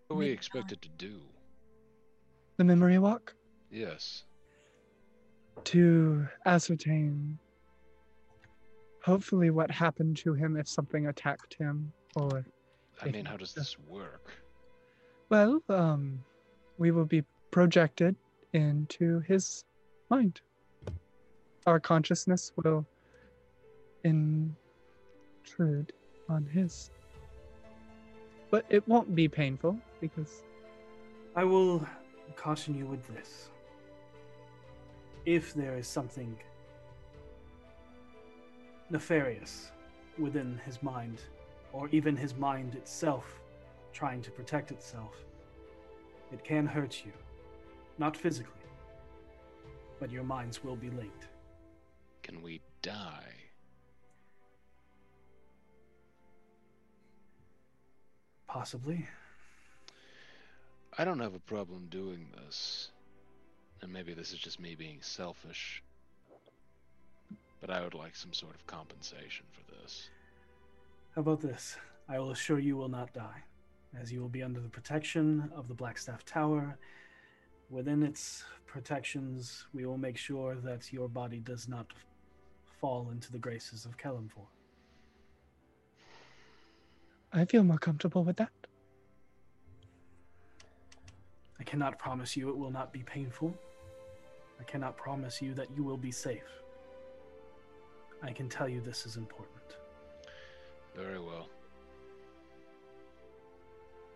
[0.08, 1.20] What are we expected to do?
[2.56, 3.34] The memory walk
[3.70, 4.24] Yes.
[5.64, 7.38] to ascertain
[9.04, 12.44] hopefully what happened to him if something attacked him or
[13.02, 14.32] I mean, how does this work?
[15.28, 16.24] well um
[16.78, 18.16] we will be projected
[18.54, 19.64] into his
[20.08, 20.40] mind
[21.66, 22.86] our consciousness will
[24.04, 25.92] intrude
[26.30, 26.90] on his
[28.50, 30.42] but it won't be painful because
[31.36, 31.86] I will
[32.36, 33.50] caution you with this.
[35.26, 36.36] If there is something
[38.90, 39.70] nefarious
[40.18, 41.20] within his mind,
[41.72, 43.40] or even his mind itself
[43.92, 45.14] trying to protect itself,
[46.32, 47.12] it can hurt you.
[47.98, 48.52] Not physically,
[50.00, 51.26] but your minds will be linked.
[52.22, 53.37] Can we die?
[58.48, 59.06] Possibly.
[60.96, 62.90] I don't have a problem doing this.
[63.82, 65.82] And maybe this is just me being selfish.
[67.60, 70.08] But I would like some sort of compensation for this.
[71.14, 71.76] How about this?
[72.08, 73.42] I will assure you will not die,
[74.00, 76.78] as you will be under the protection of the Blackstaff Tower.
[77.70, 81.92] Within its protections, we will make sure that your body does not
[82.80, 84.46] fall into the graces of Kelemvor.
[87.32, 88.50] I feel more comfortable with that.
[91.60, 93.54] I cannot promise you it will not be painful.
[94.60, 96.62] I cannot promise you that you will be safe.
[98.22, 99.76] I can tell you this is important.
[100.96, 101.48] Very well.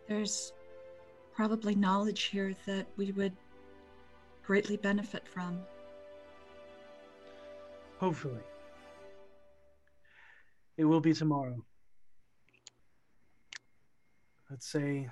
[0.08, 0.52] There's
[1.34, 3.36] probably knowledge here that we would
[4.42, 5.60] greatly benefit from.
[7.98, 8.40] Hopefully.
[10.76, 11.62] It will be tomorrow.
[14.52, 15.08] Let's say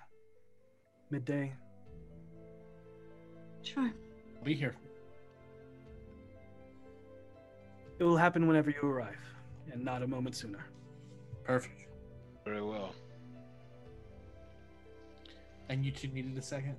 [1.10, 1.55] midday.
[3.62, 3.91] Sure.
[4.39, 4.77] I'll be here.
[7.99, 9.17] It will happen whenever you arrive,
[9.73, 10.67] and not a moment sooner.
[11.43, 11.86] Perfect.
[12.44, 12.94] Very well.
[15.70, 16.77] And you two needed a second.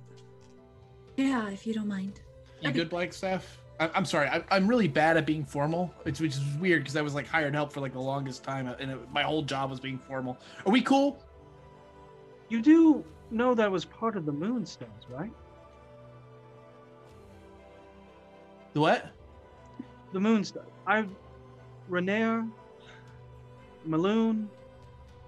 [1.16, 2.20] Yeah, if you don't mind.
[2.60, 3.42] You good, Blackstaff?
[3.80, 4.28] I- I'm sorry.
[4.28, 7.26] I- I'm really bad at being formal, which which is weird because I was like
[7.26, 9.98] hired help for like the longest time, uh, and it, my whole job was being
[9.98, 10.38] formal.
[10.64, 11.24] Are we cool?
[12.52, 15.32] You do know that was part of the Moonstones, right?
[18.74, 19.06] The what?
[20.12, 20.66] The Moonstone.
[20.86, 21.06] I,
[21.88, 22.46] Renaer,
[23.88, 24.48] Meloon,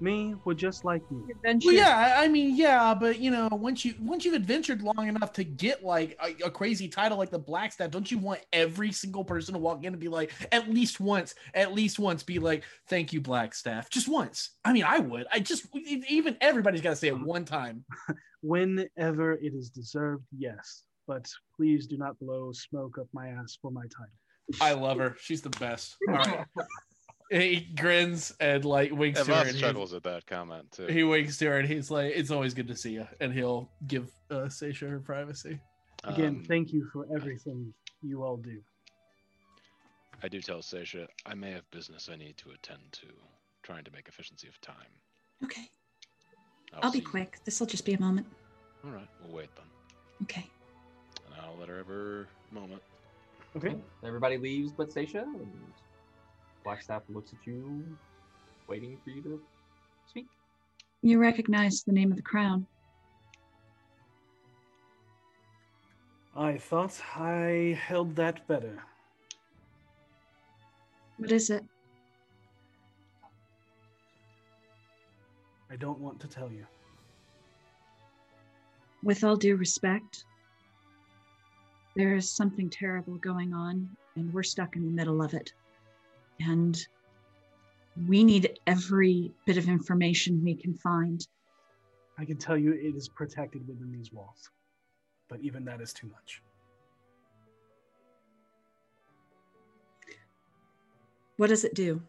[0.00, 1.26] me were just like you.
[1.44, 2.14] Well, yeah.
[2.16, 5.44] I I mean, yeah, but you know, once you once you've adventured long enough to
[5.44, 9.54] get like a, a crazy title like the Blackstaff, don't you want every single person
[9.54, 13.12] to walk in and be like, at least once, at least once, be like, "Thank
[13.12, 14.50] you, Blackstaff," just once.
[14.64, 15.26] I mean, I would.
[15.32, 17.84] I just even everybody's got to say it um, one time.
[18.42, 20.82] Whenever it is deserved, yes.
[21.06, 24.12] But please do not blow smoke up my ass for my title.
[24.60, 25.16] I love her.
[25.18, 25.96] She's the best.
[26.08, 26.44] All right.
[27.30, 29.36] he grins and like winks Yeah, to her.
[29.38, 30.86] Voss and he- chuckles at that comment too.
[30.86, 33.70] He winks to her and he's like, "It's always good to see you," and he'll
[33.86, 35.58] give uh, Seisha her privacy.
[36.04, 37.72] Again, Um, thank you for everything
[38.02, 38.60] you all do.
[40.22, 43.06] I do tell Seisha I may have business I need to attend to,
[43.62, 44.92] trying to make efficiency of time.
[45.42, 45.70] Okay.
[46.74, 47.38] I'll, I'll be quick.
[47.44, 48.26] This will just be a moment.
[48.84, 49.64] All right, we'll wait then,
[50.22, 50.46] Okay.
[51.26, 52.82] and I'll let her have her moment.
[53.56, 53.76] Okay.
[54.04, 55.50] Everybody leaves but Stacia, and
[56.64, 57.84] Blackstaff looks at you,
[58.68, 59.40] waiting for you to
[60.08, 60.26] speak.
[61.02, 62.66] You recognize the name of the crown.
[66.36, 68.82] I thought I held that better.
[71.18, 71.64] What is it?
[75.70, 76.66] I don't want to tell you.
[79.02, 80.24] With all due respect,
[81.94, 85.52] there is something terrible going on, and we're stuck in the middle of it.
[86.40, 86.76] And
[88.08, 91.26] we need every bit of information we can find.
[92.18, 94.50] I can tell you it is protected within these walls,
[95.28, 96.42] but even that is too much.
[101.36, 102.00] What does it do?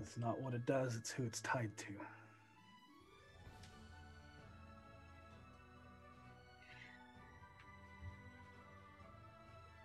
[0.00, 1.86] It's not what it does, it's who it's tied to.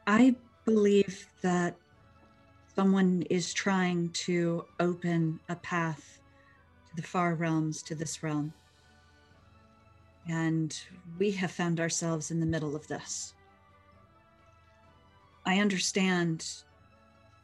[0.09, 1.75] I believe that
[2.75, 6.19] someone is trying to open a path
[6.87, 8.51] to the far realms, to this realm.
[10.27, 10.75] And
[11.19, 13.35] we have found ourselves in the middle of this.
[15.45, 16.43] I understand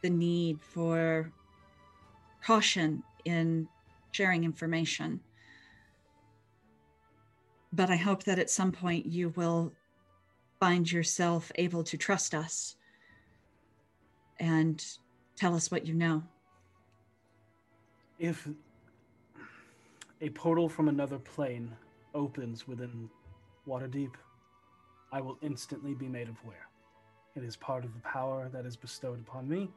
[0.01, 1.31] the need for
[2.43, 3.67] caution in
[4.11, 5.19] sharing information.
[7.71, 9.71] But I hope that at some point you will
[10.65, 12.75] find yourself able to trust us
[14.39, 14.83] and
[15.35, 16.23] tell us what you know.
[18.17, 18.47] If
[20.21, 21.71] a portal from another plane
[22.15, 23.11] opens within
[23.67, 24.13] Waterdeep,
[25.11, 26.67] I will instantly be made aware.
[27.35, 29.69] It is part of the power that is bestowed upon me.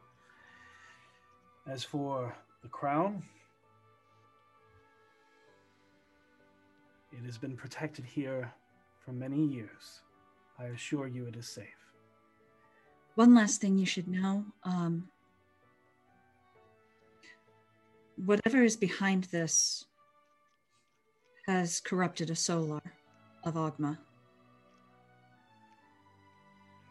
[1.67, 3.23] As for the crown,
[7.12, 8.50] it has been protected here
[9.05, 10.00] for many years.
[10.59, 11.67] I assure you it is safe.
[13.15, 15.09] One last thing you should know um,
[18.25, 19.85] whatever is behind this
[21.47, 22.83] has corrupted a solar
[23.45, 23.99] of Oghma.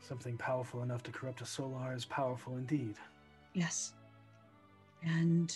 [0.02, 2.96] Something powerful enough to corrupt a solar is powerful indeed.
[3.54, 3.94] Yes.
[5.04, 5.56] And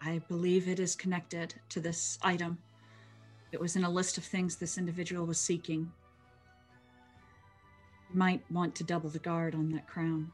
[0.00, 2.58] I believe it is connected to this item.
[3.50, 5.90] It was in a list of things this individual was seeking.
[8.14, 10.32] Might want to double the guard on that crown.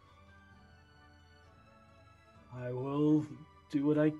[2.56, 3.26] I will
[3.70, 4.12] do what I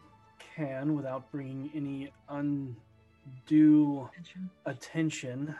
[0.56, 4.50] can without bringing any undue Attention.
[4.66, 5.54] attention,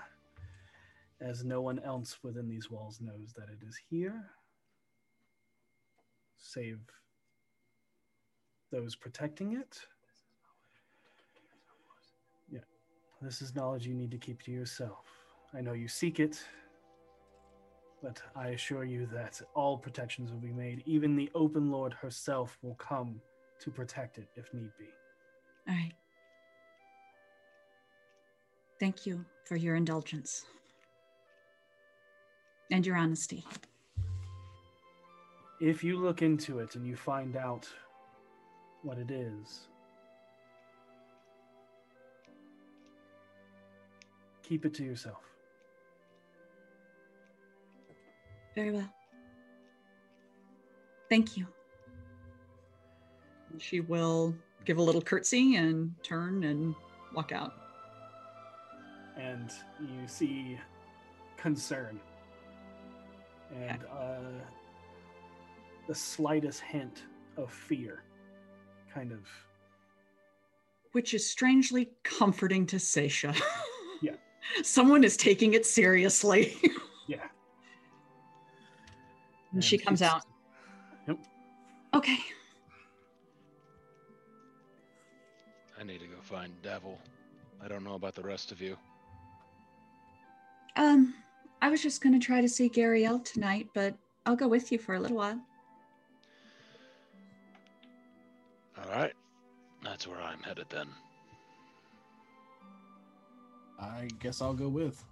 [1.20, 4.31] as no one else within these walls knows that it is here,
[6.36, 6.81] save
[8.73, 9.78] those protecting it.
[12.50, 12.58] Yeah,
[13.23, 15.06] this is knowledge you need to keep to yourself.
[15.56, 16.44] I know you seek it,
[18.05, 20.83] but I assure you that all protections will be made.
[20.84, 23.18] Even the Open Lord herself will come
[23.60, 24.91] to protect it if need be.
[25.66, 25.92] All right.
[28.78, 30.44] Thank you for your indulgence
[32.70, 33.42] and your honesty.
[35.60, 37.66] If you look into it and you find out
[38.83, 39.68] what it is,
[44.42, 45.33] keep it to yourself.
[48.55, 48.89] Very well.
[51.08, 51.47] Thank you.
[53.58, 54.34] She will
[54.65, 56.74] give a little curtsy and turn and
[57.15, 57.52] walk out.
[59.16, 60.58] and you see
[61.36, 62.00] concern
[63.55, 64.16] and uh,
[65.86, 67.05] the slightest hint
[67.36, 68.02] of fear
[68.92, 69.20] kind of
[70.92, 73.36] Which is strangely comforting to Seisha.
[74.02, 74.12] Yeah.
[74.62, 76.57] Someone is taking it seriously.
[79.55, 80.23] yeah and she comes out.
[81.07, 81.18] Yep.
[81.94, 82.18] Okay.
[85.78, 86.99] I need to go find Davil.
[87.62, 88.76] I don't know about the rest of you.
[90.76, 91.15] Um,
[91.62, 93.94] I was just gonna try to see Gariel tonight, but
[94.26, 95.41] I'll go with you for a little while.
[98.76, 99.12] All right.
[99.84, 100.89] That's where I'm headed then.
[103.78, 105.05] I guess I'll go with.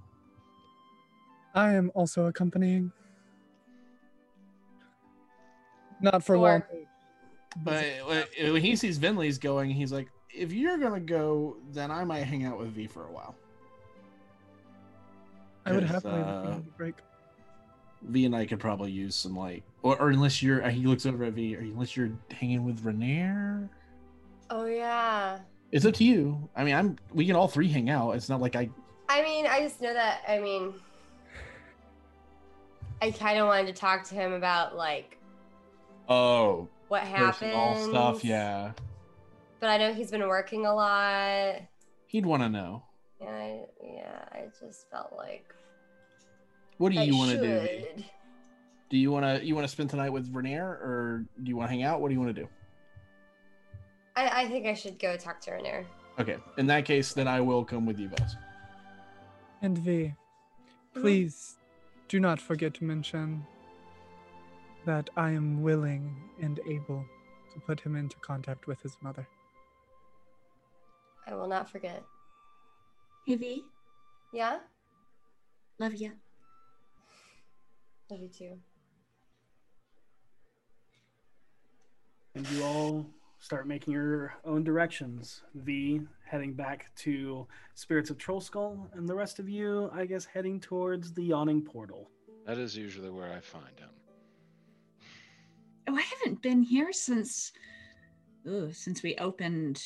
[1.55, 2.91] I am also accompanying.
[6.03, 6.63] Not for Or- long.
[7.65, 12.05] But when when he sees Venli's going, he's like, if you're gonna go, then I
[12.05, 13.35] might hang out with V for a while.
[15.67, 16.95] I would Yes, happily uh, uh, break.
[18.03, 21.23] V and I could probably use some like, or, or unless you're, he looks over
[21.25, 23.69] at V, or unless you're hanging with Renaer.
[24.51, 25.39] Oh yeah.
[25.71, 26.49] It's up to you.
[26.57, 26.97] I mean, I'm.
[27.15, 28.13] We can all three hang out.
[28.13, 28.69] It's not like I.
[29.09, 30.21] I mean, I just know that.
[30.29, 30.75] I mean,
[33.01, 35.17] I kind of wanted to talk to him about like
[36.09, 37.53] Oh, what happened.
[37.53, 38.25] personal stuff.
[38.25, 38.73] Yeah,
[39.61, 41.63] But I know he's been working a lot.
[42.07, 42.83] he'd want to know.
[43.21, 45.55] And I, yeah, I just felt like.
[46.79, 48.03] What do I you want to do?
[48.91, 51.69] Do you want to you want to spend tonight with Renaer, or do you want
[51.69, 52.01] to hang out?
[52.01, 52.49] What do you want to do?
[54.17, 55.85] I, I think I should go talk to Renaer.
[56.19, 58.37] Okay, in that case, then I will come with you guys.
[59.63, 61.01] And V, mm-hmm.
[61.01, 61.57] please
[62.09, 63.47] do not forget to mention
[64.87, 67.05] that I am willing and able
[67.55, 69.27] to put him into contact with his mother.
[71.27, 72.03] I will not forget.
[73.27, 73.65] Hey V,
[74.33, 74.59] Yeah?
[75.79, 76.13] love you.
[78.11, 78.59] Love you too.
[82.35, 83.07] and you all
[83.41, 85.43] start making your own directions.
[85.55, 90.25] V heading back to Spirits of Troll Skull, and the rest of you, I guess,
[90.25, 92.09] heading towards the yawning portal.
[92.47, 93.91] That is usually where I find him.
[95.89, 97.53] Oh, I haven't been here since,
[98.49, 99.83] ugh, since we opened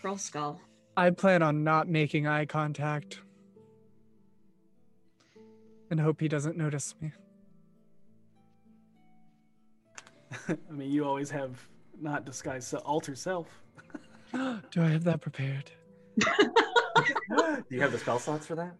[0.00, 0.60] Troll Skull.
[0.96, 3.20] I plan on not making eye contact
[5.90, 7.12] and hope he doesn't notice me.
[10.48, 11.58] I mean, you always have
[12.00, 13.48] not disguised se- alter self.
[14.32, 15.70] Do I have that prepared?
[16.18, 16.26] Do
[17.70, 18.74] you have the spell slots for that?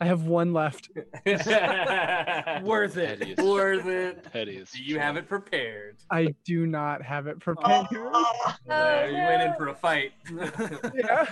[0.00, 0.90] I have one left.
[1.26, 3.18] Worth it.
[3.18, 3.38] Hideous.
[3.38, 4.32] Worth it.
[4.32, 4.74] Pettiest.
[4.74, 5.96] Do you have it prepared?
[6.10, 7.86] I do not have it prepared.
[8.66, 10.12] There, you went in for a fight.
[10.94, 11.26] yeah.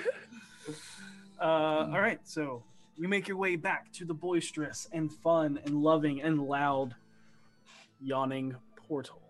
[1.41, 2.63] Uh, all right, so
[2.97, 6.95] you make your way back to the boisterous and fun and loving and loud
[8.01, 9.21] yawning portal.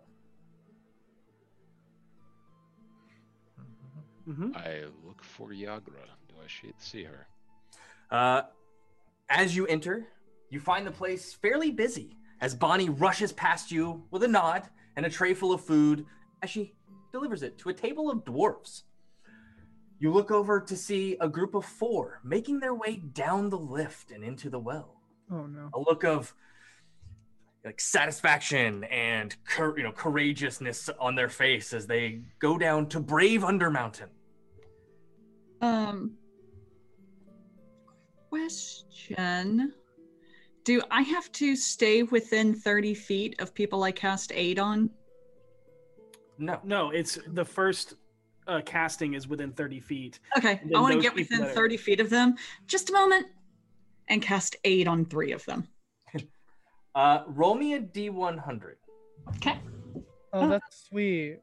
[4.28, 4.50] Mm-hmm.
[4.54, 6.04] I look for Yagra.
[6.28, 7.26] Do I see her?
[8.10, 8.42] Uh,
[9.32, 10.08] as you enter,
[10.50, 15.06] you find the place fairly busy as Bonnie rushes past you with a nod and
[15.06, 16.04] a tray full of food
[16.42, 16.74] as she
[17.12, 18.84] delivers it to a table of dwarfs.
[19.98, 24.10] You look over to see a group of four making their way down the lift
[24.10, 25.00] and into the well.
[25.30, 25.70] Oh no.
[25.72, 26.34] A look of
[27.64, 33.00] like satisfaction and cour- you know courageousness on their face as they go down to
[33.00, 34.08] brave Undermountain.
[35.60, 36.18] Um,
[38.32, 39.74] question:
[40.64, 44.88] Do I have to stay within thirty feet of people I cast aid on?
[46.38, 47.94] No, no, it's the first
[48.48, 50.18] uh, casting is within 30 feet.
[50.36, 52.34] Okay, I want to get within that are- thirty feet of them.
[52.66, 53.26] Just a moment,
[54.08, 55.68] and cast aid on three of them.
[56.94, 58.74] Uh, roll me a d100.
[59.36, 59.58] Okay.
[60.34, 61.38] Oh, that's sweet.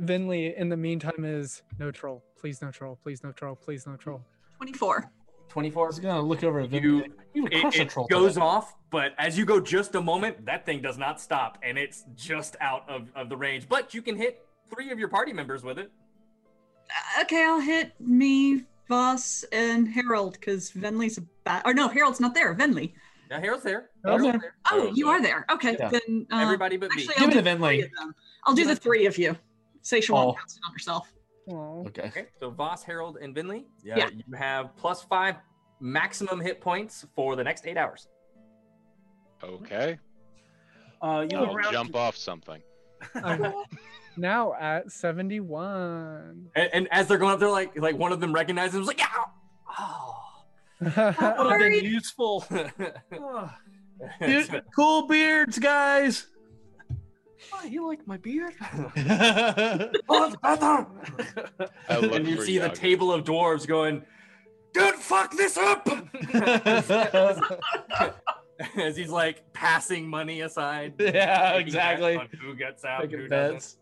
[0.00, 2.24] Venli, in the meantime, is no troll.
[2.38, 2.98] Please no troll.
[3.02, 3.54] Please no troll.
[3.54, 4.22] Please no troll.
[4.60, 5.10] Twenty-four.
[5.48, 5.84] 24.
[5.84, 7.02] I was gonna look over at you.
[7.34, 8.44] You would It, crush a it troll goes today.
[8.44, 12.04] off, but as you go just a moment, that thing does not stop, and it's
[12.14, 13.68] just out of, of the range.
[13.68, 15.90] But you can hit three of your party members with it.
[17.22, 21.62] Okay, I'll hit me, Voss, and Harold because Venli's a bad.
[21.64, 22.54] Or no, Harold's not there.
[22.54, 22.92] Venli.
[23.30, 23.90] Yeah, Harold's there.
[24.04, 24.54] Harold's Harold's there.
[24.70, 25.46] Oh, you are there.
[25.50, 25.88] Okay, Yeah.
[25.88, 27.02] then uh, Everybody but me.
[27.02, 27.84] actually, Give I'll it do to the three Venli.
[27.86, 28.14] of.
[28.44, 29.36] I'll do the three of you.
[29.82, 30.16] Say she Oh.
[30.26, 31.12] won't cast on herself.
[31.50, 32.02] Okay.
[32.08, 32.26] Okay.
[32.38, 33.64] So Voss, Harold, and Venli.
[33.82, 34.08] Yeah, Yeah.
[34.26, 35.36] You have plus five
[35.80, 38.08] maximum hit points for the next eight hours.
[39.42, 39.98] Okay.
[41.02, 41.72] Uh, you I'll look around.
[41.72, 42.60] jump off something.
[43.14, 43.54] I'm
[44.16, 46.50] now at 71.
[46.54, 48.80] And, and as they're going up, they're like, like one of them recognizes him.
[48.80, 49.06] was like, yeah.
[50.80, 52.44] That would have been useful.
[54.20, 56.26] Dude, cool beards, guys.
[57.52, 58.54] Oh, you like my beard?
[58.72, 60.86] oh, it's better.
[61.88, 64.02] I and you for see the table of dwarves going,
[64.72, 65.88] dude, fuck this up.
[68.76, 70.94] As he's like passing money aside.
[70.98, 72.20] Yeah, exactly.
[72.42, 73.00] Who gets out?
[73.02, 73.52] Taking Who bets.
[73.52, 73.80] doesn't.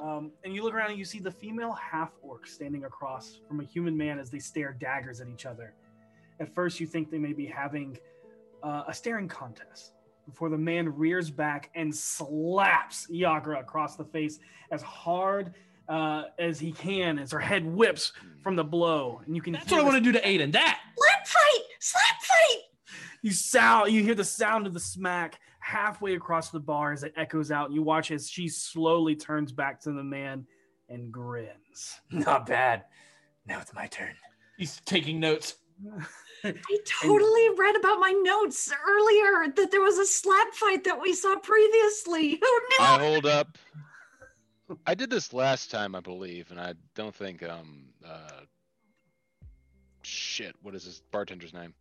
[0.00, 3.60] Um, and you look around and you see the female half orc standing across from
[3.60, 5.74] a human man as they stare daggers at each other.
[6.40, 7.98] At first, you think they may be having
[8.62, 9.94] uh, a staring contest
[10.28, 14.38] before the man rears back and slaps Yagra across the face
[14.70, 15.54] as hard
[15.88, 19.22] uh, as he can as her head whips from the blow.
[19.24, 20.52] And you can That's what I want to do to Aiden.
[20.52, 20.80] That.
[20.96, 21.64] Slap fight!
[21.80, 22.62] Slap fight!
[23.22, 27.14] You sound you hear the sound of the smack halfway across the bar as it
[27.16, 30.46] echoes out, and you watch as she slowly turns back to the man
[30.88, 32.00] and grins.
[32.10, 32.84] Not bad.
[33.46, 34.14] Now it's my turn.
[34.58, 35.56] He's taking notes.
[36.44, 36.54] I
[37.02, 41.36] totally read about my notes earlier that there was a slap fight that we saw
[41.36, 42.30] previously.
[42.30, 42.76] Who knew?
[42.80, 43.58] I hold up.
[44.86, 48.42] I did this last time, I believe, and I don't think um uh
[50.02, 50.54] shit.
[50.62, 51.74] What is this bartender's name?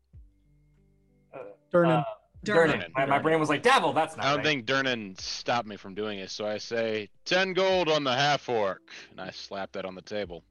[1.72, 2.00] Durnan.
[2.00, 2.03] Uh,
[2.45, 2.86] Durnan.
[2.95, 4.45] My, my brain was like, devil, that's not I don't right.
[4.45, 8.48] think Durnan stopped me from doing it, so I say ten gold on the half
[8.48, 10.44] orc, and I slap that on the table.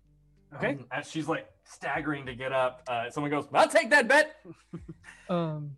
[0.55, 0.73] Okay.
[0.73, 4.37] Um, as she's like staggering to get up, uh, someone goes, I'll take that bet.
[5.29, 5.73] Um,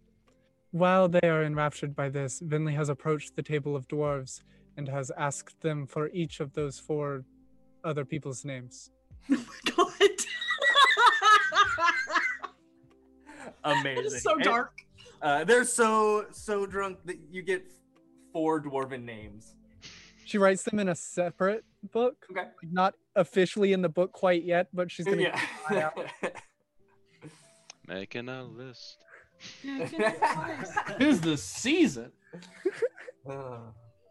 [0.73, 4.43] while they are enraptured by this, Venli has approached the table of dwarves
[4.77, 7.25] and has asked them for each of those four
[7.83, 8.91] other people's names.
[13.65, 14.21] Amazing.
[14.21, 14.83] so And, dark.
[15.23, 17.73] uh, they're so, so drunk that you get
[18.33, 19.55] four dwarven names.
[20.29, 22.27] She writes them in a separate book.
[22.31, 22.49] Okay.
[22.63, 25.23] Not officially in the book quite yet, but she's gonna.
[25.23, 25.41] Yeah.
[25.69, 25.99] keep out.
[27.87, 28.99] Making a list.
[29.63, 32.13] Tis the season.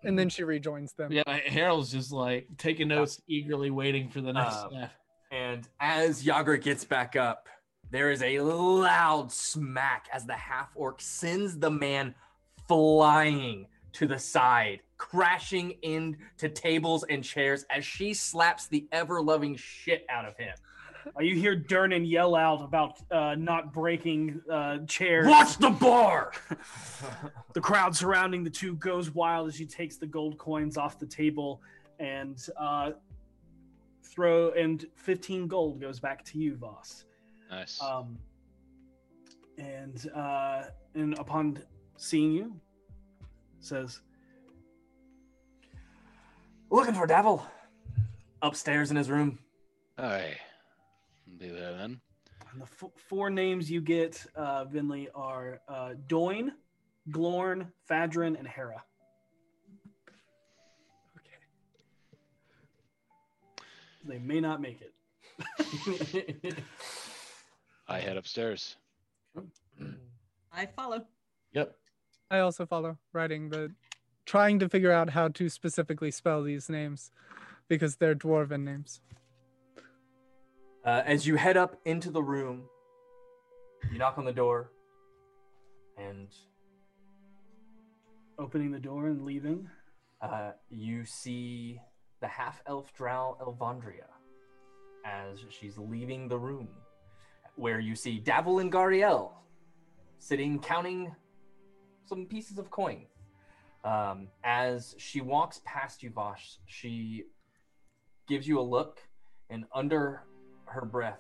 [0.04, 1.12] and then she rejoins them.
[1.12, 4.92] Yeah, Harold's just like taking notes, eagerly waiting for the next Um, step.
[5.30, 7.48] And as Yagra gets back up,
[7.92, 12.16] there is a loud smack as the half orc sends the man
[12.68, 19.56] flying to the side, crashing into tables and chairs as she slaps the ever loving
[19.56, 20.54] shit out of him.
[21.16, 25.28] Uh, you hear Durnan yell out about uh, not breaking uh, chairs.
[25.28, 26.34] Watch the bar!
[27.54, 31.06] the crowd surrounding the two goes wild as she takes the gold coins off the
[31.06, 31.62] table
[32.00, 32.92] and uh,
[34.04, 37.06] throw and 15 gold goes back to you, Voss.
[37.50, 37.82] Nice.
[37.82, 38.18] Um,
[39.58, 41.60] and uh, and upon
[41.98, 42.60] seeing you,
[43.60, 44.00] says,
[46.69, 47.42] Looking for Davil.
[48.42, 49.40] Upstairs in his room.
[49.98, 50.38] All right.
[51.38, 52.00] Be there then.
[52.52, 56.52] And the f- four names you get, uh, Venli, are uh, Doin,
[57.10, 58.84] Glorn, Fadrin, and Hera.
[61.18, 61.38] Okay.
[64.06, 64.94] They may not make it.
[67.88, 68.76] I head upstairs.
[70.53, 71.06] I follow.
[71.53, 71.76] Yep.
[72.30, 73.74] I also follow writing the,
[74.26, 77.12] trying to figure out how to specifically spell these names,
[77.68, 79.02] because they're dwarven names.
[80.86, 82.64] Uh, as you head up into the room,
[83.92, 84.72] you knock on the door,
[85.98, 86.28] and
[88.40, 89.70] opening the door and leaving.
[90.22, 91.80] Uh, you see
[92.22, 94.08] the half elf drow Elvandria
[95.06, 96.68] as she's leaving the room,
[97.56, 99.32] where you see Dabble and Gariel
[100.20, 101.16] sitting counting
[102.08, 103.06] some pieces of coin.
[103.84, 107.24] Um, as she walks past you, Voss, she
[108.27, 109.00] gives you a look,
[109.50, 110.24] and under
[110.66, 111.19] her breath,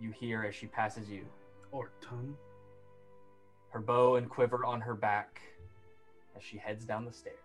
[0.00, 1.24] you hear as she passes you
[1.72, 2.36] Or tongue.
[3.70, 5.40] her bow and quiver on her back
[6.36, 7.38] as she heads down the stairs.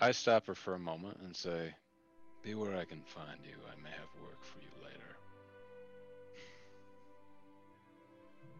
[0.00, 1.74] I stop her for a moment and say,
[2.42, 3.54] Be where I can find you.
[3.70, 5.16] I may have work for you later.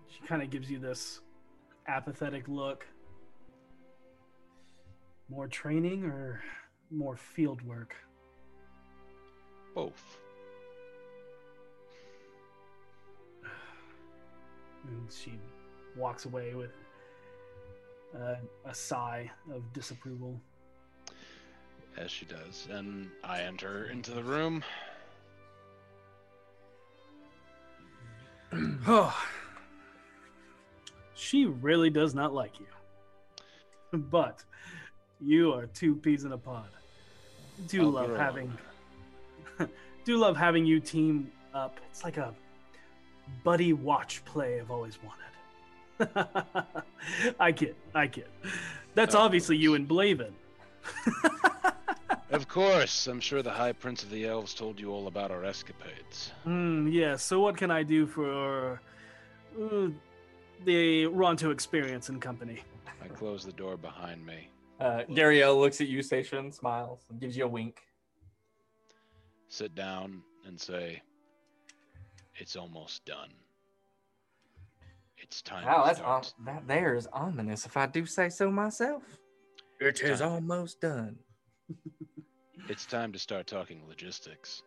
[0.09, 1.21] She kind of gives you this
[1.87, 2.87] apathetic look.
[5.29, 6.43] More training or
[6.91, 7.95] more field work?
[9.75, 10.19] Both.
[14.89, 15.39] And she
[15.95, 16.71] walks away with
[18.19, 20.41] uh, a sigh of disapproval.
[21.99, 22.67] As she does.
[22.71, 24.65] And I enter into the room.
[28.87, 29.15] Oh,
[31.31, 32.67] she really does not like you.
[34.11, 34.45] But
[35.21, 36.69] you are two peas in a pod.
[37.67, 38.53] Do I'll love having
[40.05, 41.79] do love having you team up.
[41.91, 42.35] It's like a
[43.45, 46.85] buddy watch play I've always wanted.
[47.41, 48.29] I kid, I kid.
[48.95, 50.33] That's Of obviously you and Blaven.
[52.31, 55.45] Of course, I'm sure the High Prince of the Elves told you all about our
[55.45, 56.31] escapades.
[56.45, 58.81] Hmm, yeah, so what can I do for
[59.61, 59.89] uh,
[60.65, 62.63] the Ronto experience and company?
[63.03, 64.49] I close the door behind me.
[64.79, 67.81] Uh, Gariel looks at you, Station, smiles, and gives you a wink.
[69.49, 71.03] sit down and say,
[72.37, 73.33] "It's almost done.
[75.19, 76.33] It's time." Wow, to that's start.
[76.39, 79.03] om- that there is ominous, if I do say so myself.
[79.81, 80.33] It is Time.
[80.33, 81.19] almost done.
[82.69, 84.63] It's time to start talking logistics.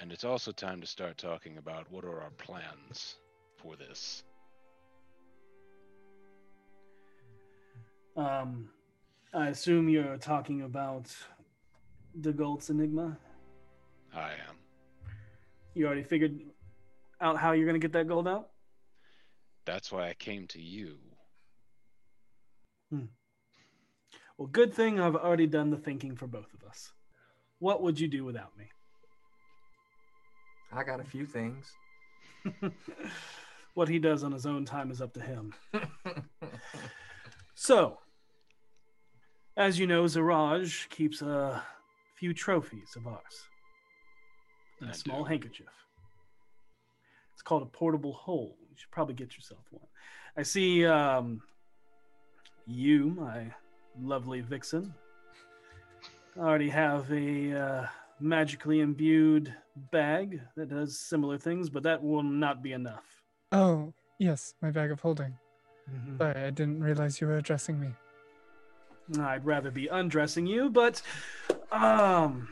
[0.00, 3.16] And it's also time to start talking about what are our plans
[3.64, 4.22] for this.
[8.16, 8.68] Um,
[9.32, 11.14] I assume you're talking about
[12.14, 13.16] the Gold's Enigma.
[14.14, 14.56] I am.
[15.74, 16.38] You already figured
[17.20, 18.50] out how you're going to get that gold out?
[19.64, 20.98] That's why I came to you.
[24.36, 26.92] Well, good thing I've already done the thinking for both of us.
[27.60, 28.66] What would you do without me?
[30.72, 31.72] I got a few things.
[33.74, 35.54] what he does on his own time is up to him.
[37.54, 37.98] So,
[39.56, 41.62] as you know, Zaraj keeps a
[42.16, 43.48] few trophies of ours
[44.82, 45.28] in a small do.
[45.30, 45.68] handkerchief.
[47.32, 48.56] It's called a portable hole.
[48.68, 49.86] You should probably get yourself one.
[50.36, 51.40] I see um,
[52.66, 53.46] you, my
[53.98, 54.92] lovely vixen,
[56.36, 57.86] I already have a uh,
[58.18, 59.54] magically imbued
[59.92, 63.13] bag that does similar things, but that will not be enough.
[63.52, 65.36] Oh, yes, my bag of holding.
[65.90, 66.18] Mhm.
[66.18, 67.88] Sorry, I didn't realize you were addressing me.
[69.20, 71.02] I'd rather be undressing you, but
[71.70, 72.48] um,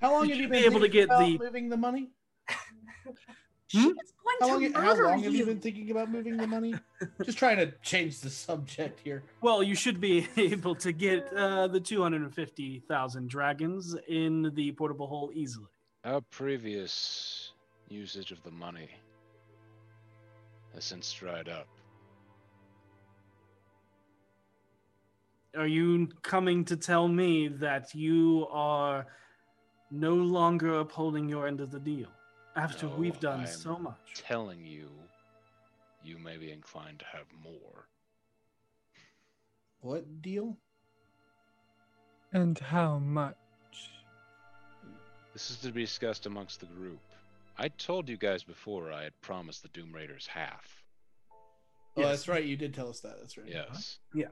[0.00, 2.10] How long You have you been be able to get about the- moving the money?
[3.74, 3.88] Hmm?
[4.38, 5.46] How long, how murder long have you you.
[5.46, 6.74] been thinking about moving the money?
[7.24, 9.22] Just trying to change the subject here.
[9.40, 13.96] well, you should be able to get uh, the two hundred and fifty thousand dragons
[14.08, 15.68] in the portable hole easily.
[16.04, 17.52] Our previous
[17.88, 18.90] usage of the money
[20.74, 21.66] has since dried up.
[25.56, 29.06] Are you coming to tell me that you are
[29.90, 32.08] no longer upholding your end of the deal
[32.56, 34.14] after No, we've done I am so much?
[34.14, 34.88] Telling you,
[36.02, 37.86] you may be inclined to have more.
[39.80, 40.56] What deal?
[42.32, 43.36] And how much?
[45.34, 47.00] This is to be discussed amongst the group.
[47.58, 50.82] I told you guys before I had promised the Doom Raiders half.
[51.96, 52.08] Oh, Yes.
[52.10, 52.44] that's right.
[52.44, 53.16] You did tell us that.
[53.20, 53.46] That's right.
[53.48, 53.98] Yes.
[54.14, 54.20] Uh-huh.
[54.20, 54.28] Yeah.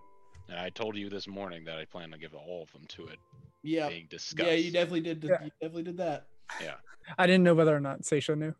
[0.48, 3.06] And I told you this morning that I plan to give all of them to
[3.08, 3.18] it
[3.62, 3.88] Yeah.
[3.88, 4.48] being discussed.
[4.48, 5.22] Yeah, you definitely did.
[5.22, 5.44] Yeah.
[5.44, 6.26] You definitely did that.
[6.60, 6.76] Yeah.
[7.18, 8.54] I didn't know whether or not Seisha knew.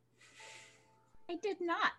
[1.31, 1.93] I did not.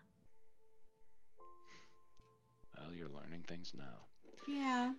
[2.78, 4.06] Well, you're learning things now.
[4.48, 4.94] Yeah,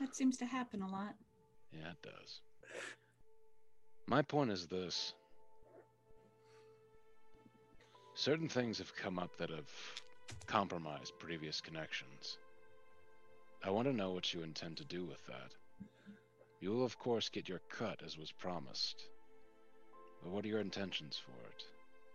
[0.00, 1.14] that seems to happen a lot.
[1.72, 2.40] Yeah, it does.
[4.06, 5.14] My point is this.
[8.14, 9.70] Certain things have come up that have
[10.46, 12.38] compromised previous connections.
[13.64, 15.52] I want to know what you intend to do with that.
[16.60, 19.08] You will, of course, get your cut as was promised.
[20.22, 21.64] But what are your intentions for it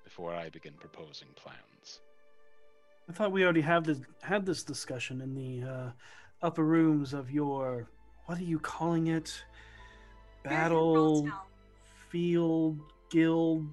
[0.03, 1.99] before I begin proposing plans?
[3.09, 5.91] I thought we already have this had this discussion in the uh,
[6.41, 7.89] upper rooms of your
[8.25, 9.43] what are you calling it?
[10.43, 11.29] Battle
[12.09, 12.79] field
[13.09, 13.67] guild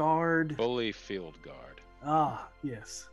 [0.00, 0.56] guard.
[0.56, 1.82] Bully field guard.
[2.02, 3.10] Ah, yes.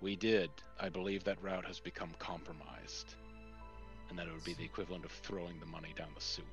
[0.00, 0.48] We did.
[0.80, 3.16] I believe that route has become compromised.
[4.08, 6.46] And that it would be the equivalent of throwing the money down the sewer.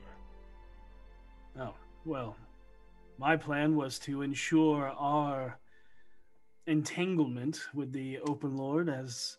[1.57, 2.35] Oh, well,
[3.17, 5.57] my plan was to ensure our
[6.67, 9.37] entanglement with the Open Lord as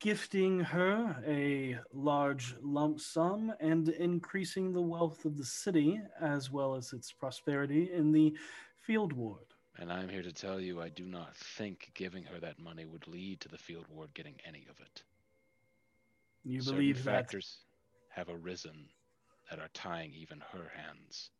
[0.00, 6.74] gifting her a large lump sum and increasing the wealth of the city as well
[6.74, 8.34] as its prosperity in the
[8.86, 9.46] field ward.
[9.78, 13.08] And I'm here to tell you I do not think giving her that money would
[13.08, 15.02] lead to the field ward getting any of it.
[16.44, 17.58] You Certain believe that factors
[18.10, 18.88] have arisen
[19.50, 21.30] that are tying even her hands.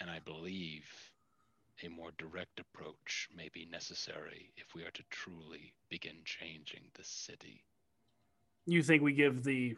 [0.00, 0.84] And I believe
[1.84, 7.04] a more direct approach may be necessary if we are to truly begin changing the
[7.04, 7.62] city.
[8.66, 9.76] you think we give the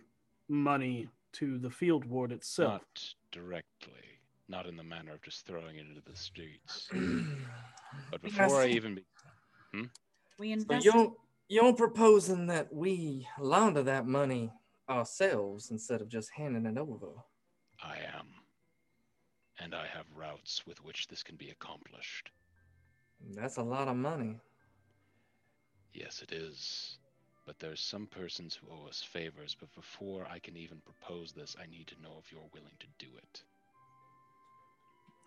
[0.49, 2.73] money to the field ward itself.
[2.73, 4.18] Not directly,
[4.49, 6.89] not in the manner of just throwing it into the streets.
[8.11, 8.23] but Yes.
[8.23, 9.05] before I even be-
[9.75, 9.85] hmm?
[10.39, 10.85] We So invest.
[10.85, 11.13] you're
[11.49, 14.53] you're proposing that we launder that money
[14.89, 17.09] ourselves instead of just handing it over.
[17.83, 18.27] I am.
[19.61, 22.31] And I have routes with which this can be accomplished.
[23.35, 24.39] That's a lot of money.
[25.95, 26.99] Yes, it is.
[27.47, 31.57] But there's some persons who owe us favors, but before I can even propose this,
[31.61, 33.43] I need to know if you're willing to do it.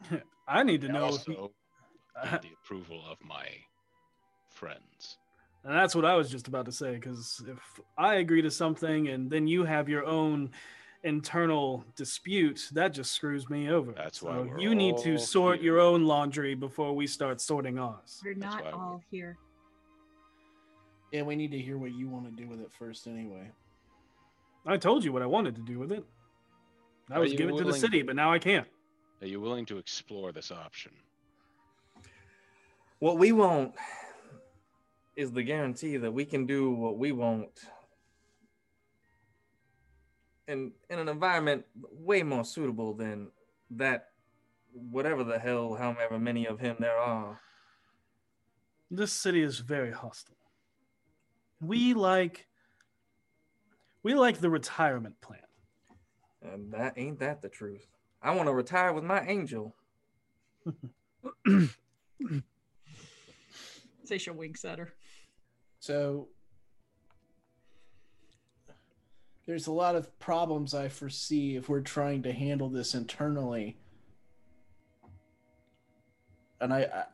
[0.48, 3.48] I need to And know also you- need the approval of my
[4.50, 5.18] friends.
[5.64, 9.10] And that's what I was just about to say, because if I agree to something
[9.10, 10.50] and then you have your own
[11.04, 13.92] internal dispute, that just screws me over.
[13.92, 15.66] That's why so we're you need to sort here.
[15.66, 18.22] your own laundry before we start sorting ours.
[18.26, 19.38] We're That's not why we- all here.
[21.12, 23.52] Yeah, we need to hear what you want to do with it first, anyway.
[24.66, 26.06] I told you what I wanted to do with it.
[27.10, 28.68] I Are was you give it to the willing- city, but now I can't.
[29.22, 30.92] Are you willing to explore this option?
[33.00, 33.74] What we want
[35.16, 37.50] is the guarantee that we can do what we want
[40.48, 43.30] in in an environment way more suitable than
[43.72, 44.10] that
[44.74, 47.40] whatever the hell however many of him there are.
[48.90, 50.36] This city is very hostile.
[51.62, 52.48] We like
[54.04, 55.40] we like the retirement plan.
[56.42, 57.88] And that ain't that the truth.
[58.22, 59.76] I want to retire with my angel.
[64.06, 64.94] Seisha winks at her.
[65.80, 66.28] So
[69.46, 73.78] there's a lot of problems I foresee if we're trying to handle this internally.
[76.60, 77.06] And I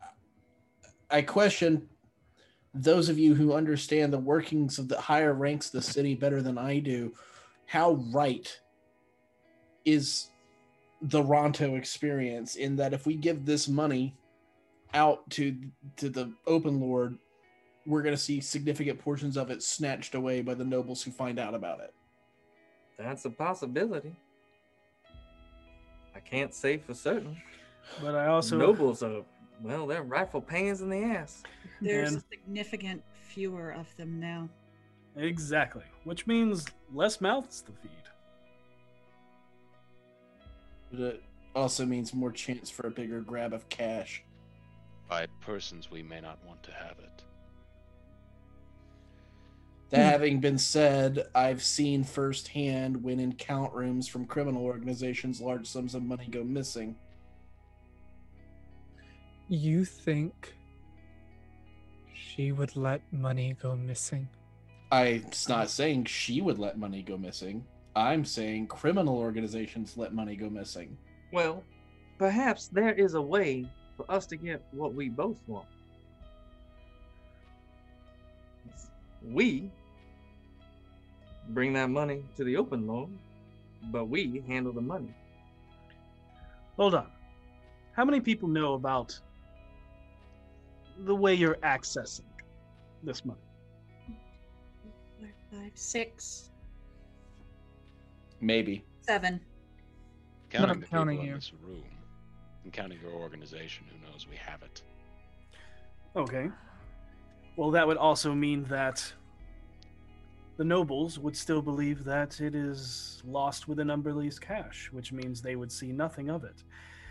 [1.10, 1.88] I, I question
[2.74, 6.42] those of you who understand the workings of the higher ranks of the city better
[6.42, 7.14] than I do,
[7.66, 8.60] how right
[9.86, 10.30] is
[11.02, 14.16] the Ronto experience in that if we give this money
[14.94, 15.56] out to
[15.98, 17.18] to the open lord
[17.86, 21.40] we're going to see significant portions of it snatched away by the nobles who find
[21.40, 21.94] out about it.
[22.98, 24.14] That's a possibility.
[26.14, 27.38] I can't say for certain.
[28.02, 29.24] But I also nobles are
[29.64, 31.44] well, they're rifle pains in the ass.
[31.82, 34.50] There's And- a significant fewer of them now.
[35.16, 35.84] Exactly.
[36.04, 37.92] Which means less mouths to feed.
[40.92, 41.24] But it
[41.56, 44.24] also means more chance for a bigger grab of cash.
[45.10, 47.24] By persons we may not want to have it.
[49.90, 55.66] That having been said, I've seen firsthand when in count rooms from criminal organizations large
[55.66, 56.98] sums of money go missing.
[59.48, 60.54] You think
[62.14, 64.28] she would let money go missing?
[64.92, 67.66] I'm not saying she would let money go missing.
[67.98, 70.96] I'm saying criminal organizations let money go missing.
[71.34, 71.64] Well,
[72.20, 75.66] perhaps there is a way for us to get what we both want.
[79.24, 79.72] We
[81.50, 83.18] bring that money to the open loan,
[83.92, 85.16] but we handle the money.
[86.76, 87.08] Hold on.
[87.94, 89.20] How many people know about
[91.00, 92.22] the way you're accessing
[93.02, 93.40] this money?
[95.20, 96.47] Four, five, six,
[98.40, 98.86] Maybe.
[99.02, 99.40] seven.
[100.50, 101.84] Counting I'm the people counting in this room,
[102.64, 104.82] and counting your organization who knows we have it.
[106.16, 106.50] Okay.
[107.58, 109.14] Well, that would also mean that
[110.58, 115.56] the nobles would still believe that it is lost within Umberlee's cache, which means they
[115.56, 116.64] would see nothing of it.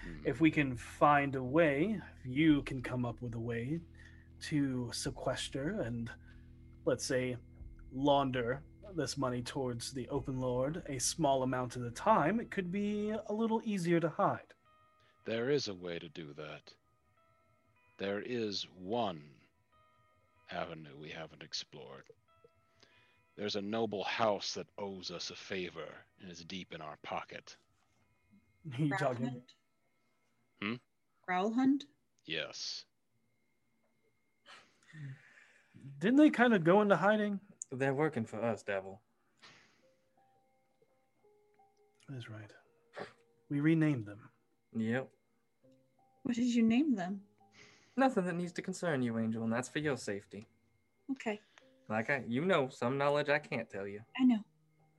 [0.05, 0.26] Hmm.
[0.26, 3.80] If we can find a way, if you can come up with a way
[4.42, 6.10] to sequester and,
[6.84, 7.36] let's say,
[7.92, 8.62] launder
[8.94, 13.12] this money towards the open lord a small amount at a time, it could be
[13.28, 14.55] a little easier to hide.
[15.24, 16.73] There is a way to do that.
[17.98, 19.23] There is one
[20.50, 22.05] avenue we haven't explored.
[23.36, 25.89] There's a noble house that owes us a favor
[26.20, 27.56] and is deep in our pocket.
[28.78, 29.26] You talking?
[29.26, 29.42] Gralhund?
[30.62, 30.74] Hmm?
[31.28, 31.82] Gralhund?
[32.24, 32.84] Yes.
[35.98, 37.40] Didn't they kind of go into hiding?
[37.78, 38.98] They're working for us, Davil.
[42.08, 42.50] That's right.
[43.50, 44.20] We renamed them.
[44.76, 45.08] Yep.
[46.22, 47.20] What did you name them?
[47.96, 50.46] Nothing that needs to concern you, Angel, and that's for your safety.
[51.12, 51.40] Okay,
[51.88, 54.00] Like I, you know, some knowledge I can't tell you.
[54.20, 54.40] I know.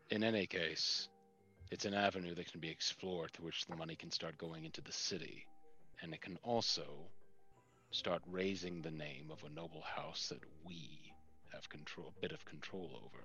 [0.10, 1.10] In any case,
[1.70, 4.82] it's an avenue that can be explored through which the money can start going into
[4.82, 5.46] the city.
[6.02, 6.86] And it can also
[7.92, 11.12] start raising the name of a noble house that we
[11.54, 13.24] have control a bit of control over.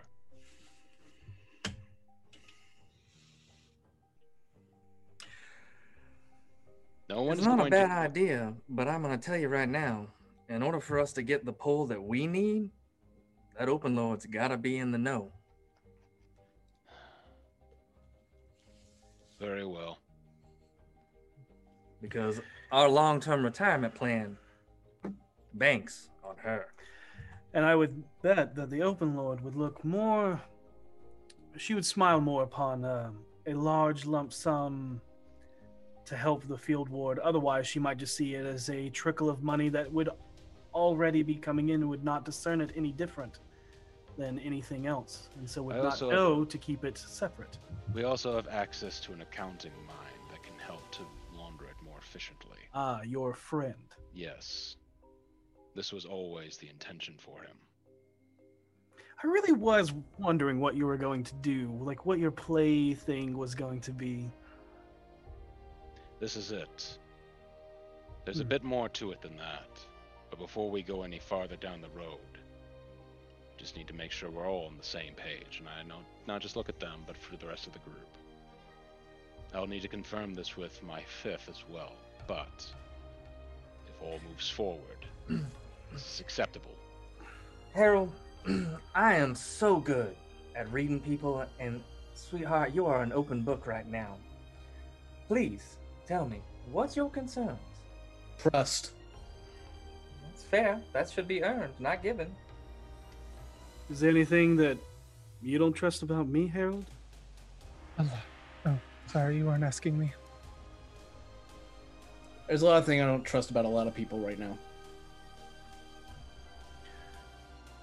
[7.08, 10.06] No one It's not a bad to idea, but I'm gonna tell you right now.
[10.48, 12.70] In order for us to get the pull that we need,
[13.58, 15.32] that open lord's gotta be in the know.
[19.42, 19.98] very well.
[22.00, 24.36] Because our long-term retirement plan
[25.54, 26.66] banks on her.
[27.54, 30.40] And I would bet that the open lord would look more.
[31.56, 35.00] She would smile more upon um, a large lump sum
[36.06, 37.18] to help the field ward.
[37.18, 40.08] Otherwise, she might just see it as a trickle of money that would
[40.74, 43.40] already be coming in and would not discern it any different
[44.16, 45.28] than anything else.
[45.38, 47.58] And so would I not know to keep it separate.
[47.94, 51.02] We also have access to an accounting mind that can help to
[51.34, 52.58] launder it more efficiently.
[52.74, 53.74] Ah, your friend.
[54.14, 54.76] Yes.
[55.74, 57.56] This was always the intention for him.
[59.22, 63.38] I really was wondering what you were going to do, like what your play thing
[63.38, 64.30] was going to be.
[66.20, 66.98] This is it.
[68.24, 68.48] There's a Hmm.
[68.48, 69.68] bit more to it than that.
[70.30, 72.18] But before we go any farther down the road,
[73.56, 75.58] just need to make sure we're all on the same page.
[75.60, 78.08] And I know not just look at them, but for the rest of the group.
[79.54, 81.92] I'll need to confirm this with my fifth as well.
[82.26, 82.66] But
[83.88, 85.06] if all moves forward,
[85.92, 86.74] this is acceptable.
[87.74, 88.12] Harold,
[88.94, 90.16] I am so good
[90.56, 91.82] at reading people, and
[92.14, 94.16] sweetheart, you are an open book right now.
[95.28, 97.58] Please tell me, what's your concerns?
[98.38, 98.92] Trust.
[100.24, 100.80] That's fair.
[100.92, 102.34] That should be earned, not given.
[103.90, 104.78] Is there anything that
[105.40, 106.84] you don't trust about me, Harold?
[107.98, 108.22] Allah.
[108.66, 110.12] Oh, sorry, you aren't asking me.
[112.48, 114.58] There's a lot of things I don't trust about a lot of people right now.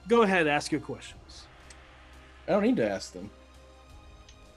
[0.10, 1.46] Go ahead, ask your questions.
[2.48, 3.30] I don't need to ask them.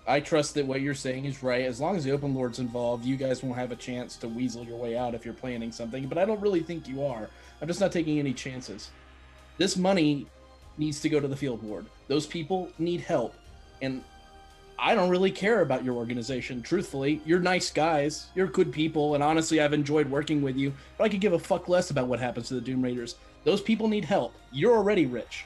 [0.09, 1.67] I trust that what you're saying is right.
[1.67, 4.65] As long as the open lord's involved, you guys won't have a chance to weasel
[4.65, 6.09] your way out if you're planning something.
[6.09, 7.29] But I don't really think you are.
[7.61, 8.91] I'm just not taking any chances.
[9.59, 10.27] This money
[10.79, 11.85] needs to go to the field ward.
[12.09, 13.35] Those people need help,
[13.83, 14.03] and
[14.85, 16.61] I don't really care about your organization.
[16.61, 18.27] Truthfully, you're nice guys.
[18.35, 20.75] You're good people, and honestly, I've enjoyed working with you.
[20.99, 23.15] But I could give a fuck less about what happens to the Doom Raiders.
[23.45, 24.35] Those people need help.
[24.51, 25.45] You're already rich.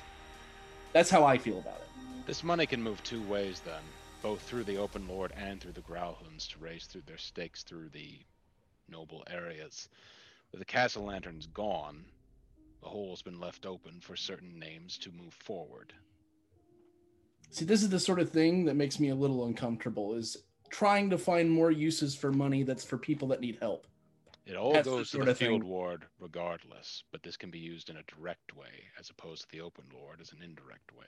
[0.95, 2.27] That's how I feel about it.
[2.27, 3.83] This money can move two ways then,
[4.23, 7.91] both through the open lord and through the Gralhunds to raise through their stakes through
[7.91, 8.19] the
[8.89, 9.91] noble areas.
[10.51, 12.07] With the Cassalanters gone,
[12.81, 15.93] the hole's been left open for certain names to move forward.
[17.51, 20.37] See, this is the sort of thing that makes me a little uncomfortable is
[20.69, 23.87] trying to find more uses for money that's for people that need help.
[24.45, 27.37] It all That's the goes to sort the of thing- field ward regardless, but this
[27.37, 30.43] can be used in a direct way as opposed to the open lord as an
[30.43, 31.07] indirect way.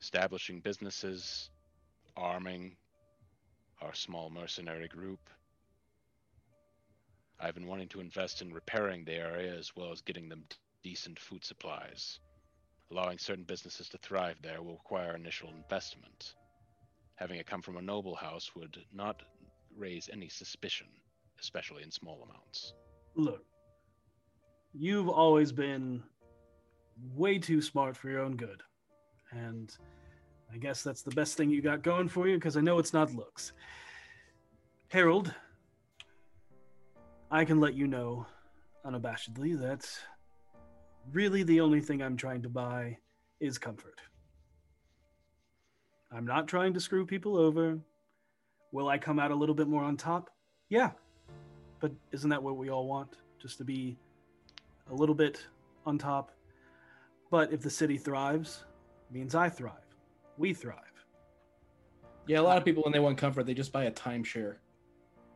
[0.00, 1.50] Establishing businesses,
[2.16, 2.76] arming
[3.82, 5.20] our small mercenary group.
[7.38, 10.44] I've been wanting to invest in repairing the area as well as getting them
[10.82, 12.20] decent food supplies.
[12.90, 16.34] Allowing certain businesses to thrive there will require initial investment.
[17.16, 19.22] Having it come from a noble house would not
[19.76, 20.88] raise any suspicion,
[21.40, 22.74] especially in small amounts.
[23.14, 23.44] Look,
[24.72, 26.02] you've always been
[27.14, 28.62] way too smart for your own good.
[29.30, 29.70] And
[30.52, 32.92] I guess that's the best thing you got going for you because I know it's
[32.92, 33.52] not looks.
[34.88, 35.32] Harold,
[37.30, 38.26] I can let you know
[38.84, 39.88] unabashedly that
[41.12, 42.98] really the only thing I'm trying to buy
[43.40, 44.00] is comfort.
[46.12, 47.78] I'm not trying to screw people over.
[48.72, 50.30] Will I come out a little bit more on top?
[50.68, 50.90] Yeah.
[51.80, 53.16] But isn't that what we all want?
[53.40, 53.96] just to be
[54.90, 55.44] a little bit
[55.86, 56.30] on top.
[57.30, 58.64] But if the city thrives,
[59.10, 59.74] means I thrive.
[60.36, 60.76] We thrive.
[62.26, 64.56] Yeah, a lot of people when they want comfort, they just buy a timeshare.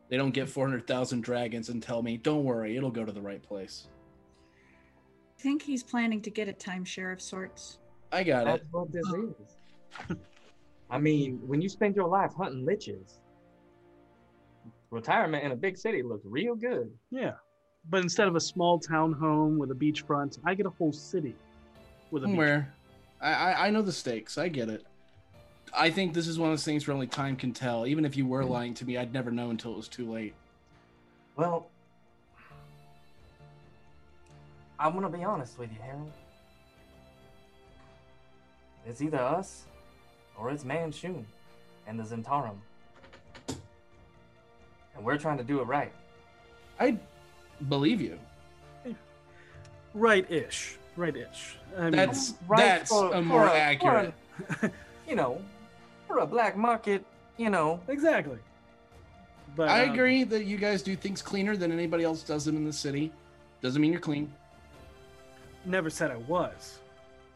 [0.07, 3.41] They don't get 400,000 dragons and tell me, "Don't worry, it'll go to the right
[3.41, 3.87] place."
[5.45, 7.77] I think he's planning to get a timeshare of sorts.
[8.11, 8.67] I got That's it.
[8.71, 10.17] what this is.
[10.89, 13.19] I mean, when you spend your life hunting liches,
[14.89, 16.91] retirement in a big city looks real good.
[17.11, 17.33] Yeah.
[17.91, 21.35] But instead of a small town home with a beachfront, I get a whole city
[22.09, 22.25] with a.
[22.25, 22.73] Somewhere.
[23.21, 24.39] I, I I know the stakes.
[24.39, 24.83] I get it.
[25.77, 27.85] I think this is one of those things where only time can tell.
[27.85, 30.33] Even if you were lying to me, I'd never know until it was too late.
[31.35, 31.69] Well,
[34.79, 36.11] I'm gonna be honest with you, Harold.
[38.85, 39.63] It's either us
[40.37, 41.23] or it's Manshoon
[41.87, 42.57] and the Zhentarim.
[44.95, 45.91] And we're trying to do it right.
[46.79, 46.97] I
[47.69, 48.19] believe you.
[49.93, 50.77] Right ish.
[50.97, 51.57] Right ish.
[51.77, 54.13] I mean, That's Right that's for- a for more a- for accurate.
[55.07, 55.39] You know,
[56.07, 57.05] for a black market,
[57.37, 57.79] you know.
[57.87, 58.39] Exactly.
[59.55, 62.55] But I um, agree that you guys do things cleaner than anybody else does them
[62.57, 63.11] in the city.
[63.61, 64.33] Doesn't mean you're clean.
[65.65, 66.79] Never said I was.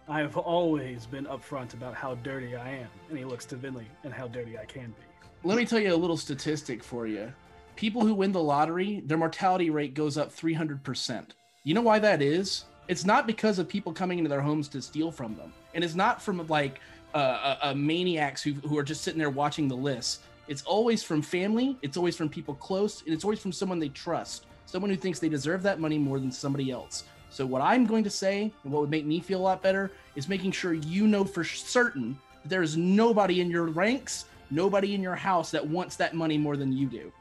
[0.08, 3.86] I have always been upfront about how dirty I am, and he looks to Venli
[4.04, 5.28] and how dirty I can be.
[5.44, 7.34] Let me tell you a little statistic for you.
[7.76, 11.26] People who win the lottery, their mortality rate goes up 300%.
[11.64, 12.66] You know why that is?
[12.88, 15.54] It's not because of people coming into their homes to steal from them.
[15.74, 16.82] And it's not from like
[17.14, 20.22] uh, maniacs who, who are just sitting there watching the list.
[20.48, 23.90] It's always from family, it's always from people close, and it's always from someone they
[23.90, 24.46] trust.
[24.66, 27.06] Someone who thinks they deserve that money more than somebody else.
[27.30, 29.92] So, what I'm going to say, and what would make me feel a lot better,
[30.16, 34.96] is making sure you know for certain that there is nobody in your ranks, nobody
[34.96, 37.12] in your house that wants that money more than you do.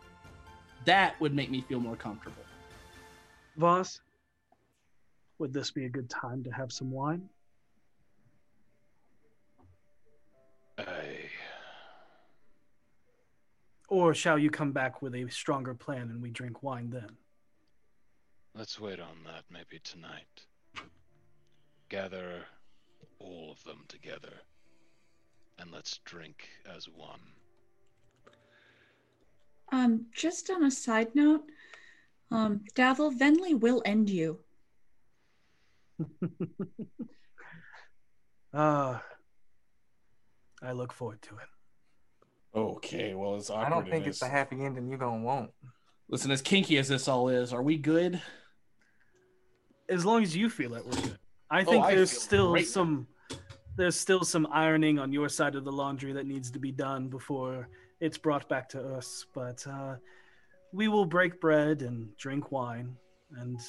[0.85, 2.43] That would make me feel more comfortable.
[3.57, 4.01] Voss,
[5.39, 7.29] would this be a good time to have some wine?
[10.79, 11.29] I
[13.89, 17.09] Or shall you come back with a stronger plan and we drink wine then?
[18.55, 20.47] Let's wait on that maybe tonight.
[21.89, 22.45] Gather
[23.19, 24.33] all of them together
[25.59, 27.21] and let's drink as one.
[29.71, 31.45] Um, just on a side note,
[32.31, 34.39] um, Davil, Venli will end you.
[38.55, 39.03] Ah,
[40.63, 42.59] I look forward to it.
[42.59, 44.21] Okay, well, as awkward I don't think it's is.
[44.21, 45.51] the happy ending you're gonna want.
[46.09, 48.21] Listen, as kinky as this all is, are we good?
[49.89, 51.19] As long as you feel it, we're good.
[51.51, 52.67] I Oh, think I there's still great.
[52.69, 53.07] some
[53.77, 57.09] there's still some ironing on your side of the laundry that needs to be done
[57.09, 57.69] before
[58.01, 59.25] it's brought back to us.
[59.35, 59.97] But uh,
[60.73, 62.97] we will break bread and drink wine,
[63.37, 63.61] and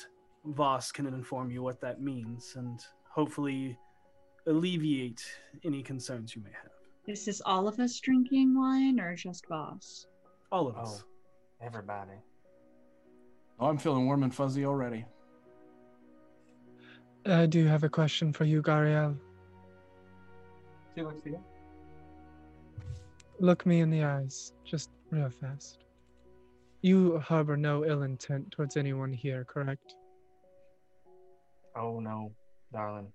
[0.45, 3.77] Voss can inform you what that means, and hopefully
[4.47, 5.23] alleviate
[5.63, 6.71] any concerns you may have.
[7.07, 10.07] Is this all of us drinking wine or just Voss?
[10.51, 11.03] All of us.
[11.05, 12.13] Oh, everybody.
[13.59, 15.05] Oh, I'm feeling warm and fuzzy already.
[17.27, 19.17] Uh, I do have a question for you, Gariel.
[20.95, 21.43] She looks to you.
[23.39, 25.79] Look me in the eyes, just real fast.
[26.81, 29.95] You harbor no ill intent towards anyone here, correct?
[31.75, 32.31] Oh no,
[32.71, 33.11] darling.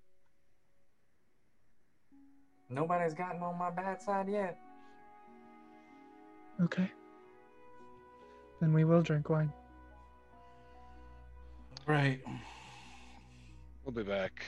[2.69, 4.57] Nobody's gotten on my bad side yet.
[6.61, 6.91] Okay.
[8.61, 9.51] Then we will drink wine.
[11.85, 12.19] Right.
[13.83, 14.43] We'll be back.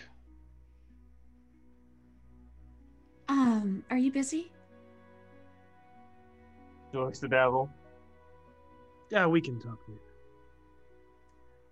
[3.29, 4.51] Um, are you busy?
[6.91, 7.69] She the Devil.
[9.11, 10.01] Yeah, we can talk later.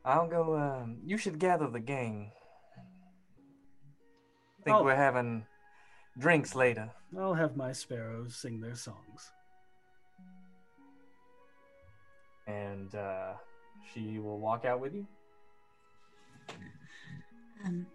[0.03, 0.55] I'll go.
[0.55, 2.31] Um, you should gather the gang.
[4.63, 4.83] Think Oh.
[4.83, 5.45] we're having
[6.17, 6.91] drinks later.
[7.17, 9.31] I'll have my sparrows sing their songs.
[12.47, 13.33] And uh,
[13.93, 15.07] she will walk out with you.
[17.65, 17.85] Um,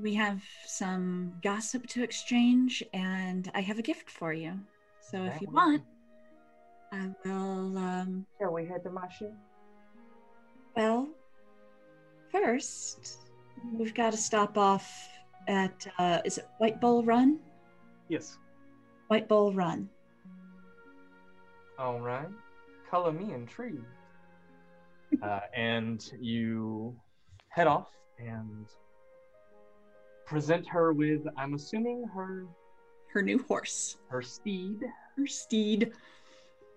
[0.00, 4.58] we have some gossip to exchange, and I have a gift for you.
[5.00, 5.82] So if you want,
[6.92, 7.78] I will.
[7.78, 9.08] Um, Shall we head to my
[10.76, 11.08] well,
[12.32, 13.18] first,
[13.72, 15.08] we've got to stop off
[15.46, 15.86] at.
[15.98, 17.38] Uh, is it White Bull Run?
[18.08, 18.38] Yes.
[19.08, 19.88] White Bull Run.
[21.78, 22.28] All right.
[22.90, 23.84] Color me intrigued.
[25.22, 26.96] uh, and you
[27.54, 28.66] head off and
[30.26, 32.46] present her with, I'm assuming her
[33.12, 33.98] Her new horse.
[34.08, 34.80] her steed,
[35.16, 35.92] Her steed.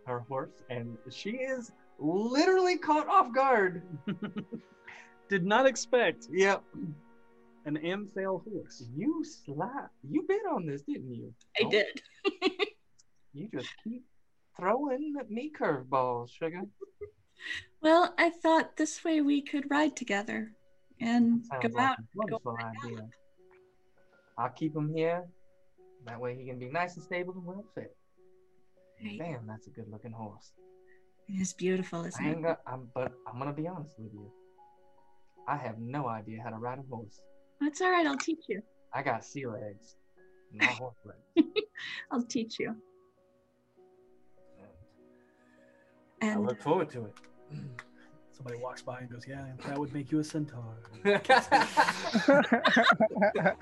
[0.06, 3.82] her horse, and she is literally caught off guard.
[5.30, 6.64] did not expect Yep.
[7.66, 8.84] an Amphail horse.
[8.96, 9.92] You slap.
[10.10, 11.34] You bid on this, didn't you?
[11.58, 12.02] I Don't- did.
[13.34, 14.04] You just keep
[14.58, 16.62] throwing me curveballs, sugar.
[17.84, 20.54] Well, I thought this way we could ride together
[21.00, 22.00] and Sounds go like out.
[22.00, 23.08] a wonderful idea.
[24.38, 25.26] I'll keep him here.
[26.06, 27.90] That way he can be nice and stable and well fed.
[29.04, 29.18] Right.
[29.20, 30.52] Damn, that's a good looking horse.
[31.28, 32.42] It is beautiful, isn't I it?
[32.42, 34.32] got, I'm, but I'm gonna be honest with you.
[35.48, 37.22] I have no idea how to ride a horse.
[37.62, 38.06] That's all right.
[38.06, 38.62] I'll teach you.
[38.94, 39.96] I got sea legs,
[40.54, 41.50] not horse legs.
[42.12, 42.76] I'll teach you.
[46.22, 47.14] I look forward to it.
[48.38, 50.78] Somebody walks by and goes, "Yeah, that would make you a centaur."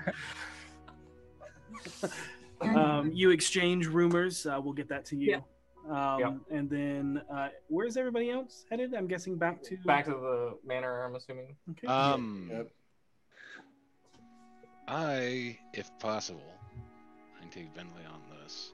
[2.60, 4.44] um, you exchange rumors.
[4.44, 5.42] Uh, we'll get that to you.
[5.88, 6.34] Um, Yep.
[6.50, 8.92] And then, uh, where's everybody else headed?
[8.92, 11.56] I'm guessing back to Back to the manor, I'm assuming.
[11.70, 11.86] Okay.
[11.86, 12.68] Um, Yep.
[14.88, 16.52] I, if possible,
[17.36, 18.72] I can take Venli on this.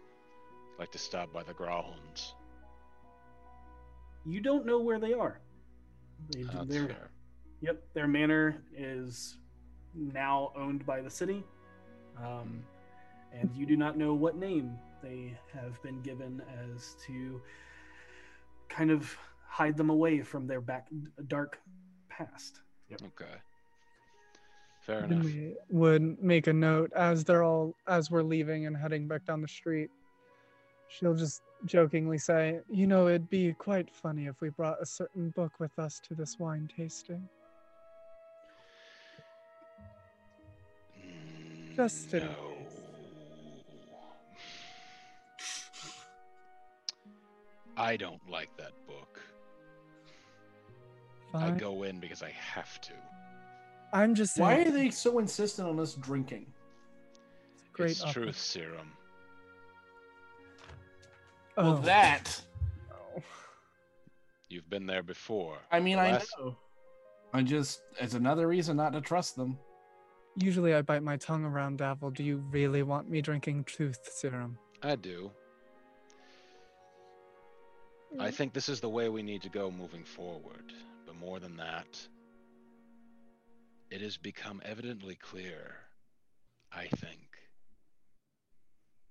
[0.74, 2.32] I'd Like to stop by the Growlings.
[4.26, 5.40] you don't know where they are.
[6.30, 7.10] They, That's they're- fair.
[7.60, 9.36] Yep, their manor is
[9.94, 11.44] now owned by the city,
[12.18, 12.64] um,
[13.32, 16.42] and you do not know what name they have been given
[16.74, 17.40] as to
[18.68, 20.88] kind of hide them away from their back
[21.28, 21.60] dark
[22.08, 22.62] past.
[22.92, 23.26] Okay.
[24.80, 25.24] Fair Then enough.
[25.26, 29.40] we would make a note as they're all as we're leaving and heading back down
[29.40, 29.90] the street.
[30.92, 35.30] She'll just jokingly say, "You know, it'd be quite funny if we brought a certain
[35.30, 37.28] book with us to this wine tasting."
[41.74, 42.52] Just in No.
[47.74, 49.18] I don't like that book.
[51.32, 52.92] I go in because I have to.
[53.94, 54.46] I'm just saying.
[54.46, 56.52] Why are they so insistent on us drinking?
[57.72, 58.92] Great it's truth serum.
[61.56, 62.40] Well, Oh, that.
[64.48, 65.58] You've been there before.
[65.70, 66.56] I mean, The I last- know.
[67.34, 69.58] I just it's another reason not to trust them.
[70.36, 72.12] Usually I bite my tongue around Davil.
[72.12, 74.58] Do you really want me drinking truth serum?
[74.82, 75.30] I do.
[78.18, 78.34] I mm.
[78.34, 80.72] think this is the way we need to go moving forward.
[81.06, 82.06] But more than that,
[83.90, 85.76] it has become evidently clear,
[86.70, 87.31] I think,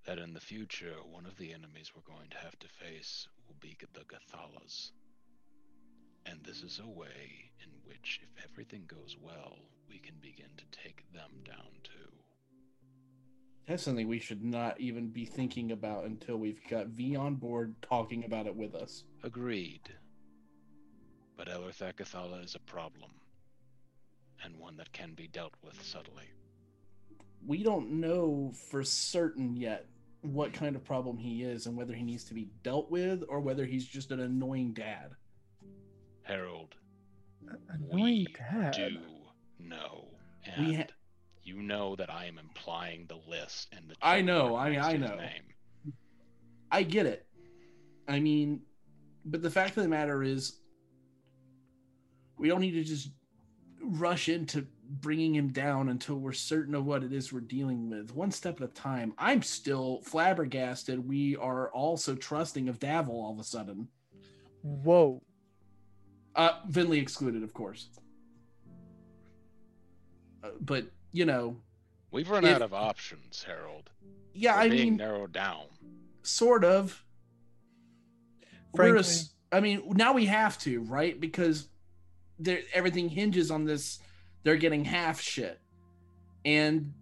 [0.05, 3.55] that in the future, one of the enemies we're going to have to face will
[3.59, 4.91] be the Gathalas.
[6.25, 10.65] And this is a way in which, if everything goes well, we can begin to
[10.83, 12.11] take them down too.
[13.67, 17.75] That's something we should not even be thinking about until we've got V on board
[17.81, 19.03] talking about it with us.
[19.23, 19.81] Agreed.
[21.37, 23.11] But Elerthak Gathala is a problem,
[24.43, 26.25] and one that can be dealt with subtly.
[27.45, 29.87] We don't know for certain yet
[30.21, 33.39] what kind of problem he is and whether he needs to be dealt with or
[33.39, 35.15] whether he's just an annoying dad.
[36.23, 36.75] Harold,
[37.69, 38.73] Annoying dad.
[38.73, 38.97] do
[39.59, 40.07] know,
[40.57, 40.93] We and ha-
[41.43, 43.95] you know that I am implying the list and the.
[44.01, 45.15] I know, I reference I know.
[45.15, 45.93] Name.
[46.71, 47.25] I get it.
[48.07, 48.61] I mean,
[49.25, 50.59] but the fact of the matter is,
[52.37, 53.09] we don't need to just
[53.81, 54.67] rush into
[54.99, 58.13] bringing him down until we're certain of what it is we're dealing with.
[58.13, 59.13] One step at a time.
[59.17, 61.07] I'm still flabbergasted.
[61.07, 63.87] We are also trusting of Davil all of a sudden.
[64.63, 65.21] Whoa.
[66.35, 67.89] Uh, Venli excluded, of course.
[70.43, 71.57] Uh, but you know,
[72.11, 73.89] We've run If- out of options, Harold.
[74.33, 75.67] yeah, We're I being mean, narrowed down.
[76.23, 77.05] sort of.
[78.73, 81.17] We're Frankly, s- I mean, now we have to, right?
[81.19, 81.69] Because
[82.39, 83.99] there everything hinges on this.
[84.43, 85.59] They're getting half shit,
[86.45, 86.93] and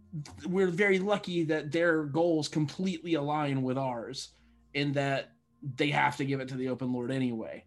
[0.46, 4.30] we're very lucky that their goals completely align with ours,
[4.74, 5.32] in that
[5.76, 7.64] they have to give it to the open lord anyway.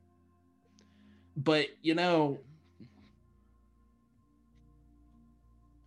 [1.36, 2.38] But you know,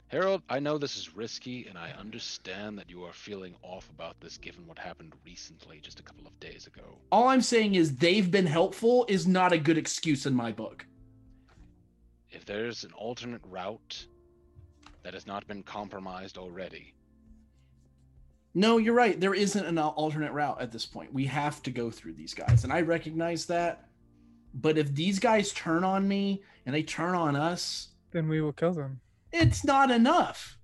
[0.07, 4.19] Harold, I know this is risky, and I understand that you are feeling off about
[4.21, 6.99] this given what happened recently, just a couple of days ago.
[7.11, 10.85] all I'm saying is they've been helpful is not a good excuse in my book.
[12.35, 14.05] If there's an alternate route
[15.03, 16.93] that has not been compromised already,
[18.53, 19.19] No, you're right.
[19.19, 21.13] There isn't an alternate route at this point.
[21.13, 23.89] We have to go through these guys, and I recognize that.
[24.53, 28.53] But if these guys turn on me and they turn on us, then we will
[28.53, 29.01] kill them.
[29.31, 30.57] it's not enough.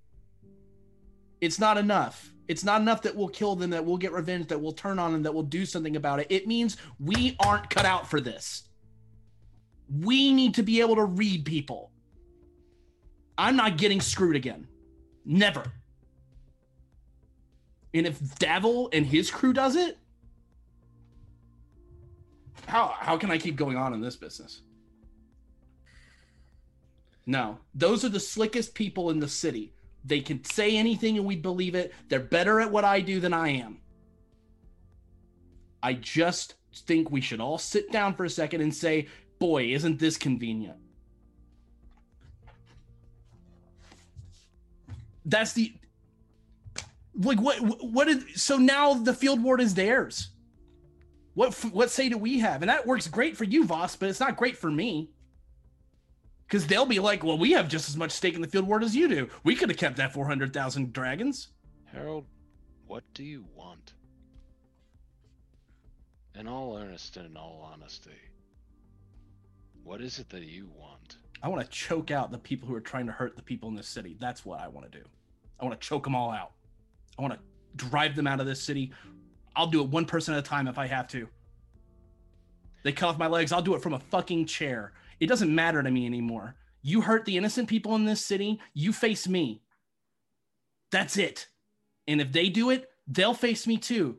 [1.40, 2.32] It's not enough.
[2.48, 5.12] It's not enough that we'll kill them, that we'll get revenge, that we'll turn on
[5.12, 6.26] them, that we'll do something about it.
[6.30, 8.64] It means we aren't cut out for this.
[10.00, 11.90] We need to be able to read people.
[13.36, 14.66] I'm not getting screwed again.
[15.24, 15.64] Never.
[17.94, 19.98] And if Davil and his crew does it,
[22.66, 24.62] how how can I keep going on in this business?
[27.26, 29.74] No, those are the slickest people in the city.
[30.04, 31.92] They can say anything and we believe it.
[32.08, 33.78] They're better at what I do than I am.
[35.82, 36.54] I just
[36.86, 39.06] think we should all sit down for a second and say,
[39.42, 40.78] boy, isn't this convenient?
[45.24, 45.74] That's the
[47.20, 50.30] like what what is so now the field ward is theirs.
[51.34, 52.62] What what say do we have?
[52.62, 55.10] And that works great for you, Voss, but it's not great for me.
[56.46, 58.84] Because they'll be like, well, we have just as much stake in the field ward
[58.84, 59.28] as you do.
[59.42, 61.48] We could have kept that 400,000 dragons.
[61.86, 62.26] Harold,
[62.86, 63.94] what do you want?
[66.34, 68.20] In all earnest and in all honesty,
[69.84, 71.16] what is it that you want?
[71.42, 73.74] I want to choke out the people who are trying to hurt the people in
[73.74, 74.16] this city.
[74.20, 75.04] That's what I want to do.
[75.60, 76.52] I want to choke them all out.
[77.18, 77.40] I want to
[77.76, 78.92] drive them out of this city.
[79.56, 81.28] I'll do it one person at a time if I have to.
[82.84, 83.52] They cut off my legs.
[83.52, 84.92] I'll do it from a fucking chair.
[85.20, 86.56] It doesn't matter to me anymore.
[86.82, 89.62] You hurt the innocent people in this city, you face me.
[90.90, 91.48] That's it.
[92.08, 94.18] And if they do it, they'll face me too.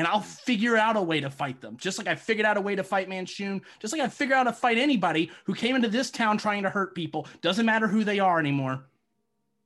[0.00, 1.76] And I'll figure out a way to fight them.
[1.76, 4.46] Just like I figured out a way to fight Manshoon, just like I figured out
[4.46, 7.28] how to fight anybody who came into this town trying to hurt people.
[7.42, 8.86] Doesn't matter who they are anymore.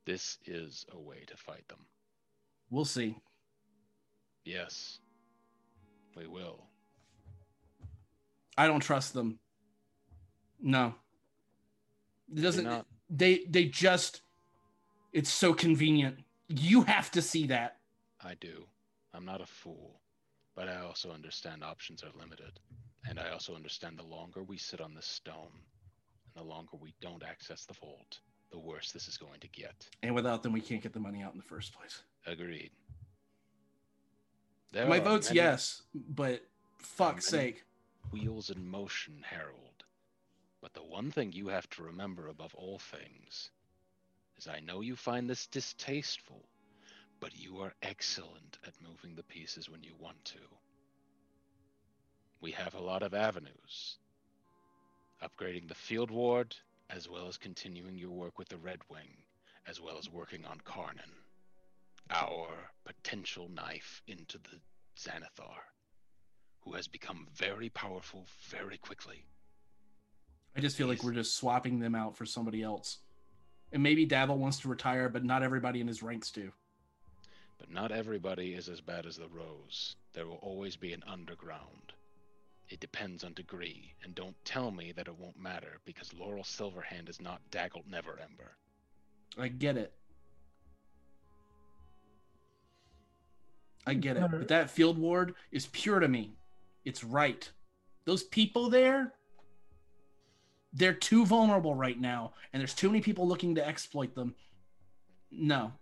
[0.06, 1.86] This is a way to fight them.
[2.68, 3.14] We'll see.
[4.44, 4.98] Yes,
[6.16, 6.64] we will.
[8.58, 9.38] I don't trust them.
[10.60, 10.96] No.
[12.36, 14.22] It doesn't not- they they just
[15.12, 16.24] it's so convenient.
[16.48, 17.76] You have to see that.
[18.20, 18.64] I do.
[19.14, 20.00] I'm not a fool,
[20.54, 22.60] but I also understand options are limited.
[23.08, 25.50] And I also understand the longer we sit on this stone,
[26.34, 29.88] and the longer we don't access the vault, the worse this is going to get.
[30.02, 32.02] And without them we can't get the money out in the first place.
[32.26, 32.70] Agreed.
[34.72, 36.42] There My vote's many yes, but
[36.78, 37.64] fuck's sake.
[38.10, 39.84] Wheels in motion, Harold.
[40.60, 43.50] But the one thing you have to remember above all things
[44.36, 46.44] is I know you find this distasteful,
[47.24, 50.40] but you are excellent at moving the pieces when you want to.
[52.42, 53.96] We have a lot of avenues.
[55.22, 56.54] Upgrading the field ward,
[56.90, 59.08] as well as continuing your work with the Red Wing,
[59.66, 61.14] as well as working on Karnan.
[62.10, 62.48] Our
[62.84, 64.60] potential knife into the
[65.00, 65.62] Xanathar,
[66.60, 69.24] who has become very powerful very quickly.
[70.54, 72.98] I just feel like we're just swapping them out for somebody else.
[73.72, 76.52] And maybe Davil wants to retire, but not everybody in his ranks do.
[77.58, 79.96] But not everybody is as bad as the Rose.
[80.12, 81.92] There will always be an underground.
[82.68, 87.08] It depends on degree, and don't tell me that it won't matter because Laeral Silverhand
[87.08, 88.52] is not Dagult Neverember.
[89.38, 89.92] I get it.
[93.86, 94.30] I get it.
[94.30, 96.32] But that field ward is pure to me.
[96.84, 97.50] It's right.
[98.06, 99.12] Those people there,
[100.72, 104.34] they're too vulnerable right now, and there's too many people looking to exploit them.
[105.30, 105.72] No.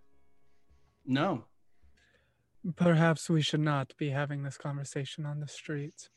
[1.05, 1.45] No.
[2.75, 6.09] Perhaps we should not be having this conversation on the street.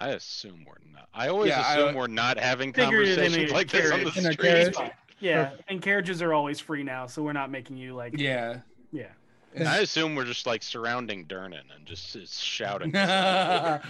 [0.00, 1.08] I assume we're not.
[1.14, 3.90] I always Yeah, I- assume we're not having Figure it in conversations a like this
[4.16, 4.74] on the carriage.
[4.74, 4.90] street.
[5.20, 8.18] Yeah, and carriages are always free now, so we're not making you like.
[8.18, 8.60] Yeah.
[8.92, 9.08] Yeah.
[9.54, 13.80] And I assume we're just like surrounding Durnan and just s- shouting over.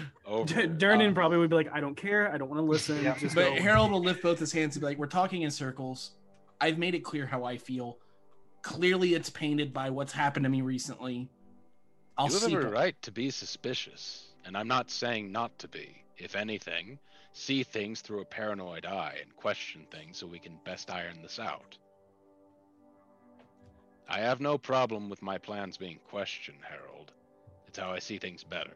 [0.46, 2.32] D- Durnan um, probably would be like, I don't care.
[2.32, 3.02] I don't want to listen.
[3.18, 3.60] Just but go.
[3.62, 6.12] Harold will lift both his hands and be like, "We're talking in circles.
[6.60, 7.98] I've made it clear how I feel.
[8.62, 11.28] Clearly, it's painted by what's happened to me recently.
[12.18, 16.02] I'll you have every right to be suspicious, and I'm not saying not to be.
[16.16, 16.98] If anything,
[17.32, 21.38] see things through a paranoid eye and question things so we can best iron this
[21.38, 21.78] out.
[24.08, 27.12] I have no problem with my plans being questioned, Harold.
[27.68, 28.74] It's how I see things better.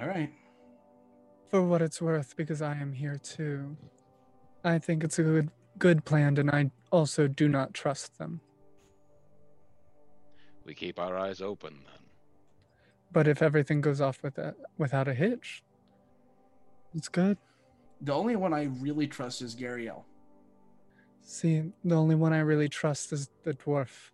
[0.00, 0.32] All right.
[1.50, 3.76] For what it's worth, because I am here too.
[4.64, 8.40] I think it's a good good plan, and I also do not trust them.
[10.70, 12.04] We keep our eyes open then.
[13.10, 15.64] But if everything goes off with that, without a hitch,
[16.94, 17.38] it's good.
[18.02, 20.04] The only one I really trust is Gariel.
[21.22, 24.12] See, the only one I really trust is the dwarf.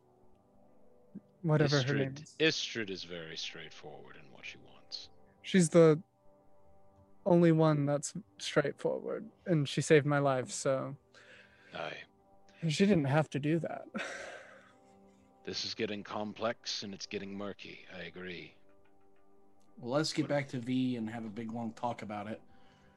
[1.42, 2.54] Whatever her name Istrid, is.
[2.54, 5.10] Istrid is very straightforward in what she wants.
[5.42, 6.00] She's the
[7.26, 10.96] only one that's straightforward, and she saved my life, so
[11.74, 11.98] Aye.
[12.66, 13.84] she didn't have to do that.
[15.46, 17.86] This is getting complex and it's getting murky.
[17.96, 18.54] I agree.
[19.78, 22.40] Well, let's get back to V and have a big long talk about it.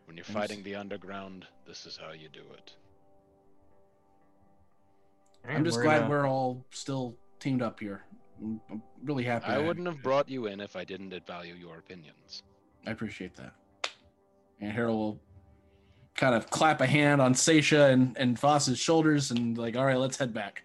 [0.05, 0.39] When you're Thanks.
[0.39, 2.75] fighting the underground, this is how you do it.
[5.47, 8.03] I'm just we're glad gonna- we're all still teamed up here.
[8.41, 9.45] I'm, I'm really happy.
[9.47, 12.41] I to- wouldn't have brought you in if I didn't value your opinions.
[12.87, 13.53] I appreciate that.
[14.59, 15.19] And Harold will
[16.15, 19.97] kind of clap a hand on Seisha and, and Voss's shoulders and like, all right,
[19.97, 20.63] let's head back.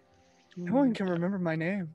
[0.57, 1.94] No one can remember my name.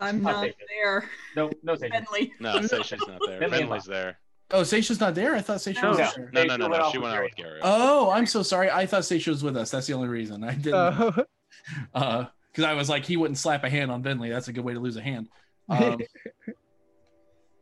[0.00, 0.66] I'm Not not taken.
[0.68, 1.08] there.
[1.36, 1.90] No, no, Sage.
[1.92, 2.32] Bentley.
[2.40, 3.40] No, Seisha's not there.
[3.40, 4.18] Bentley and Bentley's there.
[4.50, 5.34] Oh, Seisha's not there?
[5.34, 5.88] I thought Seisha No.
[5.90, 6.10] was No.
[6.16, 6.30] there.
[6.32, 6.76] No, no, Seisha no, no.
[6.76, 7.60] off She went out with Gary.
[7.62, 8.70] Oh, I'm so sorry.
[8.70, 9.70] I thought Seisha was with us.
[9.70, 10.44] That's the only reason.
[10.44, 10.74] I didn't.
[10.74, 11.24] Oh,
[11.94, 14.30] Uh, because I was like, he wouldn't slap a hand on Bentley.
[14.30, 15.28] That's a good way to lose a hand.
[15.68, 15.98] Um,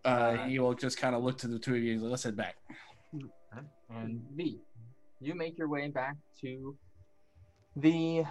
[0.05, 2.23] uh, he will just kind of look to the two of you and he's let's
[2.23, 2.57] head back.
[3.89, 4.61] and V.
[5.21, 6.77] You make your way back to
[7.77, 8.25] the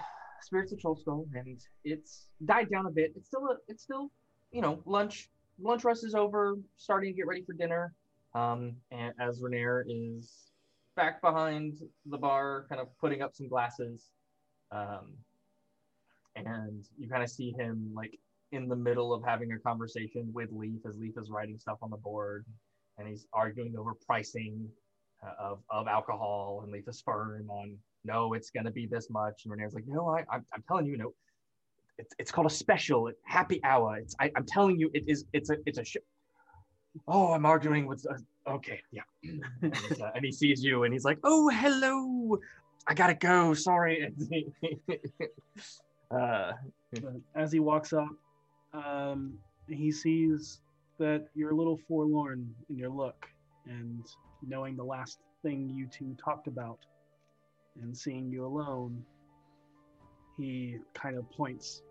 [0.43, 3.13] Spirits of Trollskull, and it's died down a bit.
[3.15, 4.11] It's still a, it's still,
[4.51, 5.29] you know, lunch.
[5.61, 6.57] Lunch rush is over.
[6.77, 7.93] Starting to get ready for dinner.
[8.33, 10.51] Um, and as Renaer is
[10.95, 14.09] back behind the bar, kind of putting up some glasses,
[14.71, 15.13] um,
[16.35, 18.17] and you kind of see him like
[18.51, 21.89] in the middle of having a conversation with Leaf as Leaf is writing stuff on
[21.89, 22.45] the board,
[22.97, 24.67] and he's arguing over pricing
[25.23, 29.45] uh, of, of alcohol and Leaf is firm on no, it's gonna be this much.
[29.45, 31.13] And Renaer's like, no, I, I'm, I'm telling you, no,
[31.97, 33.97] it's, it's called a special happy hour.
[33.97, 35.97] It's I, I'm telling you, it is it's a it's a sh-
[37.07, 39.01] oh, I'm arguing with uh, okay, yeah.
[39.61, 42.37] and, uh, and he sees you and he's like, oh, hello,
[42.87, 43.53] I gotta go.
[43.53, 44.11] Sorry.
[46.11, 46.51] uh,
[47.35, 48.09] as he walks up,
[48.73, 50.61] um, he sees
[50.99, 53.27] that you're a little forlorn in your look,
[53.65, 54.05] and
[54.45, 56.79] knowing the last thing you two talked about,
[57.81, 59.03] and seeing you alone,
[60.37, 61.81] he kind of points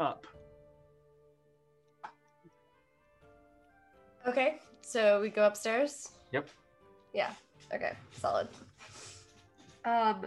[0.00, 0.26] up.
[4.26, 6.10] Okay, so we go upstairs.
[6.32, 6.48] Yep.
[7.14, 7.30] Yeah.
[7.72, 7.92] Okay.
[8.12, 8.48] Solid.
[9.84, 10.26] Um.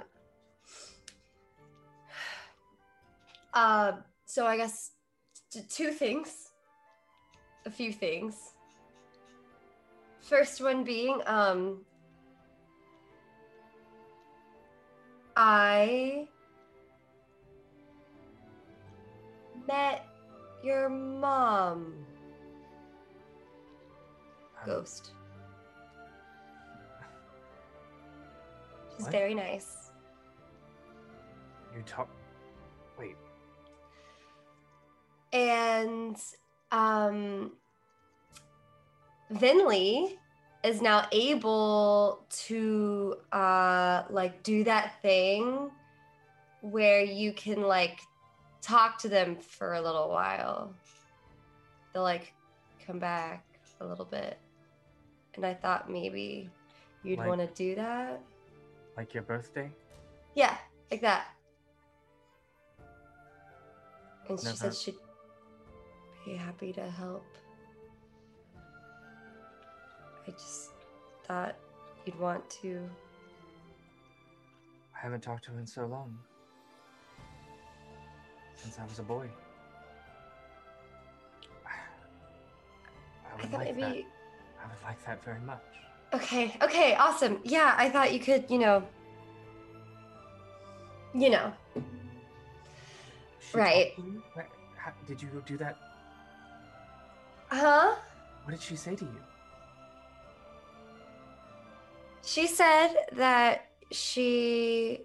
[3.53, 3.93] Uh,
[4.25, 4.91] so I guess
[5.51, 6.51] t- two things.
[7.65, 8.53] A few things.
[10.21, 11.81] First one being, um,
[15.43, 16.27] I
[19.67, 20.05] met
[20.63, 21.95] your mom.
[24.63, 25.13] Ghost.
[28.95, 29.11] She's What?
[29.11, 29.89] very nice.
[31.75, 32.09] You talk.
[32.99, 33.15] Wait.
[35.33, 36.17] And
[36.71, 37.53] um
[39.33, 40.19] Vinley
[40.63, 45.71] is now able to uh like do that thing
[46.61, 47.99] where you can like
[48.61, 50.73] talk to them for a little while.
[51.93, 52.33] They'll like
[52.85, 53.43] come back
[53.79, 54.37] a little bit.
[55.35, 56.49] And I thought maybe
[57.03, 58.21] you'd Like- want to do that.
[58.97, 59.71] Like your birthday?
[60.35, 60.55] Yeah,
[60.91, 61.27] like that.
[64.29, 64.95] And she said she'd
[66.25, 67.25] be happy to help.
[70.27, 70.71] I just
[71.27, 71.55] thought
[72.05, 72.79] you'd want to.
[74.95, 76.17] I haven't talked to her in so long.
[78.55, 79.27] Since I was a boy.
[81.65, 81.69] I
[83.31, 83.75] I would thought like that.
[83.75, 84.05] maybe.
[84.63, 85.61] I would like that very much.
[86.13, 87.39] Okay, okay, awesome.
[87.43, 88.83] Yeah, I thought you could, you know.
[91.15, 91.53] You know.
[93.39, 93.93] She Right.
[93.97, 94.21] you?
[94.75, 95.77] How- did you do that?
[97.49, 97.95] Huh?
[98.43, 99.21] What did she say to you?
[102.23, 105.01] She said that she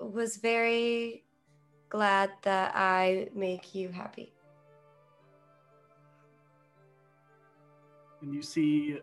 [0.00, 1.24] was very
[1.88, 4.34] glad that I make you happy.
[8.24, 8.98] and you see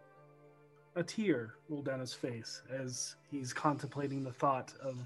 [0.96, 4.98] a tear roll down his face as he's contemplating the thought of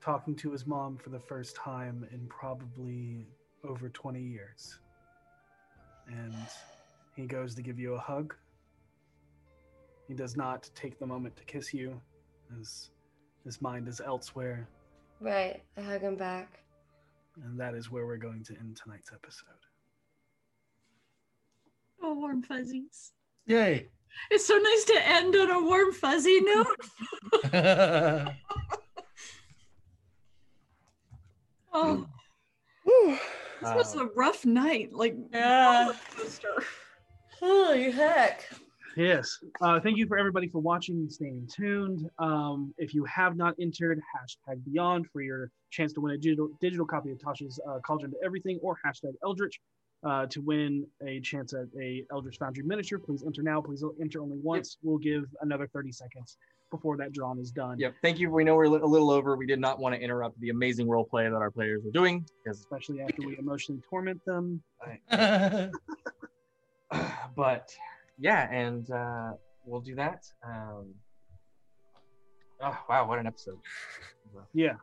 [0.00, 3.26] talking to his mom for the first time in probably
[3.68, 4.78] over 20 years.
[6.08, 6.34] And
[7.16, 8.34] he goes to give you a hug.
[10.08, 12.00] He does not take the moment to kiss you,
[12.60, 12.90] as
[13.44, 14.68] his mind is elsewhere.
[15.20, 16.60] Right, I hug him back.
[17.44, 19.48] And that is where we're going to end tonight's episode.
[22.02, 23.12] Oh, warm fuzzies.
[23.46, 23.88] Yay.
[24.30, 26.66] It's so nice to end on a warm fuzzy note.
[31.72, 32.06] oh,
[32.84, 33.18] Whew.
[33.60, 34.92] this was a rough night.
[34.92, 35.82] Like, Yeah.
[35.86, 36.64] roller coaster.
[37.40, 38.48] Holy heck.
[38.96, 39.38] Yes.
[39.60, 42.08] Uh, thank you for everybody for watching and staying tuned.
[42.18, 46.48] Um, if you have not entered hashtag Beyond for your chance to win a digital
[46.60, 49.60] digital copy of Tasha's uh, Cauldron to Everything or hashtag Eldritch,
[50.04, 53.60] Uh, to win a chance at a Eldritch Foundry miniature, please enter now.
[53.60, 54.78] Please enter only once.
[54.82, 56.36] We'll give another 30 seconds
[56.70, 57.78] before that drawn is done.
[57.78, 57.94] Yep.
[58.02, 58.30] Thank you.
[58.30, 59.36] We know we're a a little over.
[59.36, 62.24] We did not want to interrupt the amazing role play that our players were doing
[62.44, 64.62] because Especially after we emotionally torment them.
[67.36, 67.74] but
[68.18, 69.32] yeah, and uh,
[69.64, 70.24] we'll do that.
[70.44, 70.94] Um,
[72.62, 73.58] oh wow, what an episode!
[74.52, 74.74] Yeah.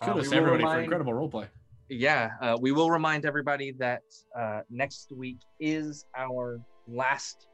[0.00, 1.48] Uh, Kudos we to will everybody for incredible roleplay.
[1.88, 4.02] Yeah, uh, we will remind everybody that
[4.38, 7.48] uh, next week is our last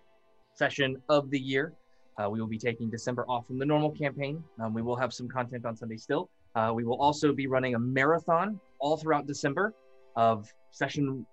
[0.54, 1.72] session of the year.
[2.18, 4.42] Uh, we will be taking December off from the normal campaign.
[4.60, 6.28] Um, we will have some content on Sunday still.
[6.54, 9.72] Uh, we will also be running a marathon all throughout December
[10.16, 11.24] of session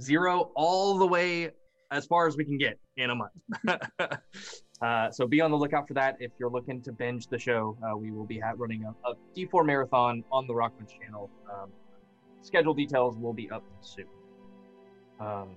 [0.00, 1.50] zero all the way
[1.92, 3.32] as far as we can get in a month.
[4.82, 6.16] uh, so be on the lookout for that.
[6.18, 9.14] If you're looking to binge the show, uh, we will be ha- running a, a
[9.36, 11.30] D4 marathon on the Rock Punch channel.
[11.52, 11.70] Um,
[12.40, 14.06] schedule details will be up soon.
[15.20, 15.50] Um,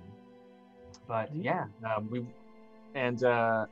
[1.07, 2.25] but yeah, um, we
[2.93, 3.65] and uh,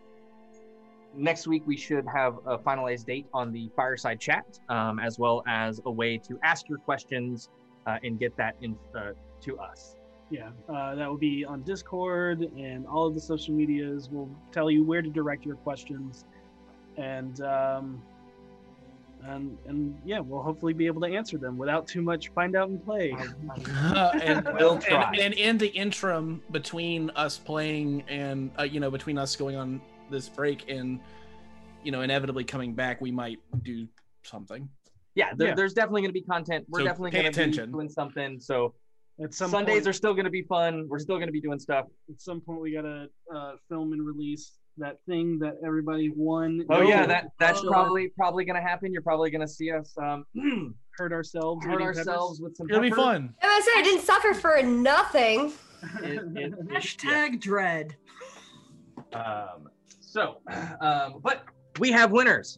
[1.16, 5.44] next week we should have a finalized date on the fireside chat, um, as well
[5.48, 7.50] as a way to ask your questions
[7.86, 9.12] uh, and get that in uh,
[9.42, 9.96] to us.
[10.30, 14.10] Yeah, uh, that will be on Discord and all of the social medias.
[14.10, 16.26] will tell you where to direct your questions,
[16.98, 18.02] and um,
[19.26, 22.70] and and yeah, we'll hopefully be able to answer them without too much find out
[22.70, 23.12] and play.
[24.22, 25.14] and, We'll and, try.
[25.20, 29.82] and in the interim between us playing and uh, you know between us going on
[30.10, 31.00] this break and
[31.84, 33.88] you know inevitably coming back, we might do
[34.24, 34.68] something.
[35.16, 35.54] Yeah, there, Yeah.
[35.56, 36.66] there's definitely going to be content.
[36.70, 38.40] We're So definitely going to be doing something.
[38.40, 38.74] So
[39.22, 40.88] At some Sundays point- are still going to be fun.
[40.90, 41.86] We're still going to be doing stuff.
[42.10, 46.66] At some point, we gotta uh, film and release that thing that everybody won.
[46.72, 47.68] Oh yeah, that that's Oh.
[47.70, 48.92] probably probably going to happen.
[48.92, 50.26] You're probably going to see us um,
[50.98, 52.42] hurt ourselves, hurt ourselves peppers.
[52.42, 52.68] with some.
[52.70, 53.02] It'll be pepper.
[53.02, 53.36] fun.
[53.44, 55.54] I was say I didn't suffer for nothing.
[56.02, 57.96] It- it- it- Hashtag dread.
[59.14, 59.70] Um,
[60.00, 60.38] so,
[60.82, 61.44] um, but
[61.80, 62.58] we have winners.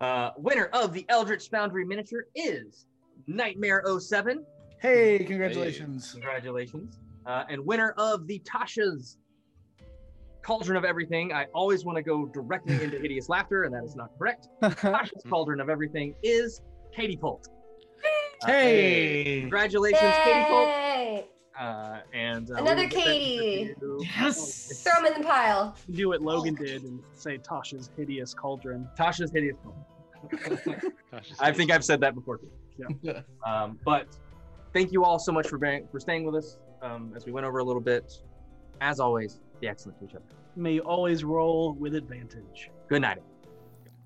[0.00, 2.86] Uh, winner of the Eldritch Foundry miniature is
[3.26, 4.44] Nightmare 07.
[4.80, 6.12] Hey, congratulations.
[6.12, 6.98] Congratulations.
[7.26, 9.18] Uh, and winner of the Tasha's
[10.42, 11.32] Cauldron of Everything.
[11.32, 14.48] I always want to go directly into Hideous Laughter, and that is not correct.
[14.62, 16.62] Tasha's Cauldron of Everything is
[16.94, 17.48] Katie Polt.
[18.42, 19.40] Uh, Hey.
[19.42, 20.68] Congratulations, Katie Polt.
[20.68, 21.26] Yay!
[21.60, 23.74] Uh, and uh, Another will get that Katie.
[23.74, 24.04] to you.
[24.18, 24.82] Yes.
[24.82, 25.76] Throw them in the pile.
[25.90, 28.88] Do what Logan did and say Tasha's hideous cauldron.
[28.98, 30.58] Tasha's hideous cauldron.
[31.40, 32.38] I think I've said that before.
[32.38, 32.48] Too.
[33.02, 33.20] Yeah.
[33.46, 34.06] Um, but
[34.72, 37.46] thank you all so much for bearing, for staying with us um, as we went
[37.46, 38.22] over a little bit.
[38.80, 40.24] As always, be excellent to each other.
[40.56, 42.70] May you always roll with advantage.
[42.88, 43.22] Good night.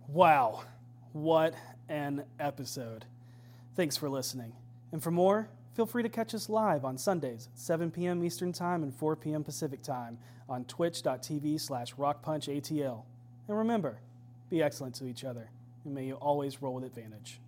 [0.09, 0.65] Wow,
[1.13, 1.55] what
[1.89, 3.05] an episode.
[3.77, 4.53] Thanks for listening.
[4.93, 8.23] And for more, feel free to catch us live on Sundays 7 p.m.
[8.25, 9.43] Eastern Time and 4 p.m.
[9.43, 10.19] Pacific Time
[10.49, 13.03] on twitch.tv slash rockpunchatl.
[13.49, 13.99] And remember,
[14.51, 15.51] be excellent to each other,
[15.85, 17.41] and may you always roll with advantage.